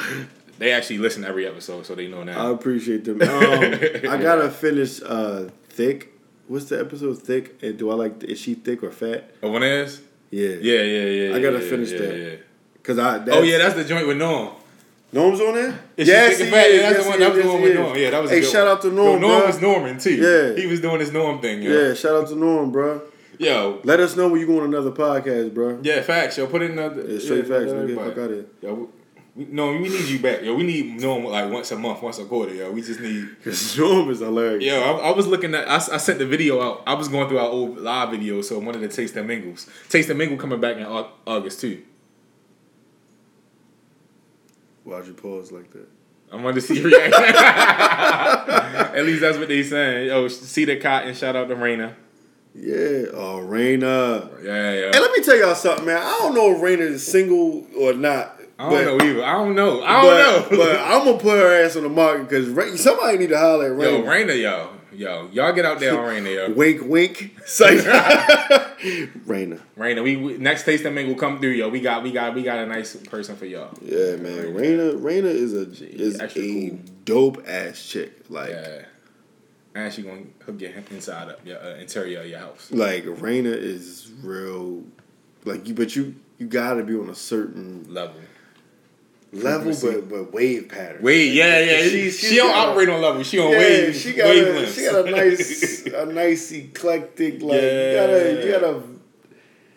they 0.57 0.71
actually 0.71 0.97
listen 0.99 1.21
to 1.23 1.27
every 1.27 1.45
episode, 1.47 1.85
so 1.85 1.95
they 1.95 2.07
know 2.07 2.23
now. 2.23 2.47
I 2.47 2.51
appreciate 2.53 3.05
them. 3.05 3.21
Um, 3.21 3.29
I 3.29 4.17
gotta 4.21 4.49
finish 4.49 5.01
uh, 5.01 5.49
thick. 5.69 6.13
What's 6.47 6.65
the 6.65 6.79
episode? 6.79 7.17
Thick. 7.21 7.61
And 7.61 7.77
do 7.77 7.89
I 7.91 7.95
like? 7.95 8.23
Is 8.23 8.39
she 8.39 8.53
thick 8.55 8.83
or 8.83 8.91
fat? 8.91 9.31
Oh, 9.43 9.51
one 9.51 9.63
is? 9.63 10.01
Yeah. 10.31 10.49
Yeah, 10.61 10.81
yeah, 10.81 11.05
yeah. 11.05 11.35
I 11.35 11.41
gotta 11.41 11.63
yeah, 11.63 11.69
finish 11.69 11.91
yeah, 11.91 11.97
that. 11.99 12.17
Yeah. 12.17 12.35
Cause 12.83 12.99
I. 12.99 13.23
Oh 13.31 13.41
yeah, 13.43 13.57
that's 13.57 13.75
the 13.75 13.83
joint 13.83 14.07
with 14.07 14.17
Norm. 14.17 14.53
Norm's 15.11 15.39
on 15.39 15.53
there. 15.55 15.79
Is 15.95 16.07
yes, 16.07 16.37
he 16.37 16.45
fat? 16.49 16.67
is. 16.67 16.81
Yeah, 16.81 16.89
that's 16.89 16.97
Yes, 16.97 17.03
the 17.05 17.09
one. 17.11 17.19
That 17.19 17.29
was 17.29 17.37
is. 17.39 17.45
the 17.45 17.51
one 17.51 17.61
with 17.61 17.75
Norm. 17.75 17.97
Yeah, 17.97 18.09
that 18.11 18.21
was. 18.21 18.31
a 18.31 18.35
Hey, 18.35 18.41
shout 18.41 18.67
out 18.67 18.81
to 18.81 18.91
Norm, 18.91 19.21
Yo, 19.21 19.27
Norm 19.27 19.41
bruh. 19.41 19.47
was 19.47 19.61
Norman 19.61 19.99
too. 19.99 20.15
Yeah. 20.15 20.61
he 20.61 20.67
was 20.67 20.81
doing 20.81 20.99
his 20.99 21.11
Norm 21.13 21.39
thing. 21.39 21.61
Yo. 21.61 21.71
Yeah, 21.71 21.93
shout 21.93 22.15
out 22.15 22.27
to 22.29 22.35
Norm, 22.35 22.71
bro. 22.71 23.01
Yo, 23.39 23.79
Let 23.83 23.99
us 23.99 24.15
know 24.15 24.27
when 24.29 24.41
you 24.41 24.47
go 24.47 24.59
on 24.59 24.65
another 24.65 24.91
podcast, 24.91 25.53
bro. 25.53 25.79
yeah, 25.83 26.01
facts. 26.01 26.37
Yo, 26.37 26.47
put 26.47 26.61
it 26.63 26.71
in 26.71 26.79
another. 26.79 27.03
Yeah, 27.07 27.19
straight 27.19 27.45
yeah, 27.47 27.59
facts. 27.59 27.71
Nigga, 27.71 27.95
fuck 27.95 28.17
out 28.17 28.17
of 28.17 28.31
here. 28.31 28.45
Yo, 28.63 28.89
no, 29.37 29.71
we 29.73 29.89
need 29.89 30.05
you 30.05 30.19
back. 30.19 30.41
Yo, 30.41 30.55
we 30.55 30.63
need 30.63 30.99
Norm 30.99 31.23
like 31.23 31.51
once 31.51 31.71
a 31.71 31.77
month, 31.77 32.01
once 32.01 32.17
a 32.17 32.25
quarter. 32.25 32.55
Yo, 32.55 32.71
we 32.71 32.81
just 32.81 32.99
need. 32.99 33.35
Cause 33.43 33.77
Norm 33.77 34.09
is 34.09 34.19
hilarious. 34.19 34.63
Yo, 34.63 34.81
I, 34.81 35.09
I 35.09 35.11
was 35.11 35.27
looking 35.27 35.53
at. 35.53 35.69
I, 35.69 35.75
I, 35.75 35.97
sent 35.97 36.17
the 36.17 36.25
video 36.25 36.59
out. 36.59 36.83
I 36.87 36.95
was 36.95 37.07
going 37.07 37.29
through 37.29 37.37
our 37.37 37.47
old 37.47 37.77
live 37.77 38.09
videos, 38.09 38.45
so 38.45 38.59
I 38.59 38.63
wanted 38.63 38.79
to 38.79 38.87
taste 38.87 39.13
the 39.13 39.23
mingles. 39.23 39.69
Taste 39.89 40.07
the 40.07 40.15
mingle 40.15 40.37
coming 40.39 40.59
back 40.59 40.77
in 40.77 40.85
August 40.85 41.61
too. 41.61 41.83
Why'd 44.83 45.05
you 45.05 45.13
pause 45.13 45.51
like 45.51 45.69
that? 45.71 45.87
I 46.31 46.37
wanted 46.37 46.55
to 46.55 46.61
see 46.61 46.79
your 46.79 46.85
reaction. 46.85 47.23
At 47.35 49.05
least 49.05 49.21
that's 49.21 49.37
what 49.37 49.49
they 49.49 49.61
saying. 49.61 50.07
Yo, 50.07 50.27
see 50.29 50.65
the 50.65 50.77
cotton. 50.77 51.13
Shout 51.13 51.35
out 51.35 51.47
to 51.49 51.55
Raina. 51.55 51.93
Yeah. 52.55 53.11
Oh, 53.13 53.45
Raina. 53.45 54.43
Yeah, 54.43 54.73
yeah. 54.73 54.91
Hey, 54.93 54.99
let 54.99 55.11
me 55.11 55.23
tell 55.23 55.37
y'all 55.37 55.53
something, 55.53 55.85
man. 55.85 55.97
I 55.97 56.17
don't 56.21 56.33
know 56.33 56.55
if 56.55 56.61
Raina 56.61 56.79
is 56.79 57.05
single 57.05 57.67
or 57.77 57.93
not. 57.93 58.36
I 58.59 58.69
don't 58.69 58.85
know 58.85 59.05
either. 59.05 59.23
I 59.23 59.33
don't 59.33 59.55
know. 59.55 59.83
I 59.83 60.01
don't 60.01 60.51
know. 60.51 60.57
but 60.57 60.79
I'm 60.79 61.05
gonna 61.05 61.17
put 61.17 61.37
her 61.37 61.63
ass 61.63 61.75
on 61.75 61.83
the 61.83 61.89
market 61.89 62.29
because 62.29 62.81
somebody 62.81 63.17
need 63.19 63.29
to 63.29 63.37
holler 63.37 63.73
at 63.73 63.81
yo, 63.81 64.01
Raina. 64.01 64.05
Raina, 64.05 64.41
yo, 64.41 64.69
yo, 64.91 65.29
y'all 65.31 65.53
get 65.53 65.65
out 65.65 65.79
there 65.79 65.97
on 65.97 66.05
Raina, 66.05 66.33
yo. 66.33 66.53
Wink, 66.55 66.81
wink. 66.83 67.37
Say, 67.45 67.77
Raina. 67.77 69.59
Raina, 69.77 70.03
we, 70.03 70.15
we 70.15 70.37
next 70.37 70.63
tasting 70.63 70.95
will 70.95 71.15
come 71.15 71.39
through, 71.39 71.51
yo. 71.51 71.69
We 71.69 71.81
got, 71.81 72.01
we 72.01 72.11
got, 72.11 72.33
we 72.33 72.41
got 72.41 72.59
a 72.59 72.65
nice 72.65 72.95
person 72.95 73.35
for 73.35 73.45
y'all. 73.45 73.77
Yeah, 73.81 74.15
man. 74.15 74.53
Raina, 74.55 74.99
Raina 74.99 75.25
is 75.25 75.53
a 75.53 75.69
is 75.83 76.19
a 76.19 76.27
cool. 76.27 76.79
dope 77.05 77.47
ass 77.47 77.83
chick. 77.83 78.25
Like, 78.29 78.49
Yeah. 78.49 78.85
And 79.75 79.93
she 79.93 80.01
gonna 80.01 80.23
hook 80.43 80.59
your 80.59 80.71
inside 80.89 81.29
up, 81.29 81.45
your 81.45 81.63
uh, 81.63 81.75
interior 81.75 82.21
of 82.21 82.25
your 82.25 82.39
house. 82.39 82.71
like 82.71 83.03
Raina 83.05 83.55
is 83.55 84.11
real. 84.23 84.83
Like 85.45 85.67
you, 85.67 85.75
but 85.75 85.95
you 85.95 86.15
you 86.39 86.47
gotta 86.47 86.83
be 86.83 86.95
on 86.95 87.09
a 87.09 87.15
certain 87.15 87.85
Level. 87.93 88.15
Level, 89.33 89.73
but 89.81 90.09
but 90.09 90.33
wave 90.33 90.69
pattern. 90.69 91.01
Wait, 91.01 91.33
yeah, 91.33 91.59
yeah. 91.59 91.81
She- 91.83 92.09
She, 92.11 92.27
she 92.27 92.35
don't 92.37 92.49
got 92.49 92.67
a- 92.67 92.71
operate 92.71 92.89
on 92.89 93.01
level. 93.01 93.23
She 93.23 93.39
on 93.39 93.51
Yeah, 93.51 93.57
wave. 93.57 93.95
she 93.95 94.13
got 94.13 94.29
a, 94.35 94.67
she 94.67 94.81
got 94.85 95.07
a 95.07 95.11
nice 95.11 95.85
a 95.85 96.05
nice 96.05 96.51
eclectic 96.51 97.41
like 97.41 97.61
you 97.61 97.93
gotta 97.93 98.41
you 98.45 98.51
gotta 98.51 98.83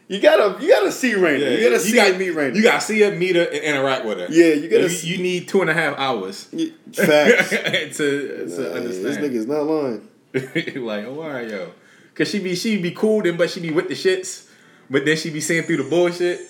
you 0.09 0.21
gotta 0.21 0.63
you 0.65 0.69
gotta 0.71 0.93
see 0.93 1.13
Raina. 1.13 1.41
Yeah, 1.41 1.49
you 1.51 1.65
gotta 1.65 1.81
see 1.81 1.95
got, 1.95 2.17
meet 2.19 2.35
Raina. 2.35 2.55
You 2.57 2.63
gotta 2.63 2.81
see 2.81 3.01
her, 3.03 3.13
meet 3.15 3.37
her, 3.37 3.43
and 3.45 3.55
interact 3.63 4.05
with 4.05 4.19
her. 4.19 4.27
Yeah, 4.31 4.55
you 4.55 4.69
gotta 4.69 4.83
You, 4.85 4.89
see- 4.89 5.09
you 5.09 5.19
need 5.19 5.49
two 5.49 5.61
and 5.61 5.71
a 5.71 5.75
half 5.75 5.97
hours 5.99 6.49
Yeah, 6.53 6.67
facts. 6.93 7.51
to, 7.99 8.47
to 8.49 8.61
Nah, 8.61 8.69
understand. 8.77 9.05
This 9.05 9.17
nigga's 9.19 9.47
not 9.47 9.63
lying. 9.63 10.09
like, 10.85 11.05
oh, 11.07 11.23
all 11.23 11.29
right, 11.31 11.49
yo. 11.49 11.73
Cause 12.15 12.29
she 12.29 12.39
be 12.41 12.55
she 12.55 12.81
be 12.83 12.91
cool 12.91 13.23
then, 13.23 13.37
but 13.37 13.51
she 13.51 13.61
be 13.61 13.71
with 13.71 13.89
the 13.89 13.95
shits. 13.95 14.49
But 14.91 15.05
then 15.05 15.17
she 15.17 15.31
be 15.31 15.41
seeing 15.41 15.63
through 15.63 15.79
the 15.79 15.85
bullshit. 15.85 16.41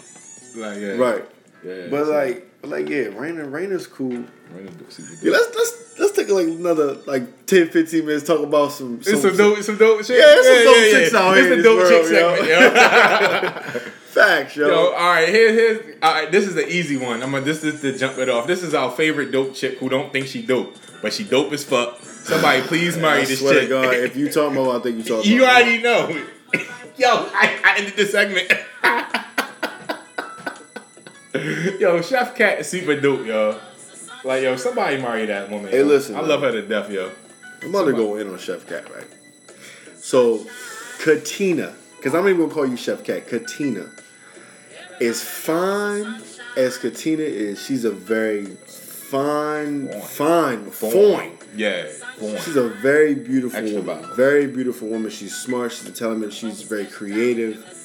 Like, 0.57 0.81
yeah, 0.81 0.93
Right. 0.97 1.25
Yeah, 1.65 1.87
But 1.91 2.07
so- 2.07 2.13
like 2.13 2.50
but 2.61 2.71
like 2.71 2.89
yeah, 2.89 3.05
Raina 3.05 3.51
Raina's 3.51 3.87
cool. 3.87 4.13
Yeah, 4.13 5.33
let's 5.33 5.55
let's 5.55 5.99
let's 5.99 6.13
take 6.17 6.29
like 6.29 6.49
another 6.49 6.95
like 7.07 7.47
10, 7.47 7.69
15 7.69 8.05
minutes 8.07 8.27
talk 8.27 8.41
about 8.41 8.73
some, 8.73 9.01
It's 9.01 9.23
some 9.23 9.37
dope, 9.37 9.63
some 9.63 9.77
dope 9.77 10.05
shit. 10.05 10.19
Yeah, 10.19 10.25
it's 10.29 10.47
some 10.47 10.65
dope 10.65 11.03
chicks 11.03 11.15
out 11.15 11.39
It's 11.39 11.47
here 11.47 11.57
the 11.57 11.63
dope 11.63 11.79
this 11.79 12.11
chick 12.11 12.19
segment, 12.19 13.75
yo. 13.75 13.91
facts, 14.11 14.57
yo. 14.57 14.69
Yo, 14.69 14.93
all 14.93 14.93
right, 14.93 15.29
here, 15.29 15.53
here's 15.53 15.97
all 16.03 16.13
right. 16.13 16.31
This 16.31 16.47
is 16.47 16.55
the 16.55 16.69
easy 16.69 16.97
one. 16.97 17.23
I'm 17.23 17.31
gonna 17.31 17.45
this 17.45 17.63
is 17.65 17.81
to 17.81 17.97
jump 17.97 18.19
it 18.19 18.29
off. 18.29 18.47
This 18.47 18.63
is 18.63 18.75
our 18.75 18.91
favorite 18.91 19.31
dope 19.31 19.55
chick 19.55 19.79
who 19.79 19.89
don't 19.89 20.13
think 20.13 20.27
she 20.27 20.43
dope, 20.43 20.77
but 21.01 21.13
she 21.13 21.25
dope 21.25 21.53
as 21.53 21.65
fuck. 21.65 22.01
Somebody 22.03 22.63
please 22.67 22.97
marry 22.97 23.23
I 23.23 23.25
this 23.25 23.41
swear 23.41 23.55
chick. 23.55 23.63
to 23.65 23.69
God, 23.69 23.95
if 23.95 24.17
you 24.17 24.31
talk 24.31 24.53
about, 24.53 24.81
I 24.81 24.83
think 24.83 24.99
you 24.99 25.05
talking 25.05 25.33
you 25.33 25.45
already 25.45 25.81
know. 25.83 26.09
Yo, 26.97 27.09
I, 27.09 27.61
I 27.65 27.79
ended 27.79 27.97
this 27.97 28.11
segment. 28.11 28.53
Yo, 31.35 32.01
Chef 32.03 32.35
Cat 32.35 32.61
is 32.61 32.69
super 32.69 33.01
dope, 33.01 33.27
yo. 33.27 33.59
Like, 34.25 34.43
yo, 34.43 34.57
somebody 34.57 34.99
marry 34.99 35.27
that 35.27 35.51
woman. 35.51 35.71
Hey, 35.71 35.79
yo. 35.79 35.85
listen, 35.85 36.17
I 36.17 36.21
man. 36.21 36.29
love 36.29 36.41
her 36.43 36.53
to 36.53 36.63
death, 36.63 36.91
yo. 36.91 37.11
I'm 37.63 37.71
about 37.71 37.85
to 37.85 37.93
go 37.93 38.17
in 38.17 38.29
on 38.29 38.39
Chef 38.39 38.67
Cat, 38.67 38.91
right? 38.93 39.07
So, 39.97 40.47
Katina, 40.99 41.75
because 41.97 42.15
I'm 42.15 42.27
even 42.27 42.41
gonna 42.41 42.53
call 42.53 42.67
you 42.67 42.77
Chef 42.77 43.05
Cat. 43.05 43.29
Katina 43.29 43.91
is 45.01 45.23
fine 45.23 46.23
as 46.57 46.79
Katina 46.79 47.23
is. 47.23 47.63
She's 47.65 47.85
a 47.85 47.91
very 47.91 48.47
fine, 48.47 49.89
fine, 50.03 50.71
fine. 50.71 51.39
Yeah, 51.55 51.87
born. 52.19 52.39
She's 52.39 52.57
a 52.57 52.69
very 52.69 53.15
beautiful 53.15 53.59
Extra 53.59 53.83
woman. 53.83 54.17
Very 54.17 54.47
beautiful 54.47 54.89
woman. 54.89 55.11
She's 55.11 55.37
smart. 55.37 55.73
She's 55.73 55.87
intelligent. 55.87 56.33
She's 56.33 56.63
very 56.63 56.87
creative. 56.87 57.80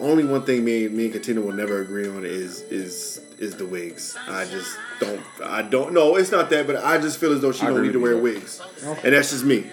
Only 0.00 0.24
one 0.24 0.42
thing 0.42 0.64
me, 0.64 0.88
me 0.88 1.04
and 1.04 1.12
Katina 1.12 1.40
will 1.40 1.52
never 1.52 1.80
agree 1.80 2.08
on 2.08 2.24
is 2.24 2.62
is 2.62 3.20
is 3.38 3.54
the 3.56 3.66
wigs. 3.66 4.16
I 4.28 4.44
just 4.44 4.76
don't. 5.00 5.20
I 5.44 5.62
don't. 5.62 5.92
No, 5.92 6.16
it's 6.16 6.30
not 6.32 6.50
that. 6.50 6.66
But 6.66 6.76
I 6.76 6.98
just 6.98 7.18
feel 7.18 7.32
as 7.32 7.40
though 7.42 7.52
she 7.52 7.64
I 7.66 7.70
don't 7.70 7.82
need 7.82 7.92
to 7.92 8.00
wear 8.00 8.14
you. 8.16 8.20
wigs, 8.22 8.60
and 9.04 9.14
that's 9.14 9.30
just 9.30 9.44
me. 9.44 9.70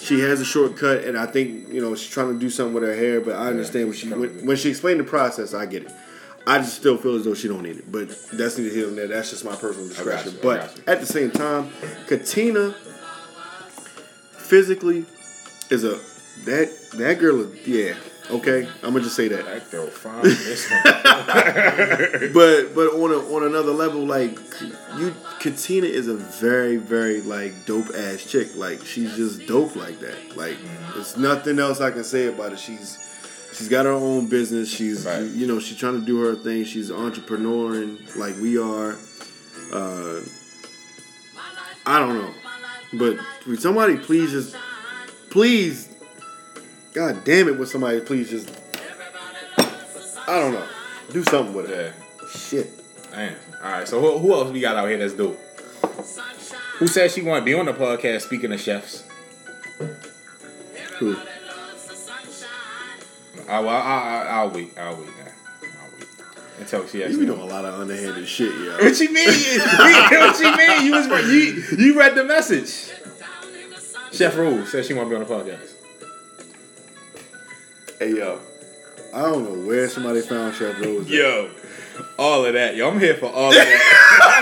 She 0.00 0.20
has 0.20 0.40
a 0.40 0.44
shortcut, 0.44 1.04
and 1.04 1.16
I 1.18 1.26
think 1.26 1.68
you 1.68 1.80
know 1.80 1.94
she's 1.94 2.10
trying 2.10 2.32
to 2.32 2.38
do 2.38 2.50
something 2.50 2.74
with 2.74 2.82
her 2.84 2.94
hair. 2.94 3.20
But 3.20 3.34
I 3.36 3.48
understand 3.48 3.86
when 3.88 3.94
she 3.96 4.08
when, 4.08 4.46
when 4.46 4.56
she 4.56 4.70
explained 4.70 5.00
the 5.00 5.04
process, 5.04 5.52
I 5.54 5.66
get 5.66 5.84
it. 5.84 5.92
I 6.44 6.58
just 6.58 6.74
still 6.74 6.96
feel 6.96 7.14
as 7.16 7.24
though 7.24 7.34
she 7.34 7.46
don't 7.46 7.62
need 7.62 7.76
it, 7.76 7.92
but 7.92 8.08
that's 8.32 8.58
neither 8.58 8.74
here 8.74 8.86
nor 8.86 8.96
there. 8.96 9.06
That's 9.08 9.30
just 9.30 9.44
my 9.44 9.54
personal 9.54 9.86
discretion. 9.88 10.38
But 10.42 10.80
at 10.88 10.98
the 11.00 11.06
same 11.06 11.30
time, 11.30 11.70
Katina 12.08 12.72
physically 14.32 15.04
is 15.70 15.84
a 15.84 16.00
that 16.44 16.68
that 16.94 17.18
girl. 17.20 17.40
is- 17.42 17.66
Yeah, 17.68 17.94
okay. 18.30 18.66
I'm 18.82 18.92
gonna 18.92 19.00
just 19.04 19.16
say 19.16 19.28
that. 19.28 19.44
That 19.44 19.70
girl 19.70 19.86
fine. 19.88 20.22
This 20.22 20.70
one. 20.70 20.82
But 22.32 22.74
but 22.74 22.88
on 22.94 23.10
a, 23.10 23.18
on 23.34 23.44
another 23.44 23.72
level, 23.72 24.04
like 24.06 24.38
you, 24.96 25.14
Katina 25.40 25.86
is 25.86 26.08
a 26.08 26.14
very 26.14 26.76
very 26.76 27.20
like 27.20 27.52
dope 27.66 27.88
ass 27.94 28.24
chick. 28.24 28.48
Like 28.56 28.84
she's 28.84 29.14
just 29.16 29.46
dope 29.46 29.76
like 29.76 29.98
that. 30.00 30.36
Like 30.36 30.56
there's 30.94 31.16
nothing 31.16 31.58
else 31.58 31.80
I 31.80 31.90
can 31.90 32.04
say 32.04 32.26
about 32.26 32.52
it. 32.52 32.58
She's 32.58 32.98
she's 33.52 33.68
got 33.68 33.84
her 33.86 33.92
own 33.92 34.28
business. 34.28 34.70
She's 34.70 35.04
Right. 35.04 35.22
you 35.22 35.46
know 35.46 35.58
she's 35.58 35.76
trying 35.78 35.98
to 36.00 36.06
do 36.06 36.20
her 36.20 36.34
thing. 36.36 36.64
She's 36.64 36.90
an 36.90 36.96
entrepreneur 36.96 37.74
and 37.82 37.98
like 38.16 38.36
we 38.36 38.56
are. 38.58 38.96
Uh, 39.72 40.20
I 41.84 41.98
don't 41.98 42.14
know, 42.14 42.34
but 42.92 43.18
somebody 43.58 43.96
please 43.96 44.30
just 44.30 44.54
please, 45.30 45.88
God 46.92 47.24
damn 47.24 47.48
it, 47.48 47.58
would 47.58 47.68
somebody 47.68 48.00
please 48.00 48.30
just 48.30 48.50
I 50.28 50.38
don't 50.38 50.52
know, 50.52 50.66
do 51.10 51.24
something 51.24 51.54
with 51.54 51.70
it. 51.70 51.92
yeah. 51.94 52.28
Shit. 52.28 52.70
Damn. 53.10 53.34
All 53.62 53.70
right. 53.72 53.88
So 53.88 54.00
who, 54.00 54.18
who 54.18 54.32
else 54.34 54.50
we 54.52 54.60
got 54.60 54.76
out 54.76 54.88
here 54.88 54.98
that's 54.98 55.14
dope? 55.14 55.38
Who 56.78 56.86
said 56.86 57.10
she 57.10 57.22
want 57.22 57.40
to 57.42 57.44
be 57.44 57.54
on 57.54 57.66
the 57.66 57.72
podcast? 57.72 58.22
Speaking 58.22 58.52
of 58.52 58.60
chefs, 58.60 59.04
Who? 60.98 61.16
Oh, 63.48 63.66
I, 63.66 63.78
I, 63.78 63.98
I, 63.98 64.26
I'll 64.38 64.50
wait. 64.50 64.76
I'll 64.78 64.96
wait. 64.96 65.06
Wait 65.06 65.32
until 66.60 66.86
she 66.86 66.98
You 66.98 67.04
actually. 67.04 67.20
be 67.20 67.26
doing 67.26 67.40
a 67.40 67.44
lot 67.44 67.64
of 67.64 67.80
underhanded 67.80 68.26
shit, 68.26 68.54
yo. 68.54 68.76
What 68.78 68.98
you 69.00 69.12
mean? 69.12 69.28
what 69.28 70.40
you 70.40 70.56
mean? 70.56 70.86
You 70.86 70.92
was. 70.92 71.06
You 71.30 71.76
you 71.86 71.98
read 71.98 72.14
the 72.14 72.24
message. 72.24 72.90
Chef 74.12 74.36
Rose 74.36 74.70
said 74.70 74.84
she 74.86 74.94
want 74.94 75.10
to 75.10 75.16
be 75.16 75.20
on 75.22 75.26
the 75.28 75.34
podcast. 75.34 75.71
Hey, 78.02 78.16
yo. 78.16 78.38
I 79.14 79.22
don't 79.22 79.44
know 79.44 79.66
where 79.68 79.88
somebody 79.88 80.20
found 80.22 80.54
Chef 80.54 80.80
Rose. 80.80 81.06
at. 81.06 81.12
Yo, 81.12 81.50
all 82.18 82.44
of 82.46 82.54
that. 82.54 82.74
Yo, 82.76 82.88
I'm 82.90 82.98
here 82.98 83.14
for 83.14 83.26
all 83.26 83.48
of 83.48 83.54
that. 83.54 83.68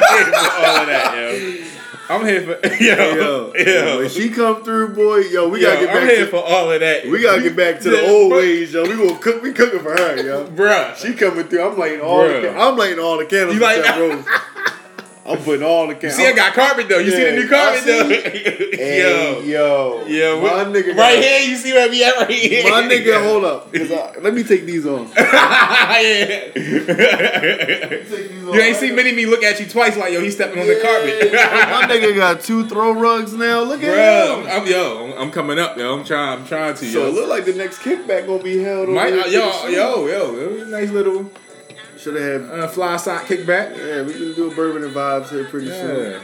I'm 0.02 0.16
here 0.16 0.32
for 0.32 0.66
all 0.66 0.76
of 0.80 0.86
that, 0.86 1.16
yo. 1.16 1.66
I'm 2.08 2.26
here 2.26 2.42
for 2.42 2.66
yo, 2.82 3.52
Hey, 3.54 3.74
yo. 3.74 3.86
yo. 3.86 3.98
When 3.98 4.08
she 4.08 4.30
come 4.30 4.64
through, 4.64 4.94
boy, 4.94 5.18
yo, 5.18 5.48
we 5.48 5.60
Yo, 5.62 5.68
gotta 5.68 5.80
get 5.86 5.90
I'm 5.96 6.02
back 6.06 6.10
here 6.10 6.24
to 6.24 6.30
for 6.30 6.36
all 6.44 6.70
of 6.72 6.80
that. 6.80 7.06
we 7.06 7.22
gotta 7.22 7.42
get 7.42 7.56
back 7.56 7.80
to 7.80 7.90
the 7.90 8.08
old 8.08 8.32
ways, 8.32 8.72
yo. 8.72 8.82
We 8.84 8.96
gonna 8.96 9.18
cook. 9.18 9.42
We 9.42 9.52
cooking 9.52 9.80
for 9.80 9.90
her, 9.92 10.16
yo. 10.24 10.46
bruh. 10.46 10.96
She 10.96 11.14
coming 11.14 11.46
through. 11.48 11.62
I'm 11.68 11.78
lighting 11.78 12.00
all. 12.00 12.22
The, 12.26 12.34
Bruh. 12.34 12.54
ca- 12.54 12.68
I'm 12.70 12.76
lighting 12.76 12.98
all 13.00 13.18
the 13.18 13.26
candles. 13.26 13.54
You 13.54 13.60
for 13.60 13.66
like- 13.66 13.84
Chef 13.84 13.98
Rose. 13.98 14.24
I'm 15.30 15.38
putting 15.42 15.62
all 15.62 15.86
the 15.86 15.94
candles. 15.94 16.16
See, 16.16 16.26
I 16.26 16.32
got 16.32 16.54
carpet 16.54 16.88
though. 16.88 16.98
You 16.98 17.10
see 17.10 17.24
the 17.24 17.32
new 17.32 17.48
carpet 17.48 17.84
though? 17.84 18.08
Hey, 18.80 19.02
yo, 19.02 19.40
yo, 19.42 20.06
yo, 20.06 20.40
my 20.40 20.64
nigga, 20.64 20.96
right 20.96 21.16
got- 21.16 21.22
here. 21.22 21.50
You 21.50 21.56
see 21.56 21.72
where 21.74 21.90
we 21.90 22.02
at 22.02 22.16
right 22.16 22.30
here? 22.30 22.64
My 22.64 22.82
nigga, 22.82 23.22
hold 23.28 23.44
up. 23.44 23.68
I- 23.74 24.18
let 24.20 24.32
me 24.32 24.42
take 24.42 24.64
these 24.64 24.86
on. 24.86 25.10
yeah. 25.16 26.48
you 26.56 28.60
ain't 28.60 28.76
seen 28.76 28.94
Mini 28.94 29.12
Me 29.12 29.26
look 29.26 29.42
at 29.42 29.60
you 29.60 29.66
twice 29.66 29.96
like 29.96 30.12
yo, 30.12 30.20
he's 30.22 30.34
stepping 30.34 30.60
on 30.60 30.66
the 30.66 30.80
carpet. 30.80 31.32
My 31.32 31.86
nigga 31.86 32.14
got 32.16 32.40
two 32.40 32.66
throw 32.66 32.92
rugs 32.92 33.34
now. 33.34 33.62
Look 33.62 33.82
at 33.82 33.94
Bro, 33.94 34.40
him. 34.40 34.46
I'm, 34.50 34.62
I'm 34.62 34.66
yo, 34.68 35.14
I'm, 35.18 35.30
coming 35.30 35.58
up, 35.58 35.76
yo. 35.76 35.98
I'm 35.98 36.04
trying, 36.04 36.40
I'm 36.40 36.46
trying 36.46 36.74
to, 36.74 36.84
So 36.90 37.02
yo. 37.02 37.08
it 37.08 37.14
look 37.14 37.28
like 37.28 37.44
the 37.44 37.54
next 37.54 37.78
kickback 37.80 38.26
gonna 38.26 38.42
be 38.42 38.58
held 38.62 38.88
Might, 38.88 39.12
yo, 39.30 39.66
yo, 39.68 40.06
yo, 40.06 40.62
a 40.62 40.64
nice 40.66 40.90
little 40.90 41.30
Should 42.00 42.14
have 42.20 42.48
had. 42.48 42.60
uh, 42.60 42.68
fly 42.68 42.96
side 42.96 43.26
kickback. 43.26 43.76
Yeah, 43.76 44.02
we 44.02 44.12
can 44.14 44.34
do 44.34 44.50
a 44.50 44.54
bourbon 44.54 44.84
and 44.84 44.94
vibes 44.94 45.28
here 45.30 45.44
pretty 45.44 45.68
soon. 45.68 46.12
Yeah. 46.12 46.20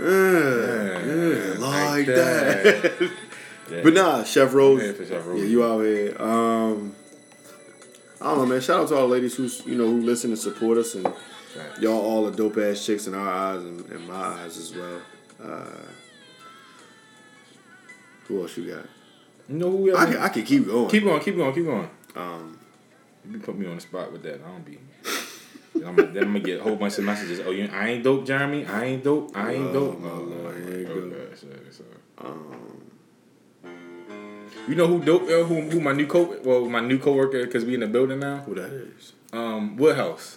Yeah, 0.00 1.04
yeah, 1.04 1.58
like 1.58 1.60
Like 1.60 2.06
that. 2.06 2.72
that. 2.72 3.10
Yeah. 3.70 3.80
but 3.82 3.92
nah, 3.94 4.22
Chef 4.24 4.54
Rose. 4.54 4.80
Yeah, 4.82 5.04
Chef 5.06 5.26
Rose. 5.26 5.40
Yeah, 5.40 5.46
you 5.46 5.64
out 5.64 5.80
here. 5.80 6.14
Um, 6.22 6.94
I 8.20 8.26
don't 8.26 8.38
know, 8.38 8.46
man. 8.46 8.60
Shout 8.60 8.80
out 8.82 8.88
to 8.90 8.94
all 8.94 9.08
the 9.08 9.14
ladies 9.14 9.34
who's 9.36 9.64
you 9.66 9.74
know 9.76 9.86
who 9.86 10.00
listen 10.02 10.30
and 10.30 10.38
support 10.38 10.78
us, 10.78 10.94
and 10.94 11.04
Right. 11.04 11.80
y'all 11.80 12.00
all 12.00 12.26
are 12.28 12.30
dope 12.30 12.58
ass 12.58 12.84
chicks 12.86 13.06
in 13.08 13.14
our 13.14 13.28
eyes 13.28 13.62
and, 13.64 13.84
and 13.86 14.06
my 14.06 14.14
eyes 14.14 14.56
as 14.58 14.72
well. 14.74 15.00
Uh, 15.42 15.64
who 18.26 18.42
else 18.42 18.56
you 18.56 18.70
got? 18.72 18.84
You 19.48 19.56
know 19.56 19.70
who 19.70 19.76
we 19.78 19.94
I 19.94 20.04
can, 20.04 20.16
I 20.18 20.28
can 20.28 20.44
keep 20.44 20.66
going. 20.66 20.88
Keep 20.90 21.04
going, 21.04 21.20
keep 21.20 21.36
going, 21.36 21.54
keep 21.54 21.64
going. 21.64 21.88
um, 22.16 22.58
You 23.28 23.38
put 23.38 23.56
me 23.58 23.66
on 23.66 23.76
the 23.76 23.80
spot 23.80 24.12
with 24.12 24.22
that. 24.24 24.34
I 24.44 24.48
don't 24.48 24.64
be. 24.64 24.78
I'm, 25.86 25.96
then 25.96 26.16
I'm 26.18 26.32
gonna 26.32 26.40
get 26.40 26.60
a 26.60 26.62
whole 26.62 26.76
bunch 26.76 26.98
of 26.98 27.04
messages. 27.04 27.40
Oh, 27.44 27.50
you, 27.50 27.68
I 27.72 27.88
ain't 27.90 28.04
dope, 28.04 28.26
Jeremy. 28.26 28.64
I 28.66 28.84
ain't 28.84 29.04
dope. 29.04 29.36
I 29.36 29.52
ain't 29.54 29.68
Oh, 29.68 29.72
dope. 29.72 30.00
Oh, 30.02 30.06
Lord, 30.08 30.28
Lord. 30.30 30.56
here 30.68 30.78
you 30.80 30.88
Oh, 30.88 31.00
go. 31.00 31.10
gosh, 31.10 31.42
yeah, 31.44 31.56
so. 31.70 31.84
Um, 32.18 32.82
You 34.68 34.74
know 34.74 34.86
who 34.86 35.02
dope? 35.02 35.28
Yo, 35.28 35.44
who 35.44 35.62
who 35.62 35.80
my 35.80 35.92
new 35.92 36.06
co 36.06 36.36
well 36.44 36.64
my 36.68 36.80
new 36.80 36.98
coworker 36.98 37.44
because 37.46 37.64
we 37.64 37.74
in 37.74 37.80
the 37.80 37.86
building 37.86 38.20
now. 38.20 38.38
who 38.38 38.54
that 38.54 38.70
is? 38.72 39.12
Um, 39.32 39.76
Woodhouse. 39.76 40.36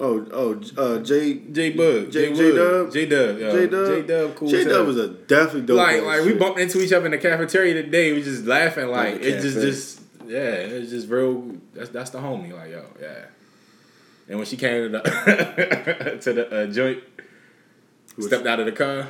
Oh, 0.00 0.26
oh, 0.32 0.60
uh, 0.76 0.98
J. 0.98 1.34
J 1.52 1.70
Bug. 1.70 2.10
J- 2.10 2.30
J 2.30 2.34
J-Dub? 2.34 2.92
J 2.92 3.06
Dub. 3.06 3.38
J 3.38 3.66
Dub. 3.68 3.86
J 3.86 4.02
Dub. 4.02 4.34
Cool. 4.34 4.48
J. 4.48 4.64
Dub 4.64 4.86
was 4.86 4.96
a 4.98 5.08
definitely 5.08 5.62
dope. 5.62 5.76
like 5.76 6.02
like 6.02 6.24
we 6.24 6.34
bumped 6.34 6.58
into 6.58 6.80
each 6.82 6.92
other 6.92 7.06
in 7.06 7.12
the 7.12 7.18
cafeteria 7.18 7.74
today. 7.74 8.12
We 8.12 8.22
just 8.22 8.44
laughing 8.44 8.88
like 8.88 9.22
it 9.22 9.40
just 9.40 9.60
just 9.60 10.00
yeah 10.26 10.40
it's 10.42 10.90
just 10.90 11.08
real. 11.08 11.52
That's 11.72 11.90
that's 11.90 12.10
the 12.10 12.18
homie. 12.18 12.52
Like 12.52 12.70
yo 12.72 12.84
yeah. 13.00 13.26
And 14.32 14.38
when 14.38 14.46
she 14.46 14.56
came 14.56 14.90
to 14.90 14.98
the 14.98 16.18
to 16.22 16.32
the 16.32 16.62
uh, 16.62 16.66
joint, 16.68 17.02
Which- 18.16 18.28
stepped 18.28 18.46
out 18.46 18.60
of 18.60 18.64
the 18.64 18.72
car, 18.72 19.06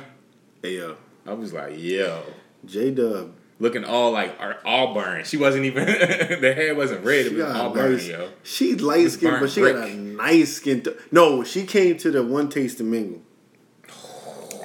Hey, 0.61 0.75
yo, 0.75 0.97
I 1.25 1.31
was 1.31 1.53
like 1.53 1.79
yo. 1.79 2.23
J 2.65 2.91
Dub. 2.91 3.31
Looking 3.57 3.85
all 3.85 4.11
like 4.11 4.37
all 4.65 4.93
burned. 4.93 5.25
She 5.25 5.37
wasn't 5.37 5.63
even 5.63 5.85
the 6.41 6.53
hair 6.53 6.75
wasn't 6.75 7.05
red. 7.05 7.27
It 7.27 7.29
She 7.29 7.35
was 7.35 7.55
all 7.55 7.69
burned, 7.69 8.01
yo. 8.01 8.31
She 8.43 8.75
light 8.75 9.11
skinned, 9.11 9.39
but 9.39 9.49
she 9.49 9.61
got 9.61 9.87
a 9.87 9.93
nice 9.95 10.55
skin. 10.57 10.81
T- 10.81 10.91
no, 11.13 11.45
she 11.45 11.65
came 11.65 11.95
to 11.99 12.11
the 12.11 12.21
one 12.21 12.49
taste 12.49 12.79
to 12.79 12.83
mingle, 12.83 13.21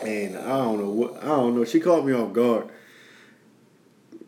and 0.05 0.37
I 0.37 0.49
don't 0.59 0.79
know 0.81 0.91
what 0.91 1.23
I 1.23 1.27
don't 1.27 1.55
know. 1.55 1.65
She 1.65 1.79
caught 1.79 2.05
me 2.05 2.13
off 2.15 2.33
guard. 2.33 2.69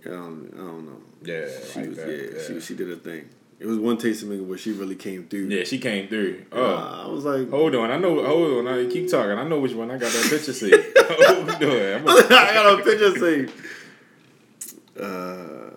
I 0.07 0.11
don't, 0.11 0.49
I 0.55 0.59
don't 0.59 0.87
know. 0.87 1.01
Yeah, 1.25 1.49
She 1.73 1.81
like 1.81 1.89
was 1.89 1.97
that, 1.99 2.09
yeah, 2.09 2.39
yeah. 2.39 2.47
She 2.47 2.61
she 2.61 2.75
did 2.77 2.89
her 2.89 2.95
thing. 2.95 3.29
It 3.61 3.67
was 3.67 3.77
one 3.79 3.99
taste 3.99 4.23
of 4.23 4.31
mingle 4.31 4.47
where 4.47 4.57
she 4.57 4.73
really 4.73 4.95
came 4.95 5.27
through. 5.29 5.49
Yeah, 5.49 5.65
she 5.65 5.79
came 5.79 6.09
through. 6.09 6.47
Uh, 6.51 6.57
Oh, 6.57 7.05
I 7.07 7.09
was 7.13 7.27
like, 7.27 7.51
hold 7.51 7.75
on. 7.75 7.91
I 7.91 7.99
know. 7.99 8.25
Hold 8.25 8.67
on. 8.67 8.69
I 8.69 8.87
keep 8.91 9.11
talking. 9.11 9.33
I 9.33 9.47
know 9.47 9.61
which 9.61 9.75
one. 9.75 9.91
I 9.91 9.99
got 9.99 10.11
that 10.11 10.27
picture 10.31 10.53
saved. 10.55 10.97
hold 10.97 11.51
on. 11.51 11.63
I'm 11.63 11.63
I 12.09 12.19
a- 12.19 12.55
got 12.55 12.81
a 12.81 12.83
picture 12.83 13.19
saying. 13.19 13.51
Uh, 14.99 15.71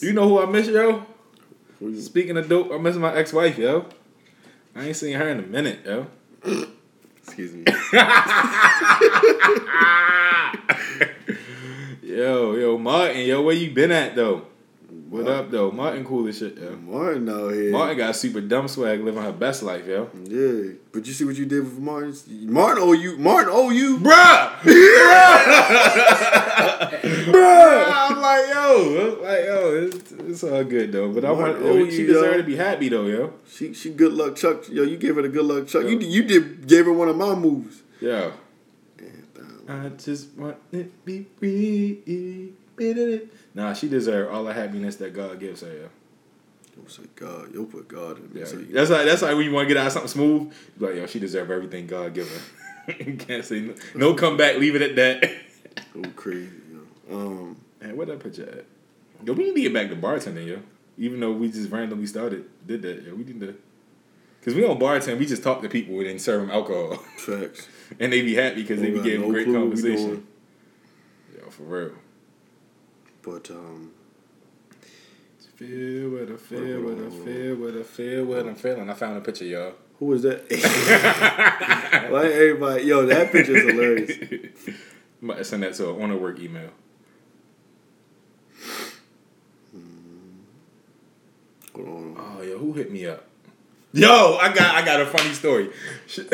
you 0.00 0.12
know 0.12 0.28
who 0.28 0.38
I 0.40 0.46
miss, 0.46 0.68
yo? 0.68 1.04
who 1.80 2.00
Speaking 2.00 2.36
of 2.36 2.48
dope, 2.48 2.70
I 2.72 2.78
miss 2.78 2.94
my 2.96 3.12
ex-wife, 3.14 3.58
yo. 3.58 3.86
I 4.76 4.84
ain't 4.86 4.96
seen 4.96 5.14
her 5.16 5.28
in 5.28 5.40
a 5.40 5.42
minute, 5.42 5.80
yo. 5.84 6.06
excuse 7.24 7.52
me. 7.52 7.64
Yo, 12.02 12.54
yo, 12.56 12.78
Martin, 12.78 13.26
yo, 13.26 13.42
where 13.42 13.54
you 13.54 13.70
been 13.70 13.90
at 13.92 14.16
though? 14.16 14.46
What 15.08 15.26
up 15.26 15.50
though? 15.50 15.70
Martin 15.70 16.04
cool 16.04 16.28
as 16.28 16.36
shit, 16.36 16.58
yo. 16.58 16.76
Martin 16.76 17.30
out 17.30 17.54
here. 17.54 17.70
Martin 17.70 17.96
got 17.96 18.14
super 18.14 18.42
dumb 18.42 18.68
swag, 18.68 19.00
living 19.00 19.22
her 19.22 19.32
best 19.32 19.62
life, 19.62 19.86
yo. 19.86 20.10
Yeah, 20.24 20.74
but 20.92 21.06
you 21.06 21.14
see 21.14 21.24
what 21.24 21.34
you 21.34 21.46
did 21.46 21.64
with 21.64 21.78
Martin? 21.78 22.14
Martin 22.52 22.82
owe 22.82 22.92
you. 22.92 23.16
Martin 23.16 23.50
owe 23.50 23.70
you. 23.70 23.96
Bruh! 24.00 24.50
Bruh! 27.32 27.84
I'm 27.90 28.20
like, 28.20 28.48
yo, 28.48 29.18
like, 29.22 29.44
yo, 29.46 29.88
it's, 29.90 30.12
it's 30.12 30.44
all 30.44 30.62
good 30.64 30.92
though. 30.92 31.10
But 31.10 31.24
I 31.24 31.30
want, 31.30 31.58
Martin 31.58 31.66
oh, 31.66 31.70
owe 31.70 31.88
she 31.88 32.02
you, 32.02 32.06
deserve 32.08 32.32
yo. 32.32 32.36
to 32.36 32.42
be 32.42 32.56
happy 32.56 32.90
though, 32.90 33.06
yo. 33.06 33.32
She 33.50 33.72
she 33.72 33.88
good 33.88 34.12
luck 34.12 34.36
Chuck. 34.36 34.68
Yo, 34.68 34.82
you 34.82 34.98
gave 34.98 35.14
her 35.16 35.22
the 35.22 35.30
good 35.30 35.46
luck 35.46 35.68
Chuck. 35.68 35.84
You 35.84 35.98
you 35.98 36.22
did 36.24 36.66
gave 36.66 36.84
her 36.84 36.92
one 36.92 37.08
of 37.08 37.16
my 37.16 37.34
moves. 37.34 37.80
Yo. 38.02 38.34
um, 39.38 39.62
I 39.66 39.88
just 39.88 40.36
want 40.36 40.58
it 40.70 41.02
be 41.06 41.24
free. 41.38 42.52
Nah, 43.54 43.72
she 43.74 43.88
deserve 43.88 44.32
all 44.32 44.44
the 44.44 44.52
happiness 44.52 44.96
that 44.96 45.12
God 45.14 45.38
gives 45.40 45.62
her, 45.62 45.72
yo. 45.72 45.88
Yo, 46.76 46.86
say 46.88 47.02
God, 47.16 47.52
yo 47.54 47.64
put 47.64 47.88
God 47.88 48.18
in 48.18 48.24
Yeah, 48.32 48.44
there. 48.44 48.46
So 48.46 48.58
you- 48.58 48.66
that's 48.72 48.90
like 48.90 49.04
that's 49.06 49.22
like 49.22 49.36
when 49.36 49.44
you 49.44 49.52
want 49.52 49.68
to 49.68 49.74
get 49.74 49.80
out 49.80 49.86
of 49.88 49.92
something 49.92 50.08
smooth. 50.08 50.42
you 50.42 50.50
be 50.78 50.86
Like 50.86 50.94
yo, 50.96 51.06
she 51.06 51.18
deserve 51.18 51.50
everything 51.50 51.86
God 51.86 52.14
give 52.14 52.28
her. 52.30 52.92
you 53.04 53.16
can't 53.16 53.44
say 53.44 53.60
no, 53.60 53.74
no 53.94 54.14
comeback. 54.14 54.56
Leave 54.58 54.76
it 54.76 54.82
at 54.82 54.96
that. 54.96 55.30
go 55.94 56.08
crazy. 56.14 56.50
Yo. 57.10 57.16
Um, 57.16 57.56
Man, 57.80 57.96
where 57.96 58.06
that 58.06 58.20
picture 58.20 58.42
at? 58.48 58.64
Yo, 59.26 59.32
we 59.32 59.44
need 59.44 59.54
to 59.54 59.60
get 59.62 59.72
back 59.74 59.88
to 59.90 59.96
bartending, 59.96 60.46
yo. 60.46 60.60
Even 60.98 61.20
though 61.20 61.32
we 61.32 61.48
just 61.50 61.70
randomly 61.70 62.06
started, 62.06 62.44
did 62.66 62.82
that, 62.82 63.02
yo. 63.04 63.14
We 63.14 63.24
need 63.24 63.40
to, 63.40 63.54
cause 64.44 64.54
we 64.54 64.60
don't 64.62 64.78
bartend. 64.80 65.18
We 65.18 65.26
just 65.26 65.42
talk 65.44 65.62
to 65.62 65.68
people 65.68 65.96
and 65.98 66.06
then 66.06 66.18
serve 66.18 66.40
them 66.42 66.50
alcohol, 66.50 66.96
facts. 67.16 67.68
and 68.00 68.12
they 68.12 68.22
be 68.22 68.34
happy 68.34 68.62
because 68.62 68.80
they 68.80 68.86
Don't 68.90 68.94
be 68.94 68.98
got 68.98 69.04
giving 69.04 69.20
no 69.22 69.32
great 69.32 69.44
clue 69.46 69.54
what 69.54 69.62
we 69.64 69.82
conversation. 69.82 70.06
doing. 70.10 70.26
Yo, 71.44 71.50
for 71.50 71.62
real. 71.64 71.92
But 73.30 73.50
um, 73.50 73.90
Feel 75.56 76.10
what 76.10 76.30
I 76.30 76.36
feel, 76.36 76.80
what 76.80 76.98
I 76.98 77.10
feel, 77.10 77.56
what 77.56 77.74
I 77.76 77.82
feel, 77.82 78.24
what 78.24 78.46
I'm 78.46 78.54
feeling. 78.54 78.88
I 78.88 78.94
found 78.94 79.18
a 79.18 79.20
picture, 79.20 79.44
y'all. 79.44 79.72
who 79.98 80.06
was 80.06 80.22
that? 80.22 80.48
like 82.12 82.30
everybody, 82.30 82.84
yo, 82.84 83.04
that 83.06 83.32
picture's 83.32 83.64
hilarious. 83.70 84.12
To 85.20 85.44
send 85.44 85.64
that 85.64 85.74
to 85.74 85.86
her 85.86 86.00
on 86.00 86.10
her 86.10 86.16
work 86.16 86.38
email. 86.38 86.70
Hold 91.74 91.88
on. 91.88 92.16
Oh, 92.16 92.42
yo, 92.42 92.56
who 92.56 92.72
hit 92.72 92.92
me 92.92 93.04
up? 93.06 93.26
Yo, 93.92 94.38
I 94.40 94.54
got 94.54 94.76
I 94.76 94.84
got 94.84 95.00
a 95.00 95.06
funny 95.06 95.34
story. 95.34 95.70
She, 96.06 96.24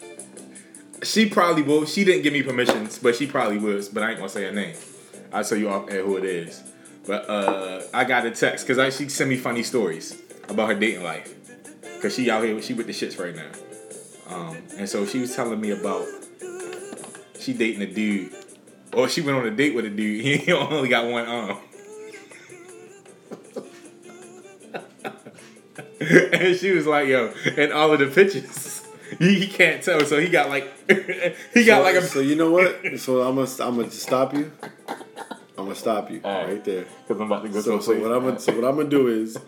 she 1.02 1.26
probably 1.30 1.62
will. 1.62 1.86
She 1.86 2.04
didn't 2.04 2.20
give 2.22 2.34
me 2.34 2.42
permissions, 2.42 2.98
but 2.98 3.16
she 3.16 3.26
probably 3.26 3.56
was. 3.56 3.88
But 3.88 4.02
I 4.02 4.10
ain't 4.10 4.18
gonna 4.18 4.28
say 4.28 4.44
her 4.44 4.52
name. 4.52 4.76
I'll 5.32 5.44
tell 5.44 5.58
you 5.58 5.68
off 5.68 5.90
air 5.90 6.04
who 6.04 6.16
it 6.16 6.24
is. 6.24 6.62
But 7.06 7.28
uh, 7.28 7.82
I 7.94 8.04
got 8.04 8.26
a 8.26 8.30
text 8.30 8.66
because 8.66 8.96
she 8.96 9.08
sent 9.08 9.30
me 9.30 9.36
funny 9.36 9.62
stories 9.62 10.20
about 10.48 10.68
her 10.68 10.74
dating 10.74 11.04
life. 11.04 11.32
Cause 12.02 12.14
she 12.14 12.30
out 12.30 12.44
here, 12.44 12.60
she 12.60 12.74
with 12.74 12.86
the 12.86 12.92
shits 12.92 13.18
right 13.18 13.34
now. 13.34 13.50
Um, 14.28 14.56
and 14.76 14.88
so 14.88 15.06
she 15.06 15.20
was 15.20 15.34
telling 15.34 15.60
me 15.60 15.70
about 15.70 16.06
she 17.38 17.52
dating 17.54 17.82
a 17.82 17.86
dude, 17.86 18.32
or 18.92 19.08
she 19.08 19.20
went 19.20 19.38
on 19.38 19.46
a 19.46 19.50
date 19.50 19.74
with 19.74 19.84
a 19.84 19.90
dude. 19.90 20.24
He 20.44 20.52
only 20.52 20.88
got 20.88 21.06
one 21.10 21.26
arm. 21.26 21.58
and 26.00 26.56
she 26.56 26.72
was 26.72 26.86
like, 26.86 27.08
"Yo," 27.08 27.32
and 27.56 27.72
all 27.72 27.92
of 27.92 27.98
the 27.98 28.06
pictures, 28.06 28.75
he, 29.18 29.40
he 29.40 29.46
can't 29.46 29.82
tell. 29.82 30.00
So 30.04 30.18
he 30.20 30.28
got 30.28 30.48
like, 30.48 30.68
he 31.54 31.64
got 31.64 31.78
so, 31.78 31.82
like 31.82 31.94
a. 31.96 32.02
so 32.02 32.20
you 32.20 32.36
know 32.36 32.50
what? 32.50 32.98
So 32.98 33.22
I'm 33.22 33.36
gonna 33.36 33.48
I'm 33.60 33.76
gonna 33.76 33.90
stop 33.90 34.34
you. 34.34 34.50
I'm 35.58 35.64
gonna 35.64 35.74
stop 35.74 36.10
you 36.10 36.20
Alright. 36.24 36.48
right 36.48 36.64
there. 36.64 36.84
Cause 37.08 37.18
I'm 37.18 37.22
about 37.22 37.42
to 37.44 37.48
go 37.48 37.60
So, 37.60 37.78
to 37.78 37.82
so 37.82 37.94
what 38.00 38.12
I'm 38.12 38.24
gonna 38.24 38.38
so 38.40 38.54
what 38.54 38.68
I'm 38.68 38.76
gonna 38.76 38.88
do 38.90 39.08
is, 39.08 39.38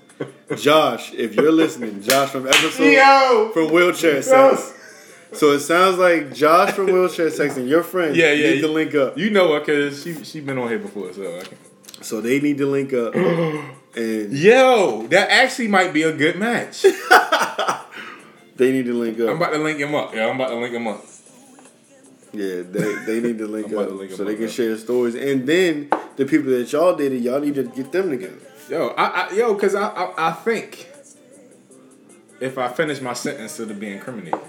Josh, 0.57 1.13
if 1.13 1.35
you're 1.35 1.53
listening, 1.53 2.01
Josh 2.03 2.31
from 2.31 2.47
episode 2.47 2.85
Yo. 2.85 3.51
from 3.53 3.71
wheelchair 3.73 4.23
sex. 4.23 4.75
So 5.33 5.53
it 5.53 5.61
sounds 5.61 5.99
like 5.99 6.33
Josh 6.33 6.73
from 6.73 6.87
wheelchair 6.87 7.31
sex 7.31 7.59
and 7.59 7.69
your 7.69 7.83
friend 7.83 8.17
Yeah, 8.17 8.33
yeah, 8.33 8.55
need 8.55 8.61
to 8.63 8.69
link 8.69 8.95
up. 8.95 9.19
You 9.19 9.29
know 9.29 9.53
her 9.53 9.61
cause 9.61 10.03
she 10.03 10.25
she 10.25 10.41
been 10.41 10.57
on 10.57 10.69
here 10.69 10.79
before, 10.79 11.13
so. 11.13 11.41
I 11.41 12.03
So 12.03 12.23
they 12.23 12.41
need 12.41 12.57
to 12.59 12.67
link 12.67 12.95
up, 12.95 13.15
and 13.95 14.33
Yo, 14.33 15.07
that 15.09 15.29
actually 15.31 15.69
might 15.69 15.93
be 15.93 16.03
a 16.05 16.13
good 16.17 16.37
match. 16.37 16.87
they 18.59 18.73
need 18.73 18.85
to 18.87 18.95
link 18.95 19.19
up. 19.21 19.31
I'm 19.31 19.37
about 19.37 19.53
to 19.53 19.59
link 19.59 19.79
him 19.79 19.95
up. 19.95 20.15
Yeah, 20.15 20.27
I'm 20.27 20.37
about 20.39 20.51
to 20.51 20.57
link 20.57 20.75
him 20.75 20.87
up. 20.87 21.05
Yeah, 22.33 22.63
they 22.63 22.95
they 23.07 23.21
need 23.21 23.39
to 23.39 23.47
link 23.57 23.73
up 23.73 23.89
to 23.89 23.95
link 23.95 24.13
so 24.13 24.25
they 24.25 24.35
can 24.35 24.43
yeah. 24.45 24.49
share 24.49 24.77
stories, 24.77 25.15
and 25.15 25.47
then 25.47 25.89
the 26.17 26.27
people 26.27 26.51
that 26.51 26.71
y'all 26.73 26.95
dated, 26.95 27.23
y'all 27.23 27.41
need 27.41 27.55
to 27.55 27.63
get 27.63 27.91
them 27.93 28.11
together. 28.11 28.39
Yo, 28.69 28.89
I, 28.89 29.05
I 29.05 29.33
yo, 29.33 29.55
cause 29.55 29.75
I, 29.75 29.89
I 29.89 30.29
I 30.29 30.33
think 30.33 30.89
if 32.41 32.59
I 32.59 32.69
finish 32.69 33.01
my 33.01 33.15
sentence, 33.15 33.59
it'll 33.59 33.75
be 33.75 33.91
incriminating. 33.91 34.41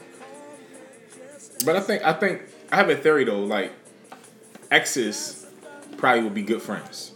But 1.66 1.76
I 1.76 1.82
think 1.82 2.04
I 2.04 2.14
think 2.14 2.42
I 2.72 2.78
have 2.78 2.90
a 2.90 2.96
theory 2.96 3.24
though. 3.24 3.44
Like 3.44 3.72
exes 4.72 5.46
probably 5.98 6.24
would 6.24 6.34
be 6.34 6.42
good 6.42 6.62
friends, 6.62 7.14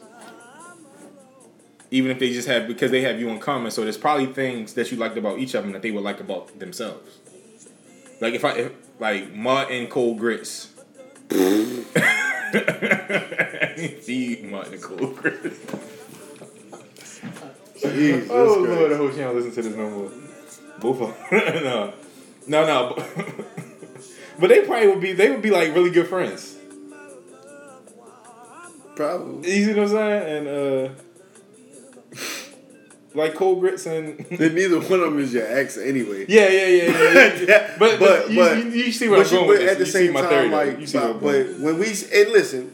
even 1.94 2.10
if 2.10 2.18
they 2.18 2.34
just 2.34 2.48
have 2.48 2.68
because 2.68 2.90
they 2.90 3.02
have 3.02 3.20
you 3.20 3.30
in 3.30 3.40
common. 3.40 3.70
So 3.70 3.84
there's 3.84 4.00
probably 4.00 4.26
things 4.26 4.74
that 4.74 4.92
you 4.92 4.98
liked 4.98 5.16
about 5.16 5.38
each 5.38 5.54
of 5.54 5.64
them 5.64 5.74
that 5.74 5.84
they 5.84 5.92
would 5.92 6.04
like 6.04 6.20
about 6.20 6.58
themselves. 6.58 7.20
Like 8.20 8.34
if 8.34 8.44
I 8.44 8.54
if, 8.54 8.72
like 9.00 9.32
Martin 9.32 9.86
cold 9.86 10.18
grits. 10.18 10.72
Feed 14.02 14.46
Martin 14.50 14.82
cold 14.82 15.18
grits. 15.18 15.60
Jesus 17.80 18.28
Oh. 18.32 18.66
Lord, 18.68 18.92
I 18.92 18.98
hope 18.98 19.12
she 19.12 19.20
don't 19.20 19.36
listen 19.36 19.52
to 19.52 19.62
this 19.62 19.76
no 19.76 19.88
more. 19.92 20.12
Both 20.80 21.00
of 21.00 21.16
them. 21.30 21.64
no, 21.64 21.94
no, 22.48 22.66
no. 22.66 22.94
But, 22.96 23.08
but 24.40 24.48
they 24.48 24.62
probably 24.62 24.88
would 24.88 25.00
be. 25.00 25.14
They 25.14 25.30
would 25.30 25.44
be 25.44 25.52
like 25.52 25.76
really 25.76 25.92
good 25.92 26.08
friends. 26.08 26.58
Probably. 28.96 29.56
You 29.56 29.66
see 29.66 29.74
what 29.76 29.84
I'm 29.84 29.90
saying? 29.90 30.38
And 30.38 30.48
uh, 30.48 30.90
like 33.16 33.36
cold 33.36 33.60
grits 33.60 33.86
and 33.86 34.18
Then 34.32 34.56
neither 34.56 34.80
one 34.80 35.00
of 35.00 35.12
them 35.12 35.20
is 35.20 35.34
your 35.34 35.46
ex 35.46 35.78
anyway. 35.78 36.26
yeah, 36.28 36.48
yeah, 36.50 36.68
yeah, 36.68 37.14
yeah. 37.14 37.46
yeah. 37.48 37.76
But, 37.80 38.00
but, 38.00 38.32
you, 38.32 38.44
you, 38.44 38.70
you 38.86 38.92
see 38.92 39.08
what 39.10 39.18
but 39.20 39.28
I'm 39.34 39.46
going 39.48 39.58
but 39.60 39.68
at 39.68 39.78
the 39.78 39.86
You 39.86 39.92
same 39.92 40.14
time, 40.14 40.30
theory, 40.30 40.50
like, 40.50 40.80
you 40.80 40.88
see 40.88 40.98
but, 40.98 41.20
but 41.22 41.60
when 41.60 41.78
we 41.80 41.88
and 41.88 42.32
listen, 42.32 42.74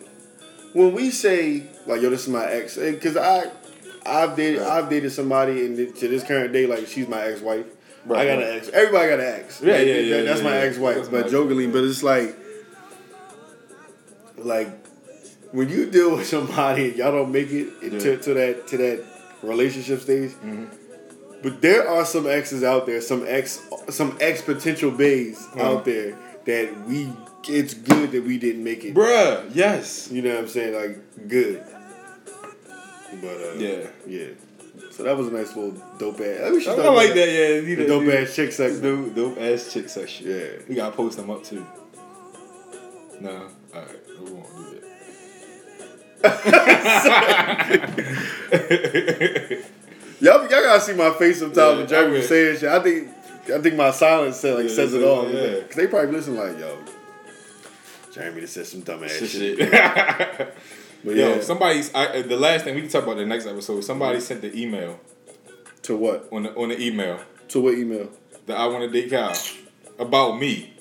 when 0.74 0.94
we 0.94 1.10
say 1.12 1.64
like, 1.88 2.02
"Yo, 2.02 2.10
this 2.10 2.24
is 2.24 2.30
my 2.30 2.46
ex," 2.46 2.78
because 2.78 3.18
I, 3.18 3.50
I've 4.06 4.36
dated, 4.36 4.62
I've 4.62 4.88
dated 4.90 5.12
somebody, 5.12 5.66
and 5.66 5.96
to 5.96 6.08
this 6.08 6.24
current 6.24 6.54
day, 6.54 6.68
like, 6.68 6.88
she's 6.88 7.08
my 7.08 7.22
ex-wife. 7.24 7.66
I 8.06 8.26
got 8.26 8.38
an 8.42 8.44
ex. 8.58 8.70
Everybody 8.70 9.10
got 9.10 9.20
an 9.20 9.26
ex. 9.42 9.62
Yeah, 9.62 9.74
Like, 9.74 9.88
yeah, 9.88 9.94
yeah, 9.96 10.18
that- 10.18 10.26
That's 10.26 10.42
yeah, 10.42 10.50
my 10.50 10.58
ex-wife, 10.58 11.12
but 11.12 11.26
my- 11.26 11.30
jokingly, 11.30 11.68
but 11.68 11.84
it's 11.84 12.02
like, 12.04 12.36
like 14.38 14.70
when 15.52 15.70
you 15.70 15.90
deal 15.90 16.16
with 16.16 16.28
somebody 16.28 16.90
and 16.90 16.96
y'all 16.98 17.12
don't 17.12 17.32
make 17.32 17.50
it 17.52 17.82
to, 18.00 18.18
to 18.18 18.34
that 18.36 18.68
to 18.68 18.78
that 18.78 19.06
relationship 19.42 20.02
stage. 20.02 20.32
Mm-hmm. 20.32 20.66
But 21.42 21.62
there 21.62 21.88
are 21.88 22.04
some 22.06 22.28
exes 22.28 22.64
out 22.64 22.86
there, 22.86 23.00
some 23.02 23.24
ex, 23.28 23.62
some 23.90 24.18
ex 24.20 24.42
potential 24.42 24.92
bays 24.92 25.46
Uh-huh. 25.54 25.64
out 25.78 25.86
there 25.86 26.18
that 26.46 26.86
we. 26.88 27.12
It's 27.48 27.74
good 27.74 28.12
that 28.12 28.24
we 28.26 28.38
didn't 28.38 28.64
make 28.66 28.84
it. 28.84 28.94
Bruh, 28.94 29.50
yes. 29.56 30.12
You 30.12 30.22
know 30.22 30.32
what 30.32 30.40
I'm 30.40 30.48
saying? 30.50 30.74
Like 30.76 31.28
good. 31.30 31.64
But 33.22 33.38
uh, 33.42 33.54
Yeah. 33.58 33.88
yeah. 34.06 34.28
So 34.92 35.04
that 35.04 35.16
was 35.18 35.28
a 35.28 35.32
nice 35.32 35.56
little 35.56 35.72
dope 35.98 36.20
ass. 36.20 36.42
I, 36.44 36.50
mean, 36.50 36.62
I 36.62 36.76
don't 36.76 36.96
like 36.96 37.14
that, 37.14 37.30
yeah. 37.30 37.76
The 37.76 37.86
dope 37.88 38.08
ass 38.14 38.36
chick 38.36 38.52
section. 38.52 38.82
Dope, 38.82 39.16
dope 39.16 39.38
ass 39.40 39.72
chick 39.74 39.88
section. 39.90 40.28
Yeah. 40.30 40.48
We 40.68 40.76
gotta 40.76 40.96
post 40.96 41.18
them 41.18 41.30
up 41.30 41.44
too. 41.44 41.66
No, 43.22 43.32
alright, 43.32 43.48
we 43.74 43.74
won't 43.74 43.74
do 43.74 43.78
that. 43.78 44.09
Y'all, 50.22 50.42
y'all 50.42 50.50
gotta 50.50 50.82
see 50.82 50.94
my 50.94 51.12
face 51.14 51.40
sometimes 51.40 51.58
Yeah, 51.58 51.78
when 51.78 51.88
Jeremy 51.88 52.18
was 52.18 52.28
saying 52.28 52.58
shit. 52.60 52.70
I 52.70 52.84
think, 52.84 53.08
I 53.54 53.60
think 53.60 53.76
my 53.76 53.92
silence 53.92 54.38
said 54.38 54.56
like 54.56 54.68
Yeah, 54.68 54.76
says 54.76 54.94
it 54.94 55.04
all. 55.04 55.24
like. 55.24 55.68
Cause 55.68 55.76
they 55.76 55.88
probably 55.88 56.12
listen 56.12 56.36
like, 56.36 56.58
yo, 56.60 56.78
Jeremy 58.14 58.42
just 58.42 58.54
said 58.54 58.68
some 58.68 58.82
dumb 58.82 59.04
ass 59.04 59.12
Shit, 59.12 59.30
shit. 59.30 59.60
But 61.02 61.16
Yo, 61.16 61.36
yeah, 61.36 61.42
somebody's. 61.42 61.96
I, 61.96 62.08
uh, 62.08 62.22
the 62.24 62.36
last 62.36 62.66
thing 62.66 62.76
we 62.76 62.82
can 62.82 62.90
talk 62.90 63.04
about 63.04 63.16
the 63.16 63.26
next 63.26 63.46
episode. 63.46 63.86
Somebody 63.86 64.18
mm-hmm. 64.18 64.26
sent 64.26 64.42
the 64.42 64.54
email 64.62 65.00
to 65.84 65.96
what? 65.96 66.28
on 66.30 66.44
the 66.44 66.54
on 66.56 66.68
the 66.70 66.82
email 66.82 67.22
To 67.50 67.62
what 67.62 67.76
email? 67.76 68.10
that 68.48 68.58
I 68.58 68.68
want 68.68 68.82
to 68.82 68.90
date 69.02 69.10
Kyle 69.10 69.34
about 69.98 70.38
me. 70.38 70.74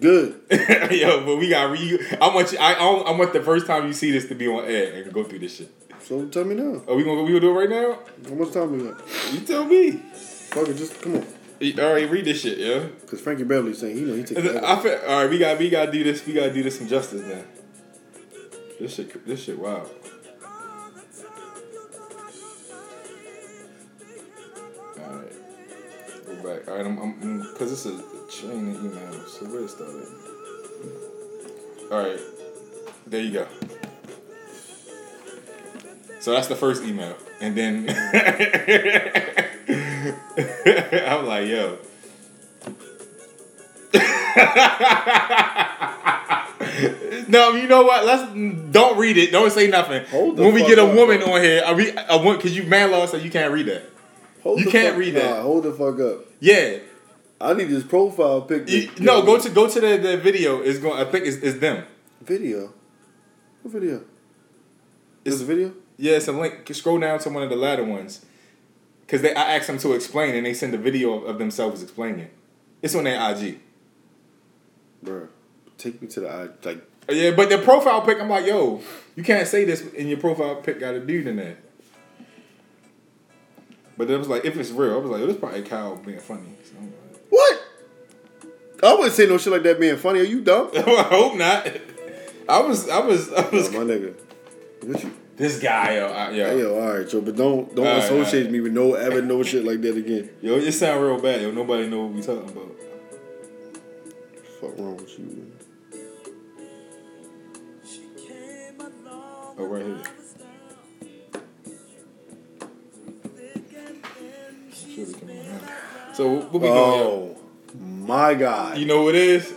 Good. 0.00 0.40
Yo, 0.90 1.24
but 1.24 1.36
we 1.36 1.48
got 1.48 1.70
re. 1.70 1.98
I 2.20 2.34
want 2.34 2.52
you. 2.52 2.58
I 2.58 2.74
I 2.74 3.10
want 3.12 3.32
the 3.32 3.42
first 3.42 3.66
time 3.66 3.86
you 3.86 3.92
see 3.92 4.10
this 4.10 4.28
to 4.28 4.34
be 4.34 4.46
on 4.48 4.64
air 4.64 5.02
and 5.02 5.12
go 5.12 5.24
through 5.24 5.40
this 5.40 5.56
shit. 5.56 5.70
So 6.00 6.26
tell 6.26 6.44
me 6.44 6.54
now. 6.54 6.82
Are 6.86 6.94
we 6.94 7.02
gonna 7.02 7.22
we 7.22 7.28
gonna 7.28 7.40
do 7.40 7.50
it 7.50 7.54
right 7.54 7.70
now? 7.70 7.98
How 8.28 8.34
much 8.34 8.52
time 8.52 8.72
we 8.72 8.84
got? 8.84 9.00
You 9.32 9.40
tell 9.40 9.64
me. 9.64 9.92
Fuck 9.92 10.68
it, 10.68 10.76
just 10.76 11.00
come 11.00 11.16
on. 11.16 11.26
All 11.80 11.92
right, 11.92 12.08
read 12.10 12.26
this 12.26 12.42
shit, 12.42 12.58
yeah. 12.58 12.86
Cause 13.06 13.20
Frankie 13.20 13.44
Beverly 13.44 13.72
saying, 13.72 13.96
you 13.96 14.06
know, 14.06 14.14
he 14.14 14.22
take 14.22 14.38
forever. 14.38 14.64
I 14.64 14.76
feel, 14.80 15.00
all 15.08 15.22
right, 15.22 15.30
we 15.30 15.38
got 15.38 15.58
we 15.58 15.70
got 15.70 15.86
to 15.86 15.92
do 15.92 16.04
this. 16.04 16.24
We 16.26 16.34
got 16.34 16.44
to 16.44 16.52
do 16.52 16.62
this 16.62 16.78
some 16.78 16.86
justice 16.86 17.22
then. 17.22 17.44
This 18.78 18.94
shit, 18.94 19.26
this 19.26 19.42
shit, 19.42 19.58
wow. 19.58 19.86
All 24.98 25.14
right, 25.14 25.32
go 26.26 26.34
back. 26.36 26.68
All 26.68 26.76
right, 26.76 26.86
I'm, 26.86 26.98
I'm, 26.98 27.40
because 27.40 27.70
this 27.70 27.86
is 27.86 28.02
chain 28.28 28.70
of 28.70 28.76
emails. 28.82 29.28
So 29.28 29.46
where 29.46 29.62
it 29.62 29.70
started? 29.70 30.06
All 31.90 31.98
right, 31.98 32.20
there 33.06 33.22
you 33.22 33.32
go. 33.32 33.46
So 36.20 36.32
that's 36.32 36.48
the 36.48 36.56
first 36.56 36.82
email, 36.82 37.16
and 37.40 37.56
then 37.56 37.88
I'm 41.08 41.26
like, 41.26 41.48
yo. 41.48 41.78
no, 47.28 47.52
you 47.52 47.68
know 47.68 47.84
what? 47.84 48.04
Let's 48.04 48.30
don't 48.72 48.98
read 48.98 49.16
it. 49.16 49.30
Don't 49.32 49.50
say 49.52 49.68
nothing. 49.68 50.04
Hold 50.06 50.38
when 50.38 50.52
we 50.52 50.66
get 50.66 50.78
a 50.78 50.84
up, 50.84 50.94
woman 50.94 51.20
bro. 51.20 51.34
on 51.34 51.42
here, 51.42 51.62
I 51.64 51.72
read, 51.72 51.96
I 51.96 52.16
want 52.16 52.28
uh, 52.28 52.36
because 52.38 52.56
you 52.56 52.64
man 52.64 52.90
law, 52.90 53.06
so 53.06 53.16
you 53.16 53.30
can't 53.30 53.52
read 53.52 53.66
that. 53.66 53.84
Hold 54.42 54.60
you 54.60 54.70
can't 54.70 54.90
fuck- 54.94 54.98
read 54.98 55.14
that. 55.14 55.30
Nah, 55.30 55.42
hold 55.42 55.64
the 55.64 55.72
fuck 55.72 55.98
up. 56.00 56.26
Yeah, 56.40 56.78
I 57.40 57.52
need 57.52 57.64
this 57.68 57.84
profile 57.84 58.42
pic. 58.42 58.68
You- 58.68 58.90
no, 59.00 59.22
go 59.22 59.38
to 59.38 59.48
go 59.50 59.68
to 59.68 59.80
the, 59.80 59.96
the 59.98 60.16
video. 60.16 60.60
Is 60.62 60.78
going. 60.78 60.98
I 60.98 61.10
think 61.10 61.26
it's, 61.26 61.36
it's 61.38 61.58
them. 61.58 61.84
video. 62.22 62.72
What 63.62 63.72
video? 63.74 64.04
It's 65.24 65.34
Is 65.34 65.40
the 65.40 65.46
video? 65.46 65.74
yeah. 65.96 66.12
It's 66.16 66.28
a 66.28 66.32
link. 66.32 66.72
Scroll 66.74 66.98
down 67.00 67.18
to 67.20 67.30
one 67.30 67.42
of 67.42 67.50
the 67.50 67.56
latter 67.56 67.84
ones. 67.84 68.24
Cause 69.08 69.22
they, 69.22 69.34
I 69.34 69.54
asked 69.56 69.68
them 69.68 69.78
to 69.78 69.92
explain, 69.92 70.34
and 70.34 70.44
they 70.44 70.52
send 70.54 70.74
a 70.74 70.78
video 70.78 71.14
of, 71.14 71.24
of 71.24 71.38
themselves 71.38 71.80
explaining. 71.82 72.20
It. 72.20 72.32
It's 72.82 72.94
on 72.96 73.04
their 73.04 73.30
IG. 73.32 73.60
Bro, 75.02 75.28
take 75.78 76.02
me 76.02 76.08
to 76.08 76.20
the 76.20 76.42
IG. 76.42 76.50
Like, 76.64 76.90
Yeah, 77.10 77.30
but 77.30 77.48
the 77.48 77.58
profile 77.58 78.02
pic, 78.02 78.20
I'm 78.20 78.28
like, 78.28 78.46
yo, 78.46 78.80
you 79.14 79.22
can't 79.22 79.46
say 79.46 79.64
this 79.64 79.82
in 79.92 80.08
your 80.08 80.18
profile 80.18 80.56
pic 80.56 80.80
got 80.80 80.94
a 80.94 81.00
dude 81.00 81.28
in 81.28 81.36
there. 81.36 81.56
But 83.96 84.08
then 84.08 84.16
it 84.16 84.18
was 84.18 84.28
like, 84.28 84.44
if 84.44 84.56
it's 84.56 84.70
real, 84.70 84.94
I 84.94 84.96
was 84.96 85.10
like, 85.10 85.22
oh, 85.22 85.26
this 85.26 85.36
probably 85.36 85.62
Kyle 85.62 85.94
being 85.96 86.18
funny. 86.18 86.56
So 86.64 86.72
what? 87.36 87.62
I 88.82 88.94
wouldn't 88.94 89.14
say 89.14 89.26
no 89.26 89.38
shit 89.38 89.52
like 89.52 89.62
that 89.62 89.80
being 89.80 89.96
funny. 89.96 90.20
Are 90.20 90.24
you 90.24 90.40
dumb? 90.42 90.70
I 90.76 90.80
hope 90.80 91.36
not. 91.36 91.68
I 92.48 92.60
was, 92.60 92.88
I 92.88 93.00
was, 93.00 93.32
I 93.32 93.48
was. 93.48 93.68
Oh, 93.68 93.72
my 93.72 93.92
nigga. 93.92 94.14
What 94.82 95.02
you? 95.02 95.12
this 95.36 95.60
guy, 95.60 95.96
yo, 95.96 96.06
I, 96.06 96.30
yo, 96.30 96.56
yo, 96.56 96.80
all 96.80 96.98
right, 96.98 97.12
yo, 97.12 97.20
but 97.20 97.36
don't 97.36 97.74
don't 97.74 97.86
All 97.86 97.98
associate 97.98 98.44
right. 98.44 98.52
me 98.52 98.60
with 98.60 98.72
no 98.72 98.94
ever 98.94 99.20
no 99.20 99.42
shit 99.42 99.64
like 99.64 99.80
that 99.82 99.96
again. 99.96 100.30
yo, 100.40 100.56
it 100.56 100.72
sound 100.72 101.02
real 101.02 101.20
bad. 101.20 101.42
Yo, 101.42 101.50
nobody 101.50 101.88
know 101.88 102.04
what 102.04 102.14
we 102.14 102.22
talking 102.22 102.48
about. 102.48 102.74
Fuck 104.60 104.78
wrong 104.78 104.96
with 104.96 105.18
you? 105.18 105.24
Man? 105.24 105.52
Oh, 109.58 109.64
right 109.66 109.86
here. 109.86 110.02
So 116.16 116.28
what 116.34 116.52
we 116.52 116.60
doing? 116.60 116.74
yo? 116.74 117.36
Oh 117.36 117.78
my 117.78 118.34
god! 118.34 118.78
You 118.78 118.86
know 118.86 119.02
what 119.02 119.14
it 119.14 119.22
is? 119.22 119.52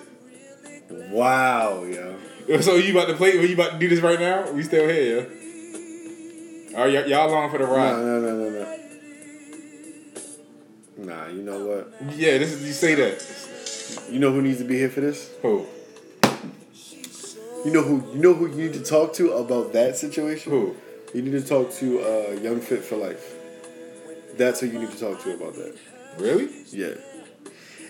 Wow, 1.11 1.83
yo. 1.83 2.15
So 2.61 2.75
you 2.75 2.91
about 2.97 3.07
to 3.09 3.13
play? 3.13 3.33
You 3.47 3.53
about 3.53 3.73
to 3.73 3.77
do 3.79 3.87
this 3.87 3.99
right 4.01 4.19
now? 4.19 4.51
We 4.51 4.63
still 4.63 4.87
here, 4.89 5.21
yeah? 5.21 6.77
All 6.77 6.85
right, 6.85 6.93
y- 6.95 7.05
y'all 7.05 7.29
along 7.29 7.51
for 7.51 7.59
the 7.59 7.65
No, 7.65 7.73
ride? 7.73 7.91
no, 7.97 8.19
no, 8.19 8.35
no, 8.35 8.49
no. 8.49 8.65
Nah, 11.05 11.27
you 11.27 11.43
know 11.43 11.63
what? 11.65 11.93
Yeah, 12.17 12.37
this 12.39 12.51
is 12.51 12.65
you 12.65 12.73
say 12.73 12.95
that. 12.95 13.23
You 14.11 14.19
know 14.19 14.31
who 14.31 14.41
needs 14.41 14.57
to 14.57 14.63
be 14.65 14.77
here 14.79 14.89
for 14.89 15.01
this? 15.01 15.29
Who? 15.43 15.65
You 17.65 17.71
know 17.71 17.83
who? 17.83 18.03
You 18.13 18.19
know 18.19 18.33
who 18.33 18.47
you 18.47 18.55
need 18.55 18.73
to 18.73 18.83
talk 18.83 19.13
to 19.13 19.31
about 19.33 19.71
that 19.73 19.95
situation? 19.95 20.51
Who? 20.51 20.75
You 21.13 21.21
need 21.21 21.31
to 21.31 21.41
talk 21.41 21.71
to 21.75 21.99
uh, 22.01 22.31
Young 22.41 22.59
Fit 22.59 22.83
for 22.83 22.95
Life. 22.97 23.35
That's 24.37 24.59
who 24.61 24.67
you 24.67 24.79
need 24.79 24.91
to 24.91 24.99
talk 24.99 25.21
to 25.23 25.33
about 25.35 25.53
that. 25.55 25.75
Really? 26.17 26.49
Yeah. 26.71 26.95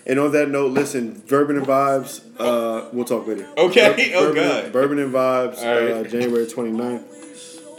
And 0.06 0.18
on 0.18 0.32
that 0.32 0.48
note, 0.48 0.72
listen, 0.72 1.22
Bourbon 1.28 1.56
and 1.58 1.66
Vibes, 1.66 2.20
uh, 2.38 2.88
we'll 2.92 3.04
talk 3.04 3.26
later. 3.26 3.46
Okay, 3.56 4.12
oh, 4.14 4.26
Bourbon, 4.32 4.42
God. 4.48 4.72
Bourbon 4.72 4.98
and 4.98 5.12
Vibes, 5.12 5.58
All 5.58 5.64
right. 5.80 6.06
uh, 6.06 6.08
January 6.08 6.46
29th. 6.46 7.04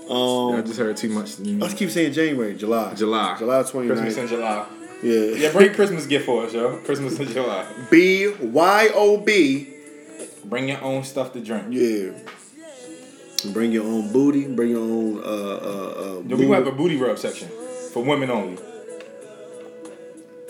I 0.09 0.13
Um, 0.59 0.65
just 0.65 0.77
heard 0.80 0.97
too 0.97 1.09
much. 1.09 1.39
let's 1.39 1.73
keep 1.73 1.89
saying 1.89 2.13
January, 2.13 2.55
July. 2.55 2.93
July. 2.95 3.35
July 3.39 3.63
Christmas 3.63 4.18
in 4.18 4.27
July. 4.27 4.65
Yeah. 5.01 5.13
Yeah, 5.35 5.51
bring 5.51 5.73
Christmas 5.73 6.05
gift 6.05 6.26
for 6.26 6.45
us, 6.45 6.53
yo. 6.53 6.77
Christmas 6.77 7.18
in 7.19 7.27
July. 7.30 7.65
B 7.89 8.27
Y 8.39 8.89
O 8.93 9.18
B. 9.18 9.68
Bring 10.45 10.68
your 10.69 10.81
own 10.84 11.03
stuff 11.03 11.34
to 11.34 11.39
drink. 11.39 11.65
Yeah. 11.69 12.11
Bring 13.51 13.72
your 13.72 13.85
own 13.85 14.11
booty. 14.13 14.45
Bring 14.47 14.69
your 14.72 14.80
own. 14.80 15.18
Uh, 15.23 15.27
uh, 15.27 16.19
uh, 16.19 16.22
Yo, 16.27 16.35
we 16.35 16.45
have 16.49 16.68
a 16.68 16.72
booty. 16.72 16.95
booty 16.95 16.97
rub 16.97 17.18
section 17.18 17.47
for 17.93 18.03
women 18.03 18.30
only. 18.30 18.57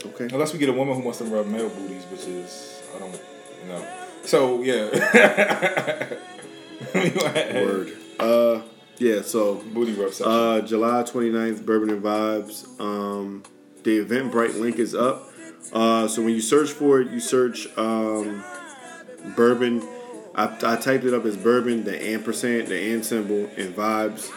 Okay. 0.06 0.26
Unless 0.32 0.53
we 0.53 0.60
get 0.60 0.69
a 0.69 0.73
woman 0.73 0.95
who 0.95 1.02
wants 1.02 1.19
to 1.19 1.26
rub 1.26 1.48
male 1.48 1.69
booties, 1.69 2.03
which 2.06 2.26
is 2.26 2.82
I 2.95 2.99
don't 2.99 3.14
you 3.14 3.69
know. 3.69 3.86
So 4.23 4.61
yeah. 4.61 4.90
Word. 7.64 7.94
Uh, 8.19 8.61
yeah. 8.98 9.22
So 9.22 9.56
Booty 9.56 9.94
rub 9.94 10.14
section. 10.14 10.32
Uh, 10.32 10.61
July 10.61 11.03
29th, 11.03 11.65
Bourbon 11.65 11.90
and 11.90 12.03
Vibes. 12.03 12.80
Um, 12.80 13.44
the 13.84 14.03
Eventbrite 14.03 14.60
link 14.60 14.78
is 14.80 14.94
up. 14.94 15.28
Uh, 15.73 16.07
so 16.07 16.22
when 16.22 16.34
you 16.34 16.41
search 16.41 16.72
for 16.72 17.02
it, 17.02 17.11
you 17.11 17.19
search 17.19 17.68
um, 17.78 18.44
Bourbon. 19.36 19.88
I, 20.41 20.73
I 20.73 20.76
typed 20.77 21.03
it 21.03 21.13
up 21.13 21.26
as 21.26 21.38
Bourbon, 21.38 21.84
the 21.84 22.03
ampersand, 22.03 22.68
the 22.68 22.93
and 22.93 23.05
symbol, 23.05 23.49
and 23.57 23.76
Vibes. 23.76 24.31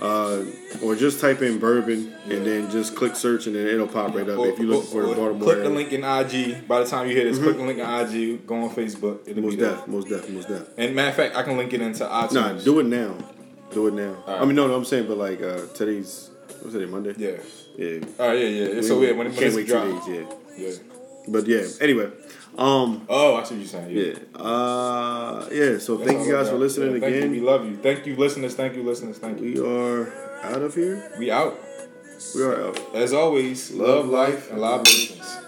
Uh, 0.00 0.44
or 0.84 0.94
just 0.94 1.20
type 1.20 1.42
in 1.42 1.58
Bourbon 1.58 2.14
and 2.24 2.46
then 2.46 2.70
just 2.70 2.94
click 2.94 3.16
search 3.16 3.46
and 3.46 3.56
then 3.56 3.66
it'll 3.66 3.88
pop 3.88 4.14
right 4.14 4.28
up. 4.28 4.38
Or- 4.38 4.48
if 4.48 4.58
you're 4.58 4.68
looking 4.68 4.90
for 4.90 5.02
the 5.02 5.08
or 5.12 5.14
Baltimore 5.14 5.54
Click 5.54 5.62
the 5.64 5.70
link 5.70 5.92
in 5.92 6.04
IG. 6.04 6.68
By 6.68 6.80
the 6.80 6.86
time 6.86 7.08
you 7.08 7.16
hear 7.16 7.24
this, 7.24 7.38
click 7.38 7.56
the 7.56 7.62
link 7.64 7.78
in 7.78 7.84
IG. 7.84 8.46
Go 8.46 8.62
on 8.62 8.70
Facebook. 8.70 9.26
It'll 9.26 9.42
Most 9.42 9.56
be 9.56 9.62
there. 9.62 9.82
most 9.86 10.08
def, 10.08 10.30
most 10.30 10.48
def. 10.48 10.68
And 10.76 10.94
matter 10.94 11.08
of 11.10 11.14
fact, 11.16 11.36
I 11.36 11.42
can 11.42 11.56
link 11.56 11.72
it 11.72 11.80
into 11.80 12.04
iTunes. 12.04 12.32
Nah, 12.32 12.52
do 12.52 12.78
it 12.80 12.86
now. 12.86 13.16
Do 13.72 13.88
it 13.88 13.94
now. 13.94 14.22
All 14.26 14.42
I 14.42 14.44
mean, 14.44 14.54
no, 14.54 14.66
no, 14.66 14.74
I'm 14.76 14.84
saying, 14.84 15.08
but 15.08 15.18
like 15.18 15.42
uh, 15.42 15.66
today's, 15.74 16.30
what's 16.60 16.72
today, 16.72 16.86
Monday? 16.86 17.14
Yeah. 17.16 17.36
Yeah. 17.76 18.00
Oh 18.18 18.32
yeah, 18.32 18.48
yeah. 18.48 18.80
So 18.82 19.00
yeah, 19.00 19.12
when, 19.12 19.28
when 19.28 19.34
Can't 19.34 19.54
wait 19.54 19.66
two 19.68 19.74
days, 19.74 20.08
yeah. 20.08 20.68
yeah. 20.68 20.74
But 21.28 21.46
yeah, 21.46 21.66
anyway. 21.80 22.10
Um, 22.58 23.06
oh, 23.08 23.36
I 23.36 23.44
see 23.44 23.54
what 23.54 23.60
you're 23.60 23.68
saying. 23.68 23.96
Yeah. 23.96 24.14
yeah. 24.36 24.42
Uh, 24.42 25.48
yeah. 25.52 25.78
So 25.78 25.96
That's 25.96 26.10
thank 26.10 26.26
you 26.26 26.32
guys 26.32 26.48
for 26.48 26.56
listening 26.56 27.00
yeah, 27.00 27.08
again. 27.08 27.32
You, 27.32 27.40
we 27.40 27.46
love 27.46 27.64
you. 27.64 27.76
Thank 27.76 28.04
you, 28.04 28.16
listeners. 28.16 28.56
Thank 28.56 28.74
you, 28.74 28.82
listeners. 28.82 29.18
Thank 29.18 29.40
you. 29.40 29.62
We 29.62 29.68
are 29.70 30.12
out 30.42 30.62
of 30.62 30.74
here. 30.74 31.12
We 31.20 31.30
out. 31.30 31.56
We 32.34 32.42
are 32.42 32.66
out. 32.66 32.94
As 32.96 33.12
always, 33.12 33.70
love, 33.70 34.06
love 34.06 34.28
life, 34.28 34.50
and 34.50 34.60
live 34.60 34.80
listeners. 34.80 35.38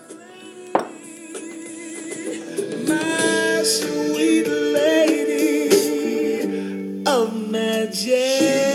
Sweet 3.66 4.46
lady 4.46 5.72
of 7.06 7.50
magic. 7.50 8.69